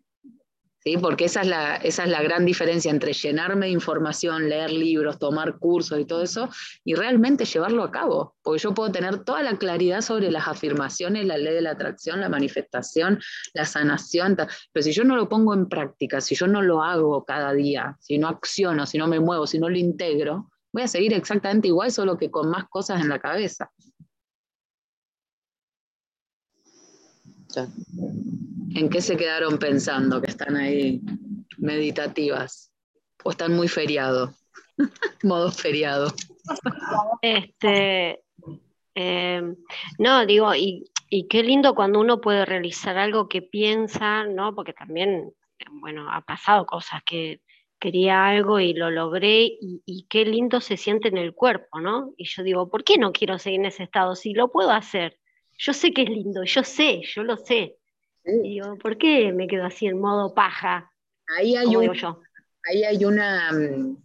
Porque 1.01 1.23
esa 1.23 1.39
es, 1.39 1.47
la, 1.47 1.77
esa 1.77 2.03
es 2.03 2.09
la 2.09 2.21
gran 2.21 2.43
diferencia 2.43 2.91
entre 2.91 3.13
llenarme 3.13 3.67
de 3.67 3.71
información, 3.71 4.49
leer 4.49 4.71
libros, 4.71 5.17
tomar 5.17 5.57
cursos 5.57 6.01
y 6.01 6.05
todo 6.05 6.21
eso, 6.21 6.49
y 6.83 6.95
realmente 6.95 7.45
llevarlo 7.45 7.83
a 7.83 7.91
cabo. 7.91 8.35
Porque 8.43 8.61
yo 8.61 8.73
puedo 8.73 8.91
tener 8.91 9.23
toda 9.23 9.41
la 9.41 9.57
claridad 9.57 10.01
sobre 10.01 10.29
las 10.31 10.49
afirmaciones, 10.49 11.25
la 11.25 11.37
ley 11.37 11.53
de 11.53 11.61
la 11.61 11.71
atracción, 11.71 12.19
la 12.19 12.27
manifestación, 12.27 13.21
la 13.53 13.63
sanación, 13.63 14.35
pero 14.35 14.83
si 14.83 14.91
yo 14.91 15.05
no 15.05 15.15
lo 15.15 15.29
pongo 15.29 15.53
en 15.53 15.69
práctica, 15.69 16.19
si 16.19 16.35
yo 16.35 16.45
no 16.47 16.61
lo 16.61 16.83
hago 16.83 17.23
cada 17.23 17.53
día, 17.53 17.95
si 18.01 18.17
no 18.17 18.27
acciono, 18.27 18.85
si 18.85 18.97
no 18.97 19.07
me 19.07 19.21
muevo, 19.21 19.47
si 19.47 19.59
no 19.59 19.69
lo 19.69 19.77
integro, 19.77 20.51
Voy 20.75 20.83
a 20.83 20.89
seguir 20.89 21.13
exactamente 21.13 21.69
igual, 21.69 21.89
solo 21.89 22.17
que 22.17 22.29
con 22.29 22.49
más 22.49 22.67
cosas 22.67 22.99
en 22.99 23.07
la 23.07 23.17
cabeza. 23.17 23.71
¿En 28.75 28.89
qué 28.89 29.01
se 29.01 29.17
quedaron 29.17 29.57
pensando 29.57 30.21
que 30.21 30.31
están 30.31 30.55
ahí 30.55 31.01
meditativas? 31.57 32.71
¿O 33.23 33.31
están 33.31 33.53
muy 33.55 33.67
feriado? 33.67 34.33
Modo 35.23 35.51
feriado. 35.51 36.13
Este, 37.21 38.21
eh, 38.93 39.41
no, 39.97 40.25
digo, 40.25 40.53
y, 40.55 40.85
qué 41.29 41.43
lindo 41.43 41.75
cuando 41.75 41.99
uno 41.99 42.19
puede 42.19 42.45
realizar 42.45 42.97
algo 42.97 43.29
que 43.29 43.41
piensa, 43.41 44.25
¿no? 44.25 44.53
Porque 44.53 44.73
también, 44.73 45.31
bueno, 45.79 46.11
ha 46.11 46.21
pasado 46.21 46.65
cosas 46.65 47.01
que 47.05 47.41
quería 47.79 48.27
algo 48.27 48.59
y 48.59 48.73
lo 48.73 48.91
logré 48.91 49.43
y, 49.43 49.81
y, 49.85 50.07
qué 50.09 50.25
lindo 50.25 50.59
se 50.59 50.75
siente 50.75 51.07
en 51.07 51.17
el 51.17 51.33
cuerpo, 51.33 51.79
¿no? 51.79 52.13
Y 52.17 52.25
yo 52.25 52.43
digo, 52.43 52.69
¿por 52.69 52.83
qué 52.83 52.97
no 52.97 53.13
quiero 53.13 53.39
seguir 53.39 53.61
en 53.61 53.67
ese 53.67 53.83
estado 53.83 54.15
si 54.15 54.33
lo 54.33 54.51
puedo 54.51 54.71
hacer? 54.71 55.17
Yo 55.57 55.73
sé 55.73 55.93
que 55.93 56.03
es 56.03 56.09
lindo, 56.09 56.43
yo 56.43 56.63
sé, 56.63 57.01
yo 57.03 57.23
lo 57.23 57.37
sé. 57.37 57.77
Y 58.25 58.49
digo, 58.49 58.77
¿por 58.77 58.97
qué 58.97 59.31
me 59.31 59.47
quedo 59.47 59.65
así 59.65 59.87
en 59.87 59.99
modo 59.99 60.33
paja? 60.33 60.91
Ahí 61.37 61.55
hay, 61.55 61.75
un, 61.75 61.91
ahí 62.69 62.83
hay 62.83 63.05
una, 63.05 63.51
mm, 63.51 63.97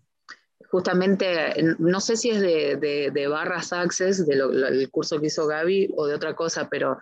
justamente, 0.70 1.54
no 1.78 2.00
sé 2.00 2.16
si 2.16 2.30
es 2.30 2.40
de, 2.40 2.76
de, 2.76 3.10
de 3.10 3.28
Barras 3.28 3.72
Access, 3.72 4.26
del 4.26 4.90
curso 4.90 5.20
que 5.20 5.26
hizo 5.26 5.46
Gaby, 5.46 5.90
o 5.96 6.06
de 6.06 6.14
otra 6.14 6.34
cosa, 6.34 6.68
pero 6.70 6.98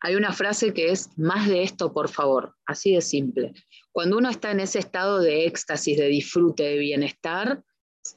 hay 0.00 0.16
una 0.16 0.32
frase 0.32 0.74
que 0.74 0.90
es, 0.90 1.08
más 1.16 1.48
de 1.48 1.62
esto, 1.62 1.92
por 1.92 2.08
favor, 2.08 2.54
así 2.66 2.94
de 2.94 3.00
simple. 3.00 3.54
Cuando 3.90 4.18
uno 4.18 4.28
está 4.28 4.50
en 4.50 4.60
ese 4.60 4.78
estado 4.78 5.20
de 5.20 5.46
éxtasis, 5.46 5.96
de 5.96 6.08
disfrute, 6.08 6.62
de 6.62 6.78
bienestar, 6.78 7.62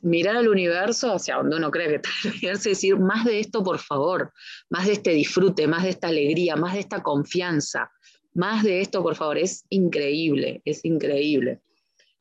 mirar 0.02 0.38
al 0.38 0.48
universo 0.48 1.14
hacia 1.14 1.36
donde 1.36 1.58
uno 1.58 1.72
cree 1.72 1.88
que 1.88 1.96
está 1.96 2.10
el 2.24 2.34
universo 2.34 2.70
y 2.70 2.72
decir, 2.72 3.00
más 3.00 3.26
de 3.26 3.40
esto, 3.40 3.64
por 3.64 3.80
favor, 3.80 4.34
más 4.70 4.88
de 4.88 4.94
este 4.94 5.12
disfrute, 5.12 5.68
más 5.68 5.84
de 5.84 5.90
esta 5.90 6.08
alegría, 6.08 6.56
más 6.56 6.74
de 6.74 6.80
esta 6.80 7.02
confianza, 7.02 7.92
más 8.34 8.64
de 8.64 8.82
esto, 8.82 9.02
por 9.02 9.16
favor, 9.16 9.38
es 9.38 9.66
increíble, 9.70 10.62
es 10.66 10.86
increíble. 10.86 11.62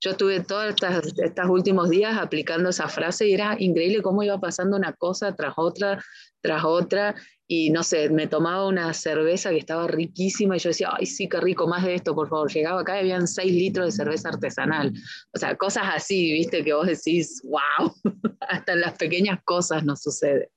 Yo 0.00 0.10
estuve 0.10 0.40
todos 0.40 0.74
estos 1.22 1.48
últimos 1.48 1.88
días 1.88 2.18
aplicando 2.18 2.68
esa 2.68 2.88
frase 2.88 3.26
y 3.26 3.34
era 3.34 3.56
increíble 3.58 4.02
cómo 4.02 4.22
iba 4.22 4.38
pasando 4.38 4.76
una 4.76 4.92
cosa 4.92 5.34
tras 5.34 5.54
otra, 5.56 6.02
tras 6.42 6.64
otra, 6.64 7.14
y 7.49 7.70
no 7.70 7.84
sé, 7.84 8.11
me 8.11 8.26
tomaba 8.26 8.66
una 8.66 8.92
cerveza 8.92 9.51
que 9.51 9.59
estaba 9.59 9.86
riquísima 9.86 10.57
y 10.57 10.59
yo 10.59 10.70
decía, 10.70 10.90
ay, 10.92 11.07
sí, 11.07 11.28
qué 11.28 11.40
rico, 11.40 11.68
más 11.68 11.84
de 11.84 11.94
esto, 11.94 12.12
por 12.12 12.28
favor. 12.28 12.51
Llegaba 12.51 12.80
acá 12.80 12.97
y 12.97 13.01
habían 13.01 13.28
seis 13.28 13.53
litros 13.53 13.86
de 13.86 13.92
cerveza 13.92 14.30
artesanal. 14.30 14.92
O 15.32 15.38
sea, 15.38 15.57
cosas 15.57 15.84
así, 15.94 16.32
viste, 16.32 16.64
que 16.64 16.72
vos 16.72 16.86
decís, 16.88 17.40
wow, 17.44 17.94
hasta 18.40 18.72
en 18.72 18.80
las 18.80 18.94
pequeñas 18.94 19.38
cosas 19.44 19.84
nos 19.84 20.03
sucede. 20.03 20.51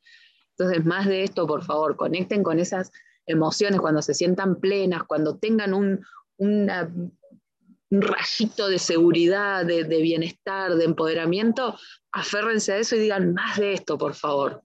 Entonces, 0.58 0.84
más 0.84 1.06
de 1.06 1.24
esto, 1.24 1.46
por 1.46 1.64
favor, 1.64 1.96
conecten 1.96 2.42
con 2.42 2.58
esas 2.60 2.92
emociones 3.28 3.80
cuando 3.80 4.02
se 4.02 4.16
sientan 4.16 4.60
plenas, 4.60 5.04
cuando 5.04 5.38
tengan 5.38 5.76
un, 5.76 6.04
un 6.38 7.12
rayito 7.92 8.68
de 8.68 8.80
seguridad, 8.80 9.64
de 9.64 9.84
bienestar, 9.84 10.74
de 10.74 10.86
empoderamiento, 10.86 11.78
aférrense 12.12 12.74
a 12.74 12.78
eso 12.78 12.96
y 12.96 13.00
digan, 13.00 13.36
más 13.36 13.60
de 13.60 13.74
esto, 13.74 13.96
por 13.96 14.16
favor 14.16 14.64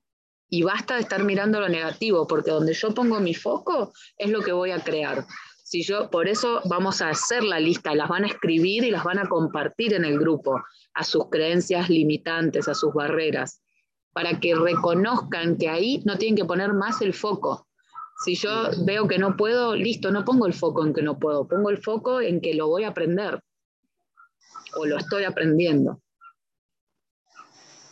y 0.55 0.63
basta 0.63 0.95
de 0.95 1.01
estar 1.01 1.25
mirando 1.25 1.59
lo 1.59 1.69
negativo, 1.69 2.29
porque 2.29 2.53
donde 2.53 2.75
yo 2.75 2.95
pongo 2.95 3.19
mi 3.19 3.35
foco 3.35 3.93
es 4.17 4.31
lo 4.31 4.41
que 4.41 4.53
voy 4.53 4.71
a 4.71 4.79
crear. 4.79 5.27
Si 5.65 5.83
yo, 5.83 6.09
por 6.11 6.29
eso 6.29 6.61
vamos 6.67 7.03
a 7.03 7.09
hacer 7.09 7.43
la 7.43 7.59
lista, 7.59 7.93
las 7.97 8.09
van 8.09 8.23
a 8.23 8.29
escribir 8.29 8.85
y 8.85 8.93
las 8.93 9.03
van 9.03 9.19
a 9.19 9.29
compartir 9.29 9.95
en 9.95 10.05
el 10.05 10.17
grupo, 10.17 10.63
a 10.95 11.03
sus 11.03 11.29
creencias 11.29 11.91
limitantes, 11.91 12.69
a 12.69 12.75
sus 12.75 12.95
barreras, 12.95 13.63
para 14.13 14.39
que 14.39 14.55
reconozcan 14.55 15.57
que 15.57 15.69
ahí 15.69 16.03
no 16.05 16.19
tienen 16.19 16.37
que 16.37 16.45
poner 16.45 16.73
más 16.73 17.03
el 17.03 17.15
foco. 17.15 17.67
Si 18.25 18.37
yo 18.37 18.71
veo 18.85 19.09
que 19.09 19.19
no 19.19 19.37
puedo, 19.37 19.75
listo, 19.75 20.13
no 20.13 20.25
pongo 20.25 20.47
el 20.47 20.55
foco 20.55 20.87
en 20.87 20.95
que 20.95 21.03
no 21.03 21.19
puedo, 21.19 21.49
pongo 21.49 21.71
el 21.71 21.79
foco 21.79 22.21
en 22.21 22.41
que 22.41 22.55
lo 22.55 22.69
voy 22.69 22.85
a 22.85 22.91
aprender 22.91 23.41
o 24.77 24.87
lo 24.87 24.99
estoy 24.99 25.25
aprendiendo 25.25 26.01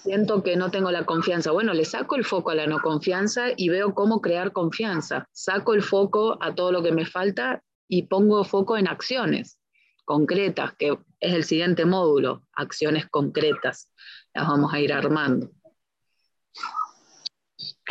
siento 0.02 0.42
que 0.42 0.56
no 0.56 0.70
tengo 0.70 0.90
la 0.90 1.04
confianza. 1.04 1.52
Bueno, 1.52 1.72
le 1.72 1.84
saco 1.84 2.16
el 2.16 2.24
foco 2.24 2.50
a 2.50 2.54
la 2.54 2.66
no 2.66 2.80
confianza 2.80 3.48
y 3.56 3.68
veo 3.68 3.94
cómo 3.94 4.20
crear 4.20 4.52
confianza. 4.52 5.26
Saco 5.32 5.74
el 5.74 5.82
foco 5.82 6.38
a 6.40 6.54
todo 6.54 6.72
lo 6.72 6.82
que 6.82 6.92
me 6.92 7.06
falta 7.06 7.62
y 7.88 8.04
pongo 8.04 8.44
foco 8.44 8.76
en 8.76 8.88
acciones 8.88 9.58
concretas, 10.04 10.74
que 10.74 10.98
es 11.20 11.32
el 11.34 11.44
siguiente 11.44 11.84
módulo, 11.84 12.42
acciones 12.52 13.08
concretas. 13.08 13.88
Las 14.34 14.48
vamos 14.48 14.72
a 14.74 14.80
ir 14.80 14.92
armando. 14.92 15.50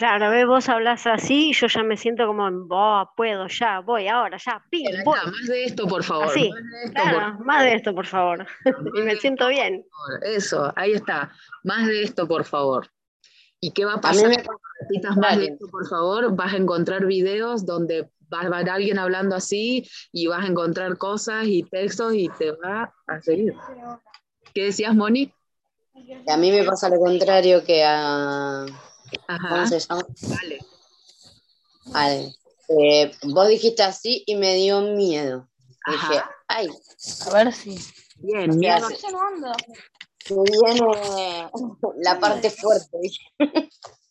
Claro, 0.02 0.26
a 0.26 0.30
ver, 0.30 0.48
vos 0.48 0.68
hablas 0.68 1.06
así 1.06 1.50
y 1.50 1.54
yo 1.54 1.68
ya 1.68 1.84
me 1.84 1.96
siento 1.96 2.26
como, 2.26 2.48
oh, 2.72 3.12
puedo, 3.16 3.46
ya, 3.48 3.82
voy, 3.82 4.08
ahora, 4.08 4.36
ya, 4.44 4.60
pim, 4.72 4.84
voy. 5.06 5.20
Más 5.24 5.48
de 5.48 5.66
esto, 5.66 5.88
por 5.88 6.04
favor. 6.04 6.26
Así, 6.26 6.50
más 6.50 6.64
de 6.72 6.84
esto, 6.86 6.94
claro, 7.04 7.38
por... 7.38 7.46
más 7.46 7.64
de 7.64 7.74
esto, 7.76 7.94
por 7.94 8.06
favor. 8.08 8.48
y 8.96 9.02
me 9.04 9.16
siento 9.18 9.48
bien. 9.50 9.86
Eso, 10.24 10.74
ahí 10.76 10.94
está. 10.94 11.32
Más 11.64 11.86
de 11.86 12.02
esto, 12.02 12.28
por 12.28 12.46
favor. 12.46 12.88
¿Y 13.60 13.74
qué 13.74 13.86
va 13.86 13.94
a 13.94 14.02
pasar? 14.02 14.34
Si 14.90 15.00
más 15.20 15.38
de 15.38 15.46
esto, 15.46 15.68
por 15.70 15.88
favor, 15.88 16.36
vas 16.36 16.54
a 16.56 16.58
encontrar 16.58 17.06
videos 17.06 17.64
donde 17.64 18.10
va 18.34 18.42
a 18.42 18.46
haber 18.48 18.72
alguien 18.72 18.98
hablando 18.98 19.36
así 19.36 19.88
y 20.12 20.26
vas 20.26 20.44
a 20.44 20.48
encontrar 20.48 20.98
cosas 20.98 21.46
y 21.46 21.62
textos 21.62 22.16
y 22.16 22.28
te 22.40 22.54
va 22.54 22.92
a 23.06 23.22
seguir. 23.22 23.54
¿Qué 24.52 24.64
decías, 24.64 24.96
Moni? 24.96 25.32
A 26.28 26.38
mí 26.38 26.52
me 26.52 26.64
pasa 26.64 26.90
lo 26.90 27.00
contrario 27.00 27.64
que 27.64 27.84
a... 27.84 28.66
¿Cómo 29.28 29.68
se 29.68 29.80
llama? 29.80 30.06
Vale. 30.22 30.60
Vale. 31.86 32.36
Eh, 32.70 33.12
vos 33.24 33.48
dijiste 33.48 33.84
así 33.84 34.24
y 34.26 34.36
me 34.36 34.56
dio 34.56 34.82
miedo. 34.82 35.50
Dije, 35.86 36.22
ay. 36.48 36.70
A 37.26 37.34
ver 37.34 37.54
si. 37.54 37.78
Bien, 38.18 38.58
miedo. 38.58 38.88
Viene 40.30 40.82
la 42.04 42.20
parte 42.20 42.50
fuerte. 42.50 42.98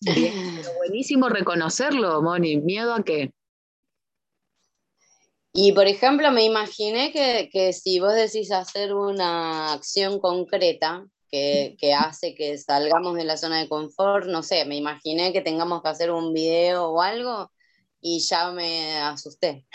Bien, 0.01 0.63
buenísimo 0.79 1.29
reconocerlo, 1.29 2.21
Moni. 2.23 2.57
¿Miedo 2.57 2.95
a 2.95 3.03
qué? 3.05 3.33
Y 5.53 5.73
por 5.73 5.87
ejemplo, 5.87 6.31
me 6.31 6.45
imaginé 6.45 7.13
que, 7.13 7.49
que 7.53 7.73
si 7.73 7.99
vos 7.99 8.15
decís 8.15 8.53
hacer 8.53 8.95
una 8.95 9.73
acción 9.73 10.21
concreta, 10.21 11.07
que, 11.31 11.77
que, 11.79 11.95
hace 11.95 12.35
que 12.35 12.59
salgamos 12.59 13.15
de 13.17 13.25
la 13.25 13.37
zona 13.37 13.59
de 13.61 13.69
confort, 13.69 14.27
no 14.27 14.43
sé, 14.43 14.65
me 14.65 14.77
imaginé 14.77 15.33
que 15.33 15.41
tengamos 15.41 15.83
que 15.83 15.89
hacer 15.89 16.11
un 16.11 16.33
video 16.33 16.89
o 16.89 17.03
algo 17.03 17.51
y 18.01 18.21
ya 18.21 18.51
me 18.53 18.99
asusté. 18.99 19.67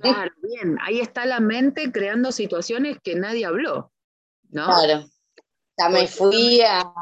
Claro, 0.00 0.32
bien, 0.42 0.76
ahí 0.82 1.00
está 1.00 1.26
la 1.26 1.40
mente 1.40 1.92
creando 1.92 2.32
situaciones 2.32 2.98
que 3.02 3.14
nadie 3.14 3.46
habló, 3.46 3.92
¿no? 4.50 4.66
Claro. 4.66 5.06
Ya 5.78 5.88
me 5.88 6.08
fui 6.08 6.60
a... 6.62 6.92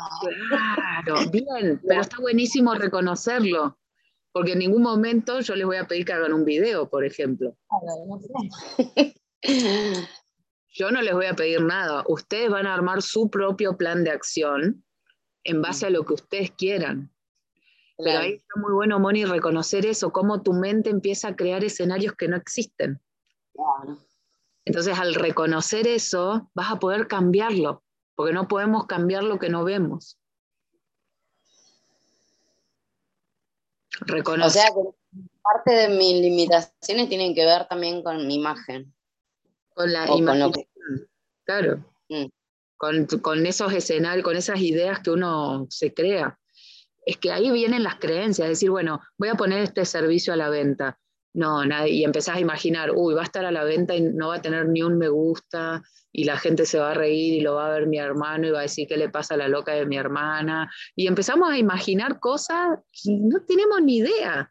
Claro, 0.50 1.30
bien, 1.30 1.80
pero 1.86 2.02
está 2.02 2.18
buenísimo 2.20 2.74
reconocerlo, 2.74 3.78
porque 4.32 4.52
en 4.52 4.58
ningún 4.58 4.82
momento 4.82 5.40
yo 5.40 5.54
les 5.54 5.64
voy 5.64 5.78
a 5.78 5.86
pedir 5.86 6.04
que 6.04 6.12
hagan 6.12 6.34
un 6.34 6.44
video, 6.44 6.90
por 6.90 7.04
ejemplo. 7.04 7.56
Yo 10.76 10.90
no 10.90 11.00
les 11.00 11.14
voy 11.14 11.24
a 11.24 11.34
pedir 11.34 11.62
nada. 11.62 12.04
Ustedes 12.06 12.50
van 12.50 12.66
a 12.66 12.74
armar 12.74 13.00
su 13.00 13.30
propio 13.30 13.78
plan 13.78 14.04
de 14.04 14.10
acción 14.10 14.84
en 15.42 15.62
base 15.62 15.86
a 15.86 15.90
lo 15.90 16.04
que 16.04 16.12
ustedes 16.12 16.50
quieran. 16.50 17.10
Pero 17.96 18.18
ahí 18.18 18.34
está 18.34 18.60
muy 18.60 18.74
bueno, 18.74 18.98
Moni, 18.98 19.24
reconocer 19.24 19.86
eso, 19.86 20.12
cómo 20.12 20.42
tu 20.42 20.52
mente 20.52 20.90
empieza 20.90 21.28
a 21.28 21.36
crear 21.36 21.64
escenarios 21.64 22.12
que 22.14 22.28
no 22.28 22.36
existen. 22.36 23.00
Entonces, 24.66 24.98
al 24.98 25.14
reconocer 25.14 25.86
eso, 25.86 26.50
vas 26.52 26.70
a 26.70 26.78
poder 26.78 27.08
cambiarlo, 27.08 27.82
porque 28.14 28.34
no 28.34 28.46
podemos 28.46 28.86
cambiar 28.86 29.24
lo 29.24 29.38
que 29.38 29.48
no 29.48 29.64
vemos. 29.64 30.18
Reconocer. 34.00 34.46
O 34.46 34.50
sea, 34.50 34.74
que 34.74 35.30
parte 35.42 35.72
de 35.72 35.88
mis 35.96 36.20
limitaciones 36.20 37.08
tienen 37.08 37.34
que 37.34 37.46
ver 37.46 37.66
también 37.66 38.02
con 38.02 38.26
mi 38.26 38.34
imagen. 38.34 38.94
Con 39.76 39.92
la 39.92 40.06
imaginación, 40.06 40.66
claro. 41.44 41.84
Mm. 42.08 42.26
Con, 42.78 43.06
con, 43.06 43.44
esos 43.44 43.74
escenarios, 43.74 44.24
con 44.24 44.36
esas 44.36 44.58
ideas 44.60 45.00
que 45.00 45.10
uno 45.10 45.66
se 45.68 45.92
crea. 45.92 46.38
Es 47.04 47.18
que 47.18 47.30
ahí 47.30 47.50
vienen 47.50 47.82
las 47.82 47.96
creencias, 47.96 48.48
decir, 48.48 48.70
bueno, 48.70 49.00
voy 49.18 49.28
a 49.28 49.34
poner 49.34 49.60
este 49.60 49.84
servicio 49.84 50.32
a 50.32 50.36
la 50.36 50.48
venta. 50.48 50.98
No, 51.34 51.66
nadie, 51.66 51.92
y 51.92 52.04
empezás 52.04 52.36
a 52.36 52.40
imaginar, 52.40 52.92
uy, 52.94 53.12
va 53.12 53.20
a 53.20 53.24
estar 53.24 53.44
a 53.44 53.52
la 53.52 53.64
venta 53.64 53.94
y 53.94 54.00
no 54.00 54.28
va 54.28 54.36
a 54.36 54.42
tener 54.42 54.66
ni 54.66 54.80
un 54.80 54.96
me 54.96 55.08
gusta, 55.08 55.82
y 56.10 56.24
la 56.24 56.38
gente 56.38 56.64
se 56.64 56.78
va 56.78 56.92
a 56.92 56.94
reír 56.94 57.34
y 57.34 57.40
lo 57.42 57.56
va 57.56 57.66
a 57.66 57.72
ver 57.74 57.86
mi 57.86 57.98
hermano 57.98 58.46
y 58.46 58.50
va 58.50 58.60
a 58.60 58.62
decir 58.62 58.88
qué 58.88 58.96
le 58.96 59.10
pasa 59.10 59.34
a 59.34 59.36
la 59.36 59.48
loca 59.48 59.74
de 59.74 59.84
mi 59.84 59.98
hermana. 59.98 60.72
Y 60.94 61.06
empezamos 61.06 61.50
a 61.50 61.58
imaginar 61.58 62.18
cosas 62.18 62.78
que 62.90 63.12
no 63.12 63.44
tenemos 63.44 63.82
ni 63.82 63.98
idea. 63.98 64.50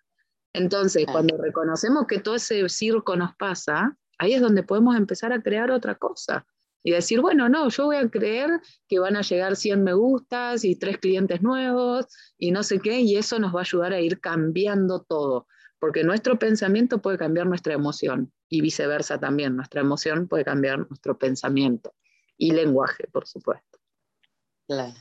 Entonces, 0.53 1.07
cuando 1.11 1.35
reconocemos 1.37 2.05
que 2.05 2.19
todo 2.19 2.35
ese 2.35 2.69
circo 2.69 3.15
nos 3.15 3.35
pasa, 3.35 3.97
ahí 4.17 4.33
es 4.33 4.41
donde 4.41 4.63
podemos 4.63 4.95
empezar 4.95 5.31
a 5.33 5.41
crear 5.41 5.71
otra 5.71 5.95
cosa. 5.95 6.45
y 6.87 6.91
decir, 6.91 7.19
bueno, 7.19 7.49
no, 7.49 7.67
yo 7.69 7.85
voy 7.85 7.95
a 7.95 8.07
creer 8.09 8.61
que 8.87 8.99
van 8.99 9.15
a 9.15 9.21
llegar 9.23 9.55
100 9.55 9.83
me 9.83 9.93
gustas 9.93 10.63
y 10.63 10.75
tres 10.75 10.99
clientes 10.99 11.41
nuevos 11.41 12.05
y 12.37 12.51
no 12.51 12.61
sé 12.61 12.79
qué, 12.79 12.99
y 12.99 13.15
eso 13.17 13.39
nos 13.39 13.55
va 13.55 13.61
a 13.61 13.63
ayudar 13.63 13.91
a 13.93 13.99
ir 14.01 14.19
cambiando 14.19 15.01
todo, 15.01 15.47
porque 15.79 16.03
nuestro 16.03 16.37
pensamiento 16.37 17.01
puede 17.01 17.17
cambiar 17.17 17.47
nuestra 17.47 17.73
emoción 17.73 18.31
y 18.49 18.61
viceversa 18.61 19.19
también, 19.19 19.55
nuestra 19.55 19.81
emoción 19.81 20.27
puede 20.27 20.45
cambiar 20.45 20.87
nuestro 20.87 21.17
pensamiento 21.17 21.91
y 22.37 22.51
lenguaje, 22.51 23.07
por 23.11 23.25
supuesto. 23.25 23.79
Claro. 24.67 24.93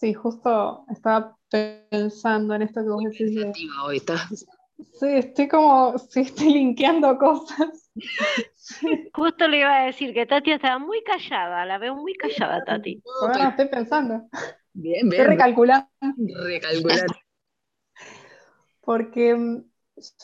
Sí, 0.00 0.14
justo 0.14 0.86
estaba 0.90 1.36
pensando 1.50 2.54
en 2.54 2.62
esto 2.62 2.82
que 2.82 2.88
vos 2.88 3.04
decís. 3.04 3.34
de- 3.34 3.52
hoy, 3.84 3.98
¿estás? 3.98 4.46
Sí, 4.78 5.06
estoy 5.08 5.48
como, 5.48 5.98
sí, 5.98 6.20
estoy 6.20 6.52
linkeando 6.54 7.16
cosas. 7.18 7.90
Justo 9.12 9.48
le 9.48 9.58
iba 9.58 9.76
a 9.76 9.84
decir 9.86 10.14
que 10.14 10.26
Tati 10.26 10.52
estaba 10.52 10.78
muy 10.78 11.02
callada, 11.02 11.64
la 11.66 11.78
veo 11.78 11.94
muy 11.96 12.14
callada, 12.14 12.64
Tati. 12.64 13.02
Bueno, 13.20 13.48
estoy 13.50 13.66
pensando, 13.68 14.28
Bien, 14.72 15.08
estoy 15.08 15.10
bien, 15.10 15.30
recalculando. 15.30 15.88
recalcular. 16.44 17.06
Porque 18.80 19.34
mm, 19.34 19.64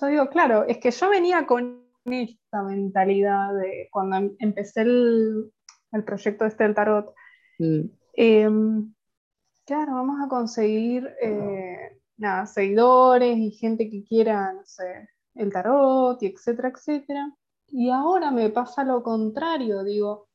yo 0.01 0.07
digo, 0.07 0.29
claro, 0.29 0.65
es 0.65 0.79
que 0.79 0.91
yo 0.91 1.11
venía 1.11 1.47
con 1.47 1.85
esta 2.05 2.63
mentalidad 2.63 3.55
de 3.55 3.89
cuando 3.91 4.17
em- 4.17 4.37
empecé 4.39 4.83
el, 4.83 5.53
el 5.93 6.05
proyecto 6.05 6.45
este 6.47 6.65
del 6.65 6.75
tarot. 6.75 7.15
Mm, 7.59 7.89
em, 8.15 8.95
claro, 9.67 9.95
vamos 9.95 10.21
a 10.25 10.29
conseguir 10.29 11.09
eh, 11.23 11.99
nada, 12.17 12.47
seguidores 12.47 13.37
y 13.39 13.51
gente 13.53 13.91
que 13.91 14.05
quiera, 14.05 14.53
no 14.53 14.65
sé, 14.65 15.09
el 15.35 15.53
tarot 15.53 16.23
y 16.23 16.27
etcétera, 16.27 16.69
etcétera. 16.71 17.33
Y 17.69 17.91
ahora 17.91 18.31
me 18.31 18.51
pasa 18.51 18.85
lo 18.85 19.03
contrario, 19.03 19.83
digo, 19.85 20.29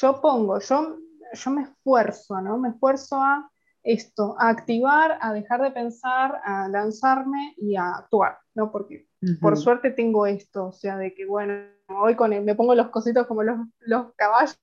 yo 0.00 0.20
pongo, 0.20 0.58
yo, 0.60 0.98
yo 1.32 1.50
me 1.50 1.62
esfuerzo, 1.62 2.40
¿no? 2.40 2.58
Me 2.58 2.70
esfuerzo 2.70 3.16
a 3.20 3.50
esto, 3.82 4.34
a 4.38 4.48
activar, 4.48 5.18
a 5.20 5.32
dejar 5.32 5.62
de 5.62 5.70
pensar, 5.70 6.40
a 6.44 6.68
lanzarme 6.68 7.54
y 7.58 7.76
a 7.76 7.96
actuar, 7.96 8.38
¿no? 8.54 8.70
Porque 8.72 9.08
por 9.40 9.56
suerte 9.58 9.90
tengo 9.90 10.26
esto, 10.26 10.66
o 10.68 10.72
sea, 10.72 10.96
de 10.96 11.14
que 11.14 11.26
bueno, 11.26 11.68
hoy 11.88 12.14
con 12.16 12.32
el- 12.32 12.44
me 12.44 12.54
pongo 12.54 12.74
los 12.74 12.88
cositos 12.90 13.26
como 13.26 13.42
los, 13.42 13.58
los 13.80 14.14
caballos, 14.16 14.56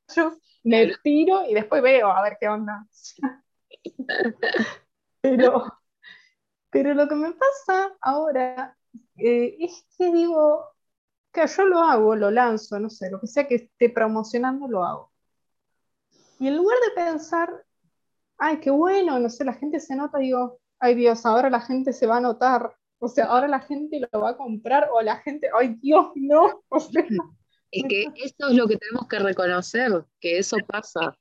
me 0.64 0.92
tiro 1.04 1.46
y 1.48 1.54
después 1.54 1.82
veo 1.82 2.10
a 2.12 2.22
ver 2.24 2.38
qué 2.40 2.48
onda. 2.50 2.88
Pero, 5.22 5.66
pero 6.72 6.94
lo 6.94 7.08
que 7.08 7.16
me 7.16 7.32
pasa 7.34 7.96
ahora 8.02 8.76
eh, 9.18 9.58
es 9.60 9.86
que 9.98 10.12
digo, 10.12 10.66
que 11.32 11.46
yo 11.46 11.66
lo 11.66 11.80
hago, 11.80 12.16
lo 12.16 12.32
lanzo, 12.32 12.80
no 12.80 12.90
sé, 12.90 13.12
lo 13.12 13.20
que 13.20 13.28
sea 13.28 13.48
que 13.48 13.56
esté 13.56 13.90
promocionando, 13.90 14.68
lo 14.68 14.84
hago. 14.84 15.12
Y 16.40 16.48
en 16.48 16.58
lugar 16.58 16.78
de 16.80 17.04
pensar, 17.04 17.66
ay, 18.38 18.60
qué 18.60 18.72
bueno, 18.72 19.20
no 19.20 19.30
sé, 19.30 19.46
la 19.46 19.54
gente 19.54 19.80
se 19.80 19.96
nota, 19.96 20.18
digo, 20.18 20.60
ay 20.80 20.96
Dios, 20.96 21.26
ahora 21.26 21.50
la 21.50 21.62
gente 21.62 21.94
se 21.94 22.08
va 22.08 22.18
a 22.18 22.22
notar, 22.22 22.76
o 23.00 23.08
sea, 23.08 23.26
ahora 23.26 23.48
la 23.48 23.60
gente 23.60 24.02
lo 24.12 24.22
va 24.22 24.32
a 24.32 24.38
comprar, 24.38 24.90
o 24.92 25.02
la 25.02 25.18
gente, 25.18 25.50
ay 25.58 25.76
Dios, 25.76 26.08
no, 26.16 26.64
o 26.70 26.80
sea, 26.80 27.06
Es 27.70 27.84
que 27.88 28.06
eso 28.16 28.50
es 28.50 28.56
lo 28.56 28.68
que 28.68 28.78
tenemos 28.78 29.08
que 29.08 29.20
reconocer, 29.20 30.06
que 30.20 30.40
eso 30.40 30.58
pasa. 30.68 31.16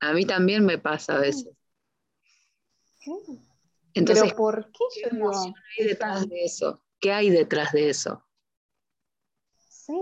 A 0.00 0.12
mí 0.12 0.26
también 0.26 0.64
me 0.64 0.78
pasa 0.78 1.16
a 1.16 1.20
veces. 1.20 1.48
¿qué? 3.00 3.12
Entonces, 3.96 4.24
pero 4.24 4.36
¿por 4.36 4.70
qué 4.72 5.08
emoción 5.10 5.54
hay 5.78 5.86
detrás 5.86 6.28
de 6.28 6.44
eso? 6.44 6.82
¿Qué 7.00 7.12
hay 7.12 7.30
detrás 7.30 7.72
de 7.72 7.88
eso? 7.88 8.22
Sí. 9.56 9.94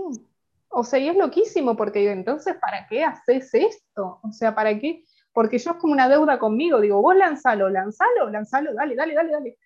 O 0.67 0.83
sea, 0.83 0.99
y 0.99 1.07
es 1.07 1.15
loquísimo 1.15 1.77
porque 1.77 1.99
digo, 1.99 2.11
entonces, 2.11 2.55
¿para 2.59 2.85
qué 2.87 3.05
haces 3.05 3.53
esto? 3.53 4.19
O 4.21 4.31
sea, 4.33 4.53
¿para 4.53 4.77
qué? 4.77 5.05
Porque 5.31 5.57
yo 5.57 5.71
es 5.71 5.77
como 5.77 5.93
una 5.93 6.09
deuda 6.09 6.37
conmigo, 6.39 6.81
digo, 6.81 7.01
vos 7.01 7.15
lanzalo, 7.15 7.69
lanzalo, 7.69 8.29
lanzalo, 8.29 8.73
dale, 8.73 8.95
dale, 8.95 9.13
dale, 9.13 9.31
dale. 9.31 9.57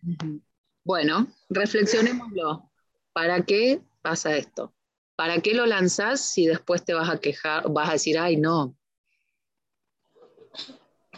Bueno, 0.84 1.28
reflexionémoslo. 1.50 2.70
¿Para 3.12 3.42
qué 3.42 3.82
pasa 4.04 4.36
esto? 4.38 4.76
¿Para 5.16 5.42
qué 5.42 5.56
lo 5.56 5.66
lanzás 5.66 6.22
si 6.22 6.46
después 6.46 6.86
te 6.86 6.94
vas 6.94 7.10
a 7.10 7.20
quejar, 7.20 7.68
vas 7.72 7.90
a 7.90 7.94
decir, 7.94 8.20
ay, 8.20 8.38
no? 8.38 8.76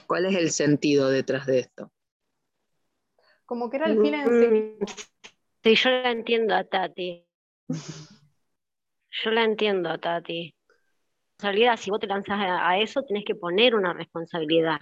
¿Cuál 0.07 0.27
es 0.27 0.35
el 0.35 0.51
sentido 0.51 1.09
detrás 1.09 1.45
de 1.45 1.59
esto? 1.59 1.91
Como 3.51 3.69
que 3.69 3.75
era 3.75 3.87
el 3.87 3.99
fin 3.99 4.13
en 4.13 4.79
sí. 4.79 4.95
Sí, 5.61 5.75
yo 5.75 5.89
la 5.89 6.11
entiendo 6.11 6.55
a 6.55 6.63
Tati. 6.63 7.25
Yo 7.67 9.31
la 9.31 9.43
entiendo 9.43 9.89
a 9.89 9.97
Tati. 9.97 10.55
Responsabilidad, 11.31 11.75
si 11.75 11.91
vos 11.91 11.99
te 11.99 12.07
lanzas 12.07 12.39
a, 12.39 12.69
a 12.69 12.79
eso, 12.79 13.03
tenés 13.03 13.25
que 13.25 13.35
poner 13.35 13.75
una 13.75 13.91
responsabilidad. 13.91 14.77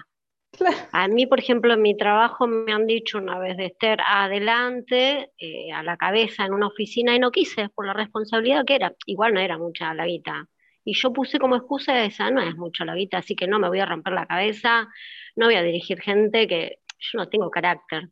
Claro. 0.51 0.78
A 0.91 1.07
mí, 1.07 1.26
por 1.26 1.39
ejemplo, 1.39 1.74
en 1.74 1.82
mi 1.82 1.97
trabajo 1.97 2.45
me 2.45 2.72
han 2.72 2.86
dicho 2.86 3.17
una 3.17 3.39
vez 3.39 3.57
de 3.57 3.65
Esther, 3.65 4.01
adelante, 4.05 5.32
eh, 5.39 5.72
a 5.72 5.82
la 5.82 5.97
cabeza 5.97 6.45
en 6.45 6.53
una 6.53 6.67
oficina, 6.67 7.15
y 7.15 7.20
no 7.20 7.32
quise, 7.32 7.70
por 7.70 7.88
la 7.88 7.93
responsabilidad 7.93 8.65
que 8.65 8.76
era. 8.76 8.93
Igual 9.07 9.34
no 9.34 9.39
era 9.39 9.57
mucha 9.57 9.95
la 9.95 10.05
guita. 10.05 10.47
Y 10.84 10.93
yo 10.93 11.12
puse 11.12 11.39
como 11.39 11.55
excusa 11.55 12.05
esa, 12.05 12.29
no 12.29 12.43
es 12.43 12.55
mucho 12.55 12.86
la 12.86 12.93
guita, 12.93 13.17
así 13.17 13.36
que 13.36 13.47
no 13.47 13.58
me 13.58 13.67
voy 13.67 13.79
a 13.79 13.87
romper 13.87 14.13
la 14.13 14.28
cabeza, 14.28 14.87
no 15.36 15.47
voy 15.47 15.55
a 15.55 15.63
dirigir 15.63 16.00
gente 16.01 16.47
que 16.47 16.82
yo 17.00 17.17
no 17.17 17.29
tengo 17.29 17.50
carácter. 17.50 18.09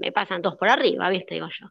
Me 0.00 0.12
pasan 0.12 0.42
todos 0.42 0.56
por 0.56 0.68
arriba, 0.68 1.08
¿viste? 1.10 1.34
Digo 1.34 1.48
yo. 1.48 1.66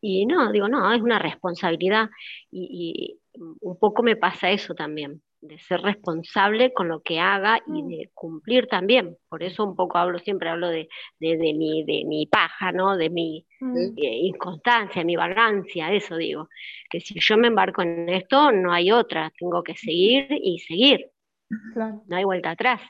Y 0.00 0.26
no, 0.26 0.50
digo, 0.52 0.68
no, 0.68 0.92
es 0.92 1.00
una 1.02 1.18
responsabilidad. 1.18 2.08
Y, 2.50 3.18
y 3.34 3.40
un 3.60 3.78
poco 3.78 4.02
me 4.02 4.16
pasa 4.16 4.50
eso 4.50 4.74
también, 4.74 5.22
de 5.40 5.58
ser 5.58 5.80
responsable 5.82 6.72
con 6.72 6.88
lo 6.88 7.02
que 7.02 7.20
haga 7.20 7.60
y 7.66 7.82
de 7.82 8.10
cumplir 8.14 8.66
también. 8.66 9.16
Por 9.28 9.42
eso 9.42 9.64
un 9.64 9.76
poco 9.76 9.98
hablo, 9.98 10.18
siempre 10.18 10.48
hablo 10.48 10.68
de, 10.68 10.88
de, 11.18 11.36
de 11.36 11.54
mi, 11.54 11.84
de 11.84 12.04
mi 12.06 12.26
paja, 12.26 12.72
¿no? 12.72 12.96
De 12.96 13.10
mi 13.10 13.46
Mm, 13.62 13.74
Sí. 13.94 14.02
eh, 14.06 14.16
inconstancia, 14.24 15.04
mi 15.04 15.16
vagancia, 15.16 15.92
eso 15.92 16.16
digo. 16.16 16.48
Que 16.90 17.00
si 17.00 17.14
yo 17.20 17.36
me 17.36 17.48
embarco 17.48 17.82
en 17.82 18.08
esto, 18.08 18.50
no 18.52 18.72
hay 18.72 18.90
otra, 18.90 19.30
tengo 19.38 19.62
que 19.62 19.76
seguir 19.76 20.26
y 20.30 20.58
seguir, 20.60 21.10
Claro, 21.74 22.02
no 22.06 22.16
hay 22.16 22.24
vuelta 22.24 22.50
atrás. 22.52 22.80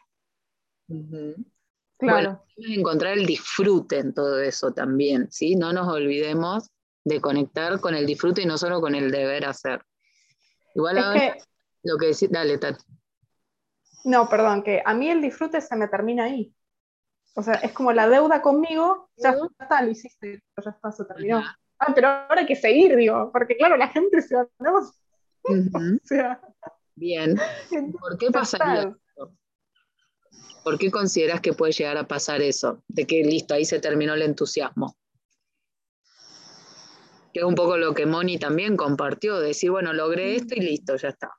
Claro. 2.01 2.43
Bueno, 2.57 2.75
encontrar 2.77 3.19
el 3.19 3.27
disfrute 3.27 3.99
en 3.99 4.13
todo 4.13 4.41
eso 4.41 4.73
también, 4.73 5.31
¿sí? 5.31 5.57
No 5.57 5.73
nos 5.73 5.89
olvidemos 5.89 6.71
de 7.05 7.21
conectar 7.21 7.81
con 7.81 7.95
el 7.95 8.07
disfrute 8.07 8.43
y 8.43 8.47
no 8.47 8.59
solo 8.59 8.81
con 8.81 8.95
el 8.95 9.11
deber 9.11 9.47
hacer. 9.47 9.83
Igual 10.75 10.99
Es 10.99 11.05
ahora 11.05 11.21
que, 11.21 11.43
lo 11.85 11.97
que 11.97 12.07
decís, 12.07 12.31
dale, 12.31 12.59
Tati. 12.59 12.85
no, 14.05 14.29
perdón, 14.29 14.63
que 14.63 14.83
a 14.85 14.95
mí 14.95 15.11
el 15.11 15.23
disfrute 15.23 15.61
se 15.61 15.77
me 15.77 15.89
termina 15.89 16.25
ahí. 16.25 16.55
O 17.35 17.43
sea, 17.43 17.55
es 17.55 17.73
como 17.73 17.93
la 17.93 18.09
deuda 18.09 18.43
conmigo, 18.43 19.11
ya 19.17 19.37
está, 19.61 19.83
lo 19.83 19.91
hiciste, 19.91 20.43
ya 20.65 20.71
está, 20.71 20.93
se 20.93 21.05
terminó. 21.05 21.43
Ah, 21.79 21.93
pero 21.95 22.09
ahora 22.09 22.41
hay 22.41 22.47
que 22.47 22.57
seguir, 22.57 22.95
digo, 22.97 23.31
porque 23.33 23.57
claro, 23.57 23.77
la 23.77 23.89
gente 23.89 24.21
se 24.21 24.35
va, 24.37 24.47
Ujú. 25.45 26.01
sea, 26.05 26.41
Bien. 26.97 27.37
¿Por 28.01 28.19
qué 28.19 28.31
pasaría? 28.31 28.95
¿Por 30.63 30.79
qué 30.79 30.91
consideras 30.91 31.41
que 31.41 31.53
puede 31.53 31.73
llegar 31.73 31.97
a 31.97 32.07
pasar 32.07 32.43
eso? 32.43 32.83
De 32.89 33.07
que 33.07 33.23
listo, 33.23 33.55
ahí 33.55 33.65
se 33.65 33.81
terminó 33.81 34.15
el 34.15 34.23
entusiasmo. 34.23 34.97
Que 37.33 37.41
es 37.41 37.45
un 37.45 37.55
poco 37.55 37.77
lo 37.77 37.95
que 37.95 38.07
Moni 38.07 38.39
también 38.39 38.77
compartió, 38.77 39.39
de 39.39 39.49
decir, 39.49 39.71
bueno, 39.71 39.93
logré 39.93 40.37
esto 40.37 40.55
y 40.55 40.61
listo, 40.61 40.97
ya 40.97 41.09
está. 41.09 41.31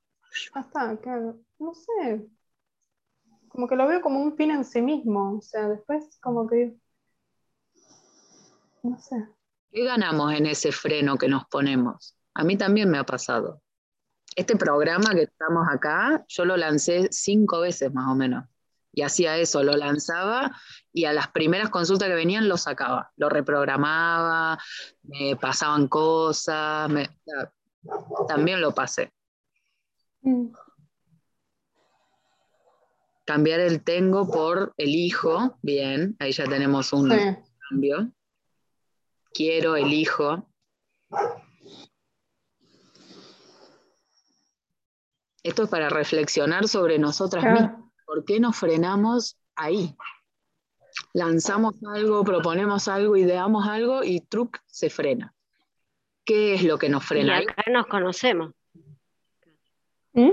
Ya 0.55 0.61
está, 0.61 0.97
claro. 0.97 1.39
No 1.59 1.73
sé. 1.73 2.25
Como 3.49 3.67
que 3.67 3.75
lo 3.75 3.87
veo 3.87 4.01
como 4.01 4.21
un 4.21 4.35
fin 4.35 4.51
en 4.51 4.63
sí 4.63 4.81
mismo. 4.81 5.37
O 5.37 5.41
sea, 5.41 5.67
después 5.67 6.17
como 6.21 6.47
que. 6.47 6.73
No 8.83 8.97
sé. 8.97 9.27
¿Qué 9.71 9.83
ganamos 9.85 10.33
en 10.33 10.45
ese 10.45 10.71
freno 10.71 11.17
que 11.17 11.27
nos 11.27 11.45
ponemos? 11.45 12.15
A 12.33 12.43
mí 12.43 12.57
también 12.57 12.89
me 12.89 12.97
ha 12.97 13.05
pasado. 13.05 13.61
Este 14.35 14.55
programa 14.55 15.13
que 15.13 15.23
estamos 15.23 15.67
acá, 15.69 16.23
yo 16.27 16.45
lo 16.45 16.55
lancé 16.55 17.09
cinco 17.11 17.59
veces 17.59 17.93
más 17.93 18.09
o 18.09 18.15
menos. 18.15 18.45
Y 18.93 19.03
hacía 19.03 19.37
eso, 19.37 19.63
lo 19.63 19.73
lanzaba 19.73 20.51
y 20.91 21.05
a 21.05 21.13
las 21.13 21.29
primeras 21.29 21.69
consultas 21.69 22.09
que 22.09 22.15
venían 22.15 22.49
lo 22.49 22.57
sacaba, 22.57 23.11
lo 23.15 23.29
reprogramaba, 23.29 24.59
me 25.03 25.35
pasaban 25.37 25.87
cosas, 25.87 26.89
me- 26.89 27.09
también 28.27 28.59
lo 28.61 28.73
pasé. 28.73 29.11
Mm, 30.21 30.47
Cambiar 33.23 33.61
el 33.61 33.83
tengo 33.83 34.29
por 34.29 34.73
elijo, 34.77 35.57
bien, 35.61 36.17
ahí 36.19 36.33
ya 36.33 36.43
tenemos 36.45 36.91
un 36.91 37.09
Sí. 37.11 37.37
cambio. 37.69 38.11
Quiero, 39.33 39.77
elijo. 39.77 40.49
Esto 45.43 45.63
es 45.63 45.69
para 45.69 45.89
reflexionar 45.89 46.67
sobre 46.67 46.99
nosotras 46.99 47.43
mismas. 47.45 47.90
¿Por 48.11 48.25
qué 48.25 48.41
nos 48.41 48.57
frenamos 48.57 49.37
ahí? 49.55 49.95
Lanzamos 51.13 51.75
algo, 51.95 52.25
proponemos 52.25 52.89
algo, 52.89 53.15
ideamos 53.15 53.65
algo 53.69 54.03
y 54.03 54.19
truc 54.19 54.59
se 54.67 54.89
frena. 54.89 55.33
¿Qué 56.25 56.55
es 56.55 56.63
lo 56.65 56.77
que 56.77 56.89
nos 56.89 57.03
Y 57.05 57.07
frena? 57.07 57.37
Ahí 57.37 57.45
acá 57.47 57.71
nos 57.71 57.87
conocemos. 57.87 58.51
¿Mm? 60.11 60.31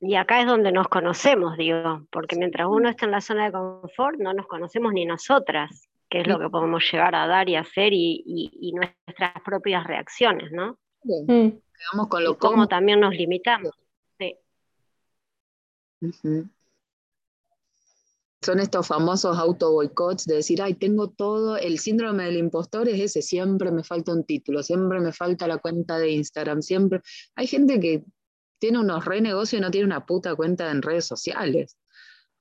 Y 0.00 0.14
acá 0.14 0.40
es 0.40 0.46
donde 0.46 0.72
nos 0.72 0.88
conocemos, 0.88 1.58
digo, 1.58 2.06
porque 2.10 2.36
mientras 2.36 2.66
uno 2.66 2.88
está 2.88 3.04
en 3.04 3.10
la 3.12 3.20
zona 3.20 3.44
de 3.44 3.52
confort, 3.52 4.18
no 4.18 4.32
nos 4.32 4.46
conocemos 4.46 4.94
ni 4.94 5.04
nosotras, 5.04 5.86
que 6.08 6.22
es 6.22 6.26
lo 6.26 6.38
que 6.38 6.48
podemos 6.48 6.82
llegar 6.90 7.14
a 7.14 7.26
dar 7.26 7.46
y 7.50 7.56
hacer 7.56 7.92
y, 7.92 8.22
y- 8.24 8.50
y 8.58 8.72
nuestras 8.72 9.34
propias 9.44 9.86
reacciones, 9.86 10.50
¿no? 10.50 10.78
Mm. 11.04 11.26
Quedamos 11.26 12.08
con 12.08 12.22
Y 12.22 12.24
lo 12.24 12.38
cómo 12.38 12.66
también 12.68 13.00
nos 13.00 13.12
limitamos. 13.14 13.72
Son 18.44 18.58
estos 18.58 18.88
famosos 18.88 19.38
auto 19.38 19.70
boicots 19.70 20.24
de 20.26 20.36
decir, 20.36 20.60
ay, 20.60 20.74
tengo 20.74 21.08
todo, 21.10 21.56
el 21.56 21.78
síndrome 21.78 22.24
del 22.24 22.38
impostor 22.38 22.88
es 22.88 23.00
ese, 23.00 23.22
siempre 23.22 23.70
me 23.70 23.84
falta 23.84 24.12
un 24.12 24.24
título, 24.24 24.64
siempre 24.64 24.98
me 24.98 25.12
falta 25.12 25.46
la 25.46 25.58
cuenta 25.58 25.98
de 25.98 26.10
Instagram, 26.10 26.60
siempre. 26.60 27.00
Hay 27.36 27.46
gente 27.46 27.78
que 27.78 28.04
tiene 28.58 28.80
unos 28.80 29.04
re 29.04 29.20
negocios 29.20 29.60
y 29.60 29.62
no 29.62 29.70
tiene 29.70 29.86
una 29.86 30.06
puta 30.06 30.34
cuenta 30.34 30.70
en 30.72 30.82
redes 30.82 31.04
sociales. 31.04 31.76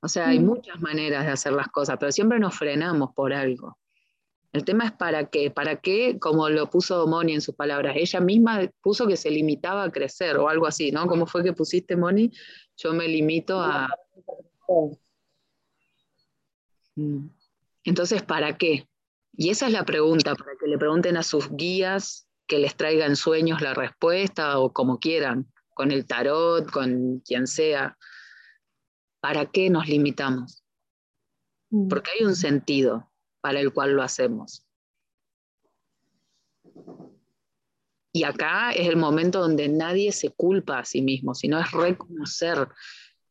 O 0.02 0.08
sea, 0.08 0.30
hay 0.30 0.40
Mm. 0.40 0.46
muchas 0.46 0.82
maneras 0.82 1.26
de 1.26 1.32
hacer 1.32 1.54
las 1.54 1.68
cosas, 1.68 1.98
pero 2.00 2.12
siempre 2.12 2.40
nos 2.40 2.56
frenamos 2.56 3.12
por 3.16 3.32
algo. 3.32 3.78
El 4.54 4.66
tema 4.66 4.86
es 4.86 4.92
para 4.92 5.30
qué, 5.30 5.50
para 5.50 5.78
qué, 5.78 6.18
como 6.20 6.50
lo 6.50 6.70
puso 6.70 7.08
Moni 7.08 7.36
en 7.36 7.42
sus 7.42 7.56
palabras, 7.56 7.96
ella 7.96 8.20
misma 8.20 8.70
puso 8.82 9.08
que 9.08 9.16
se 9.16 9.32
limitaba 9.32 9.84
a 9.84 9.92
crecer 9.92 10.36
o 10.38 10.50
algo 10.50 10.68
así, 10.68 10.92
¿no? 10.92 11.08
¿Cómo 11.08 11.26
fue 11.26 11.44
que 11.44 11.54
pusiste, 11.54 11.96
Moni? 11.96 12.32
Yo 12.78 12.94
me 12.94 13.08
limito 13.08 13.60
a... 13.60 13.90
Mm. 16.96 17.28
Entonces, 17.84 18.24
¿para 18.24 18.58
qué? 18.58 18.88
Y 19.34 19.50
esa 19.50 19.68
es 19.68 19.74
la 19.74 19.86
pregunta, 19.86 20.36
para 20.36 20.52
que 20.60 20.68
le 20.68 20.78
pregunten 20.78 21.18
a 21.18 21.24
sus 21.24 21.50
guías 21.52 22.28
que 22.48 22.60
les 22.60 22.76
traigan 22.76 23.16
sueños 23.16 23.62
la 23.62 23.74
respuesta 23.74 24.60
o 24.60 24.74
como 24.74 25.00
quieran, 25.00 25.52
con 25.74 25.92
el 25.92 26.06
tarot, 26.06 26.70
con 26.70 27.20
quien 27.20 27.48
sea. 27.48 27.98
¿Para 29.22 29.46
qué 29.46 29.70
nos 29.70 29.88
limitamos? 29.88 30.64
Mm. 31.70 31.88
Porque 31.88 32.12
hay 32.12 32.26
un 32.26 32.36
sentido 32.36 33.10
para 33.40 33.60
el 33.60 33.72
cual 33.74 33.94
lo 33.94 34.04
hacemos. 34.04 34.66
Y 38.14 38.24
acá 38.24 38.72
es 38.72 38.88
el 38.88 38.98
momento 38.98 39.40
donde 39.40 39.70
nadie 39.70 40.12
se 40.12 40.32
culpa 40.32 40.80
a 40.80 40.86
sí 40.86 41.02
mismo, 41.02 41.34
sino 41.34 41.60
es 41.60 41.72
reconocer, 41.72 42.68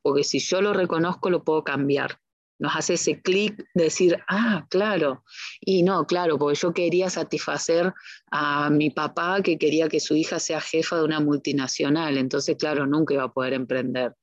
porque 0.02 0.24
si 0.24 0.38
yo 0.38 0.62
lo 0.62 0.72
reconozco 0.72 1.28
lo 1.30 1.44
puedo 1.44 1.64
cambiar. 1.64 2.18
Nos 2.58 2.76
hace 2.76 2.94
ese 2.94 3.22
clic 3.22 3.56
de 3.74 3.84
decir, 3.84 4.18
ah, 4.28 4.66
claro, 4.68 5.24
y 5.60 5.82
no, 5.82 6.06
claro, 6.06 6.38
porque 6.38 6.58
yo 6.60 6.74
quería 6.74 7.08
satisfacer 7.08 7.94
a 8.30 8.68
mi 8.68 8.90
papá 8.90 9.40
que 9.42 9.56
quería 9.56 9.88
que 9.88 9.98
su 9.98 10.14
hija 10.14 10.38
sea 10.38 10.60
jefa 10.60 10.96
de 10.96 11.04
una 11.04 11.20
multinacional, 11.20 12.18
entonces, 12.18 12.56
claro, 12.58 12.86
nunca 12.86 13.14
iba 13.14 13.24
a 13.24 13.32
poder 13.32 13.54
emprender. 13.54 14.14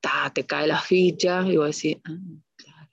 Ta, 0.00 0.32
te 0.34 0.44
cae 0.44 0.66
la 0.66 0.80
ficha 0.80 1.42
y 1.46 1.56
vos 1.56 1.76
decís, 1.76 1.98
ah, 2.04 2.16
claro. 2.56 2.90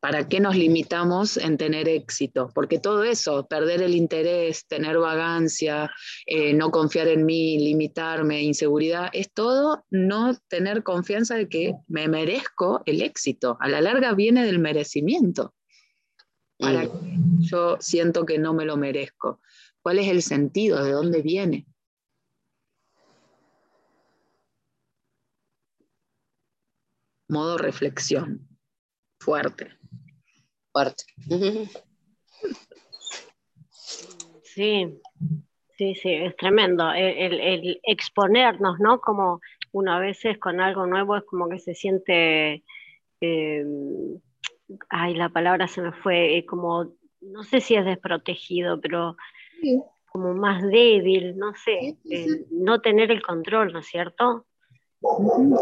¿Para 0.00 0.28
qué 0.28 0.38
nos 0.38 0.54
limitamos 0.54 1.36
en 1.36 1.56
tener 1.56 1.88
éxito? 1.88 2.52
Porque 2.54 2.78
todo 2.78 3.02
eso, 3.02 3.48
perder 3.48 3.82
el 3.82 3.96
interés, 3.96 4.64
tener 4.66 4.96
vagancia, 4.98 5.90
eh, 6.24 6.54
no 6.54 6.70
confiar 6.70 7.08
en 7.08 7.24
mí, 7.26 7.58
limitarme, 7.58 8.42
inseguridad, 8.42 9.10
es 9.12 9.32
todo 9.32 9.84
no 9.90 10.36
tener 10.48 10.84
confianza 10.84 11.34
de 11.34 11.48
que 11.48 11.74
me 11.88 12.06
merezco 12.06 12.82
el 12.86 13.02
éxito. 13.02 13.56
A 13.60 13.68
la 13.68 13.80
larga 13.80 14.14
viene 14.14 14.44
del 14.44 14.60
merecimiento. 14.60 15.54
¿Para 16.58 16.84
Mm. 16.84 17.40
qué 17.40 17.46
yo 17.46 17.76
siento 17.80 18.24
que 18.24 18.38
no 18.38 18.54
me 18.54 18.64
lo 18.64 18.76
merezco? 18.76 19.40
¿Cuál 19.82 19.98
es 19.98 20.08
el 20.08 20.22
sentido? 20.22 20.84
¿De 20.84 20.92
dónde 20.92 21.22
viene? 21.22 21.66
Modo 27.28 27.58
reflexión. 27.58 28.48
Fuerte. 29.20 29.77
Sí, 34.42 35.00
sí, 35.76 35.94
sí, 35.94 36.10
es 36.12 36.36
tremendo. 36.36 36.90
El, 36.92 37.14
el- 37.32 37.40
el 37.40 37.80
exponernos, 37.84 38.78
¿no? 38.80 39.00
Como 39.00 39.40
uno 39.72 39.92
a 39.92 40.00
veces 40.00 40.38
con 40.38 40.60
algo 40.60 40.86
nuevo 40.86 41.16
es 41.16 41.24
como 41.24 41.48
que 41.48 41.58
se 41.58 41.74
siente, 41.74 42.64
eh, 43.20 43.64
ay, 44.88 45.14
la 45.14 45.28
palabra 45.28 45.68
se 45.68 45.82
me 45.82 45.92
fue, 45.92 46.38
eh, 46.38 46.46
como, 46.46 46.92
no 47.20 47.42
sé 47.44 47.60
si 47.60 47.74
es 47.74 47.84
desprotegido, 47.84 48.80
pero 48.80 49.16
como 50.10 50.34
más 50.34 50.62
débil, 50.62 51.36
no 51.36 51.52
sé, 51.54 51.78
Sí, 51.80 51.98
sí, 52.02 52.14
eh, 52.14 52.46
no 52.50 52.80
tener 52.80 53.10
el 53.10 53.22
control, 53.22 53.72
¿no 53.72 53.80
es 53.80 53.86
cierto? 53.86 54.46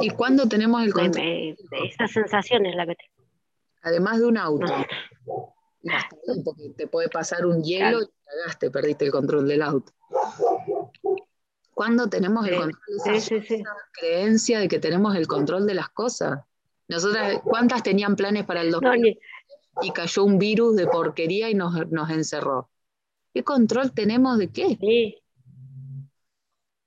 ¿Y 0.01 0.11
cuándo 0.11 0.49
tenemos 0.49 0.83
el 0.85 0.93
control? 0.93 1.57
esa 1.85 2.07
sensación 2.09 2.65
es 2.67 2.75
la 2.77 2.87
que 2.87 2.95
tengo. 2.95 3.16
Además 3.87 4.19
de 4.19 4.25
un 4.27 4.37
auto. 4.37 4.67
Porque 6.45 6.71
te 6.77 6.89
puede 6.89 7.09
pasar 7.09 7.47
un 7.47 7.63
hielo 7.63 8.03
y 8.03 8.07
te 8.07 8.13
cagaste, 8.25 8.71
perdiste 8.73 9.05
el 9.05 9.13
control 9.13 9.47
del 9.47 9.63
auto. 9.63 9.93
¿Cuándo 11.73 12.09
tenemos 12.09 12.45
el 12.49 12.55
Sí, 12.55 12.59
control 12.59 12.97
de 13.05 13.11
sí, 13.13 13.17
esa 13.19 13.41
sí, 13.41 13.47
sí. 13.59 13.65
creencia 13.93 14.59
de 14.59 14.67
que 14.67 14.81
tenemos 14.81 15.15
el 15.15 15.29
control 15.29 15.69
de 15.69 15.75
las 15.75 15.89
cosas? 15.91 16.41
Nosotras, 16.89 17.41
¿cuántas 17.45 17.85
tenían 17.85 18.17
planes 18.17 18.45
para 18.45 18.63
el 18.63 18.73
No, 18.73 18.81
2000 18.81 19.03
ni- 19.03 19.89
y 19.89 19.93
cayó 19.93 20.25
un 20.25 20.39
virus 20.41 20.75
de 20.75 20.89
porquería 20.89 21.49
y 21.49 21.55
nos, 21.55 21.89
nos 21.93 22.11
encerró? 22.11 22.69
¿Qué 23.33 23.45
control 23.45 23.93
tenemos 23.93 24.39
de 24.39 24.49
qué? 24.49 24.79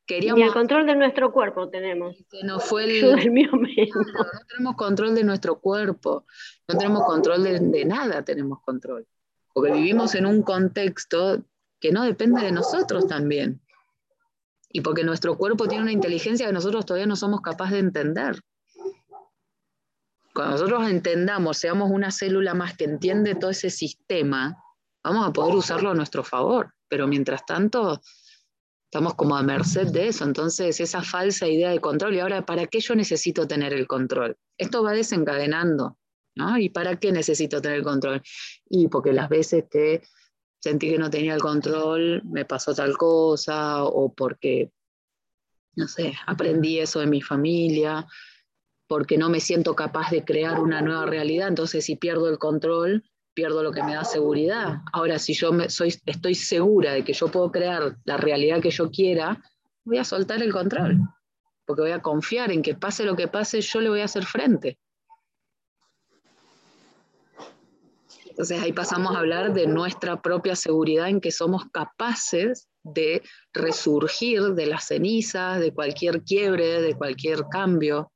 Ni 0.09 0.27
el 0.27 0.33
Queríamos 0.33 0.53
control 0.53 0.85
de 0.85 0.95
nuestro 0.95 1.31
cuerpo 1.31 1.69
tenemos. 1.69 2.15
nos 2.43 2.63
fue 2.63 2.83
el, 2.85 2.91
mío. 3.31 3.49
Claro, 3.51 4.29
no 4.33 4.45
tenemos 4.47 4.75
control 4.75 5.15
de 5.15 5.23
nuestro 5.23 5.59
cuerpo, 5.59 6.25
no 6.67 6.77
tenemos 6.77 7.03
control 7.03 7.43
de, 7.43 7.59
de 7.59 7.85
nada, 7.85 8.23
tenemos 8.23 8.59
control. 8.61 9.07
Porque 9.53 9.71
vivimos 9.71 10.15
en 10.15 10.25
un 10.25 10.41
contexto 10.43 11.43
que 11.79 11.91
no 11.91 12.03
depende 12.03 12.41
de 12.41 12.51
nosotros 12.51 13.07
también. 13.07 13.61
Y 14.71 14.81
porque 14.81 15.03
nuestro 15.03 15.37
cuerpo 15.37 15.67
tiene 15.67 15.83
una 15.83 15.91
inteligencia 15.91 16.45
que 16.45 16.53
nosotros 16.53 16.85
todavía 16.85 17.07
no 17.07 17.15
somos 17.15 17.41
capaces 17.41 17.73
de 17.73 17.79
entender. 17.79 18.39
Cuando 20.33 20.53
nosotros 20.53 20.87
entendamos, 20.87 21.57
seamos 21.57 21.89
una 21.89 22.11
célula 22.11 22.53
más 22.53 22.77
que 22.77 22.85
entiende 22.85 23.35
todo 23.35 23.49
ese 23.49 23.69
sistema, 23.69 24.55
vamos 25.03 25.27
a 25.27 25.33
poder 25.33 25.55
usarlo 25.55 25.89
a 25.89 25.95
nuestro 25.95 26.23
favor. 26.23 26.73
Pero 26.87 27.07
mientras 27.07 27.45
tanto, 27.45 27.99
estamos 28.89 29.13
como 29.13 29.35
a 29.35 29.43
merced 29.43 29.87
de 29.87 30.07
eso. 30.07 30.25
Entonces, 30.25 30.79
esa 30.79 31.03
falsa 31.03 31.47
idea 31.47 31.69
de 31.69 31.79
control. 31.79 32.15
Y 32.15 32.19
ahora, 32.19 32.45
¿para 32.45 32.65
qué 32.65 32.79
yo 32.79 32.95
necesito 32.95 33.47
tener 33.47 33.71
el 33.73 33.85
control? 33.85 34.35
Esto 34.57 34.83
va 34.83 34.93
desencadenando. 34.93 35.97
¿no? 36.35 36.57
¿Y 36.57 36.69
para 36.69 36.99
qué 36.99 37.11
necesito 37.11 37.61
tener 37.61 37.79
el 37.79 37.83
control? 37.83 38.21
Y 38.69 38.87
porque 38.87 39.13
las 39.13 39.29
veces 39.29 39.65
que 39.69 40.01
sentí 40.59 40.89
que 40.89 40.97
no 40.97 41.09
tenía 41.09 41.35
el 41.35 41.41
control, 41.41 42.23
me 42.23 42.45
pasó 42.45 42.73
tal 42.73 42.97
cosa, 42.97 43.83
o 43.83 44.13
porque, 44.13 44.71
no 45.75 45.87
sé, 45.87 46.13
aprendí 46.25 46.79
eso 46.79 46.99
de 46.99 47.07
mi 47.07 47.21
familia, 47.21 48.07
porque 48.87 49.17
no 49.17 49.29
me 49.29 49.39
siento 49.39 49.75
capaz 49.75 50.09
de 50.11 50.25
crear 50.25 50.59
una 50.59 50.81
nueva 50.81 51.05
realidad. 51.05 51.47
Entonces, 51.47 51.85
si 51.85 51.95
pierdo 51.95 52.29
el 52.29 52.39
control, 52.39 53.03
pierdo 53.39 53.63
lo 53.63 53.71
que 53.71 53.83
me 53.83 53.95
da 53.95 54.03
seguridad. 54.03 54.79
Ahora, 54.91 55.17
si 55.17 55.33
yo 55.33 55.53
me, 55.53 55.69
soy, 55.69 55.95
estoy 56.05 56.35
segura 56.35 56.91
de 56.91 57.05
que 57.05 57.13
yo 57.13 57.29
puedo 57.29 57.49
crear 57.49 57.95
la 58.03 58.17
realidad 58.17 58.61
que 58.61 58.69
yo 58.69 58.91
quiera, 58.91 59.41
voy 59.85 59.97
a 59.97 60.03
soltar 60.03 60.43
el 60.43 60.51
control, 60.51 60.99
porque 61.65 61.83
voy 61.83 61.91
a 61.91 62.01
confiar 62.01 62.51
en 62.51 62.61
que 62.61 62.75
pase 62.75 63.05
lo 63.05 63.15
que 63.15 63.29
pase, 63.29 63.61
yo 63.61 63.79
le 63.79 63.87
voy 63.87 64.01
a 64.01 64.05
hacer 64.05 64.25
frente. 64.25 64.77
Entonces 68.29 68.61
ahí 68.61 68.73
pasamos 68.73 69.15
a 69.15 69.19
hablar 69.19 69.53
de 69.53 69.67
nuestra 69.67 70.21
propia 70.21 70.57
seguridad 70.57 71.07
en 71.07 71.21
que 71.21 71.31
somos 71.31 71.63
capaces 71.71 72.67
de 72.83 73.21
resurgir 73.53 74.53
de 74.53 74.65
las 74.65 74.87
cenizas, 74.87 75.61
de 75.61 75.73
cualquier 75.73 76.23
quiebre, 76.23 76.81
de 76.81 76.93
cualquier 76.93 77.45
cambio. 77.49 78.11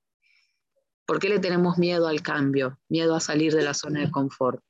¿Por 1.06 1.20
qué 1.20 1.30
le 1.30 1.40
tenemos 1.40 1.78
miedo 1.78 2.10
al 2.10 2.22
cambio? 2.22 2.78
Miedo 2.90 3.16
a 3.16 3.22
salir 3.22 3.54
de 3.54 3.64
la 3.64 3.74
zona 3.74 4.02
de 4.02 4.12
confort. 4.12 4.62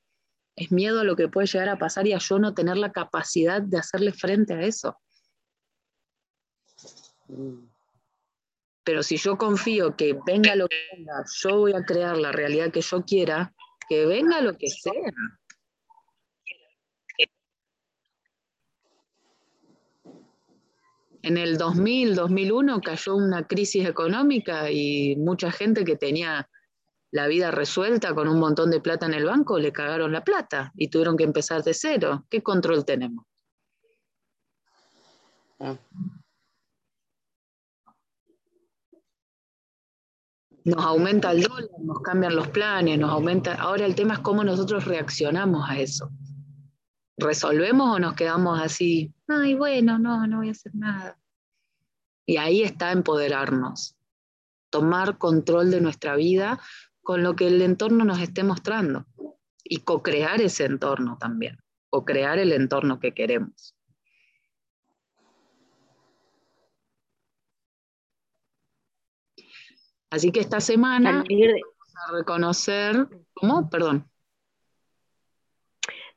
Es 0.56 0.72
miedo 0.72 1.00
a 1.00 1.04
lo 1.04 1.16
que 1.16 1.28
puede 1.28 1.48
llegar 1.48 1.70
a 1.70 1.78
pasar 1.78 2.08
y 2.08 2.14
a 2.14 2.20
yo 2.20 2.40
no 2.40 2.54
tener 2.54 2.78
la 2.78 2.92
capacidad 2.92 3.62
de 3.62 3.78
hacerle 3.78 4.14
frente 4.14 4.54
a 4.54 4.62
eso. 4.62 5.00
Pero 8.84 9.02
si 9.02 9.18
yo 9.18 9.38
confío 9.38 9.96
que 9.96 10.18
venga 10.26 10.56
lo 10.56 10.68
que 10.68 10.78
venga, 10.96 11.24
yo 11.42 11.58
voy 11.58 11.74
a 11.74 11.84
crear 11.84 12.18
la 12.18 12.32
realidad 12.32 12.72
que 12.72 12.82
yo 12.82 13.04
quiera, 13.04 13.54
que 13.90 14.06
venga 14.06 14.42
lo 14.42 14.58
que 14.58 14.68
sea. 14.70 15.12
En 21.24 21.38
el 21.38 21.58
2000, 21.58 22.16
2001 22.16 22.82
cayó 22.82 23.16
una 23.16 23.48
crisis 23.48 23.88
económica 23.88 24.70
y 24.70 25.16
mucha 25.16 25.52
gente 25.52 25.86
que 25.86 25.96
tenía 25.96 26.50
la 27.14 27.28
vida 27.28 27.52
resuelta 27.52 28.16
con 28.16 28.28
un 28.28 28.40
montón 28.40 28.72
de 28.72 28.82
plata 28.82 29.06
en 29.06 29.14
el 29.14 29.26
banco, 29.26 29.60
le 29.60 29.72
cagaron 29.72 30.12
la 30.12 30.24
plata 30.24 30.72
y 30.76 30.88
tuvieron 30.88 31.16
que 31.16 31.24
empezar 31.24 31.64
de 31.64 31.76
cero. 31.76 32.26
¿Qué 32.28 32.42
control 32.42 32.86
tenemos? 32.86 33.24
Ah. 35.60 35.78
Nos 40.66 40.84
aumenta 40.84 41.32
el 41.34 41.44
dólar, 41.44 41.70
nos 41.82 42.02
cambian 42.02 42.36
los 42.36 42.48
planes, 42.48 42.98
nos 42.98 43.12
aumenta. 43.12 43.54
Ahora 43.62 43.86
el 43.86 43.94
tema 43.94 44.16
es 44.16 44.20
cómo 44.22 44.44
nosotros 44.44 44.86
reaccionamos 44.86 45.70
a 45.70 45.78
eso. 45.78 46.10
¿Resolvemos 47.18 47.96
o 47.96 48.00
nos 48.00 48.16
quedamos 48.16 48.60
así? 48.60 49.14
Ay, 49.28 49.54
bueno, 49.54 50.00
no, 50.00 50.26
no 50.26 50.38
voy 50.38 50.48
a 50.48 50.52
hacer 50.52 50.74
nada. 50.74 51.20
Y 52.26 52.38
ahí 52.38 52.64
está 52.64 52.92
empoderarnos, 52.92 53.96
tomar 54.72 55.20
control 55.20 55.70
de 55.70 55.80
nuestra 55.80 56.16
vida 56.16 56.60
con 57.04 57.22
lo 57.22 57.36
que 57.36 57.48
el 57.48 57.62
entorno 57.62 58.06
nos 58.06 58.20
esté 58.20 58.44
mostrando 58.44 59.06
y 59.64 59.80
co-crear 59.80 60.42
ese 60.42 60.66
entorno 60.66 61.18
también, 61.20 61.58
o 61.90 62.06
crear 62.06 62.40
el 62.40 62.54
entorno 62.54 63.00
que 63.00 63.14
queremos. 63.14 63.76
Así 70.10 70.32
que 70.32 70.40
esta 70.40 70.62
semana 70.62 71.24
vamos 71.28 71.96
a 72.08 72.12
reconocer, 72.14 73.08
¿cómo? 73.34 73.70
Perdón. 73.70 74.08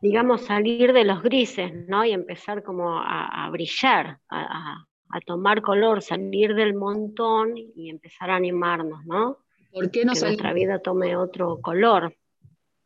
Digamos, 0.02 0.42
salir 0.42 0.92
de 0.92 1.04
los 1.04 1.22
grises, 1.22 1.72
¿no? 1.88 2.04
Y 2.04 2.12
empezar 2.12 2.62
como 2.62 3.00
a, 3.00 3.48
brillar, 3.50 4.20
a, 4.28 4.84
tomar 5.24 5.62
color, 5.62 6.02
salir 6.02 6.54
del 6.54 6.74
montón 6.74 7.56
y 7.56 7.88
empezar 7.88 8.28
a 8.28 8.36
animarnos, 8.36 9.04
¿no? 9.06 9.45
¿Por 9.72 9.90
qué 9.90 10.04
no 10.04 10.12
que 10.14 10.20
nuestra 10.20 10.52
vida 10.52 10.78
tome 10.80 11.16
otro 11.16 11.60
color. 11.60 12.14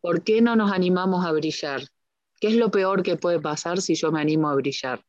¿Por 0.01 0.23
qué 0.23 0.41
no 0.41 0.57
nos 0.57 0.73
animamos 0.73 1.25
a 1.27 1.33
brillar? 1.33 1.83
¿Qué 2.41 2.49
es 2.49 2.57
lo 2.57 2.71
peor 2.71 3.03
que 3.03 3.17
puede 3.17 3.39
pasar 3.39 3.81
si 3.81 3.95
yo 3.95 4.11
me 4.11 4.21
animo 4.21 4.49
a 4.49 4.55
brillar? 4.55 5.05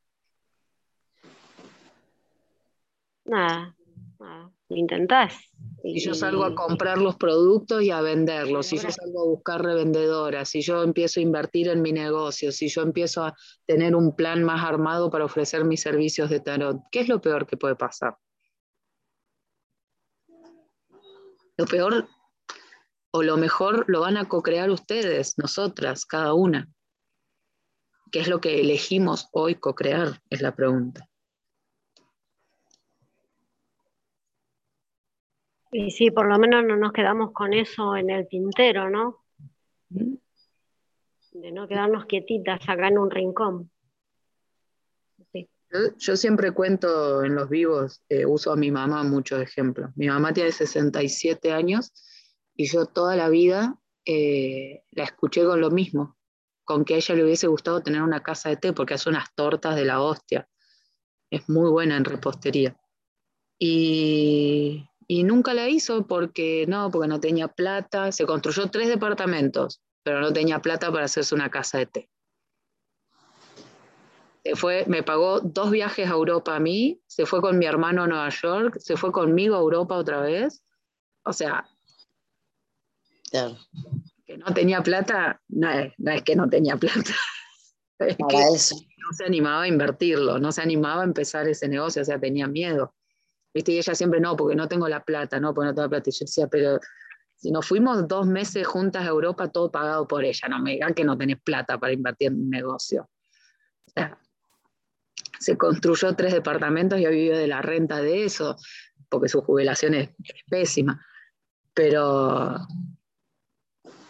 Nada, 3.24 3.74
nada. 4.20 4.52
intentás. 4.70 5.36
Si 5.82 6.00
yo 6.02 6.14
salgo 6.14 6.44
a 6.44 6.54
comprar 6.54 6.98
los 6.98 7.16
productos 7.16 7.82
y 7.82 7.92
a 7.92 8.02
venderlos, 8.02 8.68
si 8.68 8.78
yo 8.78 8.92
salgo 8.92 9.22
a 9.22 9.26
buscar 9.26 9.64
revendedoras, 9.64 10.50
si 10.50 10.62
yo 10.62 10.84
empiezo 10.84 11.20
a 11.20 11.24
invertir 11.24 11.70
en 11.70 11.82
mi 11.82 11.92
negocio, 11.92 12.52
si 12.52 12.68
yo 12.68 12.82
empiezo 12.82 13.24
a 13.24 13.36
tener 13.66 13.96
un 13.96 14.16
plan 14.16 14.44
más 14.44 14.64
armado 14.64 15.10
para 15.10 15.26
ofrecer 15.26 15.64
mis 15.64 15.82
servicios 15.82 16.30
de 16.30 16.42
tarot, 16.42 16.82
¿qué 16.92 17.00
es 17.00 17.08
lo 17.08 17.22
peor 17.22 17.48
que 17.48 17.58
puede 17.58 17.76
pasar? 17.76 18.18
Lo 21.58 21.66
peor 21.66 22.08
o 23.12 23.24
lo 23.24 23.38
mejor 23.38 23.86
lo 23.88 24.02
van 24.02 24.18
a 24.18 24.28
co-crear 24.28 24.70
ustedes, 24.70 25.38
nosotras, 25.38 26.06
cada 26.06 26.34
una. 26.34 26.70
¿Qué 28.12 28.20
es 28.20 28.28
lo 28.28 28.42
que 28.42 28.60
elegimos 28.60 29.30
hoy 29.32 29.56
co-crear? 29.56 30.22
Es 30.30 30.42
la 30.42 30.56
pregunta. 30.56 31.08
Y 35.72 35.92
sí, 35.92 36.12
por 36.12 36.28
lo 36.28 36.38
menos 36.38 36.66
no 36.66 36.76
nos 36.76 36.92
quedamos 36.92 37.32
con 37.32 37.54
eso 37.54 37.96
en 37.96 38.10
el 38.10 38.28
tintero, 38.28 38.90
¿no? 38.90 39.24
De 39.90 41.52
no 41.54 41.68
quedarnos 41.68 42.06
quietitas 42.06 42.60
acá 42.68 42.90
en 42.90 42.98
un 42.98 43.10
rincón. 43.10 43.71
Yo, 45.98 46.18
siempre 46.18 46.52
cuento 46.52 47.24
en 47.24 47.36
los 47.36 47.50
vivos, 47.50 48.02
eh, 48.10 48.26
uso 48.26 48.52
a 48.52 48.58
mi 48.58 48.72
mamá 48.72 49.04
muchos 49.04 49.42
ejemplos. 49.42 49.92
Mi 49.96 50.08
mamá 50.08 50.34
tiene 50.34 50.52
67 50.52 51.52
años 51.54 51.94
y 52.56 52.68
yo 52.68 52.86
toda 52.86 53.16
la 53.16 53.30
vida 53.30 53.80
eh, 54.06 54.84
la 54.92 55.06
escuché 55.06 55.46
con 55.46 55.62
lo 55.62 55.72
mismo, 55.72 56.18
con 56.66 56.84
que 56.84 56.96
a 56.96 56.98
ella 56.98 57.16
le 57.16 57.24
hubiese 57.24 57.48
gustado 57.48 57.82
tener 57.82 58.02
una 58.02 58.22
casa 58.22 58.50
de 58.50 58.58
té 58.58 58.74
porque 58.74 58.96
hace 58.96 59.10
unas 59.10 59.34
tortas 59.34 59.76
de 59.76 59.86
la 59.86 60.02
hostia. 60.02 60.50
Es 61.30 61.48
muy 61.48 61.70
buena 61.70 61.96
en 61.96 62.04
repostería. 62.04 62.76
Y, 63.58 64.90
y 65.08 65.24
nunca 65.24 65.54
la 65.54 65.70
hizo 65.70 66.06
porque 66.06 66.66
no, 66.68 66.92
porque 66.92 67.08
no 67.08 67.22
tenía 67.22 67.48
plata. 67.48 68.12
Se 68.12 68.26
construyó 68.26 68.70
tres 68.70 68.90
departamentos, 68.90 69.82
pero 70.04 70.20
no 70.20 70.34
tenía 70.34 70.60
plata 70.60 70.92
para 70.92 71.06
hacerse 71.06 71.34
una 71.34 71.50
casa 71.50 71.78
de 71.78 71.86
té. 71.86 72.10
Se 74.44 74.56
fue, 74.56 74.86
me 74.88 75.04
pagó 75.04 75.40
dos 75.40 75.70
viajes 75.70 76.08
a 76.08 76.14
Europa 76.14 76.56
a 76.56 76.60
mí, 76.60 77.02
se 77.06 77.26
fue 77.26 77.42
con 77.42 77.60
mi 77.60 77.66
hermano 77.66 78.04
a 78.04 78.08
Nueva 78.08 78.30
York, 78.30 78.78
se 78.80 78.98
fue 78.98 79.12
conmigo 79.12 79.56
a 79.56 79.60
Europa 79.60 79.96
otra 79.96 80.22
vez. 80.22 80.64
O 81.24 81.34
sea, 81.34 81.70
que 84.26 84.38
no 84.38 84.54
tenía 84.54 84.82
plata, 84.82 85.42
no 85.50 85.70
es, 85.70 86.24
que 86.24 86.36
no 86.36 86.50
tenía 86.50 86.76
plata. 86.76 87.12
Para 88.20 88.50
eso. 88.54 88.76
No 88.76 89.16
se 89.16 89.26
animaba 89.26 89.64
a 89.64 89.68
invertirlo, 89.68 90.40
no 90.40 90.52
se 90.52 90.62
animaba 90.62 91.02
a 91.02 91.06
empezar 91.06 91.48
ese 91.48 91.68
negocio, 91.68 92.02
o 92.02 92.06
sea, 92.06 92.20
tenía 92.20 92.48
miedo. 92.48 92.96
¿Viste? 93.54 93.74
Y 93.74 93.78
ella 93.78 93.94
siempre, 93.94 94.20
no, 94.22 94.36
porque 94.36 94.56
no 94.56 94.68
tengo 94.68 94.88
la 94.88 95.04
plata, 95.04 95.40
no, 95.40 95.54
porque 95.54 95.68
no 95.68 95.74
tengo 95.74 95.86
la 95.86 95.90
plata. 95.90 96.10
Y 96.10 96.14
yo 96.14 96.20
decía, 96.22 96.48
pero 96.48 96.80
si 97.36 97.52
nos 97.52 97.68
fuimos 97.68 98.08
dos 98.08 98.26
meses 98.26 98.66
juntas 98.66 99.04
a 99.04 99.10
Europa, 99.10 99.52
todo 99.52 99.72
pagado 99.72 100.08
por 100.08 100.24
ella, 100.24 100.48
no 100.48 100.60
me 100.60 100.72
digan 100.72 100.94
que 100.94 101.04
no 101.04 101.18
tenés 101.18 101.42
plata 101.42 101.78
para 101.80 101.92
invertir 101.92 102.30
en 102.30 102.36
un 102.36 102.50
negocio. 102.50 103.10
O 103.88 103.92
sea, 103.92 104.18
se 105.42 105.58
construyó 105.58 106.16
tres 106.16 106.34
departamentos 106.34 107.00
y 107.00 107.06
ha 107.06 107.10
vivido 107.10 107.36
de 107.36 107.48
la 107.48 107.64
renta 107.64 108.00
de 108.00 108.26
eso, 108.26 108.56
porque 109.10 109.28
su 109.28 109.42
jubilación 109.42 109.96
es, 109.96 110.10
pésima. 110.48 111.04
Pero 111.74 112.58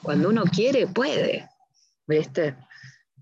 cuando 0.03 0.27
uno 0.27 0.43
quiere, 0.43 0.87
puede. 0.87 1.47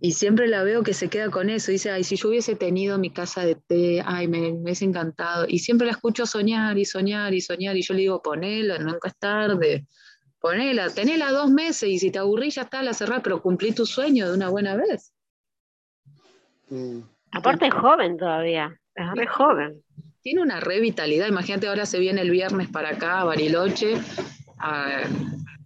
Y 0.02 0.14
siempre 0.14 0.48
la 0.48 0.64
veo 0.64 0.82
que 0.82 0.96
se 0.96 1.08
queda 1.08 1.30
con 1.30 1.52
eso. 1.52 1.72
Dice, 1.72 1.92
ay, 1.92 2.04
si 2.04 2.16
yo 2.16 2.30
hubiese 2.30 2.56
tenido 2.56 2.98
mi 2.98 3.12
casa 3.12 3.46
de 3.46 3.54
té, 3.54 4.02
ay, 4.04 4.28
me, 4.28 4.40
me 4.40 4.62
hubiese 4.64 4.86
encantado. 4.86 5.46
Y 5.48 5.60
siempre 5.60 5.86
la 5.86 5.92
escucho 5.92 6.26
soñar 6.26 6.80
y 6.80 6.86
soñar 6.86 7.36
y 7.36 7.42
soñar. 7.42 7.78
Y 7.78 7.84
yo 7.84 7.94
le 7.94 8.02
digo, 8.02 8.24
ponela, 8.24 8.80
nunca 8.80 9.10
es 9.10 9.18
tarde. 9.18 9.86
Ponela, 10.40 10.90
tenela 10.90 11.32
dos 11.32 11.52
meses 11.52 11.90
y 11.90 12.00
si 12.00 12.10
te 12.10 12.18
aburrís 12.18 12.56
ya 12.56 12.64
está, 12.64 12.82
la 12.82 12.94
cerrás, 12.94 13.22
pero 13.24 13.40
cumplí 13.40 13.72
tu 13.74 13.86
sueño 13.86 14.28
de 14.28 14.34
una 14.34 14.50
buena 14.50 14.76
vez. 14.76 15.14
Mm. 16.70 17.02
Aparte 17.32 17.68
es 17.68 17.74
joven 17.74 18.18
todavía, 18.18 18.80
es 18.96 19.12
re 19.16 19.28
joven. 19.28 19.84
Tiene 20.22 20.42
una 20.42 20.60
revitalidad. 20.60 21.28
Imagínate, 21.28 21.68
ahora 21.68 21.86
se 21.86 22.00
viene 22.00 22.22
el 22.22 22.32
viernes 22.32 22.70
para 22.70 22.90
acá, 22.90 23.22
a 23.22 23.24
Bariloche. 23.24 23.94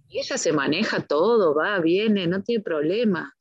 y 0.09 0.19
ella 0.19 0.37
se 0.37 0.53
maneja 0.53 1.01
todo, 1.01 1.55
va, 1.55 1.79
viene, 1.79 2.27
no 2.27 2.43
tiene 2.43 2.63
problema. 2.63 3.33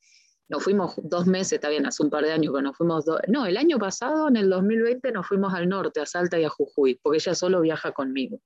Nos 0.49 0.63
fuimos 0.63 0.95
dos 1.03 1.25
meses, 1.25 1.53
está 1.53 1.69
bien, 1.69 1.85
hace 1.85 2.03
un 2.03 2.09
par 2.09 2.23
de 2.23 2.31
años, 2.31 2.51
pero 2.53 2.63
nos 2.63 2.77
fuimos 2.77 3.05
dos. 3.05 3.19
No, 3.27 3.45
el 3.45 3.57
año 3.57 3.77
pasado, 3.77 4.27
en 4.27 4.35
el 4.35 4.49
2020, 4.49 5.11
nos 5.11 5.27
fuimos 5.27 5.53
al 5.53 5.69
norte, 5.69 6.01
a 6.01 6.05
Salta 6.05 6.39
y 6.39 6.43
a 6.43 6.49
Jujuy, 6.49 6.99
porque 7.01 7.17
ella 7.17 7.35
solo 7.35 7.61
viaja 7.61 7.91
conmigo. 7.91 8.39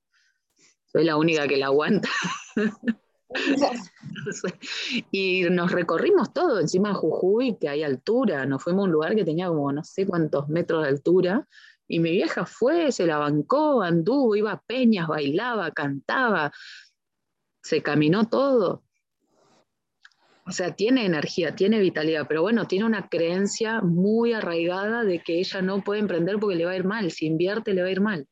Soy 0.86 1.04
la 1.04 1.18
única 1.18 1.48
que 1.48 1.58
la 1.58 1.68
aguanta. 1.68 2.10
y 5.12 5.44
nos 5.49 5.72
recorrimos 5.72 6.34
todo, 6.34 6.60
encima 6.60 6.90
de 6.90 6.95
Jujuy, 6.95 7.58
que 7.58 7.70
hay 7.70 7.84
altura. 7.84 8.45
Nos 8.45 8.64
fuimos 8.64 8.82
a 8.82 8.86
un 8.86 8.91
lugar 8.91 9.16
que 9.16 9.26
tenía 9.26 9.48
como 9.48 9.72
no 9.72 9.84
sé 9.84 10.06
cuántos 10.06 10.48
metros 10.49 10.84
de 10.84 10.90
altura. 10.90 11.48
Y 11.88 11.99
mi 11.99 12.12
vieja 12.12 12.45
fue, 12.45 12.91
se 12.91 13.06
la 13.06 13.18
bancó, 13.18 13.82
anduvo, 13.82 14.36
iba 14.36 14.52
a 14.52 14.62
peñas, 14.62 15.08
bailaba, 15.08 15.72
cantaba, 15.72 16.52
se 17.64 17.82
caminó 17.82 18.28
todo. 18.28 18.84
O 20.45 20.52
sea, 20.52 20.74
tiene 20.76 21.06
energía, 21.06 21.56
tiene 21.56 21.80
vitalidad, 21.80 22.26
pero 22.28 22.41
bueno, 22.41 22.68
tiene 22.68 22.86
una 22.86 23.10
creencia 23.10 23.82
muy 23.82 24.32
arraigada 24.32 25.04
de 25.04 25.20
que 25.20 25.40
ella 25.40 25.62
no 25.62 25.84
puede 25.84 25.99
emprender 25.99 26.40
porque 26.40 26.56
le 26.56 26.66
va 26.66 26.72
a 26.72 26.78
ir 26.78 26.86
mal. 26.86 27.12
Si 27.12 27.26
invierte, 27.26 27.74
le 27.74 27.82
va 27.82 27.88
a 27.90 27.91
ir 27.91 28.02
mal. 28.02 28.28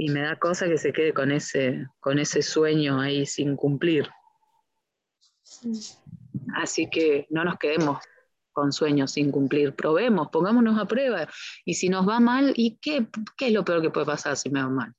Y 0.00 0.10
me 0.10 0.22
da 0.22 0.36
cosa 0.36 0.66
que 0.66 0.78
se 0.78 0.92
quede 0.92 1.12
con 1.12 1.32
ese, 1.32 1.86
con 1.98 2.20
ese 2.20 2.40
sueño 2.40 3.00
ahí 3.00 3.26
sin 3.26 3.56
cumplir. 3.56 4.08
Así 6.54 6.88
que 6.88 7.26
no 7.30 7.44
nos 7.44 7.58
quedemos 7.58 7.98
con 8.52 8.72
sueños 8.72 9.12
sin 9.12 9.32
cumplir. 9.32 9.74
Probemos, 9.74 10.28
pongámonos 10.28 10.78
a 10.78 10.86
prueba. 10.86 11.28
Y 11.64 11.74
si 11.74 11.88
nos 11.88 12.08
va 12.08 12.20
mal, 12.20 12.52
¿y 12.56 12.78
qué, 12.80 13.08
qué 13.36 13.48
es 13.48 13.52
lo 13.52 13.64
peor 13.64 13.82
que 13.82 13.90
puede 13.90 14.06
pasar 14.06 14.36
si 14.36 14.50
me 14.50 14.62
va 14.62 14.68
mal? 14.68 14.94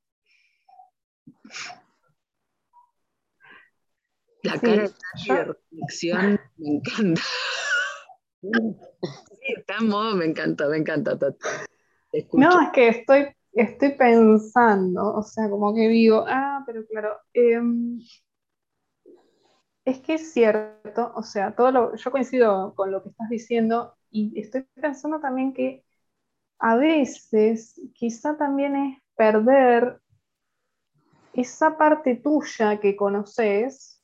La 4.44 4.60
cara 4.60 4.84
de 5.28 5.44
reflexión 5.44 6.40
me 6.58 6.70
encanta. 6.76 7.22
Sí, 8.42 9.54
está 9.58 9.78
en 9.82 9.90
modo, 9.90 10.16
me 10.16 10.24
encanta, 10.24 10.70
me 10.70 10.78
encanta. 10.78 11.18
No, 12.32 12.62
es 12.62 12.70
que 12.72 12.88
estoy, 12.88 13.28
estoy 13.64 13.94
pensando, 13.94 15.14
o 15.16 15.24
sea, 15.24 15.50
como 15.50 15.74
que 15.74 15.88
digo, 15.88 16.26
ah, 16.28 16.64
pero 16.66 16.86
claro, 16.88 17.18
em, 17.34 18.00
es 19.86 20.00
que 20.02 20.16
es 20.16 20.32
cierto, 20.34 21.12
o 21.16 21.24
sea, 21.24 21.56
todo 21.56 21.72
lo, 21.72 21.96
yo 21.96 22.12
coincido 22.12 22.74
con 22.76 22.92
lo 22.92 23.04
que 23.04 23.10
estás 23.10 23.30
diciendo 23.30 23.96
y 24.12 24.40
estoy 24.40 24.66
pensando 24.76 25.20
también 25.20 25.54
que 25.54 25.84
a 26.60 26.76
veces 26.76 27.82
quizá 27.94 28.38
también 28.38 28.76
es 28.76 28.98
perder 29.16 30.00
esa 31.34 31.78
parte 31.78 32.16
tuya 32.16 32.80
que 32.80 32.96
conoces 32.96 34.04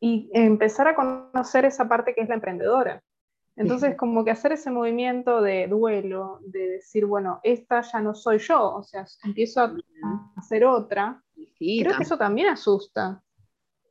y 0.00 0.30
empezar 0.34 0.88
a 0.88 0.94
conocer 0.94 1.64
esa 1.64 1.88
parte 1.88 2.14
que 2.14 2.22
es 2.22 2.28
la 2.28 2.34
emprendedora. 2.36 3.02
Entonces, 3.56 3.96
como 3.96 4.24
que 4.24 4.30
hacer 4.30 4.52
ese 4.52 4.70
movimiento 4.70 5.42
de 5.42 5.66
duelo, 5.68 6.40
de 6.42 6.68
decir, 6.68 7.04
bueno, 7.04 7.40
esta 7.42 7.82
ya 7.82 8.00
no 8.00 8.14
soy 8.14 8.38
yo, 8.38 8.76
o 8.76 8.82
sea, 8.82 9.06
empiezo 9.24 9.60
a 9.60 9.76
hacer 10.36 10.64
otra, 10.64 11.22
creo 11.58 11.96
que 11.96 12.02
eso 12.02 12.16
también 12.16 12.48
asusta. 12.48 13.22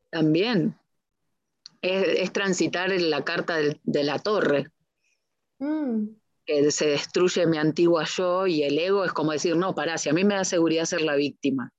También. 0.10 0.76
Es, 1.82 2.32
transitar 2.32 2.92
la 2.92 3.24
carta 3.24 3.58
de, 3.58 4.04
la 4.04 4.20
torre. 4.20 4.68
Mm. 5.60 6.08
Que 6.46 6.72
se 6.72 6.88
destruye 6.88 7.46
mi 7.46 7.58
antigua 7.58 8.04
yo 8.06 8.48
y 8.48 8.64
el 8.64 8.78
ego 8.80 9.06
es 9.06 9.14
como 9.14 9.32
decir, 9.32 9.56
no, 9.56 9.76
pará, 9.76 9.98
si 9.98 10.10
a 10.10 10.14
mí 10.14 10.24
me 10.24 10.36
da 10.36 10.44
seguridad 10.44 10.86
ser 10.86 11.02
la 11.02 11.16
víctima. 11.16 11.72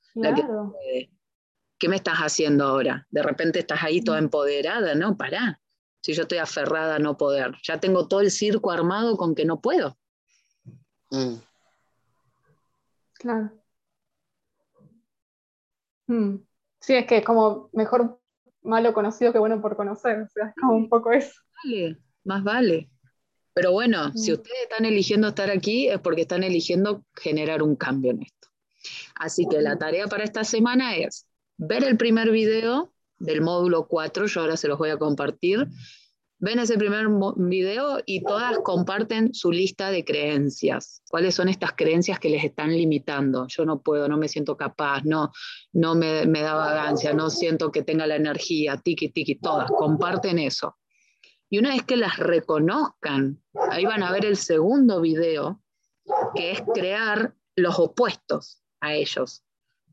¿Qué 1.78 1.88
me 1.88 1.96
estás 1.96 2.18
haciendo 2.18 2.64
ahora? 2.64 3.06
De 3.10 3.24
repente 3.24 3.59
estás 3.59 3.82
ahí 3.82 4.02
toda 4.02 4.20
mm. 4.20 4.24
empoderada, 4.24 4.94
no, 4.94 5.16
pará 5.16 5.61
si 6.03 6.12
yo 6.12 6.23
estoy 6.23 6.39
aferrada 6.39 6.97
a 6.97 6.99
no 6.99 7.16
poder. 7.16 7.55
Ya 7.62 7.79
tengo 7.79 8.09
todo 8.09 8.20
el 8.20 8.31
circo 8.31 8.70
armado 8.70 9.16
con 9.16 9.35
que 9.35 9.45
no 9.45 9.61
puedo. 9.61 9.97
Mm. 11.11 11.37
Claro. 13.15 13.53
Mm. 16.09 16.37
Sí, 16.81 16.95
es 16.95 17.07
que 17.07 17.19
es 17.19 17.24
como 17.24 17.70
mejor 17.73 18.20
malo 18.62 18.93
conocido 18.93 19.33
que 19.33 19.39
bueno 19.39 19.62
por 19.62 19.77
conocer. 19.77 20.23
O 20.23 20.29
sea, 20.29 20.49
es 20.49 20.55
como 20.61 20.74
un 20.74 20.89
poco 20.89 21.12
eso. 21.12 21.33
Vale, 21.65 21.99
más 22.24 22.43
vale. 22.43 22.91
Pero 23.55 23.70
bueno, 23.70 24.12
si 24.15 24.33
mm. 24.33 24.35
ustedes 24.35 24.62
están 24.62 24.85
eligiendo 24.85 25.29
estar 25.29 25.51
aquí 25.51 25.89
es 25.89 26.01
porque 26.01 26.23
están 26.23 26.43
eligiendo 26.43 27.05
generar 27.15 27.62
un 27.62 27.77
cambio 27.77 28.11
en 28.11 28.23
esto. 28.23 28.49
Así 29.15 29.47
que 29.49 29.62
la 29.62 29.79
tarea 29.79 30.09
para 30.09 30.24
esta 30.24 30.43
semana 30.43 30.97
es 30.97 31.29
ver 31.57 31.85
el 31.85 31.97
primer 31.97 32.31
video 32.33 32.91
del 33.23 33.40
módulo 33.40 33.86
4, 33.86 34.27
yo 34.27 34.40
ahora 34.40 34.57
se 34.57 34.69
los 34.69 34.78
voy 34.78 34.90
a 34.90 34.99
compartir. 34.99 35.69
Ven 36.39 36.59
ese 36.59 36.77
primer 36.77 37.07
video 37.36 38.01
y 38.05 38.24
todas 38.24 38.59
comparten 38.59 39.32
su 39.32 39.53
lista 39.53 39.90
de 39.93 40.05
creencias. 40.05 41.01
¿Cuáles 41.09 41.36
son 41.36 41.49
estas 41.49 41.73
creencias 41.73 42.19
que 42.19 42.31
les 42.31 42.43
están 42.43 42.70
limitando? 42.70 43.47
Yo 43.47 43.65
no 43.65 43.81
puedo, 43.81 44.09
no 44.09 44.16
me 44.16 44.28
siento 44.28 44.57
capaz, 44.57 45.05
no, 45.05 45.31
no 45.73 45.94
me, 45.94 46.27
me 46.27 46.43
da 46.43 46.55
vagancia, 46.55 47.12
no 47.12 47.31
siento 47.31 47.70
que 47.70 47.85
tenga 47.85 48.09
la 48.09 48.16
energía, 48.16 48.77
tiki, 48.77 49.11
tiki, 49.11 49.36
todas, 49.36 49.70
comparten 49.70 50.40
eso. 50.40 50.77
Y 51.49 51.59
una 51.59 51.74
vez 51.74 51.85
que 51.85 51.97
las 51.97 52.16
reconozcan, 52.16 53.40
ahí 53.70 53.85
van 53.85 54.03
a 54.03 54.11
ver 54.11 54.24
el 54.24 54.36
segundo 54.36 55.01
video, 55.01 55.62
que 56.35 56.51
es 56.51 56.62
crear 56.74 57.36
los 57.55 57.78
opuestos 57.78 58.65
a 58.81 58.94
ellos. 58.94 59.44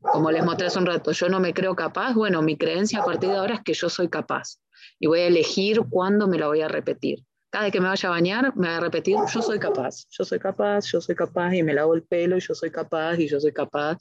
Como 0.02 0.30
les 0.30 0.44
mostré 0.44 0.66
hace 0.66 0.78
un 0.78 0.86
rato, 0.86 1.12
yo 1.12 1.28
no 1.28 1.40
me 1.40 1.52
creo 1.52 1.74
capaz, 1.76 2.14
bueno, 2.14 2.42
mi 2.42 2.56
creencia 2.56 3.00
a 3.00 3.04
partir 3.04 3.30
de 3.30 3.36
ahora 3.36 3.56
es 3.56 3.60
que 3.62 3.74
yo 3.74 3.88
soy 3.88 4.08
capaz 4.08 4.58
y 4.98 5.06
voy 5.06 5.20
a 5.20 5.26
elegir 5.26 5.80
cuándo 5.88 6.26
me 6.26 6.38
la 6.38 6.46
voy 6.46 6.62
a 6.62 6.68
repetir. 6.68 7.24
Cada 7.50 7.64
vez 7.64 7.72
que 7.72 7.80
me 7.80 7.88
vaya 7.88 8.08
a 8.08 8.12
bañar, 8.12 8.56
me 8.56 8.68
voy 8.68 8.76
a 8.76 8.80
repetir, 8.80 9.16
yo 9.32 9.42
soy 9.42 9.58
capaz, 9.58 10.06
yo 10.10 10.24
soy 10.24 10.38
capaz, 10.38 10.86
yo 10.92 11.00
soy 11.00 11.16
capaz, 11.16 11.54
y 11.54 11.62
me 11.62 11.74
lavo 11.74 11.94
el 11.94 12.04
pelo, 12.04 12.36
y 12.36 12.40
yo 12.40 12.54
soy 12.54 12.70
capaz, 12.70 13.18
y 13.18 13.28
yo 13.28 13.40
soy 13.40 13.52
capaz, 13.52 13.98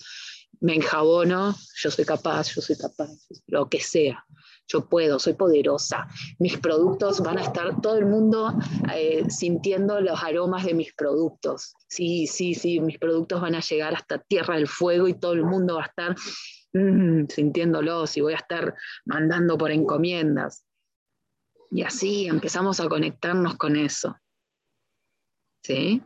me 0.61 0.75
enjabono, 0.75 1.55
yo 1.75 1.89
soy 1.89 2.05
capaz, 2.05 2.53
yo 2.53 2.61
soy 2.61 2.77
capaz, 2.77 3.09
lo 3.47 3.67
que 3.67 3.79
sea. 3.79 4.23
Yo 4.71 4.85
puedo, 4.87 5.17
soy 5.17 5.33
poderosa. 5.33 6.07
Mis 6.37 6.57
productos 6.57 7.21
van 7.21 7.39
a 7.39 7.41
estar 7.41 7.81
todo 7.81 7.97
el 7.97 8.05
mundo 8.05 8.53
eh, 8.93 9.27
sintiendo 9.27 9.99
los 9.99 10.23
aromas 10.23 10.63
de 10.63 10.75
mis 10.75 10.93
productos. 10.93 11.73
Sí, 11.87 12.27
sí, 12.27 12.53
sí, 12.53 12.79
mis 12.79 12.99
productos 12.99 13.41
van 13.41 13.55
a 13.55 13.61
llegar 13.61 13.95
hasta 13.95 14.19
Tierra 14.19 14.55
del 14.55 14.67
Fuego 14.67 15.07
y 15.07 15.15
todo 15.15 15.33
el 15.33 15.43
mundo 15.43 15.77
va 15.77 15.83
a 15.83 15.87
estar 15.87 16.15
mm, 16.73 17.25
sintiéndolos 17.29 18.15
y 18.15 18.21
voy 18.21 18.33
a 18.33 18.37
estar 18.37 18.75
mandando 19.05 19.57
por 19.57 19.71
encomiendas. 19.71 20.63
Y 21.71 21.81
así 21.81 22.27
empezamos 22.27 22.79
a 22.79 22.87
conectarnos 22.87 23.55
con 23.57 23.75
eso. 23.75 24.17
¿Sí? 25.63 26.03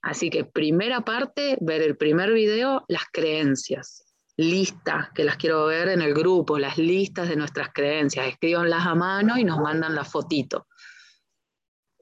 Así 0.00 0.30
que 0.30 0.44
primera 0.44 1.02
parte, 1.02 1.58
ver 1.60 1.82
el 1.82 1.98
primer 1.98 2.32
video, 2.32 2.84
las 2.88 3.04
creencias 3.12 4.03
listas 4.36 5.10
que 5.14 5.24
las 5.24 5.36
quiero 5.36 5.66
ver 5.66 5.88
en 5.88 6.02
el 6.02 6.14
grupo, 6.14 6.58
las 6.58 6.78
listas 6.78 7.28
de 7.28 7.36
nuestras 7.36 7.70
creencias. 7.72 8.26
Escríbanlas 8.26 8.86
a 8.86 8.94
mano 8.94 9.38
y 9.38 9.44
nos 9.44 9.58
mandan 9.58 9.94
la 9.94 10.04
fotito. 10.04 10.66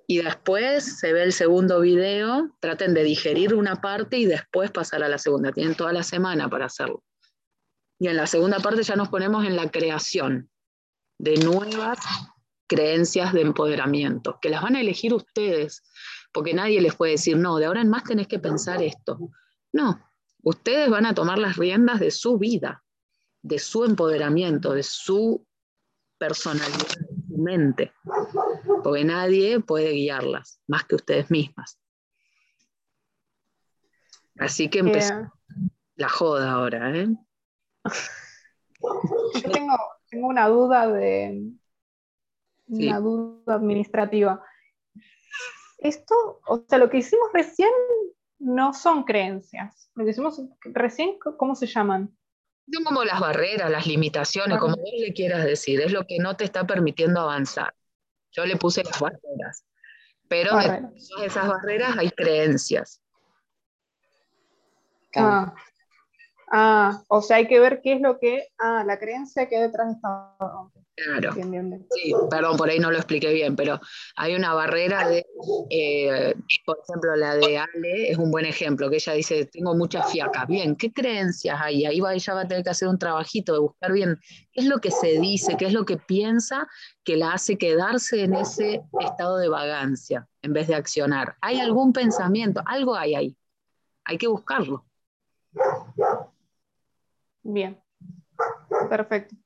Y 0.06 0.18
después 0.18 0.98
se 0.98 1.12
ve 1.12 1.22
el 1.22 1.32
segundo 1.32 1.80
video, 1.80 2.50
traten 2.60 2.94
de 2.94 3.04
digerir 3.04 3.54
una 3.54 3.76
parte 3.76 4.18
y 4.18 4.26
después 4.26 4.70
pasar 4.70 5.02
a 5.02 5.09
la 5.09 5.18
segunda. 5.18 5.52
Tienen 5.52 5.74
toda 5.74 5.92
la 5.92 6.02
semana 6.02 6.48
para 6.48 6.66
hacerlo. 6.66 7.02
Y 7.98 8.09
en 8.09 8.16
la 8.16 8.26
segunda 8.26 8.59
parte 8.59 8.82
ya 8.82 8.96
nos 8.96 9.09
ponemos 9.09 9.44
en 9.44 9.56
la 9.56 9.70
creación 9.70 10.50
de 11.18 11.36
nuevas 11.36 11.98
creencias 12.66 13.32
de 13.32 13.42
empoderamiento, 13.42 14.38
que 14.40 14.48
las 14.48 14.62
van 14.62 14.76
a 14.76 14.80
elegir 14.80 15.14
ustedes, 15.14 15.82
porque 16.32 16.54
nadie 16.54 16.80
les 16.80 16.96
puede 16.96 17.12
decir, 17.12 17.36
no, 17.36 17.59
de 17.59 17.66
ahora 17.66 17.82
en 17.82 17.90
más 17.90 18.04
tenés 18.04 18.26
que 18.26 18.38
pensar 18.38 18.82
esto. 18.82 19.18
No, 19.72 20.00
Ustedes 20.43 20.90
van 20.90 21.06
a 21.06 21.14
tomar 21.14 21.39
las 21.39 21.56
riendas 21.56 22.01
de 22.01 22.10
su 22.10 22.39
vida, 22.39 22.82
de 23.43 23.59
su 23.59 23.85
empoderamiento, 23.85 24.74
de 24.74 24.82
su 24.82 25.47
personalidad, 26.19 26.78
de 26.78 27.23
su 27.28 27.39
mente, 27.39 27.93
porque 28.82 29.05
nadie 29.05 29.60
puede 29.60 29.93
guiarlas 29.93 30.60
más 30.66 30.85
que 30.85 30.97
ustedes 30.97 31.31
mismas. 31.31 31.78
Así 34.39 34.69
que 34.69 34.81
empezó 34.81 35.32
la 35.97 36.09
joda 36.09 36.52
ahora. 36.52 36.97
¿eh? 36.97 37.09
Yo 38.82 39.51
tengo, 39.51 39.77
una 40.12 40.48
duda 40.48 40.89
de 40.89 41.52
una 42.66 43.01
duda 43.01 43.55
administrativa. 43.55 44.44
Esto, 45.78 46.40
o 46.47 46.64
sea, 46.69 46.78
lo 46.78 46.90
que 46.90 46.98
hicimos 46.98 47.28
recién 47.32 47.70
no 48.43 48.74
son 48.74 49.05
creencias. 49.05 49.90
Lo 49.94 50.05
que 50.05 50.09
decimos 50.09 50.40
recién, 50.62 51.16
¿cómo 51.39 51.55
se 51.55 51.66
llaman? 51.66 52.14
Son 52.73 52.85
como 52.85 53.05
las 53.05 53.20
barreras, 53.20 53.70
las 53.70 53.86
limitaciones, 53.86 54.59
como 54.59 54.77
vos 54.77 54.90
le 54.98 55.12
quieras 55.12 55.44
decir, 55.44 55.81
es 55.81 55.93
lo 55.93 56.06
que 56.06 56.19
no 56.19 56.36
te 56.36 56.44
está 56.44 56.66
permitiendo 56.66 57.20
avanzar. 57.20 57.74
Yo 58.32 58.47
le 58.47 58.56
puse 58.56 58.82
las 58.85 58.98
barreras, 58.98 59.64
pero 60.28 60.56
de 60.56 60.64
todas 61.09 61.24
esas 61.24 61.48
barreras 61.48 61.97
hay 61.98 62.10
creencias. 62.10 63.01
Ah. 65.14 65.55
ah, 66.51 67.02
o 67.09 67.20
sea, 67.20 67.36
hay 67.36 67.47
que 67.47 67.60
ver 67.60 67.81
qué 67.82 67.94
es 67.94 68.01
lo 68.01 68.19
que, 68.19 68.48
ah, 68.59 68.82
la 68.86 68.98
creencia 68.98 69.48
que 69.48 69.56
hay 69.56 69.62
detrás 69.62 69.89
de 69.89 69.94
esta... 69.94 70.36
Claro. 70.94 71.32
Sí, 71.32 72.12
perdón, 72.31 72.59
por 72.59 72.69
ahí 72.69 72.78
no 72.78 72.90
lo 72.90 72.98
expliqué 72.98 73.32
bien, 73.32 73.56
pero 73.56 73.81
hay 74.16 74.35
una 74.35 74.52
barrera 74.52 75.09
de, 75.09 75.24
eh, 75.70 76.35
por 76.66 76.78
ejemplo, 76.86 77.16
la 77.16 77.35
de 77.35 77.56
Ale 77.56 78.10
es 78.10 78.19
un 78.19 78.31
buen 78.31 78.44
ejemplo, 78.44 78.90
que 78.90 78.97
ella 78.97 79.14
dice, 79.14 79.47
tengo 79.47 79.74
mucha 79.74 80.02
fiaca. 80.02 80.44
Bien, 80.44 80.77
¿qué 80.77 80.93
creencias 80.93 81.59
hay? 81.59 81.86
Ahí 81.86 81.98
va, 82.01 82.12
ella 82.12 82.35
va 82.35 82.40
a 82.43 82.48
tener 82.48 82.62
que 82.62 82.70
hacer 82.70 82.89
un 82.89 82.98
trabajito 82.98 83.55
de 83.55 83.60
buscar 83.60 83.93
bien 83.93 84.20
qué 84.52 84.60
es 84.60 84.66
lo 84.66 84.81
que 84.81 84.90
se 84.90 85.19
dice, 85.19 85.56
qué 85.56 85.66
es 85.66 85.73
lo 85.73 85.86
que 85.86 85.97
piensa 85.97 86.69
que 87.05 87.16
la 87.16 87.32
hace 87.32 87.56
quedarse 87.56 88.24
en 88.24 88.35
ese 88.35 88.82
estado 89.01 89.39
de 89.39 89.48
vagancia 89.48 90.28
en 90.43 90.52
vez 90.52 90.69
de 90.69 90.74
accionar. 90.74 91.36
¿Hay 91.40 91.59
algún 91.59 91.94
pensamiento? 91.94 92.62
Algo 92.66 92.94
hay 92.94 93.14
ahí. 93.14 93.36
Hay 94.05 94.19
que 94.19 94.27
buscarlo. 94.27 94.85
Bien, 97.43 97.81
perfecto. 98.90 99.36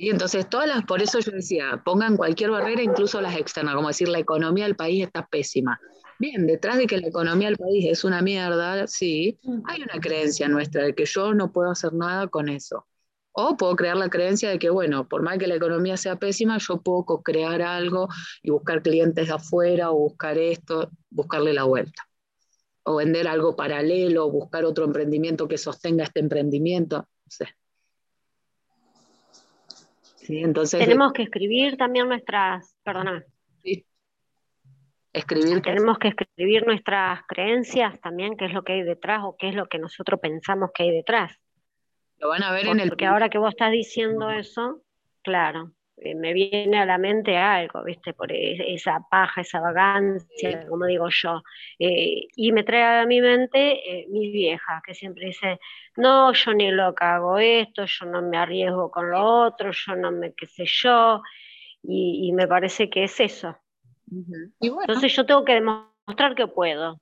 Y 0.00 0.10
entonces 0.10 0.48
todas 0.48 0.68
las, 0.68 0.84
por 0.84 1.02
eso 1.02 1.18
yo 1.18 1.32
decía, 1.32 1.82
pongan 1.84 2.16
cualquier 2.16 2.50
barrera, 2.50 2.80
incluso 2.80 3.20
las 3.20 3.36
externas, 3.36 3.74
como 3.74 3.88
decir 3.88 4.08
la 4.08 4.20
economía 4.20 4.64
del 4.64 4.76
país 4.76 5.04
está 5.04 5.26
pésima. 5.26 5.80
Bien, 6.20 6.46
detrás 6.46 6.78
de 6.78 6.86
que 6.86 6.98
la 6.98 7.08
economía 7.08 7.48
del 7.48 7.56
país 7.56 7.84
es 7.88 8.04
una 8.04 8.22
mierda, 8.22 8.86
sí, 8.86 9.40
hay 9.66 9.82
una 9.82 10.00
creencia 10.00 10.48
nuestra 10.48 10.84
de 10.84 10.94
que 10.94 11.04
yo 11.04 11.34
no 11.34 11.50
puedo 11.50 11.72
hacer 11.72 11.92
nada 11.94 12.28
con 12.28 12.48
eso. 12.48 12.86
O 13.32 13.56
puedo 13.56 13.74
crear 13.74 13.96
la 13.96 14.08
creencia 14.08 14.50
de 14.50 14.60
que, 14.60 14.70
bueno, 14.70 15.08
por 15.08 15.22
más 15.22 15.36
que 15.36 15.48
la 15.48 15.56
economía 15.56 15.96
sea 15.96 16.14
pésima, 16.14 16.58
yo 16.58 16.80
puedo 16.80 17.04
crear 17.24 17.60
algo 17.60 18.08
y 18.40 18.50
buscar 18.50 18.82
clientes 18.82 19.26
de 19.26 19.34
afuera 19.34 19.90
o 19.90 19.98
buscar 19.98 20.38
esto, 20.38 20.92
buscarle 21.10 21.52
la 21.52 21.64
vuelta. 21.64 22.08
O 22.84 22.96
vender 22.96 23.26
algo 23.26 23.56
paralelo, 23.56 24.30
buscar 24.30 24.64
otro 24.64 24.84
emprendimiento 24.84 25.48
que 25.48 25.58
sostenga 25.58 26.04
este 26.04 26.20
emprendimiento. 26.20 26.98
No 26.98 27.30
sé. 27.30 27.48
Entonces, 30.28 30.80
Tenemos 30.80 31.12
que 31.12 31.22
escribir 31.22 31.76
también 31.76 32.08
nuestras, 32.08 32.74
perdona. 32.82 33.24
Escribir. 35.12 35.62
Tenemos 35.62 35.98
que 35.98 36.08
escribir 36.08 36.66
nuestras 36.66 37.22
creencias 37.26 37.98
también, 38.00 38.36
qué 38.36 38.44
es 38.44 38.52
lo 38.52 38.62
que 38.62 38.74
hay 38.74 38.82
detrás 38.82 39.20
o 39.24 39.36
qué 39.38 39.48
es 39.48 39.54
lo 39.54 39.66
que 39.66 39.78
nosotros 39.78 40.20
pensamos 40.20 40.70
que 40.74 40.84
hay 40.84 40.90
detrás. 40.90 41.32
Lo 42.18 42.28
van 42.28 42.42
a 42.42 42.52
ver 42.52 42.66
en 42.66 42.80
el. 42.80 42.88
Porque 42.88 43.06
ahora 43.06 43.28
que 43.28 43.38
vos 43.38 43.50
estás 43.50 43.72
diciendo 43.72 44.30
eso, 44.30 44.82
claro, 45.22 45.72
eh, 45.72 45.77
me 46.14 46.32
viene 46.32 46.78
a 46.78 46.86
la 46.86 46.98
mente 46.98 47.36
algo, 47.36 47.82
¿viste? 47.82 48.12
Por 48.12 48.32
e, 48.32 48.74
esa 48.74 49.00
paja, 49.10 49.40
esa 49.40 49.60
vagancia, 49.60 50.66
como 50.68 50.86
digo 50.86 51.08
yo. 51.10 51.42
Eh, 51.78 52.28
y 52.36 52.52
me 52.52 52.62
trae 52.62 53.02
a 53.02 53.06
mi 53.06 53.20
mente 53.20 54.00
eh, 54.00 54.06
mi 54.08 54.30
vieja, 54.30 54.82
que 54.84 54.94
siempre 54.94 55.26
dice, 55.26 55.58
no, 55.96 56.32
yo 56.32 56.54
ni 56.54 56.70
lo 56.70 56.94
hago 56.96 57.38
esto, 57.38 57.84
yo 57.84 58.06
no 58.06 58.22
me 58.22 58.38
arriesgo 58.38 58.90
con 58.90 59.10
lo 59.10 59.22
otro, 59.22 59.70
yo 59.72 59.96
no 59.96 60.10
me 60.12 60.34
qué 60.34 60.46
sé 60.46 60.64
yo. 60.66 61.22
Y, 61.82 62.32
me 62.32 62.46
parece 62.46 62.90
que 62.90 63.04
es 63.04 63.20
eso. 63.20 63.56
Y 64.60 64.68
bueno, 64.68 64.82
Entonces 64.88 65.14
yo 65.14 65.24
tengo 65.24 65.44
que 65.44 65.54
demostrar 65.54 66.34
que 66.34 66.46
puedo. 66.46 67.00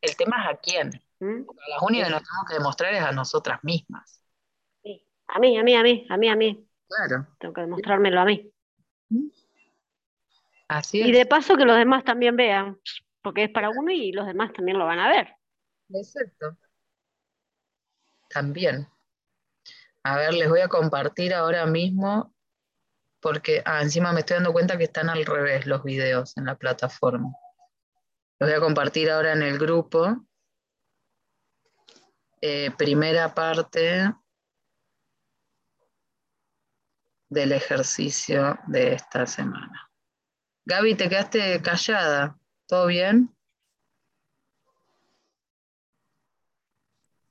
el 0.00 0.16
tema 0.16 0.42
es 0.42 0.54
a 0.54 0.56
quién. 0.56 0.90
¿m? 1.20 1.44
Porque 1.44 1.60
a 1.66 1.70
las 1.74 1.82
únicas 1.82 2.08
que 2.08 2.14
nos 2.14 2.22
tenemos 2.22 2.48
que 2.48 2.54
demostrar 2.54 2.94
es 2.94 3.02
a 3.02 3.12
nosotras 3.12 3.64
mismas. 3.64 4.25
A 5.28 5.38
mí, 5.38 5.58
a 5.58 5.62
mí, 5.62 5.74
a 5.74 5.82
mí, 5.82 6.06
a 6.08 6.16
mí, 6.16 6.28
a 6.28 6.36
mí. 6.36 6.68
Claro. 6.88 7.26
Tengo 7.38 7.54
que 7.54 7.60
demostrármelo 7.62 8.20
a 8.20 8.24
mí. 8.24 8.50
Así 10.68 10.98
Y 10.98 11.10
es. 11.10 11.16
de 11.18 11.26
paso 11.26 11.56
que 11.56 11.64
los 11.64 11.76
demás 11.76 12.04
también 12.04 12.36
vean, 12.36 12.78
porque 13.22 13.44
es 13.44 13.50
para 13.50 13.70
uno 13.70 13.90
y 13.90 14.12
los 14.12 14.26
demás 14.26 14.52
también 14.52 14.78
lo 14.78 14.86
van 14.86 14.98
a 14.98 15.08
ver. 15.08 15.34
Exacto. 15.90 16.56
También. 18.28 18.88
A 20.02 20.16
ver, 20.16 20.34
les 20.34 20.48
voy 20.48 20.60
a 20.60 20.68
compartir 20.68 21.34
ahora 21.34 21.66
mismo, 21.66 22.34
porque 23.20 23.62
ah, 23.64 23.82
encima 23.82 24.12
me 24.12 24.20
estoy 24.20 24.36
dando 24.36 24.52
cuenta 24.52 24.78
que 24.78 24.84
están 24.84 25.08
al 25.08 25.24
revés 25.24 25.66
los 25.66 25.82
videos 25.82 26.36
en 26.36 26.46
la 26.46 26.56
plataforma. 26.56 27.32
Los 28.38 28.50
voy 28.50 28.56
a 28.56 28.60
compartir 28.60 29.10
ahora 29.10 29.32
en 29.32 29.42
el 29.42 29.58
grupo. 29.58 30.24
Eh, 32.40 32.70
primera 32.76 33.34
parte 33.34 34.12
del 37.28 37.52
ejercicio 37.52 38.58
de 38.66 38.94
esta 38.94 39.26
semana. 39.26 39.90
Gaby, 40.64 40.94
te 40.94 41.08
quedaste 41.08 41.60
callada. 41.62 42.38
¿Todo 42.66 42.86
bien? 42.86 43.34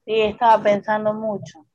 Sí, 0.06 0.22
estaba 0.22 0.62
pensando 0.64 1.14
mucho. 1.14 1.66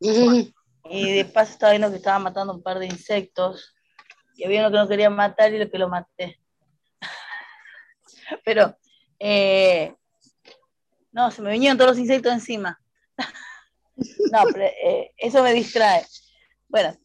Y 0.00 1.12
de 1.12 1.24
paso 1.24 1.52
estaba 1.52 1.72
viendo 1.72 1.90
que 1.90 1.96
estaba 1.96 2.18
matando 2.18 2.54
un 2.54 2.62
par 2.62 2.78
de 2.78 2.86
insectos. 2.86 3.74
Y 4.36 4.44
había 4.44 4.60
uno 4.60 4.70
que 4.70 4.76
no 4.78 4.88
quería 4.88 5.10
matar 5.10 5.52
y 5.52 5.58
lo 5.58 5.70
que 5.70 5.78
lo 5.78 5.88
maté. 5.88 6.40
Pero, 8.44 8.76
eh, 9.18 9.94
no, 11.12 11.30
se 11.30 11.42
me 11.42 11.52
vinieron 11.52 11.78
todos 11.78 11.92
los 11.92 11.98
insectos 11.98 12.32
encima. 12.32 12.80
No, 14.32 14.42
pero 14.52 14.64
eh, 14.64 15.12
eso 15.16 15.40
me 15.40 15.52
distrae. 15.52 16.04
Bueno, 16.66 16.96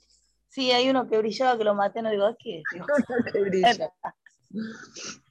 sí, 0.59 0.71
hay 0.73 0.89
uno 0.89 1.07
que 1.07 1.17
brillaba 1.17 1.57
que 1.57 1.63
lo 1.63 1.73
maté, 1.73 2.01
no 2.01 2.11
digo, 2.11 2.35
¿qué? 2.37 2.61
Digo, 2.73 2.85
Te 3.31 3.41
brilla. 3.41 3.93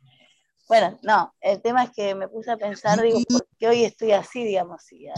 Bueno, 0.69 0.99
no, 1.03 1.35
el 1.41 1.63
tema 1.63 1.85
es 1.85 1.91
que 1.93 2.15
me 2.15 2.29
puse 2.29 2.51
a 2.51 2.59
pensar, 2.59 3.01
digo, 3.01 3.19
¿por 3.27 3.47
qué 3.59 3.69
hoy 3.69 3.85
estoy 3.85 4.13
así, 4.13 4.45
digamos? 4.45 4.93
Y, 4.93 5.07
eh, 5.07 5.13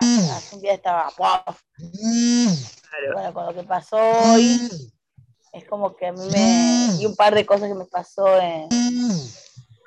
hace 0.00 0.54
un 0.54 0.62
día 0.62 0.74
estaba, 0.74 1.10
¡wow! 1.18 1.42
Claro. 1.44 3.12
Bueno, 3.12 3.34
con 3.34 3.46
lo 3.46 3.52
que 3.52 3.64
pasó 3.64 3.96
hoy, 3.98 4.60
es 5.52 5.64
como 5.68 5.96
que 5.96 6.06
a 6.06 6.12
mí 6.12 6.20
me. 6.30 7.02
Y 7.02 7.06
un 7.06 7.16
par 7.16 7.34
de 7.34 7.44
cosas 7.44 7.68
que 7.68 7.74
me 7.74 7.86
pasó 7.86 8.38
en, 8.40 8.68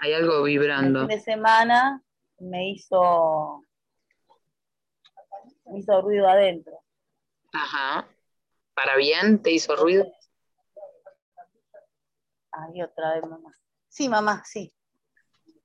Hay 0.02 0.12
algo 0.14 0.40
el 0.40 0.44
vibrando. 0.44 1.00
fin 1.08 1.08
de 1.08 1.22
semana, 1.22 2.04
me 2.40 2.72
hizo. 2.72 3.62
Me 5.68 5.80
hizo 5.80 6.02
ruido 6.02 6.28
adentro. 6.28 6.78
Ajá. 7.54 8.06
¿Para 8.76 8.98
bien? 8.98 9.42
¿Te 9.42 9.52
hizo 9.52 9.76
ruido? 9.76 10.06
Ay, 12.52 12.82
otra 12.82 13.16
vez, 13.16 13.24
mamá. 13.24 13.52
Sí, 13.88 14.10
mamá, 14.10 14.44
sí. 14.46 14.74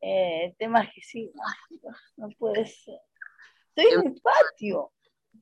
Eh, 0.00 0.46
el 0.46 0.56
tema 0.56 0.82
es 0.84 0.94
que 0.94 1.02
sí, 1.02 1.32
ay, 1.44 1.78
Dios, 1.78 1.96
no 2.16 2.28
puede 2.38 2.66
ser. 2.66 3.00
Estoy 3.74 3.98
en 4.00 4.06
el 4.06 4.20
patio. 4.22 4.92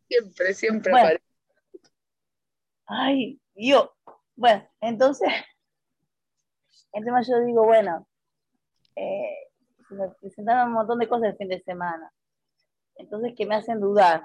Siempre, 0.09 0.55
siempre 0.55 0.93
Bueno. 0.93 1.07
aparece. 1.07 1.24
Ay, 2.86 3.40
Dios. 3.55 3.90
Bueno, 4.35 4.66
entonces, 4.81 5.28
el 6.93 7.05
tema 7.05 7.23
yo 7.23 7.39
digo, 7.45 7.65
bueno, 7.65 8.09
eh, 8.97 9.51
se 9.89 9.95
me 9.95 10.09
presentaron 10.20 10.69
un 10.69 10.74
montón 10.74 10.99
de 10.99 11.09
cosas 11.09 11.31
el 11.31 11.36
fin 11.36 11.49
de 11.49 11.62
semana. 11.62 12.12
Entonces, 12.97 13.35
que 13.36 13.47
me 13.47 13.57
hacen 13.57 13.78
dudar. 13.81 14.24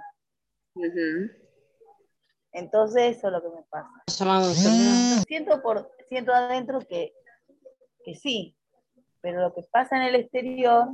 Ujú. 0.76 1.43
Entonces, 2.54 3.18
eso 3.18 3.28
es 3.28 3.34
lo 3.34 3.42
que 3.42 3.50
me 3.50 3.64
pasa. 3.70 3.90
Siento, 5.28 5.62
por, 5.62 5.92
siento 6.08 6.34
adentro 6.34 6.80
que, 6.80 7.14
que 8.06 8.16
sí, 8.16 8.56
pero 9.22 9.42
lo 9.42 9.54
que 9.54 9.64
pasa 9.72 9.98
en 9.98 10.04
el 10.04 10.16
exterior 10.16 10.88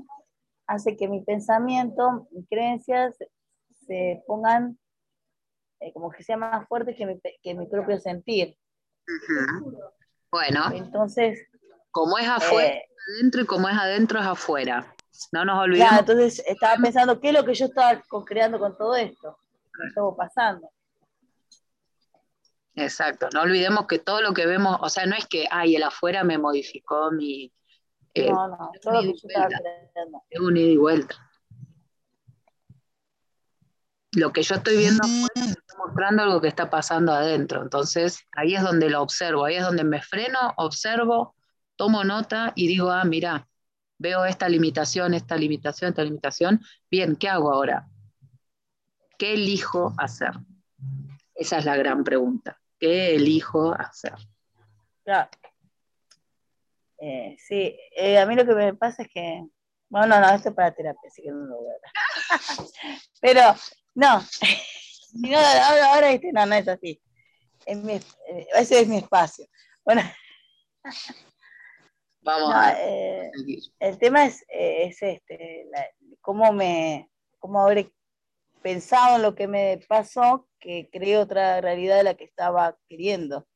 hace 0.67 0.95
que 0.95 1.07
mi 1.07 1.21
pensamiento, 1.21 2.27
mis 2.31 2.47
creencias 2.47 3.15
se 3.85 4.23
pongan 4.27 4.77
eh, 5.81 5.91
como 5.93 6.11
que 6.11 6.23
sean 6.23 6.39
más 6.39 6.67
fuertes 6.67 6.95
que 6.95 7.05
mi, 7.05 7.19
que 7.41 7.53
mi 7.55 7.65
propio 7.65 7.99
sentir. 7.99 8.57
Bueno, 10.31 10.71
Entonces, 10.73 11.39
como 11.91 12.17
es 12.17 12.27
afuera, 12.27 12.69
eh, 12.69 12.85
adentro 13.15 13.41
y 13.41 13.45
como 13.45 13.67
es 13.67 13.75
adentro 13.75 14.19
es 14.19 14.25
afuera. 14.25 14.95
No 15.31 15.43
nos 15.43 15.59
olvidemos. 15.59 15.89
Claro, 15.89 16.01
entonces 16.01 16.43
estaba 16.47 16.75
pensando 16.81 17.19
qué 17.19 17.29
es 17.29 17.33
lo 17.33 17.43
que 17.43 17.53
yo 17.53 17.65
estaba 17.65 18.01
co-creando 18.07 18.59
con 18.59 18.77
todo 18.77 18.95
esto, 18.95 19.37
que 19.51 19.87
estuvo 19.87 20.15
pasando. 20.15 20.69
Exacto, 22.79 23.27
no 23.33 23.41
olvidemos 23.41 23.87
que 23.87 23.99
todo 23.99 24.21
lo 24.21 24.33
que 24.33 24.45
vemos, 24.45 24.77
o 24.81 24.89
sea, 24.89 25.05
no 25.05 25.15
es 25.15 25.25
que, 25.27 25.45
ay, 25.51 25.75
el 25.75 25.83
afuera 25.83 26.23
me 26.23 26.37
modificó 26.37 27.11
mi... 27.11 27.51
eh, 28.13 28.31
No, 28.31 28.47
no, 28.47 28.71
todo 28.81 28.93
lo 28.93 29.01
que 29.01 29.07
yo 29.07 29.27
estaba 29.27 29.47
creando. 29.47 30.23
es 30.29 30.39
un 30.39 30.57
ida 30.57 30.67
y 30.67 30.77
vuelta. 30.77 31.15
Lo 34.13 34.31
que 34.33 34.41
yo 34.41 34.55
estoy 34.55 34.77
viendo 34.77 35.03
afuera 35.03 35.33
me 35.35 35.51
está 35.51 35.77
mostrando 35.77 36.23
algo 36.23 36.41
que 36.41 36.47
está 36.47 36.69
pasando 36.69 37.11
adentro. 37.13 37.61
Entonces, 37.61 38.25
ahí 38.31 38.55
es 38.55 38.63
donde 38.63 38.89
lo 38.89 39.01
observo, 39.01 39.45
ahí 39.45 39.55
es 39.55 39.63
donde 39.63 39.83
me 39.83 40.01
freno, 40.01 40.53
observo, 40.57 41.35
tomo 41.75 42.03
nota 42.03 42.53
y 42.55 42.67
digo, 42.67 42.89
ah, 42.91 43.03
mira, 43.03 43.47
veo 43.99 44.25
esta 44.25 44.49
limitación, 44.49 45.13
esta 45.13 45.35
limitación, 45.35 45.89
esta 45.89 46.03
limitación. 46.03 46.61
Bien, 46.89 47.15
¿qué 47.17 47.29
hago 47.29 47.51
ahora? 47.53 47.87
¿Qué 49.17 49.33
elijo 49.35 49.93
hacer? 49.97 50.31
Esa 51.35 51.59
es 51.59 51.65
la 51.65 51.77
gran 51.77 52.03
pregunta. 52.03 52.59
¿Qué 52.79 53.15
elijo 53.15 53.73
hacer? 53.73 54.13
Claro. 55.03 55.29
Eh, 57.01 57.35
sí, 57.39 57.77
eh, 57.95 58.17
a 58.17 58.25
mí 58.25 58.35
lo 58.35 58.45
que 58.45 58.53
me 58.53 58.73
pasa 58.73 59.03
es 59.03 59.09
que, 59.09 59.43
bueno, 59.89 60.07
no, 60.07 60.19
no, 60.21 60.33
esto 60.35 60.49
es 60.49 60.55
para 60.55 60.73
terapia, 60.73 61.07
así 61.07 61.21
que 61.23 61.31
no 61.31 61.45
lo 61.45 61.57
voy 61.57 61.67
a. 61.69 61.77
Pero, 63.21 63.41
no, 63.95 64.07
ahora, 65.35 65.93
ahora 65.93 66.11
este, 66.11 66.31
no, 66.33 66.45
no 66.45 66.55
es 66.55 66.67
así. 66.67 67.01
Es 67.65 67.77
mi, 67.77 67.93
eh, 67.93 68.47
ese 68.55 68.81
es 68.81 68.87
mi 68.87 68.97
espacio. 68.97 69.45
Bueno, 69.85 70.01
Vamos 72.21 72.49
no, 72.49 72.55
a 72.59 72.73
eh, 72.77 73.31
el 73.79 73.97
tema 73.97 74.25
es, 74.25 74.41
eh, 74.49 74.87
es 74.87 75.01
este, 75.01 75.65
la- 75.71 75.87
cómo 76.21 76.51
me, 76.51 77.09
cómo 77.39 77.61
habré 77.61 77.93
pensado 78.61 79.15
en 79.15 79.21
lo 79.21 79.35
que 79.35 79.47
me 79.47 79.79
pasó, 79.87 80.48
que 80.59 80.89
creé 80.91 81.17
otra 81.17 81.61
realidad 81.61 81.97
de 81.97 82.03
la 82.03 82.13
que 82.15 82.25
estaba 82.25 82.77
queriendo. 82.87 83.47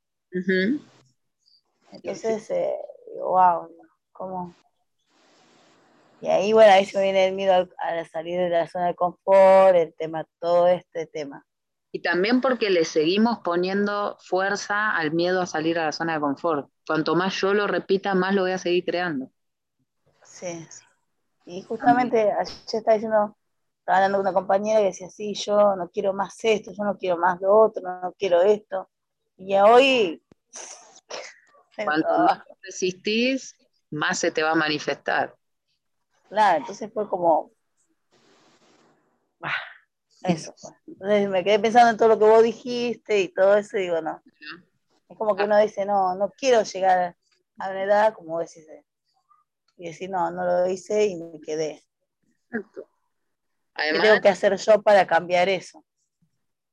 Entonces, 1.91 2.49
eh, 2.49 2.75
wow, 3.17 3.69
¿cómo? 4.11 4.55
Y 6.21 6.27
ahí, 6.27 6.53
bueno, 6.53 6.71
ahí 6.71 6.85
se 6.85 6.97
me 6.97 7.03
viene 7.03 7.27
el 7.27 7.35
miedo 7.35 7.53
al- 7.53 7.75
a, 7.77 8.05
salir 8.05 8.39
de 8.39 8.49
la 8.49 8.67
zona 8.67 8.87
de 8.87 8.95
confort, 8.95 9.75
el 9.75 9.93
tema, 9.93 10.25
todo 10.39 10.67
este 10.67 11.05
tema. 11.05 11.45
Y 11.91 12.01
también 12.01 12.41
porque 12.41 12.69
le 12.69 12.85
seguimos 12.85 13.39
poniendo 13.39 14.17
fuerza 14.19 14.95
al 14.95 15.11
miedo 15.11 15.41
a 15.41 15.45
salir 15.45 15.77
a 15.77 15.85
la 15.85 15.91
zona 15.91 16.15
de 16.15 16.21
confort. 16.21 16.69
Cuanto 16.87 17.15
más 17.15 17.35
yo 17.35 17.53
lo 17.53 17.67
repita, 17.67 18.15
más 18.15 18.33
lo 18.33 18.43
voy 18.43 18.51
a 18.51 18.57
seguir 18.57 18.85
creando. 18.85 19.29
Sí. 20.23 20.65
Y 21.45 21.61
justamente 21.63 22.31
ayer 22.31 22.53
estaba 22.71 22.93
diciendo, 22.95 23.37
estaba 23.83 23.97
hablando 23.97 24.19
con 24.19 24.27
una 24.27 24.33
compañera 24.33 24.79
que 24.79 24.85
decía, 24.85 25.09
sí, 25.09 25.33
yo 25.33 25.75
no 25.75 25.89
quiero 25.89 26.13
más 26.13 26.41
esto, 26.41 26.71
yo 26.71 26.85
no 26.85 26.97
quiero 26.97 27.17
más 27.17 27.41
lo 27.41 27.53
otro, 27.53 27.83
no, 27.83 28.13
quiero 28.17 28.41
esto. 28.41 28.89
Y 29.35 29.55
hoy... 29.55 30.23
Cuanto 31.75 32.07
más 32.19 32.43
resistís, 32.61 33.57
más 33.91 34.19
se 34.19 34.31
te 34.31 34.41
va 34.41 34.51
a 34.51 34.55
manifestar. 34.55 35.35
Claro, 36.29 36.59
entonces 36.59 36.93
fue 36.93 37.09
como. 37.09 37.51
Eso 40.23 40.53
fue. 40.55 40.71
Entonces 40.87 41.29
me 41.29 41.43
quedé 41.43 41.59
pensando 41.59 41.89
en 41.89 41.97
todo 41.97 42.09
lo 42.09 42.19
que 42.19 42.25
vos 42.25 42.43
dijiste 42.43 43.19
y 43.19 43.29
todo 43.29 43.57
eso, 43.57 43.77
y 43.77 43.81
digo, 43.81 44.01
no. 44.01 44.21
Es 45.09 45.17
como 45.17 45.35
que 45.35 45.43
uno 45.43 45.57
dice, 45.57 45.85
no, 45.85 46.15
no 46.15 46.29
quiero 46.29 46.61
llegar 46.63 47.17
a 47.57 47.69
una 47.69 47.83
edad, 47.83 48.13
como 48.13 48.39
decís, 48.39 48.65
y 49.75 49.87
decir, 49.87 50.09
no, 50.09 50.31
no 50.31 50.45
lo 50.45 50.69
hice 50.69 51.05
y 51.07 51.15
me 51.15 51.41
quedé. 51.41 51.83
¿Qué 52.49 52.59
Además, 53.75 54.01
tengo 54.03 54.21
que 54.21 54.29
hacer 54.29 54.55
yo 54.57 54.81
para 54.81 55.07
cambiar 55.07 55.49
eso? 55.49 55.83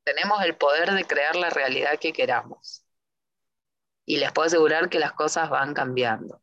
tenemos 0.04 0.42
el 0.42 0.56
poder 0.56 0.92
de 0.92 1.04
crear 1.04 1.36
la 1.36 1.50
realidad 1.50 1.98
que 2.00 2.12
queramos. 2.12 2.84
Y 4.06 4.16
les 4.18 4.32
puedo 4.32 4.46
asegurar 4.46 4.88
que 4.88 4.98
las 4.98 5.12
cosas 5.12 5.50
van 5.50 5.74
cambiando. 5.74 6.42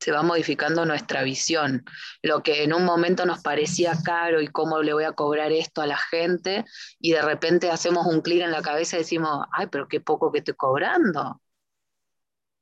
Se 0.00 0.12
va 0.12 0.22
modificando 0.22 0.84
nuestra 0.84 1.22
visión. 1.22 1.84
Lo 2.22 2.42
que 2.42 2.62
en 2.64 2.74
un 2.74 2.84
momento 2.84 3.24
nos 3.24 3.42
parecía 3.42 3.94
caro 4.04 4.40
y 4.40 4.48
cómo 4.48 4.82
le 4.82 4.92
voy 4.92 5.04
a 5.04 5.12
cobrar 5.12 5.52
esto 5.52 5.80
a 5.80 5.86
la 5.86 5.96
gente, 5.96 6.64
y 7.00 7.12
de 7.12 7.22
repente 7.22 7.70
hacemos 7.70 8.06
un 8.06 8.20
clic 8.20 8.42
en 8.42 8.52
la 8.52 8.62
cabeza 8.62 8.96
y 8.96 9.00
decimos, 9.00 9.46
ay, 9.52 9.68
pero 9.68 9.88
qué 9.88 10.00
poco 10.00 10.30
que 10.32 10.38
estoy 10.38 10.54
cobrando. 10.54 11.40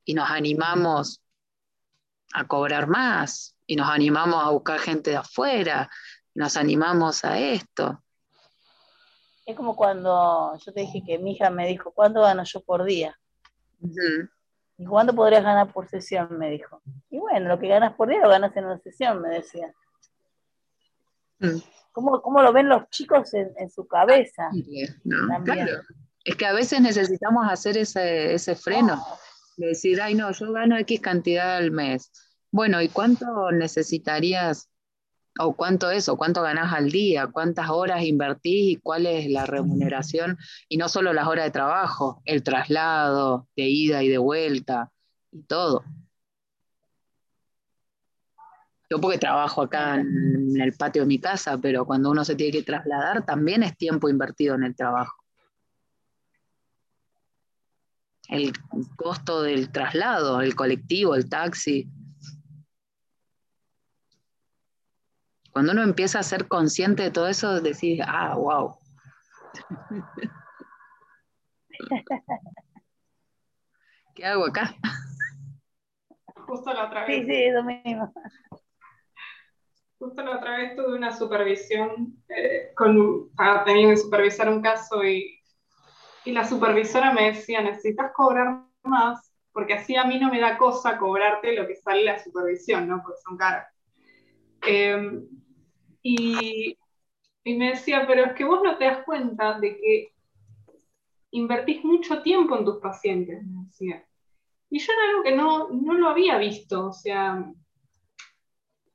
y 0.05 0.15
nos 0.15 0.31
animamos 0.31 1.23
a 2.35 2.47
cobrar 2.47 2.87
más 2.89 3.54
y 3.67 3.77
nos 3.77 3.89
animamos 3.89 4.45
a 4.45 4.51
buscar 4.51 4.79
gente 4.79 5.11
de 5.11 5.17
afuera, 5.17 5.91
nos 6.35 6.57
animamos 6.57 7.25
a 7.25 7.39
esto. 7.39 8.03
Es 9.47 9.57
como 9.57 9.77
cuando 9.77 10.57
yo 10.65 10.73
te 10.73 10.81
dije 10.81 11.03
que 11.05 11.19
mi 11.19 11.33
hija 11.33 11.51
me 11.51 11.67
dijo, 11.69 11.93
¿cuánto 11.93 12.23
gano 12.23 12.45
yo 12.45 12.63
por 12.63 12.85
día? 12.85 13.19
¿Y 14.77 14.87
cuánto 14.87 15.15
podrías 15.15 15.45
ganar 15.45 15.73
por 15.73 15.89
sesión? 15.89 16.39
Me 16.39 16.51
dijo. 16.51 16.83
Y 17.11 17.19
bueno, 17.19 17.49
lo 17.49 17.59
que 17.59 17.69
ganas 17.69 17.95
por 17.95 18.09
día 18.09 18.21
lo 18.21 18.29
ganas 18.29 18.57
en 18.57 18.65
una 18.65 18.79
sesión, 18.79 19.21
me 19.21 19.29
decía. 19.29 19.73
Mm. 21.39 21.59
¿Cómo, 21.93 22.43
lo 22.43 22.53
ven 22.53 22.69
los 22.69 22.89
chicos 22.91 23.35
en, 23.35 23.71
su 23.71 23.87
cabeza? 23.87 24.51
Es 26.25 26.37
que 26.37 26.47
a 26.47 26.53
veces 26.53 26.81
necesitamos 26.81 27.47
hacer 27.49 27.77
ese, 27.77 28.35
ese 28.35 28.57
freno, 28.57 29.01
de 29.57 29.69
decir, 29.69 30.03
ay 30.03 30.17
no, 30.17 30.33
yo 30.33 30.53
gano 30.53 30.77
X 30.79 31.01
cantidad 31.01 31.57
al 31.57 31.71
mes. 31.71 32.11
Bueno, 32.55 32.81
¿y 32.81 32.89
cuánto 32.89 33.51
necesitarías 33.51 34.71
o 35.41 35.57
cuánto 35.57 35.91
es, 35.91 36.09
o 36.09 36.17
cuánto 36.17 36.41
ganás 36.41 36.73
al 36.73 36.89
día, 36.89 37.27
cuántas 37.27 37.69
horas 37.69 38.05
invertís 38.05 38.75
y 38.75 38.77
cuál 38.77 39.07
es 39.07 39.29
la 39.29 39.45
remuneración, 39.45 40.39
y 40.69 40.77
no 40.77 40.89
solo 40.89 41.13
las 41.13 41.27
horas 41.27 41.47
de 41.47 41.51
trabajo, 41.51 42.23
el 42.25 42.45
traslado 42.45 43.49
de 43.57 43.65
ida 43.69 44.05
y 44.05 44.09
de 44.09 44.19
vuelta 44.19 44.93
y 45.33 45.43
todo. 45.43 45.83
Yo 48.89 49.01
porque 49.01 49.19
trabajo 49.19 49.63
acá 49.63 49.97
en 49.97 50.53
el 50.61 50.75
patio 50.75 51.03
de 51.03 51.09
mi 51.09 51.19
casa, 51.19 51.59
pero 51.59 51.85
cuando 51.85 52.13
uno 52.13 52.25
se 52.25 52.37
tiene 52.37 52.53
que 52.53 52.63
trasladar 52.63 53.27
también 53.27 53.65
es 53.65 53.77
tiempo 53.77 54.09
invertido 54.09 54.55
en 54.55 54.63
el 54.63 54.77
trabajo. 54.77 55.17
El 58.29 58.53
costo 58.95 59.43
del 59.43 59.73
traslado, 59.73 60.41
el 60.41 60.55
colectivo, 60.55 61.17
el 61.17 61.29
taxi, 61.29 61.91
Cuando 65.55 65.71
uno 65.71 65.83
empieza 65.85 66.19
a 66.19 66.25
ser 66.25 66.49
consciente 66.49 67.05
de 67.05 67.13
todo 67.13 67.29
eso, 67.29 67.61
decís, 67.61 68.01
ah, 68.05 68.35
wow. 68.37 68.77
¿Qué 74.17 74.25
hago 74.25 74.47
acá? 74.47 74.75
Justo 76.35 76.75
la 76.75 76.87
otra 76.87 77.07
vez. 77.07 77.25
Sí, 77.25 77.33
sí, 77.33 77.51
lo 77.53 77.63
mismo. 77.63 78.13
Justo 80.01 80.23
la 80.25 80.39
otra 80.39 80.57
vez 80.57 80.75
tuve 80.75 80.97
una 80.97 81.17
supervisión, 81.17 82.21
eh, 82.31 82.73
con, 82.75 83.31
tenía 83.65 83.91
que 83.91 83.97
supervisar 83.97 84.49
un 84.49 84.61
caso 84.61 85.05
y, 85.05 85.41
y 86.25 86.33
la 86.33 86.45
supervisora 86.45 87.13
me 87.13 87.33
decía, 87.33 87.63
necesitas 87.63 88.11
cobrar 88.13 88.65
más, 88.83 89.33
porque 89.53 89.75
así 89.75 89.95
a 89.95 90.03
mí 90.03 90.19
no 90.19 90.33
me 90.33 90.41
da 90.41 90.59
cosa 90.59 90.99
cobrarte 90.99 91.55
lo 91.55 91.65
que 91.69 91.77
sale 91.77 92.03
la 92.03 92.19
supervisión, 92.19 92.89
¿no? 92.89 93.01
Porque 93.05 93.21
son 93.25 93.37
caras. 93.37 93.69
Eh, 94.67 95.23
y, 96.07 96.79
me 97.45 97.71
decía, 97.71 98.05
pero 98.07 98.27
es 98.27 98.35
que 98.35 98.45
vos 98.45 98.61
no 98.63 98.77
te 98.77 98.85
das 98.85 99.05
cuenta 99.05 99.59
de 99.59 99.77
que 99.77 100.13
invertís 101.31 101.83
mucho 101.83 102.23
tiempo 102.23 102.57
en 102.57 102.65
tus 102.65 102.77
pacientes, 102.77 103.43
me 103.43 103.65
decía. 103.65 104.07
Y 104.71 104.79
yo 104.79 104.93
era 104.93 105.11
algo 105.11 105.23
que 105.23 105.35
no, 105.35 105.69
no 105.71 105.95
lo 105.95 106.09
había 106.09 106.37
visto, 106.39 106.89
o 106.89 106.93
sea, 106.93 107.51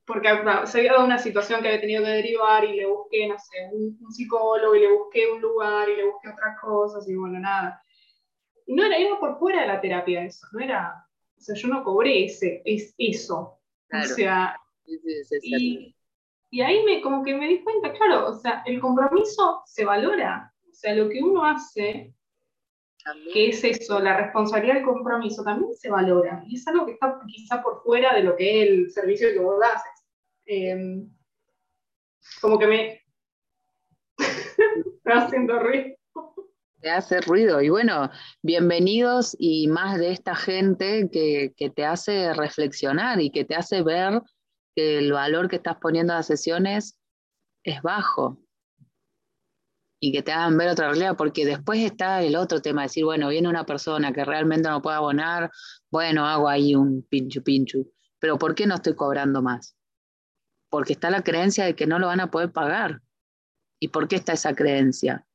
porque 0.05 0.29
se 0.65 0.79
había 0.79 0.93
dado 0.93 1.05
una 1.05 1.17
situación 1.19 1.61
que 1.61 1.67
había 1.67 1.81
tenido 1.81 2.03
que 2.03 2.09
derivar 2.09 2.63
y 2.63 2.75
le 2.75 2.85
busqué, 2.85 3.27
no 3.27 3.37
sé, 3.39 3.69
un, 3.71 4.11
psicólogo 4.11 4.75
y 4.75 4.81
le 4.81 4.91
busqué 4.91 5.31
un 5.31 5.41
lugar 5.41 5.89
y 5.89 5.95
le 5.97 6.05
busqué 6.05 6.29
otras 6.29 6.59
cosas 6.61 7.07
y 7.09 7.15
bueno, 7.15 7.39
nada. 7.39 7.81
Y 8.67 8.75
no 8.75 8.85
era, 8.85 8.99
iba 8.99 9.19
por 9.19 9.39
fuera 9.39 9.61
de 9.61 9.67
la 9.67 9.81
terapia 9.81 10.23
eso, 10.23 10.47
no 10.51 10.59
era, 10.59 11.05
o 11.37 11.41
sea, 11.41 11.55
yo 11.55 11.67
no 11.69 11.83
cobré 11.83 12.25
ese, 12.25 12.61
es, 12.65 12.93
eso. 12.97 13.59
O 13.91 14.03
sea, 14.03 14.55
y, 15.41 15.95
y 16.51 16.61
ahí 16.61 16.83
me, 16.83 17.01
como 17.01 17.23
que 17.23 17.35
me 17.35 17.47
di 17.47 17.63
cuenta, 17.63 17.93
claro, 17.93 18.27
o 18.29 18.33
sea, 18.33 18.63
el 18.65 18.79
compromiso 18.79 19.61
se 19.65 19.85
valora. 19.85 20.51
O 20.67 20.73
sea, 20.73 20.95
lo 20.95 21.07
que 21.09 21.21
uno 21.21 21.45
hace, 21.45 22.13
que 23.33 23.49
es 23.49 23.63
eso, 23.63 23.99
la 23.99 24.17
responsabilidad 24.17 24.75
del 24.75 24.85
compromiso, 24.85 25.43
también 25.43 25.73
se 25.75 25.89
valora. 25.89 26.43
Y 26.47 26.55
es 26.55 26.67
algo 26.67 26.85
que 26.85 26.93
está 26.93 27.19
quizá 27.27 27.61
por 27.61 27.83
fuera 27.83 28.15
de 28.15 28.23
lo 28.23 28.35
que 28.35 28.63
es 28.63 28.69
el 28.69 28.91
servicio 28.91 29.29
que 29.31 29.39
vos 29.39 29.59
das. 29.59 29.83
Em, 30.45 31.07
como 32.41 32.57
que 32.57 32.67
me... 32.67 33.01
está 34.97 35.25
haciendo 35.25 35.59
ruido. 35.59 35.95
Te 36.81 36.89
hace 36.89 37.21
ruido. 37.21 37.61
Y 37.61 37.69
bueno, 37.69 38.09
bienvenidos 38.41 39.35
y 39.37 39.67
más 39.67 39.99
de 39.99 40.13
esta 40.13 40.33
gente 40.33 41.09
que, 41.11 41.53
que 41.55 41.69
te 41.69 41.85
hace 41.85 42.33
reflexionar 42.33 43.19
y 43.21 43.29
que 43.29 43.43
te 43.43 43.55
hace 43.55 43.83
ver 43.83 44.23
el 44.99 45.11
valor 45.11 45.49
que 45.49 45.57
estás 45.57 45.77
poniendo 45.77 46.13
a 46.13 46.17
las 46.17 46.27
sesiones 46.27 46.97
es 47.63 47.81
bajo 47.81 48.39
y 49.99 50.11
que 50.11 50.23
te 50.23 50.31
hagan 50.31 50.57
ver 50.57 50.69
otra 50.69 50.87
realidad, 50.87 51.17
porque 51.17 51.45
después 51.45 51.81
está 51.81 52.23
el 52.23 52.35
otro 52.35 52.61
tema, 52.61 52.83
decir, 52.83 53.03
bueno, 53.03 53.29
viene 53.29 53.49
una 53.49 53.65
persona 53.65 54.13
que 54.13 54.23
realmente 54.23 54.69
no 54.69 54.81
puede 54.81 54.97
abonar, 54.97 55.51
bueno, 55.91 56.25
hago 56.25 56.47
ahí 56.47 56.73
un 56.75 57.03
pinchu 57.03 57.43
pinchu, 57.43 57.91
pero 58.19 58.37
¿por 58.37 58.55
qué 58.55 58.65
no 58.65 58.75
estoy 58.75 58.95
cobrando 58.95 59.41
más? 59.41 59.75
Porque 60.69 60.93
está 60.93 61.09
la 61.09 61.23
creencia 61.23 61.65
de 61.65 61.75
que 61.75 61.87
no 61.87 61.99
lo 61.99 62.07
van 62.07 62.19
a 62.19 62.31
poder 62.31 62.51
pagar. 62.51 63.01
¿Y 63.81 63.89
por 63.89 64.07
qué 64.07 64.17
está 64.17 64.33
esa 64.33 64.53
creencia? 64.53 65.25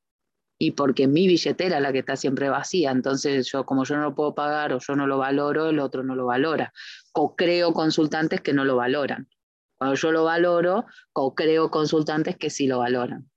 Y 0.57 0.71
porque 0.71 1.07
mi 1.07 1.27
billetera 1.27 1.77
es 1.77 1.83
la 1.83 1.91
que 1.91 1.99
está 1.99 2.15
siempre 2.15 2.49
vacía, 2.49 2.91
entonces 2.91 3.51
yo 3.51 3.65
como 3.65 3.83
yo 3.83 3.97
no 3.97 4.03
lo 4.03 4.15
puedo 4.15 4.33
pagar 4.33 4.71
o 4.73 4.79
yo 4.79 4.95
no 4.95 5.05
lo 5.05 5.17
valoro, 5.17 5.69
el 5.69 5.79
otro 5.79 6.03
no 6.03 6.15
lo 6.15 6.27
valora. 6.27 6.71
O 7.13 7.35
creo 7.35 7.73
consultantes 7.73 8.41
que 8.41 8.53
no 8.53 8.63
lo 8.63 8.77
valoran. 8.77 9.27
Cuando 9.77 9.95
yo 9.95 10.11
lo 10.11 10.23
valoro, 10.23 10.85
creo 11.35 11.69
consultantes 11.69 12.37
que 12.37 12.49
sí 12.49 12.67
lo 12.67 12.79
valoran. 12.79 13.29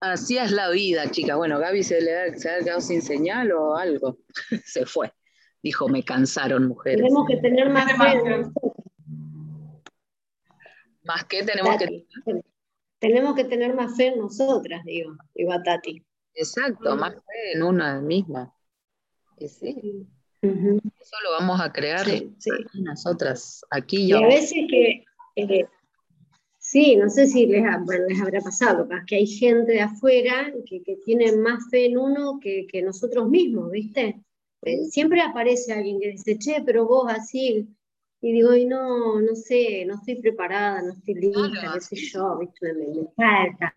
Así 0.00 0.36
es 0.36 0.50
la 0.50 0.68
vida, 0.70 1.08
chica. 1.10 1.36
Bueno, 1.36 1.60
Gaby 1.60 1.84
se 1.84 2.00
le 2.00 2.18
ha, 2.18 2.32
quedado 2.32 2.80
sin 2.80 3.00
señal 3.00 3.52
o 3.52 3.76
algo. 3.76 4.18
se 4.64 4.84
fue. 4.84 5.12
Dijo, 5.62 5.88
me 5.88 6.02
cansaron, 6.02 6.66
mujeres. 6.66 7.02
Tenemos 7.02 7.26
que 7.28 7.36
tener 7.36 7.70
más 7.70 7.86
fe. 7.92 8.44
¿Más 11.04 11.24
que 11.24 11.44
tenemos 11.44 11.76
que 11.76 12.06
Tenemos 12.98 13.34
que 13.36 13.44
tener 13.44 13.74
más 13.74 13.96
fe 13.96 14.08
en 14.08 14.18
nosotras, 14.18 14.84
digo, 14.84 15.16
digo 15.34 15.52
a 15.52 15.62
Tati. 15.62 16.04
Exacto, 16.34 16.96
más 16.96 17.14
fe 17.14 17.52
en 17.54 17.62
una 17.62 18.00
misma. 18.00 18.52
sí. 19.38 20.06
Eso 20.42 21.16
lo 21.22 21.30
vamos 21.38 21.60
a 21.60 21.72
crear 21.72 22.04
nosotras, 22.74 23.64
aquí 23.70 24.06
y, 24.06 24.12
a 24.12 24.26
veces 24.26 24.58
que, 24.68 25.04
eh, 25.36 25.66
sí, 26.58 26.96
no 26.96 27.08
sé 27.08 27.28
si 27.28 27.46
les, 27.46 27.64
habrá 27.64 28.40
pasado, 28.40 28.88
que 29.06 29.16
hay 29.16 29.26
gente 29.26 29.70
de 29.70 29.82
afuera 29.82 30.52
que, 30.66 30.96
tiene 31.04 31.36
más 31.36 31.62
fe 31.70 31.86
en 31.86 31.96
uno 31.96 32.40
que, 32.40 32.82
nosotros 32.82 33.28
mismos, 33.28 33.70
¿viste? 33.70 34.20
Eh, 34.62 34.84
siempre 34.90 35.20
aparece 35.20 35.72
alguien 35.72 36.00
que 36.00 36.08
dice, 36.10 36.36
che, 36.38 36.62
pero 36.66 36.86
vos 36.86 37.08
así, 37.08 37.68
y 38.20 38.32
digo, 38.32 38.54
y 38.54 38.64
no, 38.64 39.20
no 39.20 39.36
sé, 39.36 39.84
no 39.84 39.94
estoy 39.94 40.16
preparada, 40.16 40.82
no 40.82 40.92
estoy 40.92 41.14
lista, 41.14 41.72
qué 41.74 41.80
sé 41.80 41.96
yo, 41.96 42.38
¿viste? 42.38 42.74
Me, 42.74 42.88
me 42.88 43.06
falta 43.14 43.74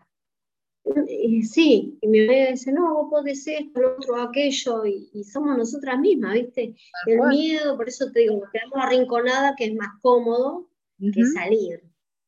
sí, 1.42 1.98
y 2.00 2.08
mi 2.08 2.20
amiga 2.20 2.50
dice, 2.50 2.72
no, 2.72 2.94
vos 2.94 3.08
podés 3.10 3.46
esto, 3.46 3.80
lo 3.80 3.96
otro, 3.96 4.20
aquello, 4.20 4.86
y, 4.86 5.24
somos 5.24 5.56
nosotras 5.56 5.98
mismas, 5.98 6.34
¿viste? 6.34 6.74
El 7.06 7.20
miedo, 7.28 7.76
por 7.76 7.88
eso 7.88 8.10
te 8.12 8.20
digo, 8.20 8.40
nos 8.40 8.50
quedamos 8.50 8.78
arrinconadas, 8.78 9.54
que 9.56 9.64
es 9.66 9.74
más 9.74 10.00
cómodo 10.00 10.68
que 10.98 11.24
salir. 11.26 11.82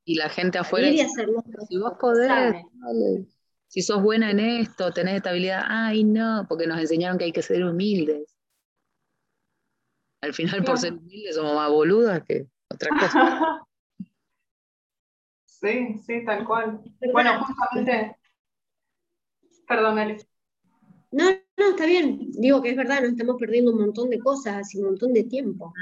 Y 0.05 0.14
la 0.14 0.28
gente 0.28 0.59
afuera, 0.59 0.89
si 1.68 1.78
vos 1.78 1.93
podés, 2.01 2.64
si 3.66 3.82
sos 3.82 4.02
buena 4.02 4.30
en 4.30 4.40
esto, 4.40 4.90
tenés 4.93 5.16
estabilidad, 5.16 5.62
ay 5.66 6.02
no, 6.05 6.47
porque 6.48 6.66
nos 6.66 6.80
enseñaron 6.80 7.18
que 7.18 7.24
hay 7.24 7.32
que 7.32 7.43
ser 7.43 7.64
humildes. 7.64 8.35
Al 10.20 10.32
final, 10.32 10.64
por 10.64 10.78
ser 10.78 10.94
humildes, 10.94 11.36
somos 11.36 11.55
más 11.55 11.70
boludas 11.70 12.22
que 12.24 12.47
otra 12.70 12.90
cosa. 12.98 13.66
sí, 15.44 15.98
sí, 16.05 16.24
tal 16.24 16.44
cual. 16.47 16.80
Bueno, 17.12 17.44
justamente 17.44 18.18
Perdón, 19.69 19.99
Alex. 19.99 20.27
No, 21.11 21.24
no, 21.57 21.70
está 21.70 21.86
bien. 21.86 22.31
Digo 22.32 22.62
que 22.62 22.70
es 22.70 22.77
verdad, 22.77 23.01
nos 23.01 23.11
estamos 23.11 23.36
perdiendo 23.39 23.73
un 23.73 23.81
montón 23.81 24.11
de 24.11 24.19
cosas 24.19 24.74
y 24.74 24.78
un 24.78 24.86
montón 24.86 25.12
de 25.12 25.24
tiempo. 25.24 25.73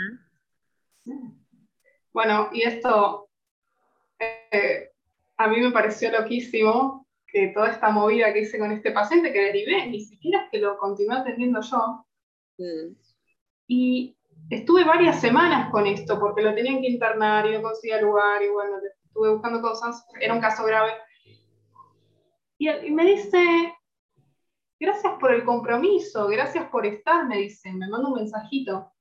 Bueno, 2.12 2.50
y 2.52 2.62
esto 2.62 3.28
eh, 4.18 4.90
a 5.36 5.48
mí 5.48 5.60
me 5.60 5.70
pareció 5.70 6.10
loquísimo 6.10 7.06
que 7.26 7.48
toda 7.48 7.70
esta 7.70 7.90
movida 7.90 8.32
que 8.32 8.40
hice 8.40 8.58
con 8.58 8.72
este 8.72 8.90
paciente 8.92 9.32
que 9.32 9.44
derivé, 9.44 9.86
ni 9.86 10.00
siquiera 10.00 10.44
es 10.44 10.50
que 10.50 10.58
lo 10.58 10.78
continué 10.78 11.18
atendiendo 11.18 11.60
yo. 11.60 12.06
Y 13.66 14.16
estuve 14.48 14.84
varias 14.84 15.20
semanas 15.20 15.70
con 15.70 15.86
esto 15.86 16.18
porque 16.18 16.42
lo 16.42 16.54
tenían 16.54 16.80
que 16.80 16.88
internar 16.88 17.46
y 17.46 17.52
no 17.52 17.62
conseguía 17.62 18.00
lugar 18.00 18.42
y 18.42 18.48
bueno, 18.48 18.78
estuve 19.04 19.30
buscando 19.30 19.60
cosas, 19.60 20.06
era 20.20 20.34
un 20.34 20.40
caso 20.40 20.64
grave. 20.64 20.92
Y, 22.58 22.90
me 22.90 23.04
dice, 23.04 23.74
gracias 24.80 25.14
por 25.20 25.32
el 25.34 25.44
compromiso, 25.44 26.26
gracias 26.28 26.68
por 26.70 26.86
estar, 26.86 27.26
me 27.26 27.38
dicen, 27.38 27.78
me 27.78 27.88
manda 27.88 28.08
un 28.08 28.14
mensajito. 28.14 28.92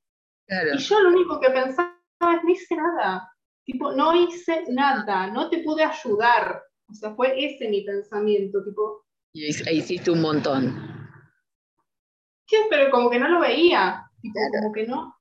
Y 0.48 0.78
yo 0.78 1.00
lo 1.00 1.10
único 1.10 1.40
que 1.40 1.50
pensaba 1.50 1.96
es, 2.20 2.44
no 2.44 2.50
hice 2.50 2.76
nada. 2.76 3.32
Tipo, 3.64 3.94
no 3.94 4.16
hice 4.16 4.64
nada, 4.70 5.28
no 5.28 5.50
te 5.50 5.60
pude 5.60 5.84
ayudar. 5.84 6.62
O 6.88 6.94
sea, 6.94 7.16
fue 7.16 7.34
ese 7.44 7.68
mi 7.68 7.82
pensamiento, 7.82 8.64
tipo. 8.64 9.06
Y 9.34 9.48
hiciste 9.48 10.12
un 10.12 10.22
montón. 10.22 11.10
¿Qué? 12.46 12.58
Pero 12.70 12.92
como 12.92 13.10
que 13.10 13.20
no 13.20 13.28
lo 13.28 13.40
veía. 13.40 14.08
Tipo, 14.22 14.40
como 14.60 14.72
que 14.72 14.86
no, 14.86 15.18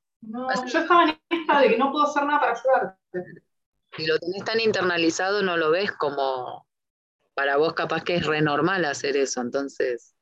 Yo 0.66 0.78
estaba 0.78 1.04
en 1.04 1.18
esta 1.30 1.60
de 1.60 1.68
que 1.70 1.78
no 1.78 1.90
puedo 1.90 2.04
hacer 2.04 2.24
nada 2.24 2.40
para 2.40 2.52
ayudarte. 2.52 3.42
Si 3.96 4.06
lo 4.06 4.18
tenés 4.18 4.44
tan 4.44 4.60
internalizado, 4.60 5.42
no 5.42 5.56
lo 5.56 5.70
ves 5.70 5.92
como. 5.92 6.66
Para 7.34 7.56
vos, 7.56 7.74
capaz 7.74 8.04
que 8.04 8.16
es 8.16 8.26
renormal 8.26 8.84
hacer 8.84 9.16
eso, 9.16 9.40
entonces. 9.40 10.14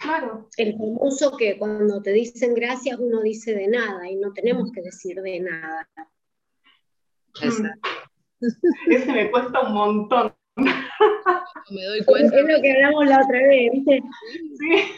Claro. 0.00 0.48
El 0.56 0.76
famoso 0.76 1.36
que 1.36 1.58
cuando 1.58 2.02
te 2.02 2.12
dicen 2.12 2.54
gracias 2.54 2.98
uno 2.98 3.20
dice 3.22 3.54
de 3.54 3.68
nada 3.68 4.08
y 4.08 4.16
no 4.16 4.32
tenemos 4.32 4.70
que 4.72 4.82
decir 4.82 5.20
de 5.20 5.40
nada. 5.40 5.88
Exacto. 7.42 7.88
Ese 8.88 9.12
me 9.12 9.30
cuesta 9.30 9.60
un 9.60 9.72
montón. 9.72 10.34
Me 10.56 11.84
doy 11.84 12.04
cuenta. 12.04 12.36
Es 12.36 12.44
lo 12.44 12.62
que 12.62 12.72
hablamos 12.72 13.06
la 13.06 13.20
otra 13.24 13.38
vez, 13.38 13.72
¿viste? 13.72 14.02
Sí. 14.58 14.92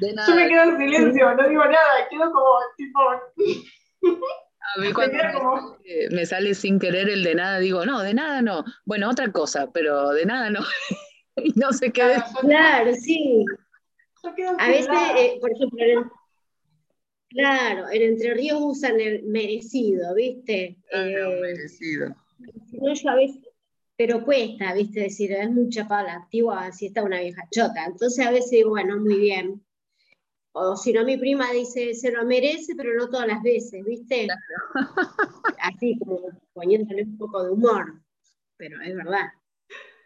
De 0.00 0.12
nada. 0.12 0.28
Yo 0.28 0.34
me 0.34 0.48
quedo 0.48 0.62
en 0.62 0.78
silencio, 0.78 1.34
no 1.34 1.48
digo 1.48 1.64
nada, 1.64 2.08
quedo 2.10 2.32
como 2.32 2.58
tipo. 2.76 3.00
A 4.76 4.80
mí 4.80 4.92
cuando 4.92 5.78
me, 6.10 6.26
sale, 6.26 6.54
sin 6.54 6.78
querer 6.78 7.08
el 7.08 7.22
de 7.22 7.34
nada, 7.34 7.58
digo, 7.58 7.84
no, 7.84 8.00
de 8.02 8.14
nada 8.14 8.42
no. 8.42 8.64
Bueno, 8.84 9.10
otra 9.10 9.30
cosa, 9.30 9.70
pero 9.72 10.10
de 10.10 10.24
nada 10.24 10.50
no. 10.50 10.60
y 11.36 11.52
no 11.54 11.72
sé 11.72 11.92
qué. 11.92 12.16
Claro, 12.40 12.94
sí. 12.94 13.44
A 14.58 14.68
veces, 14.68 14.88
eh, 15.16 15.38
por 15.40 15.52
ejemplo, 15.52 16.10
claro, 17.28 17.90
en 17.90 18.02
Entre 18.02 18.32
Ríos 18.34 18.58
usan 18.60 18.98
el 18.98 19.22
merecido, 19.24 20.14
¿viste? 20.14 20.78
Claro, 20.88 21.32
eh, 21.34 21.40
merecido. 21.42 22.16
No, 22.72 22.94
yo 22.94 23.10
a 23.10 23.14
veces, 23.16 23.40
pero 23.96 24.24
cuesta, 24.24 24.72
¿viste? 24.74 25.00
Decir, 25.00 25.32
es 25.32 25.50
mucha 25.50 25.86
pala 25.86 26.14
antigua, 26.14 26.66
así 26.66 26.86
está 26.86 27.02
una 27.02 27.20
vieja 27.20 27.42
chota. 27.50 27.84
Entonces 27.84 28.26
a 28.26 28.30
veces 28.30 28.50
digo, 28.50 28.70
bueno, 28.70 28.98
muy 28.98 29.18
bien. 29.18 29.62
O 30.56 30.76
si 30.76 30.92
no, 30.92 31.04
mi 31.04 31.16
prima 31.16 31.50
dice, 31.50 31.94
se 31.94 32.12
lo 32.12 32.24
merece, 32.24 32.76
pero 32.76 32.94
no 32.94 33.10
todas 33.10 33.26
las 33.26 33.42
veces, 33.42 33.84
¿viste? 33.84 34.28
Así 35.58 35.98
como 35.98 36.20
poniéndole 36.52 37.02
un 37.02 37.18
poco 37.18 37.42
de 37.42 37.50
humor, 37.50 38.00
pero 38.56 38.80
es 38.82 38.94
verdad. 38.94 39.26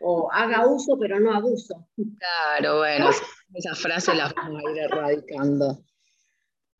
O 0.00 0.32
haga 0.32 0.66
uso, 0.66 0.96
pero 0.98 1.20
no 1.20 1.34
abuso. 1.34 1.86
Claro, 1.96 2.78
bueno, 2.78 3.10
esas 3.54 3.78
frases 3.78 4.16
las 4.16 4.34
vamos 4.34 4.62
a 4.64 4.70
ir 4.70 4.78
erradicando. 4.78 5.84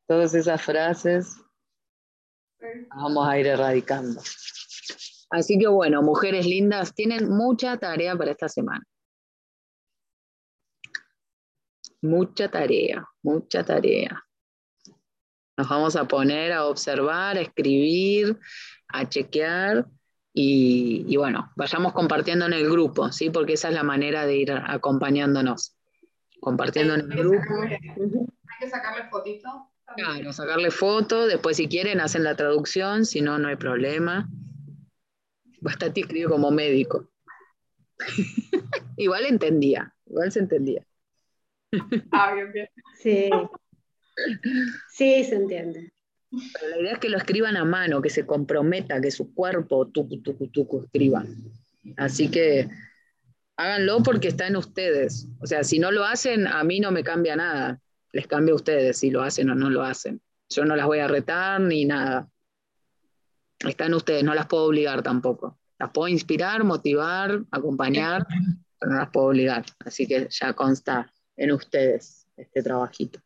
Todas 0.07 0.33
esas 0.33 0.59
frases 0.63 1.35
vamos 2.89 3.27
a 3.27 3.37
ir 3.37 3.45
erradicando. 3.45 4.19
Así 5.29 5.59
que 5.59 5.67
bueno, 5.67 6.01
mujeres 6.01 6.47
lindas, 6.47 6.95
tienen 6.95 7.29
mucha 7.29 7.77
tarea 7.77 8.15
para 8.15 8.31
esta 8.31 8.49
semana. 8.49 8.83
Mucha 12.01 12.49
tarea, 12.49 13.05
mucha 13.21 13.63
tarea. 13.63 14.23
Nos 15.57 15.67
vamos 15.67 15.95
a 15.95 16.07
poner 16.07 16.53
a 16.53 16.65
observar, 16.65 17.37
a 17.37 17.41
escribir, 17.41 18.37
a 18.87 19.09
chequear 19.09 19.85
y, 20.33 21.17
bueno, 21.17 21.51
vayamos 21.57 21.91
compartiendo 21.91 22.45
en 22.45 22.53
el 22.53 22.69
grupo, 22.69 23.11
¿sí? 23.11 23.29
Porque 23.29 23.53
esa 23.53 23.67
es 23.67 23.73
la 23.73 23.83
manera 23.83 24.25
de 24.25 24.37
ir 24.37 24.51
acompañándonos. 24.51 25.75
Compartiendo 26.39 26.93
en 26.93 27.01
el 27.01 27.17
grupo. 27.17 27.61
Hay 27.63 27.77
que 28.59 28.69
sacarle 28.69 29.09
fotito. 29.09 29.69
Claro, 29.97 30.31
sacarle 30.31 30.71
foto, 30.71 31.27
después 31.27 31.57
si 31.57 31.67
quieren 31.67 31.99
hacen 31.99 32.23
la 32.23 32.35
traducción, 32.35 33.05
si 33.05 33.21
no, 33.21 33.37
no 33.37 33.49
hay 33.49 33.57
problema. 33.57 34.29
Bastante 35.59 36.01
escribió 36.01 36.29
como 36.29 36.51
médico. 36.51 37.09
igual 38.97 39.25
entendía, 39.25 39.93
igual 40.05 40.31
se 40.31 40.39
entendía. 40.39 40.85
Ah, 42.11 42.33
bien, 42.33 42.51
bien. 42.51 42.69
Sí. 43.01 43.29
Sí, 44.91 45.23
se 45.23 45.35
entiende. 45.35 45.91
Pero 46.29 46.69
la 46.69 46.81
idea 46.81 46.93
es 46.93 46.99
que 46.99 47.09
lo 47.09 47.17
escriban 47.17 47.57
a 47.57 47.65
mano, 47.65 48.01
que 48.01 48.09
se 48.09 48.25
comprometa, 48.25 49.01
que 49.01 49.11
su 49.11 49.33
cuerpo 49.33 49.87
tucu, 49.87 50.21
tucu, 50.21 50.47
tucu 50.47 50.83
escriban. 50.83 51.35
Así 51.97 52.29
que 52.29 52.69
háganlo 53.57 54.03
porque 54.03 54.27
está 54.27 54.47
en 54.47 54.57
ustedes. 54.57 55.27
O 55.39 55.47
sea, 55.47 55.63
si 55.63 55.79
no 55.79 55.91
lo 55.91 56.05
hacen, 56.05 56.47
a 56.47 56.63
mí 56.63 56.79
no 56.79 56.91
me 56.91 57.03
cambia 57.03 57.35
nada. 57.35 57.79
Les 58.11 58.27
cambia 58.27 58.53
a 58.53 58.55
ustedes 58.55 58.97
si 58.97 59.09
lo 59.09 59.21
hacen 59.21 59.49
o 59.49 59.55
no 59.55 59.69
lo 59.69 59.83
hacen. 59.83 60.21
Yo 60.49 60.65
no 60.65 60.75
las 60.75 60.85
voy 60.85 60.99
a 60.99 61.07
retar 61.07 61.61
ni 61.61 61.85
nada. 61.85 62.27
Están 63.59 63.93
ustedes, 63.93 64.23
no 64.23 64.33
las 64.33 64.47
puedo 64.47 64.65
obligar 64.65 65.01
tampoco. 65.03 65.59
Las 65.79 65.91
puedo 65.91 66.07
inspirar, 66.07 66.63
motivar, 66.63 67.41
acompañar, 67.51 68.25
pero 68.79 68.91
no 68.91 68.99
las 68.99 69.09
puedo 69.09 69.27
obligar. 69.27 69.65
Así 69.79 70.07
que 70.07 70.27
ya 70.29 70.53
consta 70.53 71.11
en 71.39 71.51
ustedes 71.53 72.27
este 72.35 72.61
trabajito. 72.61 73.19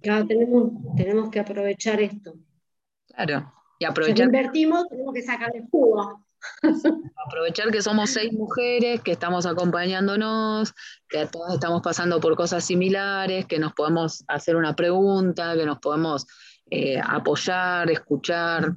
Claro, 0.00 0.26
tenemos, 0.26 0.72
tenemos 0.96 1.30
que 1.30 1.40
aprovechar 1.40 2.00
esto. 2.00 2.34
Claro, 3.08 3.52
y 3.78 3.84
aprovechar. 3.84 4.16
Si 4.16 4.22
invertimos, 4.22 4.88
tenemos 4.88 5.12
que 5.12 5.22
sacarle 5.22 5.66
jugo. 5.70 6.24
Aprovechar 7.26 7.70
que 7.70 7.82
somos 7.82 8.10
seis 8.10 8.32
mujeres, 8.32 9.02
que 9.02 9.12
estamos 9.12 9.44
acompañándonos, 9.44 10.72
que 11.08 11.26
todas 11.26 11.54
estamos 11.54 11.82
pasando 11.82 12.18
por 12.18 12.34
cosas 12.34 12.64
similares, 12.64 13.44
que 13.44 13.58
nos 13.58 13.74
podemos 13.74 14.24
hacer 14.26 14.56
una 14.56 14.74
pregunta, 14.74 15.54
que 15.54 15.66
nos 15.66 15.78
podemos 15.80 16.26
eh, 16.70 16.98
apoyar, 17.02 17.90
escuchar. 17.90 18.74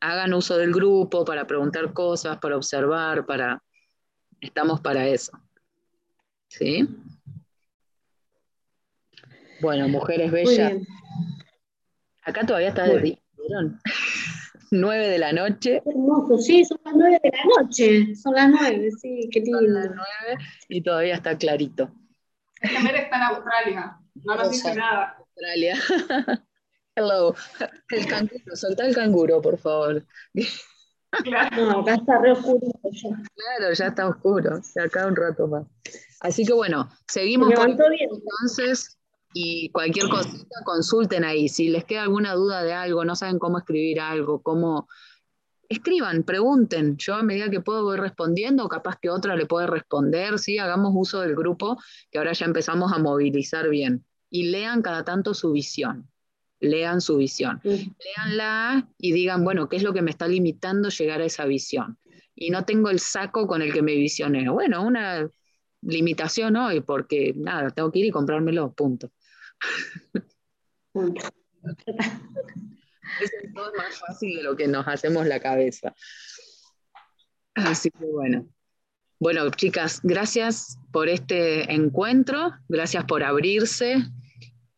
Hagan 0.00 0.32
uso 0.32 0.56
del 0.56 0.72
grupo 0.72 1.24
para 1.24 1.46
preguntar 1.46 1.92
cosas, 1.92 2.38
para 2.38 2.56
observar, 2.56 3.26
para. 3.26 3.62
Estamos 4.40 4.80
para 4.80 5.06
eso. 5.06 5.32
¿Sí? 6.48 6.88
Bueno, 9.62 9.88
mujeres 9.88 10.32
bellas. 10.32 10.72
Acá 12.24 12.44
todavía 12.44 12.70
está 12.70 12.84
de 12.84 13.00
día, 13.00 13.18
¿vieron? 13.38 13.80
9 14.72 15.06
de 15.06 15.18
la 15.18 15.32
noche. 15.32 15.82
Hermoso, 15.86 16.36
sí, 16.38 16.64
son 16.64 16.80
las 16.84 16.94
nueve 16.96 17.20
de 17.22 17.30
la 17.30 17.44
noche. 17.56 18.16
Son 18.16 18.34
las 18.34 18.50
nueve, 18.50 18.90
sí, 19.00 19.28
qué 19.30 19.40
lindo. 19.40 19.58
Son 19.60 19.74
las 19.74 19.86
nueve 19.86 20.44
y 20.68 20.82
todavía 20.82 21.14
está 21.14 21.38
clarito. 21.38 21.92
Esta 22.60 22.80
mujer 22.80 22.96
está 22.96 23.16
en 23.16 23.22
Australia, 23.22 23.98
no 24.24 24.34
nos 24.34 24.50
dice 24.50 24.74
nada. 24.74 25.16
Australia. 25.18 25.76
Hello. 26.96 27.34
El 27.90 28.06
canguro, 28.06 28.56
soltá 28.56 28.86
el 28.86 28.94
canguro, 28.96 29.40
por 29.40 29.58
favor. 29.58 30.04
Claro. 31.22 31.66
No, 31.66 31.80
acá 31.80 31.94
está 31.94 32.18
re 32.18 32.32
oscuro 32.32 32.66
ya. 32.90 33.10
Claro, 33.10 33.74
ya 33.74 33.86
está 33.86 34.08
oscuro. 34.08 34.60
Acá 34.82 35.06
un 35.06 35.14
rato 35.14 35.46
más. 35.46 35.66
Así 36.20 36.44
que 36.44 36.52
bueno, 36.52 36.88
seguimos. 37.06 37.52
Por... 37.52 37.66
Bien. 37.66 38.08
Entonces, 38.10 38.98
y 39.34 39.70
cualquier 39.70 40.08
cosita 40.08 40.60
consulten 40.64 41.24
ahí. 41.24 41.48
Si 41.48 41.68
les 41.68 41.84
queda 41.84 42.02
alguna 42.02 42.34
duda 42.34 42.62
de 42.62 42.72
algo, 42.72 43.04
no 43.04 43.16
saben 43.16 43.38
cómo 43.38 43.58
escribir 43.58 44.00
algo, 44.00 44.42
cómo... 44.42 44.88
Escriban, 45.68 46.22
pregunten. 46.22 46.98
Yo 46.98 47.14
a 47.14 47.22
medida 47.22 47.48
que 47.48 47.60
puedo 47.60 47.82
voy 47.82 47.96
respondiendo, 47.96 48.68
capaz 48.68 48.98
que 49.00 49.08
otra 49.08 49.36
le 49.36 49.46
puede 49.46 49.66
responder, 49.66 50.38
¿sí? 50.38 50.58
Hagamos 50.58 50.92
uso 50.94 51.20
del 51.20 51.34
grupo, 51.34 51.78
que 52.10 52.18
ahora 52.18 52.32
ya 52.32 52.44
empezamos 52.44 52.92
a 52.92 52.98
movilizar 52.98 53.70
bien. 53.70 54.04
Y 54.28 54.50
lean 54.50 54.82
cada 54.82 55.04
tanto 55.04 55.32
su 55.32 55.52
visión. 55.52 56.10
Lean 56.60 57.00
su 57.00 57.16
visión. 57.16 57.60
Leanla 57.64 58.86
y 58.98 59.12
digan, 59.12 59.44
bueno, 59.44 59.68
¿qué 59.68 59.76
es 59.76 59.82
lo 59.82 59.94
que 59.94 60.02
me 60.02 60.10
está 60.10 60.28
limitando 60.28 60.90
llegar 60.90 61.22
a 61.22 61.24
esa 61.24 61.46
visión? 61.46 61.96
Y 62.34 62.50
no 62.50 62.66
tengo 62.66 62.90
el 62.90 63.00
saco 63.00 63.46
con 63.46 63.62
el 63.62 63.72
que 63.72 63.82
me 63.82 63.94
visioné. 63.94 64.50
Bueno, 64.50 64.86
una 64.86 65.26
limitación 65.80 66.56
hoy, 66.56 66.80
porque 66.80 67.32
nada, 67.34 67.70
tengo 67.70 67.90
que 67.90 68.00
ir 68.00 68.06
y 68.06 68.10
comprármelo, 68.10 68.72
punto 68.72 69.10
es 73.20 73.30
todo 73.54 73.72
más 73.76 73.98
fácil 73.98 74.36
de 74.36 74.42
lo 74.42 74.56
que 74.56 74.66
nos 74.66 74.86
hacemos 74.86 75.26
la 75.26 75.40
cabeza. 75.40 75.94
Así 77.54 77.90
que 77.90 78.04
bueno. 78.04 78.46
Bueno, 79.18 79.48
chicas, 79.50 80.00
gracias 80.02 80.78
por 80.90 81.08
este 81.08 81.72
encuentro, 81.72 82.54
gracias 82.68 83.04
por 83.04 83.22
abrirse. 83.22 84.04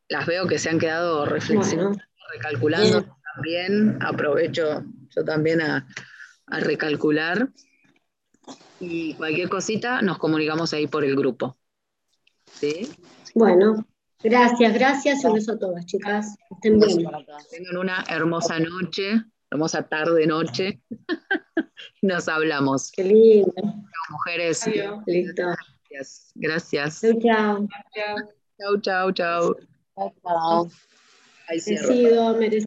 Las 0.09 0.27
veo 0.27 0.47
que 0.47 0.59
se 0.59 0.69
han 0.69 0.78
quedado 0.78 1.24
reflexionando, 1.24 1.98
recalculando 2.31 3.16
también. 3.35 3.98
Aprovecho 4.02 4.85
yo 5.09 5.24
también 5.24 5.62
a, 5.62 5.89
a 6.47 6.61
recalcular. 6.61 7.48
Y 8.81 9.15
cualquier 9.15 9.48
cosita 9.48 10.02
nos 10.02 10.19
comunicamos 10.19 10.74
ahí 10.74 10.86
por 10.86 11.05
el 11.05 11.16
grupo. 11.16 11.56
¿Sí? 12.52 12.90
Bueno, 13.35 13.86
Gracias, 14.24 14.72
gracias. 14.72 15.24
Un 15.24 15.34
beso 15.34 15.52
a 15.52 15.59
todas, 15.59 15.84
chicas. 15.84 16.34
Estén 16.51 16.80
bien. 16.80 17.06
Tengan 17.51 17.76
una 17.76 18.05
hermosa 18.09 18.59
noche, 18.59 19.22
hermosa 19.51 19.86
tarde, 19.86 20.26
noche. 20.26 20.80
Nos 22.02 22.26
hablamos. 22.26 22.90
Qué 22.92 23.05
lindo. 23.05 23.52
Mujeres. 24.09 24.66
Listo. 25.06 25.42
Gracias. 25.90 26.32
Gracias. 26.34 27.01
Chau, 27.02 27.20
chau. 27.20 27.68
Gracias. 27.68 28.34
Chau, 28.59 28.80
chau, 28.80 29.12
chau. 29.12 29.56
Chao, 29.94 30.12
chao. 30.22 30.68
Ahí 31.48 31.60
cierro. 31.60 31.88
Merecido, 31.88 32.34
merecido. 32.36 32.62